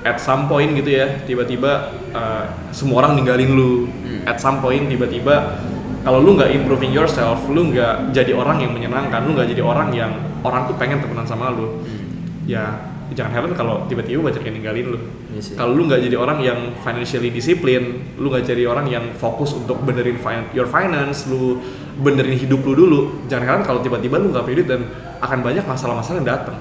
at 0.03 0.19
some 0.19 0.47
point 0.47 0.71
gitu 0.75 0.91
ya 0.91 1.23
tiba-tiba 1.23 1.91
uh, 2.11 2.45
semua 2.71 3.03
orang 3.03 3.19
ninggalin 3.19 3.51
lu, 3.51 3.71
Hmm. 3.87 4.23
at 4.27 4.37
some 4.39 4.59
point 4.59 4.87
tiba-tiba 4.87 5.59
kalau 6.05 6.21
lu 6.21 6.37
nggak 6.37 6.53
improving 6.53 6.93
yourself, 6.93 7.43
lu 7.49 7.73
nggak 7.73 8.13
jadi 8.13 8.31
orang 8.31 8.61
yang 8.61 8.71
menyenangkan, 8.71 9.25
lu 9.25 9.33
nggak 9.33 9.49
jadi 9.51 9.63
orang 9.65 9.89
yang 9.91 10.11
orang 10.45 10.69
tuh 10.69 10.75
pengen 10.77 11.01
temenan 11.01 11.25
sama 11.25 11.49
lu, 11.51 11.81
Hmm. 11.81 12.05
ya 12.45 12.94
jangan 13.13 13.31
heran 13.37 13.51
kalau 13.53 13.85
tiba-tiba 13.85 14.23
banyak 14.23 14.41
yang 14.41 14.55
ninggalin 14.57 14.85
lu. 14.95 14.99
Iya 15.35 15.41
sih. 15.43 15.53
Kalau 15.53 15.77
lu 15.77 15.85
nggak 15.85 16.01
jadi 16.01 16.17
orang 16.17 16.41
yang 16.41 16.59
financially 16.81 17.29
discipline, 17.29 18.17
lu 18.17 18.33
nggak 18.33 18.49
jadi 18.49 18.65
orang 18.65 18.89
yang 18.89 19.05
fokus 19.13 19.53
untuk 19.53 19.77
benerin 19.85 20.17
fin- 20.17 20.49
your 20.57 20.65
finance, 20.65 21.29
lu 21.29 21.61
benerin 22.01 22.33
hidup 22.33 22.65
lu 22.65 22.73
dulu. 22.73 22.99
Jangan 23.29 23.43
heran 23.45 23.61
kalau 23.61 23.85
tiba-tiba 23.85 24.17
lu 24.17 24.33
nggak 24.33 24.45
duit 24.47 24.65
dan 24.65 24.89
akan 25.21 25.39
banyak 25.45 25.61
masalah-masalah 25.61 26.17
yang 26.23 26.29
datang. 26.33 26.57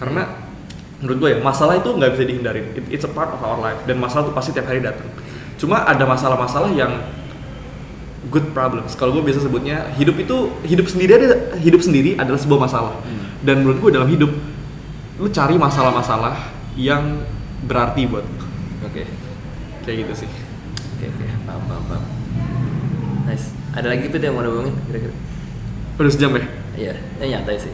Karena 0.00 0.22
menurut 0.98 1.16
gue 1.22 1.28
ya 1.32 1.38
masalah 1.38 1.78
itu 1.78 1.88
nggak 1.94 2.10
bisa 2.18 2.24
dihindarin. 2.26 2.66
It- 2.74 2.90
it's 2.98 3.06
a 3.06 3.12
part 3.12 3.30
of 3.30 3.38
our 3.40 3.60
life 3.62 3.78
dan 3.86 4.02
masalah 4.02 4.26
itu 4.26 4.34
pasti 4.34 4.50
tiap 4.50 4.66
hari 4.66 4.82
datang. 4.82 5.06
Cuma 5.54 5.86
ada 5.86 6.02
masalah-masalah 6.02 6.74
yang 6.74 6.98
good 8.28 8.52
problems. 8.52 8.92
Kalau 8.98 9.16
gue 9.16 9.22
biasa 9.22 9.44
sebutnya 9.44 9.88
hidup 9.96 10.18
itu 10.18 10.36
hidup 10.66 10.86
sendiri 10.90 11.10
ada 11.16 11.56
hidup 11.56 11.80
sendiri 11.80 12.18
adalah 12.18 12.36
sebuah 12.36 12.60
masalah. 12.60 12.92
Dan 13.40 13.64
menurut 13.64 13.80
gue 13.80 13.90
dalam 13.96 14.08
hidup 14.08 14.28
lu 15.20 15.28
cari 15.28 15.60
masalah-masalah 15.60 16.32
yang 16.80 17.20
berarti 17.68 18.08
buat. 18.08 18.24
Oke. 18.88 19.04
kayak 19.84 19.96
gitu 20.08 20.24
sih. 20.24 20.30
Oke 20.96 21.12
oke. 21.12 21.24
Paham 21.44 21.62
paham 21.68 21.84
paham. 21.92 22.04
Nice. 23.28 23.52
Ada 23.76 23.92
lagi 23.92 24.08
Pit 24.08 24.24
yang 24.24 24.32
mau 24.32 24.44
ngomongin 24.44 24.72
kira-kira? 24.88 25.12
Udah 26.00 26.12
sejam 26.12 26.32
ya? 26.40 26.44
Iya, 26.72 26.94
ini 27.20 27.36
nyantai 27.36 27.60
sih. 27.60 27.72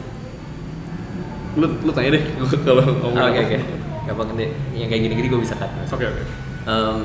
Lu 1.55 1.71
lu 1.87 1.91
tanya 1.95 2.19
deh 2.19 2.23
kalau 2.67 2.83
ngomong. 2.83 3.15
Oh, 3.15 3.31
Oke 3.31 3.39
oke. 3.47 3.59
Gampang 4.11 4.35
deh. 4.35 4.51
Yang 4.75 4.89
kayak 4.91 5.01
gini-gini 5.07 5.27
gue 5.31 5.41
bisa 5.47 5.55
cut. 5.55 5.71
Oke 5.87 6.03
oke. 6.03 6.21
Em, 6.67 6.97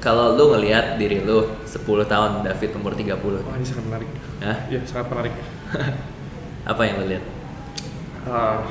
kalau 0.00 0.32
lu 0.32 0.56
ngelihat 0.56 0.96
diri 0.96 1.20
lu 1.20 1.44
10 1.68 1.76
tahun 2.08 2.40
David 2.40 2.70
umur 2.80 2.96
30 2.96 3.20
Wah 3.20 3.56
ini 3.60 3.66
sangat 3.68 3.84
menarik. 3.84 4.08
Hah? 4.40 4.56
Iya 4.72 4.80
sangat 4.88 5.06
menarik. 5.12 5.32
apa 6.62 6.82
yang 6.86 7.02
lu 7.02 7.06
lihat? 7.10 7.24
Ah, 8.22 8.62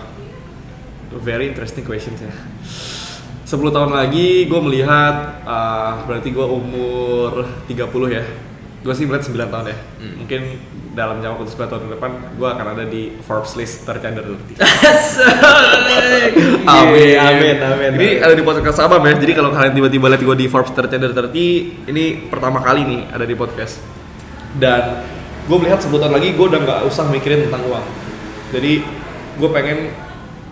very 1.19 1.51
interesting 1.51 1.83
questions 1.83 2.23
ya. 2.23 2.31
10 3.51 3.59
tahun 3.75 3.91
lagi 3.91 4.47
gue 4.47 4.61
melihat 4.63 5.43
ah, 5.43 6.07
berarti 6.07 6.31
gue 6.31 6.47
umur 6.47 7.43
30 7.67 7.83
ya. 8.15 8.23
Gue 8.81 8.93
sih 8.95 9.03
melihat 9.03 9.27
9 9.27 9.51
tahun 9.51 9.65
ya. 9.67 9.77
Hmm. 9.99 10.13
Mungkin 10.23 10.41
dalam 10.95 11.19
jangka 11.19 11.35
waktu 11.35 11.51
9 11.59 11.67
tahun 11.67 11.81
ke 11.83 11.89
depan 11.99 12.11
gue 12.39 12.47
akan 12.47 12.65
ada 12.71 12.83
di 12.87 13.11
Forbes 13.27 13.59
list 13.59 13.83
tercandar 13.83 14.23
Amin, 16.71 17.15
amin, 17.19 17.57
amin. 17.59 17.91
Ini 17.99 18.09
ada 18.23 18.31
di 18.31 18.43
podcast 18.43 18.79
Sabam 18.79 19.03
ya. 19.03 19.19
Jadi 19.19 19.35
kalau 19.35 19.51
kalian 19.51 19.75
tiba-tiba 19.75 20.07
lihat 20.07 20.23
gue 20.23 20.37
di 20.39 20.47
Forbes 20.47 20.71
Tercender 20.71 21.11
30, 21.11 21.91
ini 21.91 22.03
pertama 22.31 22.63
kali 22.63 22.87
nih 22.87 23.01
ada 23.11 23.27
di 23.27 23.35
podcast. 23.35 23.83
Dan 24.55 25.03
gue 25.47 25.57
melihat 25.57 25.81
sebutan 25.81 26.13
lagi 26.13 26.37
gue 26.37 26.45
udah 26.45 26.59
nggak 26.61 26.79
usah 26.85 27.09
mikirin 27.09 27.49
tentang 27.49 27.65
uang. 27.65 27.85
Jadi 28.53 28.83
gue 29.39 29.49
pengen 29.49 29.89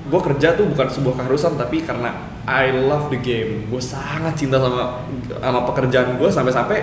gue 0.09 0.21
kerja 0.25 0.57
tuh 0.57 0.65
bukan 0.65 0.87
sebuah 0.89 1.13
keharusan 1.21 1.53
tapi 1.59 1.85
karena 1.85 2.15
I 2.49 2.73
love 2.73 3.13
the 3.13 3.19
game. 3.21 3.69
Gue 3.69 3.81
sangat 3.83 4.33
cinta 4.39 4.57
sama 4.57 5.05
sama 5.29 5.59
pekerjaan 5.69 6.17
gue 6.17 6.29
sampai-sampai 6.33 6.77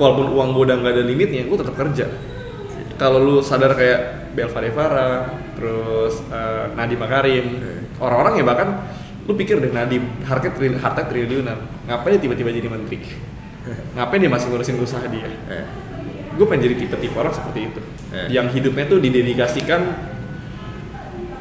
walaupun 0.00 0.32
uang 0.32 0.48
gue 0.56 0.62
udah 0.72 0.76
nggak 0.80 0.92
ada 0.96 1.04
limitnya, 1.04 1.44
gue 1.44 1.58
tetap 1.60 1.76
kerja. 1.76 2.08
Kalau 2.96 3.18
lu 3.20 3.36
sadar 3.44 3.76
kayak 3.76 4.32
Belva 4.32 4.58
Devara, 4.62 5.10
terus 5.58 6.22
eh, 6.32 6.64
Nadiem 6.72 7.00
Makarim, 7.00 7.46
orang-orang 8.00 8.40
ya 8.40 8.44
bahkan 8.46 8.68
lu 9.28 9.36
pikir 9.36 9.60
deh 9.60 9.70
Nadiem 9.70 10.02
harta 10.24 10.48
tril 10.48 10.80
harta 10.80 11.04
triliunan, 11.04 11.58
ngapain 11.86 12.16
dia 12.16 12.22
tiba-tiba 12.24 12.50
jadi 12.54 12.68
menteri? 12.72 12.98
ngapain 13.98 14.20
dia 14.22 14.30
masih 14.32 14.46
ngurusin 14.48 14.80
usaha 14.80 15.04
dia? 15.06 15.28
Gue 16.32 16.46
pengen 16.46 16.64
jadi 16.64 16.76
tipe-tipe 16.78 17.12
orang 17.12 17.30
seperti 17.30 17.60
itu, 17.66 17.80
Eh. 18.10 18.28
yang 18.30 18.48
hidupnya 18.48 18.84
tuh 18.86 18.98
didedikasikan. 18.98 19.80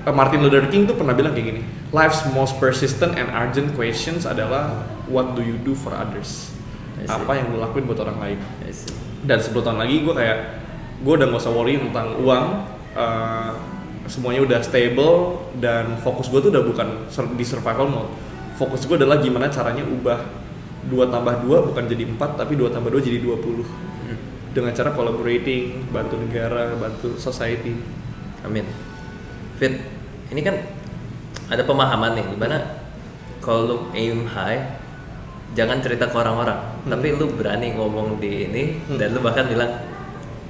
eh, 0.01 0.09
Martin 0.09 0.41
Luther 0.41 0.65
King 0.65 0.83
tuh 0.83 0.97
pernah 0.97 1.13
bilang 1.13 1.29
kayak 1.29 1.47
gini, 1.47 1.61
life's 1.91 2.25
most 2.27 2.57
persistent 2.57 3.13
and 3.13 3.29
urgent 3.29 3.69
questions 3.71 4.25
adalah 4.25 4.81
what 5.05 5.31
do 5.31 5.41
you 5.41 5.55
do 5.57 5.71
for 5.71 5.93
others? 5.93 6.49
Apa 7.07 7.31
yang 7.35 7.49
lu 7.49 7.57
lakuin 7.57 7.85
buat 7.85 7.99
orang 7.99 8.17
lain? 8.17 8.37
Dan 9.21 9.37
10 9.37 9.61
tahun 9.61 9.77
lagi 9.77 10.01
gue 10.01 10.09
kayak 10.11 10.37
gue 10.99 11.13
udah 11.15 11.27
nggak 11.27 11.37
usah 11.39 11.49
worry 11.49 11.77
tentang 11.77 12.17
uang 12.17 12.45
eh, 12.91 13.51
semuanya 14.05 14.41
udah 14.41 14.59
stable 14.59 15.13
dan 15.55 15.97
fokus 15.97 16.25
gue 16.27 16.39
tuh 16.39 16.49
udah 16.49 16.63
bukan 16.63 16.87
di 17.31 17.45
survival 17.45 17.85
mode 17.85 18.11
fokus 18.53 18.83
gue 18.83 18.97
adalah 18.97 19.17
gimana 19.17 19.47
caranya 19.47 19.81
ubah 19.81 20.17
2 20.83 20.97
tambah 21.07 21.35
2 21.41 21.69
bukan 21.69 21.83
jadi 21.85 22.03
4 22.07 22.17
tapi 22.35 22.53
2 22.53 22.69
tambah 22.69 22.89
2 22.89 22.97
jadi 22.99 23.21
20 23.21 23.61
Hmm. 24.01 24.17
Dengan 24.51 24.71
cara 24.71 24.91
collaborating 24.91 25.87
bantu 25.89 26.15
negara 26.17 26.75
bantu 26.75 27.15
society 27.15 27.75
Amin. 28.41 28.65
Fit, 29.55 29.77
ini 30.27 30.41
kan 30.41 30.57
ada 31.47 31.61
pemahaman 31.61 32.15
nih 32.15 32.25
di 32.25 32.35
mana 32.35 32.57
kalau 33.37 33.61
lu 33.63 33.75
aim 33.93 34.25
high 34.25 34.81
jangan 35.51 35.77
cerita 35.79 36.07
ke 36.07 36.15
orang-orang 36.15 36.57
Hmm. 36.81 36.89
tapi 36.89 37.13
lu 37.13 37.29
berani 37.31 37.75
ngomong 37.75 38.17
di 38.17 38.49
ini 38.49 38.63
Hmm. 38.81 38.97
dan 38.97 39.13
lu 39.13 39.21
bahkan 39.21 39.45
bilang 39.45 39.69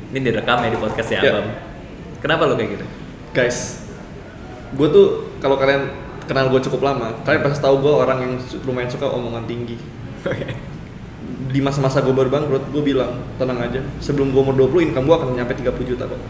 ini 0.10 0.20
direkam 0.22 0.62
ya 0.62 0.70
di 0.70 0.80
podcast 0.80 1.10
ya 1.10 1.20
Ya. 1.20 1.32
Abam 1.36 1.52
kenapa 2.20 2.48
lu 2.48 2.56
kayak 2.56 2.80
gitu 2.80 2.86
guys 3.32 3.84
gue 4.72 4.88
tuh 4.88 5.08
kalau 5.38 5.56
kalian 5.56 5.92
kenal 6.24 6.48
gue 6.48 6.62
cukup 6.62 6.86
lama 6.86 7.12
kalian 7.22 7.44
pasti 7.44 7.60
tahu 7.60 7.84
gue 7.84 7.92
orang 7.92 8.18
yang 8.24 8.34
lumayan 8.64 8.88
suka 8.88 9.04
omongan 9.04 9.44
tinggi 9.44 9.76
di 11.52 11.60
masa-masa 11.60 12.00
gue 12.00 12.16
baru 12.16 12.32
bangkrut 12.32 12.72
gue 12.72 12.84
bilang 12.84 13.22
tenang 13.36 13.60
aja 13.60 13.84
sebelum 14.00 14.32
gue 14.32 14.42
umur 14.42 14.56
20 14.72 14.90
income 14.92 15.06
gue 15.06 15.16
akan 15.20 15.28
nyampe 15.36 15.54
30 15.54 15.92
juta 15.96 16.04
kok. 16.08 16.22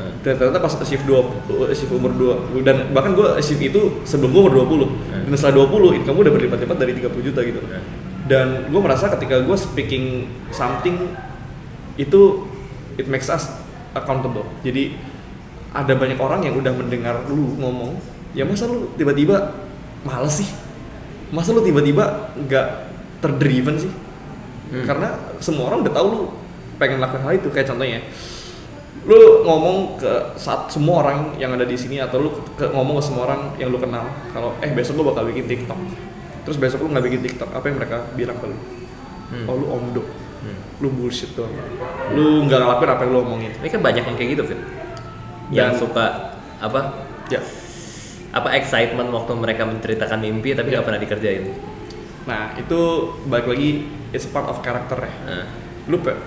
Eh, 0.00 0.12
dan 0.24 0.34
ternyata 0.36 0.60
pas 0.60 0.72
shift 0.84 1.04
2 1.08 1.72
shift 1.72 1.92
umur 1.92 2.12
2 2.12 2.60
dan 2.64 2.92
bahkan 2.92 3.16
gue 3.16 3.26
shift 3.40 3.60
itu 3.60 4.04
sebelum 4.04 4.30
gue 4.36 4.40
umur 4.46 4.54
20 4.68 5.28
dan 5.28 5.34
setelah 5.36 5.66
20 5.66 5.98
income 6.04 6.14
gue 6.20 6.24
udah 6.28 6.34
berlipat-lipat 6.36 6.76
dari 6.76 6.92
30 7.00 7.26
juta 7.32 7.40
gitu. 7.42 7.60
Eh. 7.72 7.84
dan 8.30 8.70
gue 8.70 8.80
merasa 8.80 9.10
ketika 9.16 9.42
gue 9.42 9.56
speaking 9.58 10.28
something 10.54 11.10
itu 11.98 12.46
it 13.00 13.08
makes 13.08 13.26
us 13.32 13.50
accountable. 13.96 14.46
Jadi 14.62 14.94
ada 15.74 15.94
banyak 15.94 16.18
orang 16.20 16.46
yang 16.46 16.54
udah 16.58 16.72
mendengar 16.74 17.26
lu 17.26 17.58
ngomong 17.58 17.98
ya 18.34 18.46
masa 18.46 18.68
lu 18.68 18.92
tiba-tiba 18.94 19.56
males 20.04 20.44
sih? 20.44 20.48
Masa 21.32 21.54
lu 21.54 21.62
tiba-tiba 21.62 22.34
nggak 22.38 22.66
terdriven 23.24 23.76
sih 23.78 23.92
Hmm. 24.70 24.86
karena 24.86 25.08
semua 25.42 25.66
orang 25.70 25.82
udah 25.82 25.94
tahu 25.94 26.06
lu 26.14 26.24
pengen 26.78 27.02
lakukan 27.02 27.26
hal 27.26 27.32
itu 27.36 27.50
kayak 27.50 27.68
contohnya 27.68 28.00
lu 29.08 29.42
ngomong 29.48 29.96
ke 29.96 30.12
saat 30.36 30.68
semua 30.68 31.00
orang 31.00 31.32
yang 31.40 31.56
ada 31.56 31.64
di 31.64 31.72
sini 31.72 31.96
atau 31.96 32.20
lu 32.20 32.30
ke, 32.54 32.68
ngomong 32.68 33.00
ke 33.00 33.04
semua 33.04 33.22
orang 33.26 33.40
yang 33.56 33.72
lu 33.72 33.80
kenal 33.80 34.04
kalau 34.36 34.52
eh 34.60 34.68
besok 34.76 35.00
lu 35.00 35.08
bakal 35.08 35.24
bikin 35.24 35.48
TikTok. 35.48 35.78
Terus 36.44 36.56
besok 36.60 36.84
lu 36.84 36.92
nggak 36.92 37.04
bikin 37.08 37.20
TikTok 37.24 37.48
apa 37.48 37.64
yang 37.70 37.76
mereka 37.80 37.96
bilang 38.12 38.36
ke 38.36 38.46
lu? 38.50 38.56
Hmm. 39.30 39.46
oh 39.48 39.54
lu 39.56 39.66
omdo. 39.72 40.02
Hmm. 40.40 40.56
lu 40.80 40.88
bullshit 40.92 41.32
doang. 41.32 41.52
Lu 42.12 42.44
nggak 42.44 42.60
ngelakuin 42.60 42.90
apa 42.92 43.02
yang 43.08 43.12
lu 43.12 43.18
omongin. 43.24 43.52
Ini 43.60 43.68
kan 43.72 43.80
banyak 43.80 44.04
yang 44.04 44.16
kayak 44.16 44.30
gitu 44.36 44.42
Fit. 44.52 44.60
Yang 45.48 45.70
Dan- 45.72 45.80
suka 45.80 46.06
apa? 46.60 46.80
Ya. 47.32 47.40
Apa 48.30 48.48
excitement 48.54 49.10
waktu 49.10 49.32
mereka 49.34 49.64
menceritakan 49.64 50.18
mimpi 50.20 50.52
tapi 50.52 50.76
nggak 50.76 50.84
pernah 50.84 51.00
dikerjain. 51.00 51.56
Nah 52.28 52.52
itu 52.60 52.80
balik 53.26 53.48
lagi 53.48 53.99
it's 54.10 54.26
part 54.26 54.46
of 54.46 54.58
character. 54.60 54.98
Nah, 55.00 55.46
Lu 55.88 55.98
pe- 55.98 56.18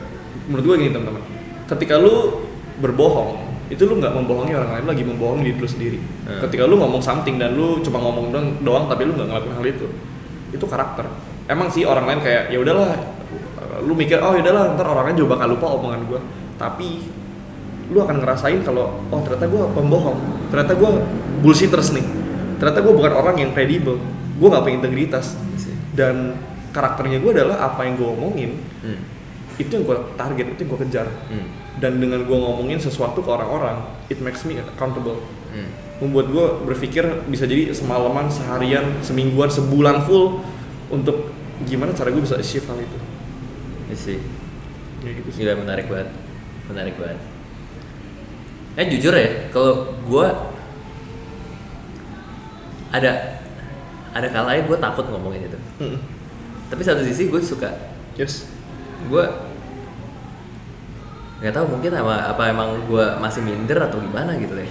menurut 0.50 0.64
gue 0.66 0.76
gini 0.84 0.92
teman-teman, 0.92 1.24
ketika 1.70 1.96
lu 1.96 2.44
berbohong 2.82 3.40
itu 3.72 3.80
lu 3.88 3.98
nggak 3.98 4.12
membohongi 4.12 4.54
orang 4.54 4.72
lain, 4.76 4.86
lagi 4.86 5.04
membohongi 5.08 5.42
diri 5.50 5.58
lu 5.58 5.70
sendiri. 5.70 6.00
Hmm. 6.28 6.42
Ketika 6.46 6.68
lu 6.68 6.76
ngomong 6.78 7.00
something 7.00 7.40
dan 7.40 7.56
lu 7.56 7.80
cuma 7.80 8.02
ngomong 8.04 8.30
doang, 8.30 8.48
doang 8.62 8.86
tapi 8.92 9.08
lu 9.08 9.16
nggak 9.16 9.28
ngelakuin 9.30 9.56
hal 9.56 9.66
itu, 9.66 9.88
itu 10.52 10.66
karakter. 10.68 11.08
Emang 11.48 11.72
sih 11.72 11.88
orang 11.88 12.06
lain 12.06 12.20
kayak 12.22 12.52
ya 12.52 12.58
udahlah, 12.60 12.92
lu 13.84 13.94
mikir 13.96 14.20
oh 14.20 14.36
ya 14.36 14.42
udahlah 14.44 14.76
ntar 14.76 14.88
orang 14.88 15.12
lain 15.12 15.18
juga 15.24 15.40
bakal 15.40 15.56
lupa 15.56 15.68
omongan 15.80 16.02
gue. 16.06 16.20
Tapi 16.60 16.90
lu 17.92 18.00
akan 18.00 18.16
ngerasain 18.24 18.60
kalau 18.64 19.00
oh 19.12 19.20
ternyata 19.24 19.48
gue 19.48 19.64
pembohong, 19.76 20.18
ternyata 20.52 20.74
gue 20.76 20.92
bullshitters 21.44 21.92
nih, 21.96 22.06
ternyata 22.60 22.80
gue 22.84 22.94
bukan 22.94 23.12
orang 23.16 23.36
yang 23.40 23.52
kredibel, 23.52 24.00
gue 24.38 24.48
nggak 24.48 24.64
punya 24.64 24.76
integritas 24.84 25.36
sih. 25.60 25.74
dan 25.94 26.36
karakternya 26.74 27.22
gue 27.22 27.32
adalah 27.32 27.58
apa 27.64 27.86
yang 27.86 27.96
gue 27.96 28.10
omongin 28.10 28.52
Hmm. 28.82 29.00
itu 29.56 29.70
yang 29.70 29.86
gue 29.86 29.98
target 30.14 30.46
itu 30.50 30.60
yang 30.60 30.70
gue 30.70 30.80
kejar 30.84 31.08
Hmm. 31.30 31.48
dan 31.78 31.98
dengan 31.98 32.26
gue 32.26 32.34
ngomongin 32.36 32.78
sesuatu 32.78 33.22
ke 33.22 33.30
orang-orang 33.30 33.78
it 34.10 34.18
makes 34.20 34.42
me 34.44 34.58
accountable 34.58 35.22
Hmm. 35.54 35.70
membuat 36.02 36.28
gue 36.28 36.46
berpikir 36.66 37.06
bisa 37.30 37.46
jadi 37.46 37.70
semalaman 37.72 38.28
seharian 38.28 38.98
semingguan 39.00 39.48
sebulan 39.48 40.04
full 40.04 40.42
untuk 40.90 41.30
gimana 41.64 41.94
cara 41.94 42.10
gue 42.10 42.20
bisa 42.20 42.36
achieve 42.36 42.66
hal 42.66 42.76
itu 42.76 42.98
sih. 43.94 44.18
Kayak 45.00 45.14
gitu 45.22 45.30
sih. 45.30 45.40
Gila 45.46 45.54
menarik 45.62 45.86
banget, 45.86 46.10
menarik 46.66 46.98
banget. 46.98 47.22
Eh 48.74 48.90
jujur 48.90 49.14
ya, 49.14 49.30
kalau 49.54 49.94
gue 50.02 50.28
ada 52.90 53.12
ada 54.14 54.28
kalanya 54.30 54.62
gue 54.66 54.78
takut 54.78 55.06
ngomongin 55.10 55.46
itu. 55.46 55.60
Mm. 55.78 55.98
Tapi 56.74 56.82
satu 56.82 57.06
sisi 57.06 57.30
gue 57.30 57.38
suka, 57.38 57.70
yes 58.18 58.50
gue 59.06 59.26
nggak 61.38 61.54
tahu 61.54 61.66
mungkin 61.70 61.92
apa 61.92 62.34
apa 62.34 62.50
emang 62.50 62.88
gue 62.88 63.06
masih 63.20 63.44
minder 63.46 63.78
atau 63.78 64.02
gimana 64.02 64.34
gitu 64.42 64.58
ya. 64.58 64.66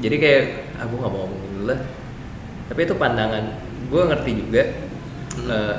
Jadi 0.00 0.16
kayak 0.16 0.42
aku 0.80 0.96
nggak 0.96 1.12
mau 1.12 1.28
ngomongin 1.28 1.50
dulu 1.52 1.64
lah. 1.68 1.80
Tapi 2.72 2.80
itu 2.88 2.94
pandangan 2.96 3.44
gue 3.92 4.02
ngerti 4.06 4.32
juga. 4.38 4.62
eh, 5.32 5.76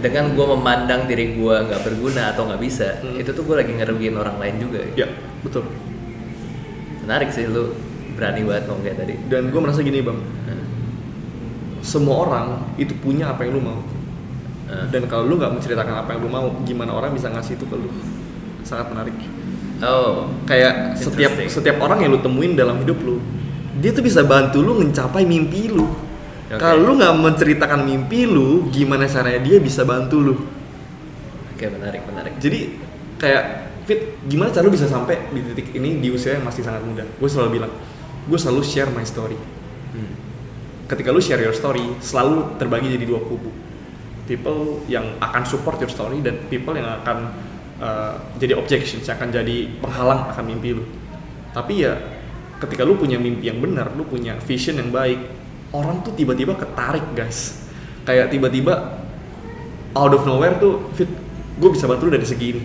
dengan 0.00 0.36
gue 0.36 0.46
memandang 0.46 1.08
diri 1.08 1.32
gue 1.32 1.56
nggak 1.64 1.80
berguna 1.80 2.36
atau 2.36 2.44
nggak 2.44 2.60
bisa, 2.60 3.00
Hmm. 3.00 3.16
itu 3.16 3.32
tuh 3.32 3.40
gue 3.40 3.56
lagi 3.56 3.72
ngerugiin 3.72 4.16
orang 4.16 4.36
lain 4.36 4.60
juga. 4.60 4.84
ya 4.92 5.08
betul 5.40 5.64
Menarik 7.04 7.32
sih 7.32 7.48
lu 7.48 7.72
berani 8.12 8.44
banget 8.44 8.64
ngomong 8.68 8.84
kayak 8.84 8.98
tadi. 9.00 9.14
dan 9.32 9.48
gue 9.48 9.60
merasa 9.64 9.80
gini 9.80 10.04
bang 10.04 10.20
Hmm. 10.20 10.43
Semua 11.84 12.24
orang 12.24 12.46
itu 12.80 12.96
punya 12.98 13.30
apa 13.30 13.44
yang 13.44 13.60
lu 13.60 13.62
mau 13.62 13.80
Hmm. 14.64 14.88
dan 14.88 15.04
kalau 15.12 15.28
lu 15.28 15.36
nggak 15.36 15.60
menceritakan 15.60 15.92
apa 15.92 16.16
yang 16.16 16.24
lu 16.24 16.30
mau 16.32 16.48
gimana 16.64 16.96
orang 16.96 17.12
bisa 17.12 17.28
ngasih 17.28 17.60
itu 17.60 17.68
ke 17.68 17.76
lu 17.76 17.92
sangat 18.64 18.88
menarik 18.90 19.12
Oh, 19.84 20.30
kayak 20.48 20.96
setiap 20.96 21.36
setiap 21.50 21.76
orang 21.84 22.00
yang 22.00 22.16
lu 22.16 22.20
temuin 22.24 22.56
dalam 22.56 22.80
hidup 22.80 22.96
lu 23.04 23.20
dia 23.76 23.92
tuh 23.92 24.00
bisa 24.00 24.24
bantu 24.24 24.64
lu 24.64 24.80
mencapai 24.80 25.28
mimpi 25.28 25.68
lu 25.68 25.84
Oke. 25.84 26.56
kalau 26.56 26.80
lu 26.80 26.92
nggak 26.96 27.12
menceritakan 27.12 27.84
mimpi 27.84 28.24
lu 28.24 28.72
gimana 28.72 29.04
caranya 29.04 29.44
dia 29.44 29.60
bisa 29.60 29.84
bantu 29.84 30.16
lu 30.24 30.34
oke 31.52 31.64
menarik 31.68 32.00
menarik. 32.08 32.32
jadi 32.40 32.72
kayak 33.20 33.44
fit 33.84 34.00
gimana 34.24 34.48
cara 34.48 34.64
lu 34.64 34.72
bisa 34.72 34.88
sampai 34.88 35.28
di 35.28 35.44
titik 35.52 35.76
ini 35.76 36.00
di 36.00 36.08
usia 36.08 36.40
yang 36.40 36.48
masih 36.48 36.64
sangat 36.64 36.80
muda 36.80 37.04
gue 37.04 37.28
selalu 37.28 37.60
bilang 37.60 37.72
gue 38.24 38.38
selalu 38.40 38.64
share 38.64 38.88
my 38.88 39.04
story. 39.04 39.36
Ketika 40.94 41.10
lu 41.10 41.18
share 41.18 41.42
your 41.42 41.52
story 41.52 41.82
selalu 41.98 42.54
terbagi 42.56 42.94
jadi 42.94 43.04
dua 43.04 43.20
kubu. 43.26 43.50
People 44.24 44.86
yang 44.88 45.18
akan 45.20 45.42
support 45.44 45.76
your 45.82 45.90
story 45.90 46.22
dan 46.22 46.46
people 46.48 46.72
yang 46.72 46.88
akan 47.02 47.34
uh, 47.82 48.14
jadi 48.38 48.56
objections 48.56 49.10
akan 49.10 49.34
jadi 49.34 49.68
penghalang 49.82 50.30
akan 50.30 50.44
mimpi 50.46 50.78
lu. 50.78 50.86
Tapi 51.50 51.84
ya 51.84 51.98
ketika 52.62 52.86
lu 52.86 52.96
punya 52.96 53.18
mimpi 53.18 53.50
yang 53.50 53.58
benar 53.60 53.92
lu 53.92 54.06
punya 54.06 54.38
vision 54.40 54.78
yang 54.80 54.88
baik 54.94 55.20
orang 55.74 56.00
tuh 56.06 56.14
tiba-tiba 56.14 56.54
ketarik 56.54 57.04
guys. 57.12 57.66
Kayak 58.06 58.30
tiba-tiba 58.30 59.02
out 59.92 60.12
of 60.14 60.22
nowhere 60.24 60.56
tuh 60.62 60.88
fit 60.94 61.10
gue 61.58 61.70
bisa 61.74 61.90
bantu 61.90 62.06
lu 62.08 62.14
dari 62.14 62.24
segi 62.24 62.46
ini. 62.56 62.62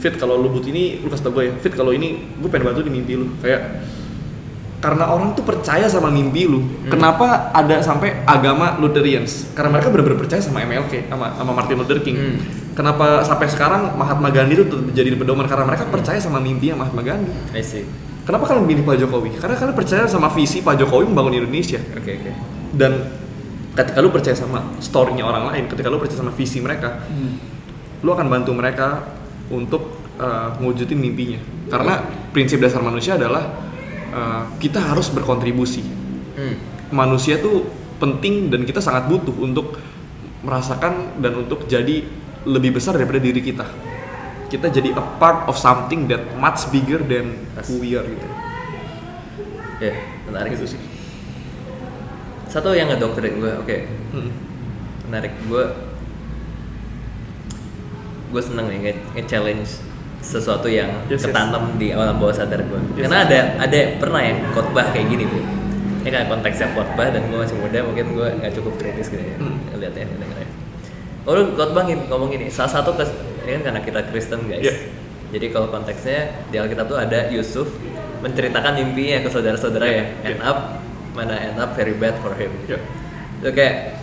Fit 0.00 0.16
kalau 0.16 0.36
lu 0.40 0.48
butuh 0.52 0.72
ini 0.72 1.00
lu 1.00 1.08
kasih 1.08 1.24
tau 1.26 1.32
gue 1.34 1.48
ya. 1.48 1.52
Fit 1.58 1.74
kalau 1.74 1.90
ini 1.90 2.38
gue 2.38 2.48
pengen 2.52 2.70
bantu 2.70 2.84
di 2.86 2.92
mimpi 2.92 3.16
lu. 3.16 3.34
Kayak 3.40 3.82
karena 4.80 5.12
orang 5.12 5.36
tuh 5.36 5.44
percaya 5.44 5.84
sama 5.92 6.08
mimpi 6.08 6.48
lu. 6.48 6.64
Kenapa 6.88 7.52
ada 7.52 7.84
sampai 7.84 8.24
agama 8.24 8.80
Lutherans? 8.80 9.52
Karena 9.52 9.76
mereka 9.76 9.92
benar-benar 9.92 10.18
percaya 10.24 10.40
sama 10.40 10.64
MLK, 10.64 11.12
sama, 11.12 11.36
sama 11.36 11.52
Martin 11.52 11.76
Luther 11.76 12.00
King. 12.00 12.16
Hmm. 12.16 12.36
Kenapa 12.72 13.20
sampai 13.20 13.44
sekarang 13.52 13.92
Mahatma 13.92 14.32
Gandhi 14.32 14.56
itu 14.56 14.64
jadi 14.96 15.12
pedoman? 15.12 15.44
Karena 15.44 15.68
mereka 15.68 15.84
percaya 15.84 16.16
sama 16.16 16.40
mimpinya 16.40 16.80
Mahatma 16.80 17.04
Gandhi. 17.04 17.28
I 17.52 17.60
see. 17.60 17.84
Kenapa 18.24 18.48
kalian 18.48 18.64
pilih 18.64 18.84
Pak 18.88 18.96
Jokowi? 19.04 19.36
Karena 19.36 19.54
kalian 19.60 19.76
percaya 19.76 20.04
sama 20.08 20.32
visi 20.32 20.64
Pak 20.64 20.80
Jokowi 20.80 21.12
membangun 21.12 21.44
Indonesia. 21.44 21.80
Oke 21.92 22.16
oke. 22.16 22.32
Dan 22.72 22.92
ketika 23.76 24.00
lu 24.00 24.08
percaya 24.08 24.32
sama 24.32 24.64
story-nya 24.80 25.28
orang 25.28 25.52
lain, 25.52 25.64
ketika 25.68 25.92
lu 25.92 26.00
percaya 26.00 26.24
sama 26.24 26.32
visi 26.32 26.56
mereka, 26.64 27.04
lu 28.00 28.10
akan 28.16 28.26
bantu 28.32 28.56
mereka 28.56 29.04
untuk 29.52 30.00
uh, 30.16 30.56
ngewujudin 30.56 30.96
mimpinya. 30.96 31.40
Karena 31.68 32.00
prinsip 32.32 32.64
dasar 32.64 32.80
manusia 32.80 33.20
adalah 33.20 33.69
uh, 34.10 34.42
kita 34.58 34.78
harus 34.78 35.08
berkontribusi. 35.10 35.82
Hmm. 36.36 36.56
Manusia 36.90 37.38
tuh 37.38 37.66
penting 38.02 38.48
dan 38.50 38.64
kita 38.66 38.82
sangat 38.82 39.06
butuh 39.06 39.34
untuk 39.38 39.78
merasakan 40.40 41.20
dan 41.20 41.36
untuk 41.36 41.68
jadi 41.68 42.02
lebih 42.48 42.80
besar 42.80 42.96
daripada 42.96 43.20
diri 43.20 43.44
kita. 43.44 43.66
Kita 44.50 44.66
jadi 44.66 44.96
a 44.96 45.04
part 45.20 45.46
of 45.46 45.54
something 45.54 46.10
that 46.10 46.20
much 46.40 46.66
bigger 46.74 46.98
than 46.98 47.38
who 47.68 47.78
we 47.78 47.94
are 47.94 48.02
gitu. 48.02 48.26
Ya 49.80 49.94
menarik 50.26 50.58
Gitu 50.58 50.76
sih. 50.76 50.80
Satu 52.50 52.74
yang 52.74 52.90
ngedoktrin 52.90 53.38
gue, 53.38 53.52
oke 53.62 53.76
Hmm. 54.10 54.30
menarik 55.06 55.32
gue. 55.46 55.64
Gue 58.30 58.42
seneng 58.42 58.66
nih 58.70 58.78
nge- 58.90 59.04
nge-challenge 59.14 59.89
sesuatu 60.20 60.68
yang 60.68 60.88
Yes, 61.08 61.20
yes. 61.20 61.32
ketanam 61.32 61.74
di 61.76 61.90
alam 61.90 62.16
bawah 62.16 62.32
sadar 62.32 62.60
gue. 62.60 62.80
Yes, 62.94 63.08
Karena 63.08 63.18
yes. 63.20 63.26
ada 63.26 63.38
ada 63.64 63.78
pernah 63.96 64.20
yang 64.20 64.38
khotbah 64.52 64.86
kayak 64.92 65.06
gini 65.08 65.24
bu. 65.26 65.40
Ini 66.00 66.08
kan 66.08 66.22
konteksnya 66.28 66.72
khotbah 66.72 67.08
dan 67.08 67.22
gue 67.28 67.38
masih 67.38 67.56
muda 67.56 67.78
mungkin 67.84 68.06
gue 68.14 68.28
nggak 68.40 68.52
cukup 68.56 68.72
kritis 68.76 69.08
gitu 69.08 69.20
ya 69.20 69.36
Hmm. 69.36 69.56
ngeliatnya 69.72 70.04
dengernya. 70.06 70.48
Oh 71.24 71.32
lu 71.36 71.52
khotbah 71.52 71.84
gini, 71.84 72.02
ngomong 72.08 72.28
gini. 72.28 72.46
Salah 72.48 72.80
satu 72.80 72.96
kes, 72.96 73.12
ini 73.44 73.60
kan 73.60 73.72
karena 73.72 73.80
kita 73.80 74.00
Kristen 74.08 74.48
guys. 74.48 74.64
Yeah. 74.64 74.78
Jadi 75.30 75.46
kalau 75.52 75.68
konteksnya 75.68 76.46
di 76.48 76.56
Alkitab 76.58 76.88
tuh 76.88 76.98
ada 76.98 77.28
Yusuf 77.30 77.68
menceritakan 78.20 78.76
mimpinya 78.76 79.24
ke 79.24 79.28
saudara-saudara 79.28 79.86
ya. 79.86 80.04
Yeah. 80.24 80.36
End 80.36 80.40
up 80.40 80.80
mana 81.12 81.34
end 81.36 81.58
up 81.58 81.72
very 81.74 81.92
bad 81.92 82.16
for 82.18 82.32
him. 82.34 82.50
Ya. 82.66 82.80
Itu 83.40 83.50
kayak 83.52 83.98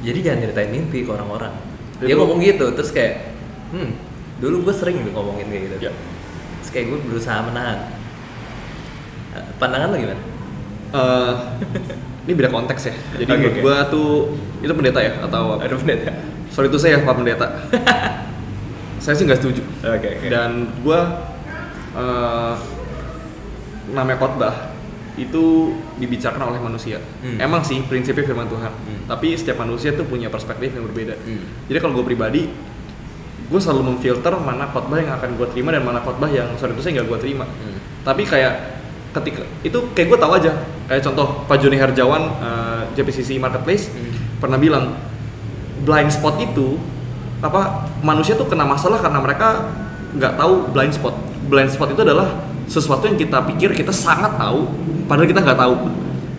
jadi 0.00 0.18
jangan 0.22 0.38
ceritain 0.46 0.70
mimpi 0.70 1.02
ke 1.02 1.10
orang-orang. 1.10 1.52
Dia 1.98 2.14
ngomong 2.14 2.38
gitu 2.38 2.70
terus 2.72 2.90
kayak 2.90 3.34
hmm 3.74 4.07
dulu 4.38 4.70
gue 4.70 4.74
sering 4.74 5.02
tuh 5.02 5.12
ngomongin 5.14 5.46
kayak 5.50 5.62
gitu. 5.66 5.76
Ya. 5.88 5.92
Terus 6.62 6.70
kayak 6.70 6.86
gue 6.94 6.98
berusaha 7.06 7.38
menahan. 7.42 7.78
Eh, 9.34 9.44
Pandangan 9.58 9.92
lo 9.92 9.96
gimana? 9.98 10.22
Eh, 10.88 11.32
ini 12.28 12.32
beda 12.36 12.50
konteks 12.52 12.82
ya. 12.88 12.94
Jadi 13.16 13.22
Oke, 13.24 13.32
menurut 13.36 13.54
oke. 13.56 13.62
gua 13.64 13.76
tuh 13.88 14.10
itu 14.64 14.72
pendeta 14.72 15.00
ya 15.04 15.12
atau 15.20 15.56
apa? 15.56 15.64
Aduh 15.68 15.78
pendeta. 15.80 16.12
Sorry 16.48 16.68
itu 16.72 16.78
saya 16.80 17.04
Pak 17.04 17.14
Pendeta. 17.16 17.46
saya 19.04 19.14
sih 19.16 19.24
nggak 19.28 19.40
setuju. 19.40 19.62
Oke 19.84 20.08
oke. 20.16 20.26
Dan 20.28 20.72
gua 20.80 21.28
eh, 21.92 22.54
namanya 23.92 24.18
khotbah 24.20 24.54
itu 25.18 25.74
dibicarakan 25.98 26.54
oleh 26.54 26.60
manusia. 26.62 27.02
Hmm. 27.20 27.42
Emang 27.42 27.66
sih 27.66 27.82
prinsipnya 27.84 28.22
firman 28.22 28.46
Tuhan. 28.46 28.70
Hmm. 28.70 29.00
Tapi 29.10 29.34
setiap 29.34 29.58
manusia 29.60 29.90
tuh 29.92 30.06
punya 30.06 30.30
perspektif 30.30 30.72
yang 30.72 30.86
berbeda. 30.86 31.18
Hmm. 31.18 31.42
Jadi 31.66 31.78
kalau 31.82 31.98
gue 31.98 32.06
pribadi, 32.06 32.46
gue 33.48 33.60
selalu 33.60 33.92
memfilter 33.94 34.32
mana 34.36 34.68
khotbah 34.68 35.00
yang 35.00 35.16
akan 35.16 35.40
gue 35.40 35.46
terima 35.56 35.72
dan 35.72 35.80
mana 35.80 36.04
khotbah 36.04 36.28
yang 36.28 36.52
sorry 36.60 36.76
itu 36.76 36.84
saya 36.84 37.00
nggak 37.00 37.08
gue 37.08 37.18
terima. 37.24 37.44
Hmm. 37.48 37.80
Tapi 38.04 38.22
kayak 38.28 38.54
ketika 39.16 39.42
itu 39.64 39.78
kayak 39.96 40.06
gue 40.12 40.18
tahu 40.20 40.32
aja. 40.36 40.52
Kayak 40.88 41.02
contoh 41.08 41.44
Pak 41.48 41.56
Joni 41.60 41.76
Harjawan 41.80 42.22
eh, 42.40 42.82
JPCC 42.96 43.40
Marketplace 43.40 43.92
Hmm. 43.92 44.40
pernah 44.40 44.56
bilang 44.60 44.96
blind 45.82 46.12
spot 46.12 46.40
itu 46.40 46.76
apa 47.38 47.86
manusia 48.02 48.34
tuh 48.34 48.50
kena 48.50 48.66
masalah 48.66 48.98
karena 48.98 49.22
mereka 49.22 49.68
nggak 50.16 50.36
tahu 50.36 50.54
blind 50.72 50.94
spot. 50.94 51.14
Blind 51.48 51.70
spot 51.72 51.92
itu 51.94 52.02
adalah 52.04 52.28
sesuatu 52.68 53.08
yang 53.08 53.16
kita 53.16 53.40
pikir 53.48 53.72
kita 53.72 53.92
sangat 53.94 54.36
tahu, 54.36 54.68
padahal 55.08 55.28
kita 55.28 55.40
nggak 55.40 55.58
tahu. 55.58 55.74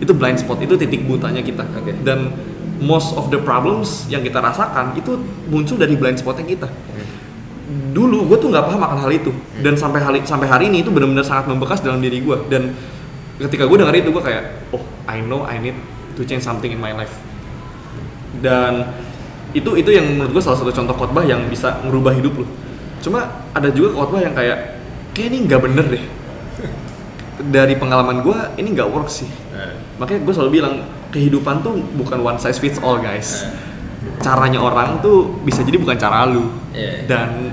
Itu 0.00 0.12
blind 0.16 0.38
spot, 0.40 0.62
itu 0.62 0.78
titik 0.78 1.04
butanya 1.04 1.42
kita. 1.42 1.66
Oke. 1.76 1.92
Dan 2.06 2.32
most 2.80 3.12
of 3.14 3.28
the 3.28 3.38
problems 3.38 4.08
yang 4.08 4.24
kita 4.24 4.40
rasakan 4.40 4.96
itu 4.96 5.20
muncul 5.46 5.76
dari 5.76 5.94
blind 5.94 6.18
spotnya 6.18 6.48
kita. 6.48 6.68
Dulu 7.94 8.26
gue 8.26 8.38
tuh 8.40 8.50
nggak 8.50 8.66
paham 8.66 8.82
akan 8.82 8.98
hal 9.06 9.12
itu, 9.14 9.30
dan 9.62 9.78
sampai 9.78 10.00
hari 10.02 10.18
sampai 10.26 10.50
hari 10.50 10.72
ini 10.72 10.82
itu 10.82 10.90
benar-benar 10.90 11.22
sangat 11.22 11.46
membekas 11.46 11.84
dalam 11.84 12.02
diri 12.02 12.18
gue. 12.18 12.36
Dan 12.50 12.74
ketika 13.38 13.68
gue 13.68 13.76
denger 13.78 13.94
itu 14.00 14.10
gue 14.10 14.22
kayak 14.24 14.72
oh 14.74 14.82
I 15.06 15.22
know 15.22 15.46
I 15.46 15.62
need 15.62 15.78
to 16.18 16.26
change 16.26 16.42
something 16.42 16.72
in 16.72 16.80
my 16.82 16.90
life. 16.90 17.14
Dan 18.40 18.90
itu 19.54 19.74
itu 19.78 19.90
yang 19.90 20.06
menurut 20.06 20.38
gue 20.38 20.42
salah 20.42 20.58
satu 20.62 20.70
contoh 20.70 20.94
khotbah 20.94 21.26
yang 21.26 21.46
bisa 21.50 21.82
merubah 21.82 22.14
hidup 22.14 22.38
lo 22.38 22.46
cuma 23.02 23.26
ada 23.50 23.66
juga 23.74 23.98
khotbah 23.98 24.22
yang 24.22 24.30
kayak 24.30 24.78
kayak 25.16 25.26
ini 25.32 25.48
nggak 25.48 25.60
bener 25.64 25.86
deh. 25.88 26.04
Dari 27.40 27.74
pengalaman 27.74 28.20
gue 28.20 28.36
ini 28.60 28.76
nggak 28.76 28.88
work 28.92 29.08
sih. 29.08 29.26
Eh, 29.56 29.74
makanya 29.96 30.20
gue 30.28 30.34
selalu 30.36 30.50
bilang 30.60 30.74
kehidupan 31.10 31.60
tuh 31.60 31.78
bukan 31.94 32.18
one 32.18 32.38
size 32.38 32.56
fits 32.56 32.78
all 32.78 32.98
guys. 32.98 33.44
Eh. 33.44 33.68
caranya 34.20 34.56
orang 34.56 35.00
tuh 35.00 35.28
bisa 35.44 35.60
jadi 35.60 35.76
bukan 35.76 35.96
cara 35.96 36.24
lu. 36.24 36.48
Iya. 36.72 37.04
dan 37.04 37.52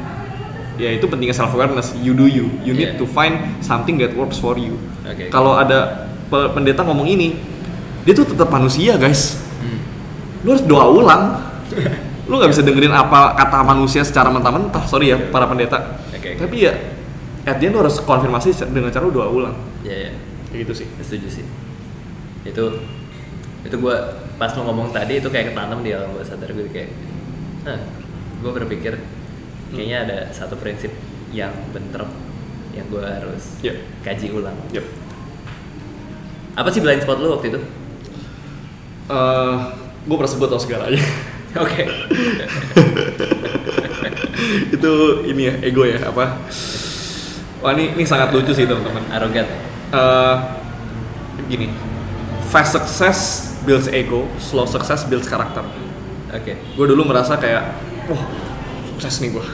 ya 0.77 0.93
itu 0.93 1.03
pentingnya 1.03 1.33
self 1.33 1.51
awareness 1.51 1.91
you 1.97 2.13
do 2.13 2.23
you. 2.23 2.47
You 2.61 2.71
need 2.71 2.95
Iya. 2.95 2.99
to 2.99 3.05
find 3.05 3.59
something 3.59 3.97
that 3.97 4.13
works 4.13 4.37
for 4.37 4.55
you. 4.55 4.77
Kalau 5.27 5.55
ada 5.55 6.07
pe- 6.27 6.51
pendeta 6.51 6.83
ngomong 6.83 7.07
ini 7.07 7.35
dia 8.03 8.13
tuh 8.13 8.23
tetap 8.23 8.47
manusia 8.47 8.95
guys. 8.95 9.41
Hmm. 9.59 9.79
lu 10.45 10.53
harus 10.53 10.63
doa 10.63 10.85
ulang. 10.87 11.23
Lu 12.27 12.35
nggak 12.35 12.51
bisa 12.51 12.59
dengerin 12.59 12.91
apa 12.91 13.35
kata 13.35 13.63
manusia 13.63 14.03
secara 14.03 14.27
mentah-mentah. 14.27 14.83
Sorry 14.83 15.11
ya 15.11 15.17
para 15.31 15.47
pendeta. 15.47 16.03
Tapi 16.11 16.55
ya 16.59 16.75
at 17.47 17.55
the 17.55 17.67
end 17.67 17.75
lu 17.75 17.79
harus 17.79 18.03
konfirmasi 18.03 18.51
dengan 18.67 18.91
cara 18.91 19.07
lu 19.07 19.15
doa 19.15 19.31
ulang. 19.31 19.55
Iya, 19.81 19.95
iya. 19.95 20.11
kayak 20.51 20.59
gitu 20.67 20.83
sih. 20.83 20.87
Setuju 20.99 21.27
sih. 21.31 21.45
Itu 22.43 22.83
itu 23.67 23.77
gue 23.77 23.95
pas 24.39 24.51
lo 24.55 24.61
ngomong 24.63 24.95
tadi 24.95 25.19
itu 25.19 25.27
kayak 25.27 25.51
ketanam 25.51 25.83
di 25.83 25.91
alam 25.91 26.15
bawah 26.15 26.23
sadar 26.23 26.55
gue 26.55 26.71
kayak, 26.71 26.89
nah, 27.67 27.79
gue 28.39 28.51
berpikir 28.63 28.95
kayaknya 29.75 29.97
ada 30.07 30.17
satu 30.31 30.55
prinsip 30.55 30.95
yang 31.35 31.51
bentrok 31.75 32.07
yang 32.71 32.87
gue 32.87 33.03
harus 33.03 33.59
Iya. 33.59 33.75
kaji 34.01 34.31
ulang. 34.31 34.55
yep. 34.71 34.87
Apa 36.55 36.71
sih 36.71 36.81
blind 36.81 37.03
spot 37.03 37.19
lo 37.19 37.37
waktu 37.37 37.53
itu? 37.53 37.59
gue 40.07 40.15
merasa 40.15 40.39
gue 40.39 40.47
tau 40.47 40.59
segalanya 40.59 41.03
Oke. 41.63 41.83
itu 44.75 44.91
ini 45.27 45.41
ya 45.49 45.53
ego 45.63 45.83
ya 45.83 45.99
apa 46.07 46.39
wah 47.59 47.71
ini 47.73 47.97
ini 47.97 48.03
sangat 48.05 48.31
lucu 48.31 48.53
sih 48.53 48.69
teman-teman 48.69 49.03
Arogan. 49.09 49.47
Eh, 49.91 50.35
gini 51.47 51.71
fast 52.51 52.75
success 52.75 53.46
builds 53.67 53.91
ego 53.91 54.23
slow 54.39 54.63
success 54.63 55.03
builds 55.03 55.27
karakter. 55.27 55.67
Oke. 56.31 56.55
gue 56.55 56.85
dulu 56.87 57.03
merasa 57.03 57.35
kayak 57.35 57.75
wah 58.07 58.23
sukses 58.95 59.19
nih 59.19 59.35
gue 59.35 59.45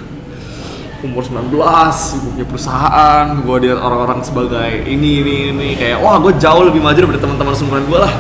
umur 1.04 1.20
19, 1.20 1.52
gue 1.52 2.32
punya 2.32 2.48
perusahaan, 2.48 3.28
gue 3.44 3.58
lihat 3.68 3.76
orang-orang 3.76 4.24
sebagai 4.24 4.88
ini, 4.88 5.20
ini, 5.20 5.36
ini. 5.52 5.70
Kayak 5.76 6.00
wah 6.00 6.16
gue 6.16 6.32
jauh 6.40 6.64
lebih 6.64 6.80
maju 6.80 6.96
daripada 6.96 7.20
teman-teman 7.20 7.52
seumuran 7.52 7.84
gue 7.92 8.00
lah. 8.00 8.14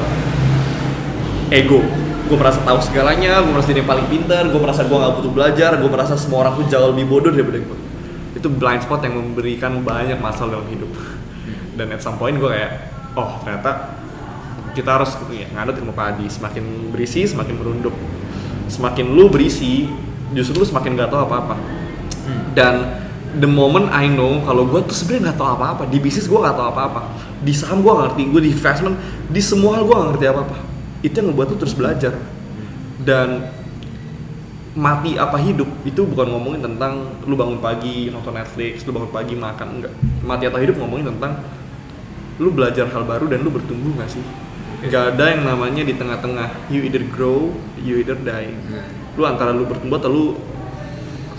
Ego. 1.47 1.79
Gue 2.27 2.35
merasa 2.35 2.59
tahu 2.59 2.83
segalanya, 2.83 3.39
gue 3.39 3.55
merasa 3.55 3.71
ini 3.71 3.87
paling 3.87 4.03
pintar, 4.11 4.51
gue 4.51 4.59
merasa 4.59 4.83
gue 4.83 4.97
gak 4.99 5.15
butuh 5.15 5.31
belajar, 5.31 5.79
gue 5.79 5.87
merasa 5.87 6.19
semua 6.19 6.43
orang 6.43 6.59
tuh 6.59 6.67
jauh 6.67 6.91
lebih 6.91 7.07
bodoh 7.07 7.31
daripada 7.31 7.63
gue 7.63 7.77
itu 8.43 8.51
blind 8.51 8.83
spot 8.83 8.99
yang 9.07 9.15
memberikan 9.15 9.79
banyak 9.87 10.19
masalah 10.19 10.59
dalam 10.59 10.67
hidup. 10.67 10.91
Dan 11.79 11.95
at 11.95 12.03
some 12.03 12.19
point 12.19 12.35
gue 12.35 12.51
kayak 12.51 12.91
oh 13.15 13.39
ternyata 13.39 14.02
kita 14.73 14.89
harus 14.99 15.13
ya, 15.29 15.47
nganut 15.53 15.77
ilmu 15.77 15.93
padi. 15.93 16.25
Semakin 16.27 16.89
berisi 16.89 17.23
semakin 17.29 17.55
merunduk. 17.55 17.95
Semakin 18.67 19.13
lu 19.13 19.29
berisi 19.29 19.85
justru 20.33 20.61
lu 20.61 20.65
semakin 20.65 20.97
gak 20.97 21.13
tahu 21.13 21.21
apa-apa. 21.29 21.55
Dan 22.57 23.05
the 23.37 23.49
moment 23.49 23.89
I 23.93 24.09
know 24.09 24.41
kalau 24.45 24.65
gue 24.69 24.81
tuh 24.85 24.93
sebenarnya 24.93 25.31
nggak 25.31 25.37
tahu 25.37 25.49
apa-apa. 25.57 25.83
Di 25.89 25.97
bisnis 26.01 26.25
gue 26.25 26.39
nggak 26.39 26.57
tahu 26.57 26.67
apa-apa. 26.73 27.01
Di 27.45 27.53
saham 27.53 27.85
gue 27.85 27.91
nggak 27.93 28.05
ngerti. 28.13 28.23
Gue 28.33 28.41
di 28.41 28.51
investment 28.53 28.95
di 29.29 29.41
semua 29.41 29.77
hal 29.77 29.83
gue 29.85 29.95
nggak 29.95 30.09
ngerti 30.17 30.25
apa-apa. 30.29 30.57
Itu 31.05 31.13
yang 31.21 31.27
ngebuat 31.31 31.47
lu 31.53 31.57
terus 31.61 31.75
belajar. 31.77 32.13
Dan 33.03 33.51
mati 34.73 35.21
apa 35.21 35.37
hidup 35.37 35.69
itu 35.85 36.01
bukan 36.01 36.33
ngomongin 36.33 36.65
tentang 36.65 37.21
lu 37.29 37.37
bangun 37.37 37.61
pagi 37.61 38.09
nonton 38.09 38.33
Netflix 38.33 38.81
lu 38.89 38.95
bangun 38.95 39.11
pagi 39.13 39.37
makan 39.37 39.67
enggak. 39.77 39.93
Mati 40.25 40.49
atau 40.49 40.57
hidup 40.57 40.81
ngomongin 40.81 41.13
tentang 41.13 41.45
lu 42.41 42.49
belajar 42.49 42.89
hal 42.89 43.05
baru 43.05 43.29
dan 43.29 43.45
lu 43.45 43.53
bertumbuh 43.53 43.93
gak 44.01 44.09
sih 44.09 44.23
gak 44.89 45.15
ada 45.15 45.25
yang 45.31 45.43
namanya 45.47 45.83
di 45.87 45.93
tengah-tengah. 45.95 46.71
You 46.71 46.83
either 46.83 47.03
grow 47.07 47.53
you 47.83 47.99
either 47.99 48.15
die. 48.15 48.51
Nah, 48.71 48.87
lu 49.19 49.23
antara 49.27 49.51
lu 49.51 49.67
bertumbuh 49.67 49.99
atau 49.99 50.09
lu 50.09 50.25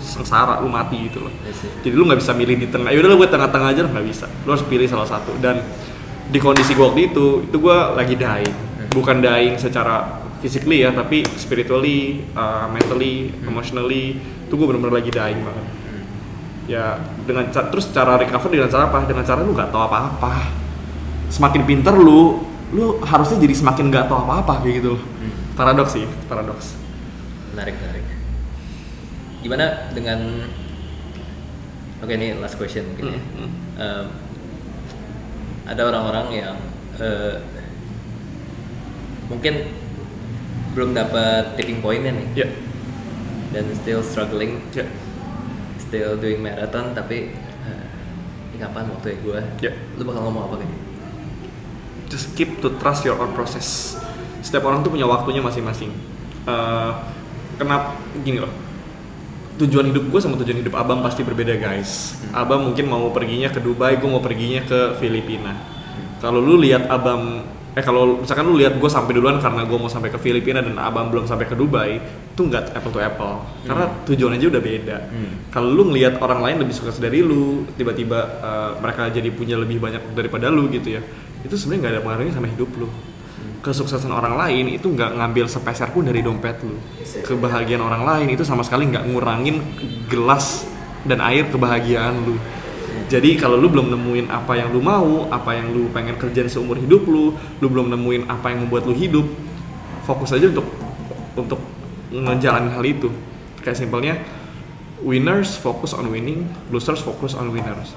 sengsara 0.05 0.61
lu 0.61 0.69
mati 0.69 1.09
gitu 1.09 1.25
loh. 1.25 1.33
Jadi 1.81 1.93
lu 1.97 2.05
nggak 2.05 2.21
bisa 2.21 2.31
milih 2.37 2.55
di 2.61 2.67
tengah. 2.69 2.93
Yaudah 2.93 3.17
gue 3.17 3.29
tengah-tengah 3.29 3.67
aja 3.73 3.81
nggak 3.89 4.05
bisa. 4.05 4.29
Lu 4.45 4.53
harus 4.53 4.63
pilih 4.69 4.85
salah 4.85 5.09
satu. 5.09 5.33
Dan 5.41 5.59
di 6.29 6.37
kondisi 6.37 6.77
gue 6.77 6.85
waktu 6.85 7.13
itu 7.13 7.45
itu 7.45 7.57
gue 7.57 7.77
lagi 7.93 8.17
dying 8.17 8.65
bukan 8.95 9.21
dying 9.21 9.61
secara 9.61 10.23
physically 10.41 10.81
ya 10.81 10.89
tapi 10.95 11.27
spiritually 11.35 12.23
uh, 12.37 12.69
mentally 12.69 13.33
emotionally. 13.43 14.21
Itu 14.45 14.55
gue 14.55 14.65
bener-bener 14.69 15.01
lagi 15.01 15.11
dying 15.11 15.41
banget. 15.41 15.65
Ya 16.65 16.97
dengan 17.25 17.49
terus 17.51 17.89
cara 17.91 18.15
recover 18.15 18.49
dengan 18.53 18.69
cara 18.71 18.87
apa? 18.87 19.03
Dengan 19.03 19.25
cara 19.25 19.41
lu 19.41 19.51
nggak 19.51 19.69
tahu 19.73 19.81
apa-apa. 19.83 20.33
Semakin 21.27 21.65
pinter 21.65 21.97
lu 21.97 22.54
lu 22.71 22.97
harusnya 23.01 23.37
jadi 23.37 23.53
semakin 23.53 23.85
nggak 23.89 24.09
tahu 24.09 24.17
apa-apa 24.25 24.63
kayak 24.63 24.81
gitu 24.81 24.97
loh 24.97 25.01
Hmm. 25.01 25.33
paradoks 25.53 25.93
sih 25.93 26.05
paradoks 26.25 26.67
Menarik, 27.53 27.75
menarik. 27.79 28.03
Gimana 29.39 29.65
dengan 29.95 30.19
Oke, 32.03 32.19
ini 32.19 32.35
last 32.35 32.59
question 32.59 32.83
mungkin 32.91 33.15
ya. 33.15 33.21
Hmm. 33.23 33.49
Em, 33.79 34.05
ada 35.65 35.81
orang-orang 35.87 36.27
yang 36.35 36.57
eh, 36.99 37.39
mungkin 39.25 39.71
belum 40.75 40.91
dapat 40.91 41.55
tipping 41.55 41.79
pointnya 41.79 42.11
nih 42.11 42.27
ya 42.35 42.47
dan 43.55 43.71
still 43.73 44.03
struggling, 44.03 44.59
ya 44.75 44.83
still 45.79 46.19
doing 46.19 46.43
marathon 46.43 46.91
tapi 46.91 47.31
eh, 47.63 47.85
ini 48.51 48.59
kapan 48.59 48.91
waktunya 48.91 49.17
gue? 49.23 49.39
Ya. 49.63 49.71
Lu 49.95 50.03
bakal 50.03 50.27
ngomong 50.27 50.51
apa 50.51 50.55
ke 50.59 50.65
dia? 50.67 50.79
Just 52.09 52.33
keep 52.37 52.61
to 52.61 52.73
trust 52.77 53.05
your 53.05 53.17
own 53.17 53.33
process. 53.33 53.97
Setiap 54.45 54.65
orang 54.69 54.85
tuh 54.85 54.93
punya 54.93 55.09
waktunya 55.09 55.41
masing-masing. 55.41 55.89
Eh, 56.45 56.91
kenapa 57.57 57.97
gini 58.21 58.37
loh? 58.37 58.53
Tujuan 59.55 59.87
hidup 59.89 60.11
gue 60.11 60.19
sama 60.19 60.35
tujuan 60.37 60.59
hidup 60.61 60.75
abang 60.75 60.99
pasti 61.01 61.23
berbeda 61.23 61.55
guys. 61.55 62.19
Abang 62.35 62.67
mungkin 62.67 62.85
mau 62.91 63.09
perginya 63.09 63.49
ke 63.49 63.63
Dubai, 63.63 63.97
gue 63.97 64.09
mau 64.09 64.21
perginya 64.21 64.61
ke 64.67 64.99
Filipina. 64.99 65.55
Kalau 66.19 66.43
lu 66.43 66.59
lihat 66.59 66.91
abang, 66.91 67.47
eh 67.71 67.79
kalau 67.79 68.19
misalkan 68.19 68.51
lu 68.51 68.59
lihat 68.59 68.75
gue 68.75 68.89
sampai 68.91 69.15
duluan 69.15 69.39
karena 69.39 69.63
gue 69.63 69.77
mau 69.79 69.87
sampai 69.87 70.11
ke 70.11 70.19
Filipina 70.19 70.59
dan 70.59 70.75
abang 70.75 71.07
belum 71.07 71.23
sampai 71.23 71.47
ke 71.47 71.55
Dubai, 71.55 72.03
itu 72.35 72.41
nggak 72.43 72.75
apple 72.75 72.91
to 72.91 72.99
apple. 72.99 73.47
Karena 73.63 73.85
tujuan 74.03 74.35
aja 74.35 74.45
udah 74.51 74.61
beda. 74.61 74.97
Hmm. 75.07 75.31
Kalau 75.55 75.71
lu 75.71 75.87
ngelihat 75.87 76.19
orang 76.19 76.43
lain 76.43 76.57
lebih 76.67 76.75
sukses 76.75 76.99
dari 76.99 77.23
lu, 77.23 77.63
tiba-tiba 77.79 78.19
eh, 78.43 78.71
mereka 78.83 79.07
jadi 79.07 79.29
punya 79.31 79.55
lebih 79.55 79.79
banyak 79.79 80.11
daripada 80.11 80.51
lu 80.51 80.67
gitu 80.67 80.99
ya, 80.99 81.01
itu 81.45 81.55
sebenarnya 81.55 81.79
nggak 81.81 81.93
ada 81.93 82.01
pengaruhnya 82.01 82.33
sama 82.33 82.47
hidup 82.49 82.69
lu. 82.81 82.89
Kesuksesan 83.61 84.13
orang 84.13 84.37
lain 84.37 84.77
itu 84.77 84.89
nggak 84.89 85.17
ngambil 85.17 85.45
sepeser 85.45 85.89
pun 85.93 86.05
dari 86.05 86.25
dompet 86.25 86.57
lu. 86.65 86.77
Kebahagiaan 87.25 87.81
orang 87.81 88.03
lain 88.05 88.33
itu 88.33 88.41
sama 88.41 88.65
sekali 88.65 88.89
nggak 88.89 89.05
ngurangin 89.09 89.61
gelas 90.09 90.65
dan 91.05 91.21
air 91.21 91.45
kebahagiaan 91.49 92.13
lu. 92.25 92.37
Jadi 93.05 93.37
kalau 93.37 93.61
lu 93.61 93.69
belum 93.69 93.93
nemuin 93.93 94.33
apa 94.33 94.57
yang 94.57 94.73
lu 94.73 94.81
mau, 94.81 95.29
apa 95.29 95.53
yang 95.53 95.69
lu 95.69 95.93
pengen 95.93 96.17
kerjain 96.17 96.49
seumur 96.49 96.77
hidup 96.81 97.05
lu, 97.05 97.37
lu 97.61 97.67
belum 97.69 97.93
nemuin 97.93 98.25
apa 98.25 98.49
yang 98.49 98.65
membuat 98.65 98.89
lu 98.89 98.97
hidup, 98.97 99.25
fokus 100.09 100.33
aja 100.33 100.49
untuk 100.49 100.65
untuk 101.37 101.61
ngejalanin 102.09 102.73
hal 102.73 102.81
itu. 102.81 103.13
Kayak 103.61 103.77
simpelnya 103.77 104.13
winners 105.05 105.57
focus 105.57 105.93
on 105.93 106.09
winning, 106.09 106.49
losers 106.73 107.01
focus 107.01 107.37
on 107.37 107.53
winners. 107.53 107.93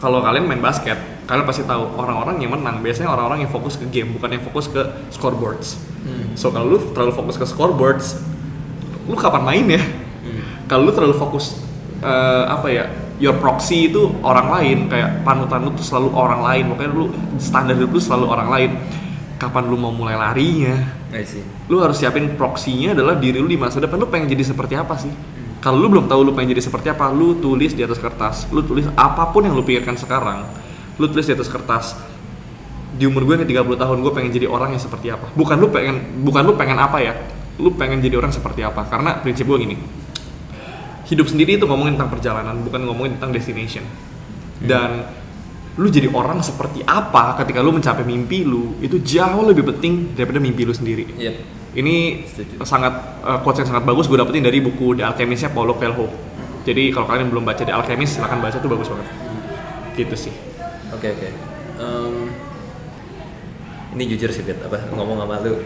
Kalau 0.00 0.20
kalian 0.20 0.44
main 0.44 0.60
basket, 0.60 0.96
kalian 1.26 1.44
pasti 1.44 1.62
tahu 1.66 1.98
orang-orang 1.98 2.38
yang 2.38 2.54
menang 2.54 2.80
biasanya 2.80 3.10
orang-orang 3.10 3.44
yang 3.46 3.52
fokus 3.52 3.74
ke 3.74 3.86
game, 3.90 4.14
bukan 4.14 4.38
yang 4.38 4.42
fokus 4.46 4.70
ke 4.70 4.82
scoreboards. 5.10 5.78
So 6.38 6.54
kalau 6.54 6.76
lu 6.76 6.78
terlalu 6.94 7.12
fokus 7.12 7.36
ke 7.36 7.46
scoreboards, 7.46 8.22
lu 9.10 9.18
kapan 9.18 9.42
main 9.42 9.66
ya? 9.66 9.82
Kalau 10.70 10.86
lu 10.86 10.92
terlalu 10.94 11.18
fokus 11.18 11.58
eh, 12.00 12.44
apa 12.46 12.70
ya? 12.70 12.86
Your 13.16 13.40
proxy 13.40 13.88
itu 13.88 14.12
orang 14.20 14.52
lain, 14.52 14.78
kayak 14.92 15.24
panutan 15.24 15.64
lu 15.64 15.72
tuh 15.72 15.82
selalu 15.82 16.12
orang 16.12 16.40
lain, 16.44 16.64
makanya 16.68 16.90
lu 16.92 17.04
standar 17.40 17.74
lu 17.74 17.98
selalu 17.98 18.26
orang 18.28 18.48
lain. 18.52 18.70
Kapan 19.36 19.68
lu 19.68 19.76
mau 19.76 19.92
mulai 19.92 20.16
larinya? 20.16 20.96
I 21.16 21.24
see. 21.24 21.42
lu 21.70 21.78
harus 21.80 21.98
siapin 21.98 22.34
proksinya 22.34 22.92
adalah 22.92 23.16
diri 23.16 23.38
lu 23.38 23.48
di 23.48 23.58
masa 23.58 23.78
depan 23.78 23.96
lu 23.96 24.06
pengen 24.10 24.28
jadi 24.30 24.42
seperti 24.42 24.74
apa 24.74 24.94
sih 24.98 25.10
kalau 25.62 25.80
lu 25.80 25.88
belum 25.90 26.06
tahu 26.10 26.20
lu 26.26 26.32
pengen 26.36 26.54
jadi 26.54 26.62
seperti 26.66 26.90
apa 26.90 27.10
lu 27.10 27.38
tulis 27.38 27.72
di 27.74 27.82
atas 27.82 27.98
kertas 27.98 28.46
lu 28.50 28.62
tulis 28.62 28.86
apa 28.94 29.30
pun 29.30 29.46
yang 29.46 29.54
lu 29.54 29.62
pikirkan 29.62 29.94
sekarang 29.94 30.46
lu 30.96 31.04
tulis 31.12 31.28
di 31.28 31.34
atas 31.36 31.48
kertas 31.52 31.96
di 32.96 33.04
umur 33.04 33.28
gue 33.28 33.44
yang 33.44 33.66
30 33.68 33.76
tahun 33.76 33.96
gue 34.00 34.12
pengen 34.16 34.30
jadi 34.32 34.46
orang 34.48 34.72
yang 34.72 34.82
seperti 34.82 35.12
apa. 35.12 35.28
Bukan 35.36 35.56
lu 35.60 35.68
pengen 35.68 36.24
bukan 36.24 36.42
lu 36.48 36.56
pengen 36.56 36.80
apa 36.80 36.98
ya 37.04 37.12
lu 37.60 37.72
pengen 37.76 38.00
jadi 38.00 38.16
orang 38.16 38.32
seperti 38.32 38.64
apa. 38.64 38.88
Karena 38.88 39.20
prinsip 39.20 39.44
gue 39.44 39.58
gini 39.60 39.76
hidup 41.06 41.30
sendiri 41.30 41.54
itu 41.54 41.70
ngomongin 41.70 41.94
tentang 41.94 42.10
perjalanan 42.18 42.58
bukan 42.64 42.80
ngomongin 42.88 43.20
tentang 43.20 43.30
destination. 43.36 43.84
Dan 44.56 45.04
lu 45.76 45.92
jadi 45.92 46.08
orang 46.08 46.40
seperti 46.40 46.80
apa 46.88 47.36
ketika 47.44 47.60
lu 47.60 47.68
mencapai 47.68 48.00
mimpi 48.00 48.48
lu 48.48 48.80
itu 48.80 48.96
jauh 49.04 49.44
lebih 49.44 49.68
penting 49.68 50.16
daripada 50.16 50.40
mimpi 50.40 50.64
lu 50.64 50.72
sendiri. 50.72 51.04
Yep. 51.12 51.36
ini 51.76 52.24
Setuju. 52.24 52.64
sangat 52.64 53.20
uh, 53.20 53.44
quotes 53.44 53.60
yang 53.60 53.68
sangat 53.68 53.84
bagus 53.84 54.08
gue 54.08 54.16
dapetin 54.16 54.40
dari 54.40 54.64
buku 54.64 54.96
The 54.96 55.04
Alchemist-nya 55.12 55.52
Paulo 55.52 55.76
Coelho. 55.76 56.08
Jadi 56.64 56.88
kalau 56.88 57.04
kalian 57.04 57.28
belum 57.28 57.44
baca 57.44 57.60
The 57.60 57.76
Alchemist 57.76 58.16
silahkan 58.16 58.40
baca 58.40 58.56
itu 58.56 58.64
bagus 58.64 58.88
banget. 58.88 59.08
Gitu 59.92 60.16
sih 60.16 60.45
Oke 60.94 61.08
oke. 61.10 61.28
Em, 61.76 62.14
ini 63.94 64.04
jujur 64.12 64.30
sih 64.30 64.42
Fit, 64.42 64.56
apa 64.60 64.88
ngomong 64.92 65.18
sama 65.20 65.40
lu, 65.40 65.60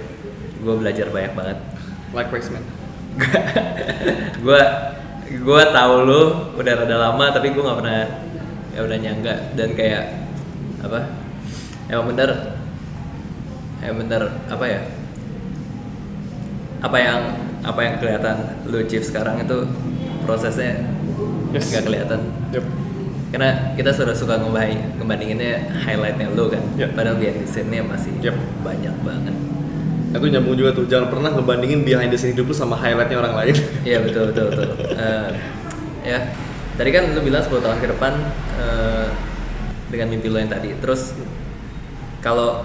gue 0.61 0.75
belajar 0.77 1.11
banyak 1.11 1.35
banget. 1.35 1.59
likewise 2.11 2.51
man 2.51 2.65
gue 4.45 4.63
gue 5.31 5.63
tahu 5.71 5.95
lu 6.03 6.23
udah 6.59 6.73
rada 6.75 6.97
lama 6.99 7.31
tapi 7.31 7.55
gue 7.55 7.63
nggak 7.63 7.79
pernah 7.79 8.03
ya 8.75 8.81
udah 8.83 8.99
nyangka 8.99 9.35
dan 9.55 9.79
kayak 9.79 10.27
apa 10.83 11.07
emang 11.87 12.11
bener 12.11 12.31
emang 13.79 13.99
bener 14.03 14.23
apa 14.51 14.65
ya 14.67 14.81
apa 16.83 16.97
yang 16.99 17.21
apa 17.63 17.81
yang 17.85 17.95
kelihatan 18.03 18.37
lu 18.67 18.83
chief 18.91 19.07
sekarang 19.07 19.39
itu 19.39 19.71
prosesnya 20.27 20.83
Yes. 21.51 21.71
nggak 21.71 21.83
kelihatan 21.87 22.21
yep. 22.51 22.63
Karena 23.31 23.75
kita 23.79 23.91
sudah 23.95 24.15
suka 24.15 24.43
ngebanding 24.43 24.81
ngebandinginnya 24.99 25.53
highlightnya 25.87 26.27
lu 26.35 26.51
kan 26.51 26.63
Yep. 26.75 26.99
padahal 26.99 27.17
behind 27.19 27.39
the 27.43 27.47
scene-nya 27.47 27.83
masih 27.87 28.11
Yep. 28.19 28.37
banyak 28.67 28.97
banget 29.07 29.35
itu 30.11 30.27
nyambung 30.27 30.59
juga 30.59 30.75
tuh 30.75 30.91
jangan 30.91 31.07
pernah 31.07 31.31
ngebandingin 31.31 31.87
behind 31.87 32.11
the 32.11 32.19
scene 32.19 32.35
hidup 32.35 32.51
lu 32.51 32.55
sama 32.55 32.75
highlightnya 32.75 33.15
orang 33.23 33.35
lain 33.39 33.55
Iya 33.89 34.03
betul 34.03 34.35
betul 34.35 34.47
betul. 34.51 34.69
Eh, 34.99 35.29
ya 36.03 36.19
tadi 36.75 36.91
kan 36.91 37.15
lu 37.15 37.21
bilang 37.23 37.45
10 37.45 37.63
tahun 37.63 37.79
ke 37.79 37.87
depan 37.95 38.13
eh, 38.59 39.07
dengan 39.91 40.07
mimpi 40.11 40.31
lu 40.31 40.39
yang 40.39 40.49
tadi. 40.49 40.73
Terus 40.79 41.13
kalau 42.23 42.65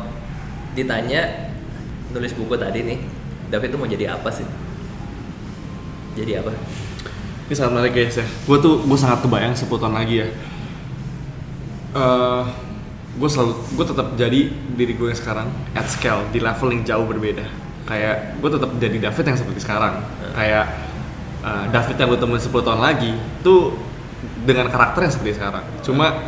ditanya 0.78 1.52
nulis 2.14 2.32
buku 2.38 2.56
tadi 2.56 2.86
nih, 2.86 2.98
David 3.50 3.76
tuh 3.76 3.80
mau 3.82 3.90
jadi 3.90 4.14
apa 4.16 4.30
sih? 4.32 4.46
Jadi 6.16 6.32
apa? 6.40 6.52
Ini 7.46 7.54
sangat 7.54 7.72
menarik 7.76 7.94
guys 7.94 8.16
ya. 8.18 8.26
Gue 8.48 8.58
tuh 8.62 8.82
gue 8.88 8.98
sangat 8.98 9.20
kebayang 9.26 9.54
10 9.54 9.68
tahun 9.68 9.96
lagi 10.00 10.16
ya. 10.24 10.28
Eh, 11.96 12.44
gue 13.16 13.30
selalu 13.32 13.56
gue 13.80 13.86
tetap 13.88 14.08
jadi 14.20 14.40
diri 14.52 14.94
gue 15.00 15.08
yang 15.08 15.16
sekarang 15.16 15.48
at 15.72 15.88
scale 15.88 16.28
di 16.36 16.44
level 16.44 16.68
yang 16.76 16.84
jauh 16.84 17.08
berbeda. 17.08 17.48
Kayak 17.88 18.36
gue 18.44 18.50
tetap 18.52 18.70
jadi 18.76 18.98
David 19.00 19.26
yang 19.32 19.40
seperti 19.40 19.60
sekarang. 19.64 20.04
Kayak 20.36 20.66
eh, 21.40 21.66
David 21.72 21.96
yang 21.96 22.08
gue 22.12 22.20
temuin 22.20 22.44
10 22.44 22.52
tahun 22.52 22.82
lagi 22.84 23.16
tuh 23.40 23.80
dengan 24.44 24.68
karakter 24.68 25.08
yang 25.08 25.14
seperti 25.16 25.40
sekarang. 25.40 25.64
Cuma 25.88 26.20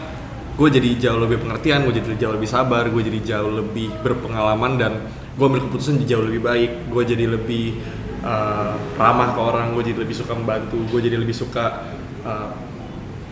gue 0.55 0.69
jadi 0.71 0.89
jauh 1.03 1.19
lebih 1.19 1.43
pengertian, 1.43 1.83
gue 1.83 1.99
jadi 1.99 2.15
jauh 2.15 2.33
lebih 2.39 2.47
sabar, 2.47 2.87
gue 2.87 3.03
jadi 3.03 3.19
jauh 3.35 3.51
lebih 3.51 3.91
berpengalaman 3.99 4.79
dan 4.79 4.91
gue 5.35 5.45
ambil 5.45 5.67
keputusan 5.67 5.99
jauh 6.07 6.23
lebih 6.23 6.47
baik. 6.47 6.87
Gue 6.87 7.03
jadi 7.03 7.27
lebih 7.27 7.75
eh, 8.23 8.73
ramah 8.95 9.35
ke 9.35 9.39
orang, 9.43 9.75
gue 9.75 9.83
jadi 9.83 9.99
lebih 9.99 10.15
suka 10.15 10.31
membantu, 10.31 10.79
gue 10.95 10.99
jadi 11.03 11.19
lebih 11.19 11.35
suka 11.35 11.83
eh, 12.23 12.49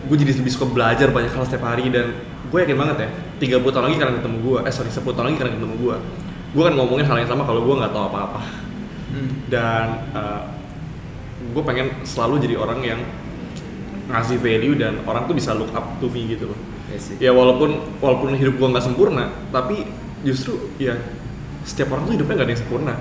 gue 0.06 0.16
jadi 0.16 0.32
lebih 0.38 0.52
suka 0.54 0.66
belajar 0.70 1.10
banyak 1.10 1.32
hal 1.34 1.44
setiap 1.44 1.66
hari 1.66 1.90
dan 1.90 2.14
gue 2.46 2.58
yakin 2.62 2.78
banget 2.78 2.96
ya 3.04 3.08
30 3.58 3.74
tahun 3.74 3.84
lagi 3.90 3.96
kalian 3.98 4.16
ketemu 4.22 4.36
gue 4.40 4.58
eh 4.64 4.72
sorry 4.72 4.90
10 4.90 5.02
tahun 5.02 5.26
lagi 5.30 5.38
kalian 5.42 5.54
ketemu 5.58 5.76
gue 5.82 5.96
gue 6.56 6.62
akan 6.64 6.74
ngomongin 6.80 7.04
hal 7.04 7.16
yang 7.20 7.28
sama 7.28 7.44
kalau 7.44 7.60
gue 7.68 7.74
nggak 7.76 7.92
tahu 7.92 8.04
apa-apa. 8.08 8.40
Dan 9.52 9.86
eh, 10.16 10.42
gue 11.52 11.62
pengen 11.62 12.00
selalu 12.08 12.48
jadi 12.48 12.56
orang 12.56 12.80
yang 12.80 13.00
ngasih 14.08 14.40
value 14.40 14.78
dan 14.78 15.04
orang 15.04 15.28
tuh 15.28 15.36
bisa 15.36 15.52
look 15.52 15.68
up 15.76 16.00
to 16.00 16.08
me 16.08 16.24
gitu 16.32 16.48
loh. 16.48 16.60
Sih. 16.96 17.18
ya 17.20 17.34
walaupun 17.34 17.98
walaupun 18.00 18.32
hidup 18.38 18.56
gue 18.56 18.68
nggak 18.72 18.86
sempurna 18.88 19.28
tapi 19.52 19.84
justru 20.24 20.70
ya 20.80 20.96
setiap 21.66 21.92
orang 21.92 22.08
tuh 22.08 22.14
hidupnya 22.16 22.40
nggak 22.40 22.46
ada 22.48 22.54
yang 22.56 22.62
sempurna 22.62 22.94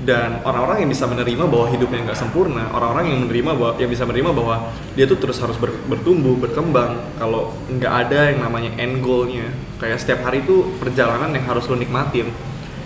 dan 0.00 0.40
orang-orang 0.48 0.84
yang 0.84 0.90
bisa 0.90 1.04
menerima 1.04 1.44
bahwa 1.44 1.68
hidupnya 1.68 2.08
nggak 2.08 2.16
sempurna 2.16 2.72
orang-orang 2.72 3.12
yang 3.12 3.18
menerima 3.28 3.50
bahwa 3.52 3.72
yang 3.76 3.90
bisa 3.92 4.08
menerima 4.08 4.30
bahwa 4.32 4.54
dia 4.96 5.04
tuh 5.04 5.20
terus 5.20 5.36
harus 5.38 5.60
ber- 5.60 5.76
bertumbuh 5.86 6.40
berkembang 6.40 7.04
kalau 7.20 7.52
nggak 7.68 7.92
ada 8.08 8.32
yang 8.32 8.40
namanya 8.40 8.72
end 8.80 9.04
goalnya 9.04 9.52
kayak 9.76 10.00
setiap 10.00 10.24
hari 10.24 10.40
itu 10.40 10.72
perjalanan 10.80 11.28
yang 11.30 11.44
harus 11.44 11.68
lo 11.68 11.76
nikmatin 11.76 12.32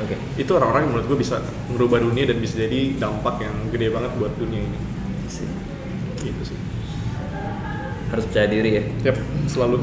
Oke. 0.03 0.19
itu 0.35 0.51
orang-orang 0.51 0.91
yang 0.91 0.93
menurut 0.99 1.07
gue 1.07 1.19
bisa 1.23 1.39
merubah 1.71 2.03
dunia 2.03 2.27
dan 2.27 2.43
bisa 2.43 2.59
jadi 2.59 2.99
dampak 2.99 3.39
yang 3.39 3.55
gede 3.71 3.95
banget 3.95 4.11
buat 4.19 4.35
dunia 4.35 4.59
ini 4.61 4.79
Sih. 5.31 5.47
gitu 6.19 6.43
sih 6.43 6.59
Harus 8.11 8.27
percaya 8.27 8.47
diri 8.47 8.71
ya. 8.75 8.83
yep 9.07 9.17
selalu 9.47 9.83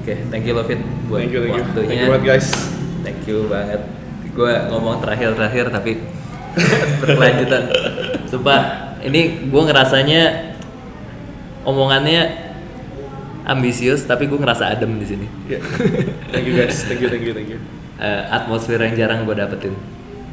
Oke, 0.00 0.16
thank 0.28 0.44
you 0.44 0.52
Lovit 0.52 0.80
buat 1.08 1.24
thank 1.24 1.32
you 1.32 1.40
thank 1.40 1.56
you 1.56 1.64
waktunya. 1.64 1.88
thank 1.88 2.00
you 2.00 2.08
banget 2.08 2.24
guys 2.26 2.48
Thank 3.00 3.24
you 3.24 3.48
banget. 3.48 3.80
Gue 4.36 4.52
ngomong 4.68 5.00
terakhir-terakhir 5.00 5.72
tapi 5.72 6.04
berkelanjutan. 7.02 7.62
Sumpah, 8.26 8.60
ini 9.04 9.48
gue 9.48 9.62
ngerasanya 9.64 10.22
omongannya 11.64 12.50
ambisius 13.44 14.04
tapi 14.04 14.28
gue 14.28 14.38
ngerasa 14.38 14.70
adem 14.70 15.00
di 15.00 15.06
sini. 15.06 15.26
Yeah. 15.48 15.62
thank 16.30 16.46
you 16.46 16.54
guys 16.54 16.84
thank 16.86 17.00
you 17.00 17.08
thank 17.08 17.24
you 17.24 17.34
thank 17.34 17.50
you 17.50 17.60
Eh, 18.00 18.22
atmosfer 18.32 18.80
yang 18.80 18.96
jarang 18.96 19.28
gue 19.28 19.36
dapetin. 19.36 19.76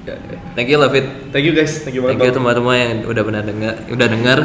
Ya, 0.07 0.15
ya. 0.15 0.39
Thank 0.55 0.71
you 0.71 0.79
Lovit. 0.79 1.03
thank 1.35 1.43
you 1.43 1.51
guys 1.51 1.83
thank 1.83 1.99
you 1.99 2.07
Thank 2.07 2.15
banget 2.15 2.31
you 2.31 2.39
teman-teman 2.39 2.75
yang 2.79 2.91
udah 3.03 3.23
benar 3.27 3.43
dengar, 3.43 3.75
udah 3.91 4.07
dengar. 4.07 4.39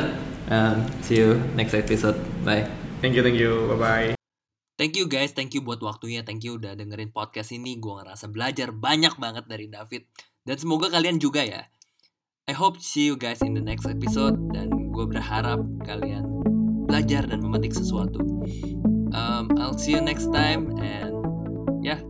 Um, 0.50 0.82
see 1.06 1.22
you 1.22 1.38
next 1.54 1.70
episode. 1.78 2.18
Bye. 2.42 2.66
thank 2.98 3.14
you 3.14 3.22
thank 3.22 3.38
you 3.38 3.70
bye 3.70 3.78
bye 3.78 4.10
Thank 4.74 4.98
you 4.98 5.06
guys, 5.06 5.30
thank 5.30 5.54
you 5.54 5.62
buat 5.62 5.78
waktunya, 5.78 6.26
thank 6.26 6.42
you 6.42 6.58
udah 6.58 6.74
dengerin 6.74 7.14
podcast 7.14 7.54
ini. 7.54 7.78
Gue 7.78 8.02
ngerasa 8.02 8.26
belajar 8.26 8.74
banyak 8.74 9.14
banget 9.22 9.46
dari 9.46 9.70
David. 9.70 10.10
Dan 10.42 10.56
semoga 10.58 10.90
kalian 10.90 11.22
juga 11.22 11.46
ya. 11.46 11.70
I 12.50 12.54
hope 12.58 12.82
see 12.82 13.06
you 13.06 13.14
guys 13.14 13.38
in 13.46 13.54
the 13.54 13.62
next 13.62 13.86
episode. 13.86 14.34
Dan 14.50 14.90
gue 14.90 15.04
berharap 15.06 15.62
kalian 15.86 16.26
belajar 16.90 17.24
dan 17.30 17.40
memetik 17.40 17.72
sesuatu. 17.72 18.18
Um, 19.14 19.54
I'll 19.60 19.78
see 19.78 19.94
you 19.94 20.02
next 20.02 20.32
time 20.34 20.74
and 20.82 21.14
yeah, 21.84 22.02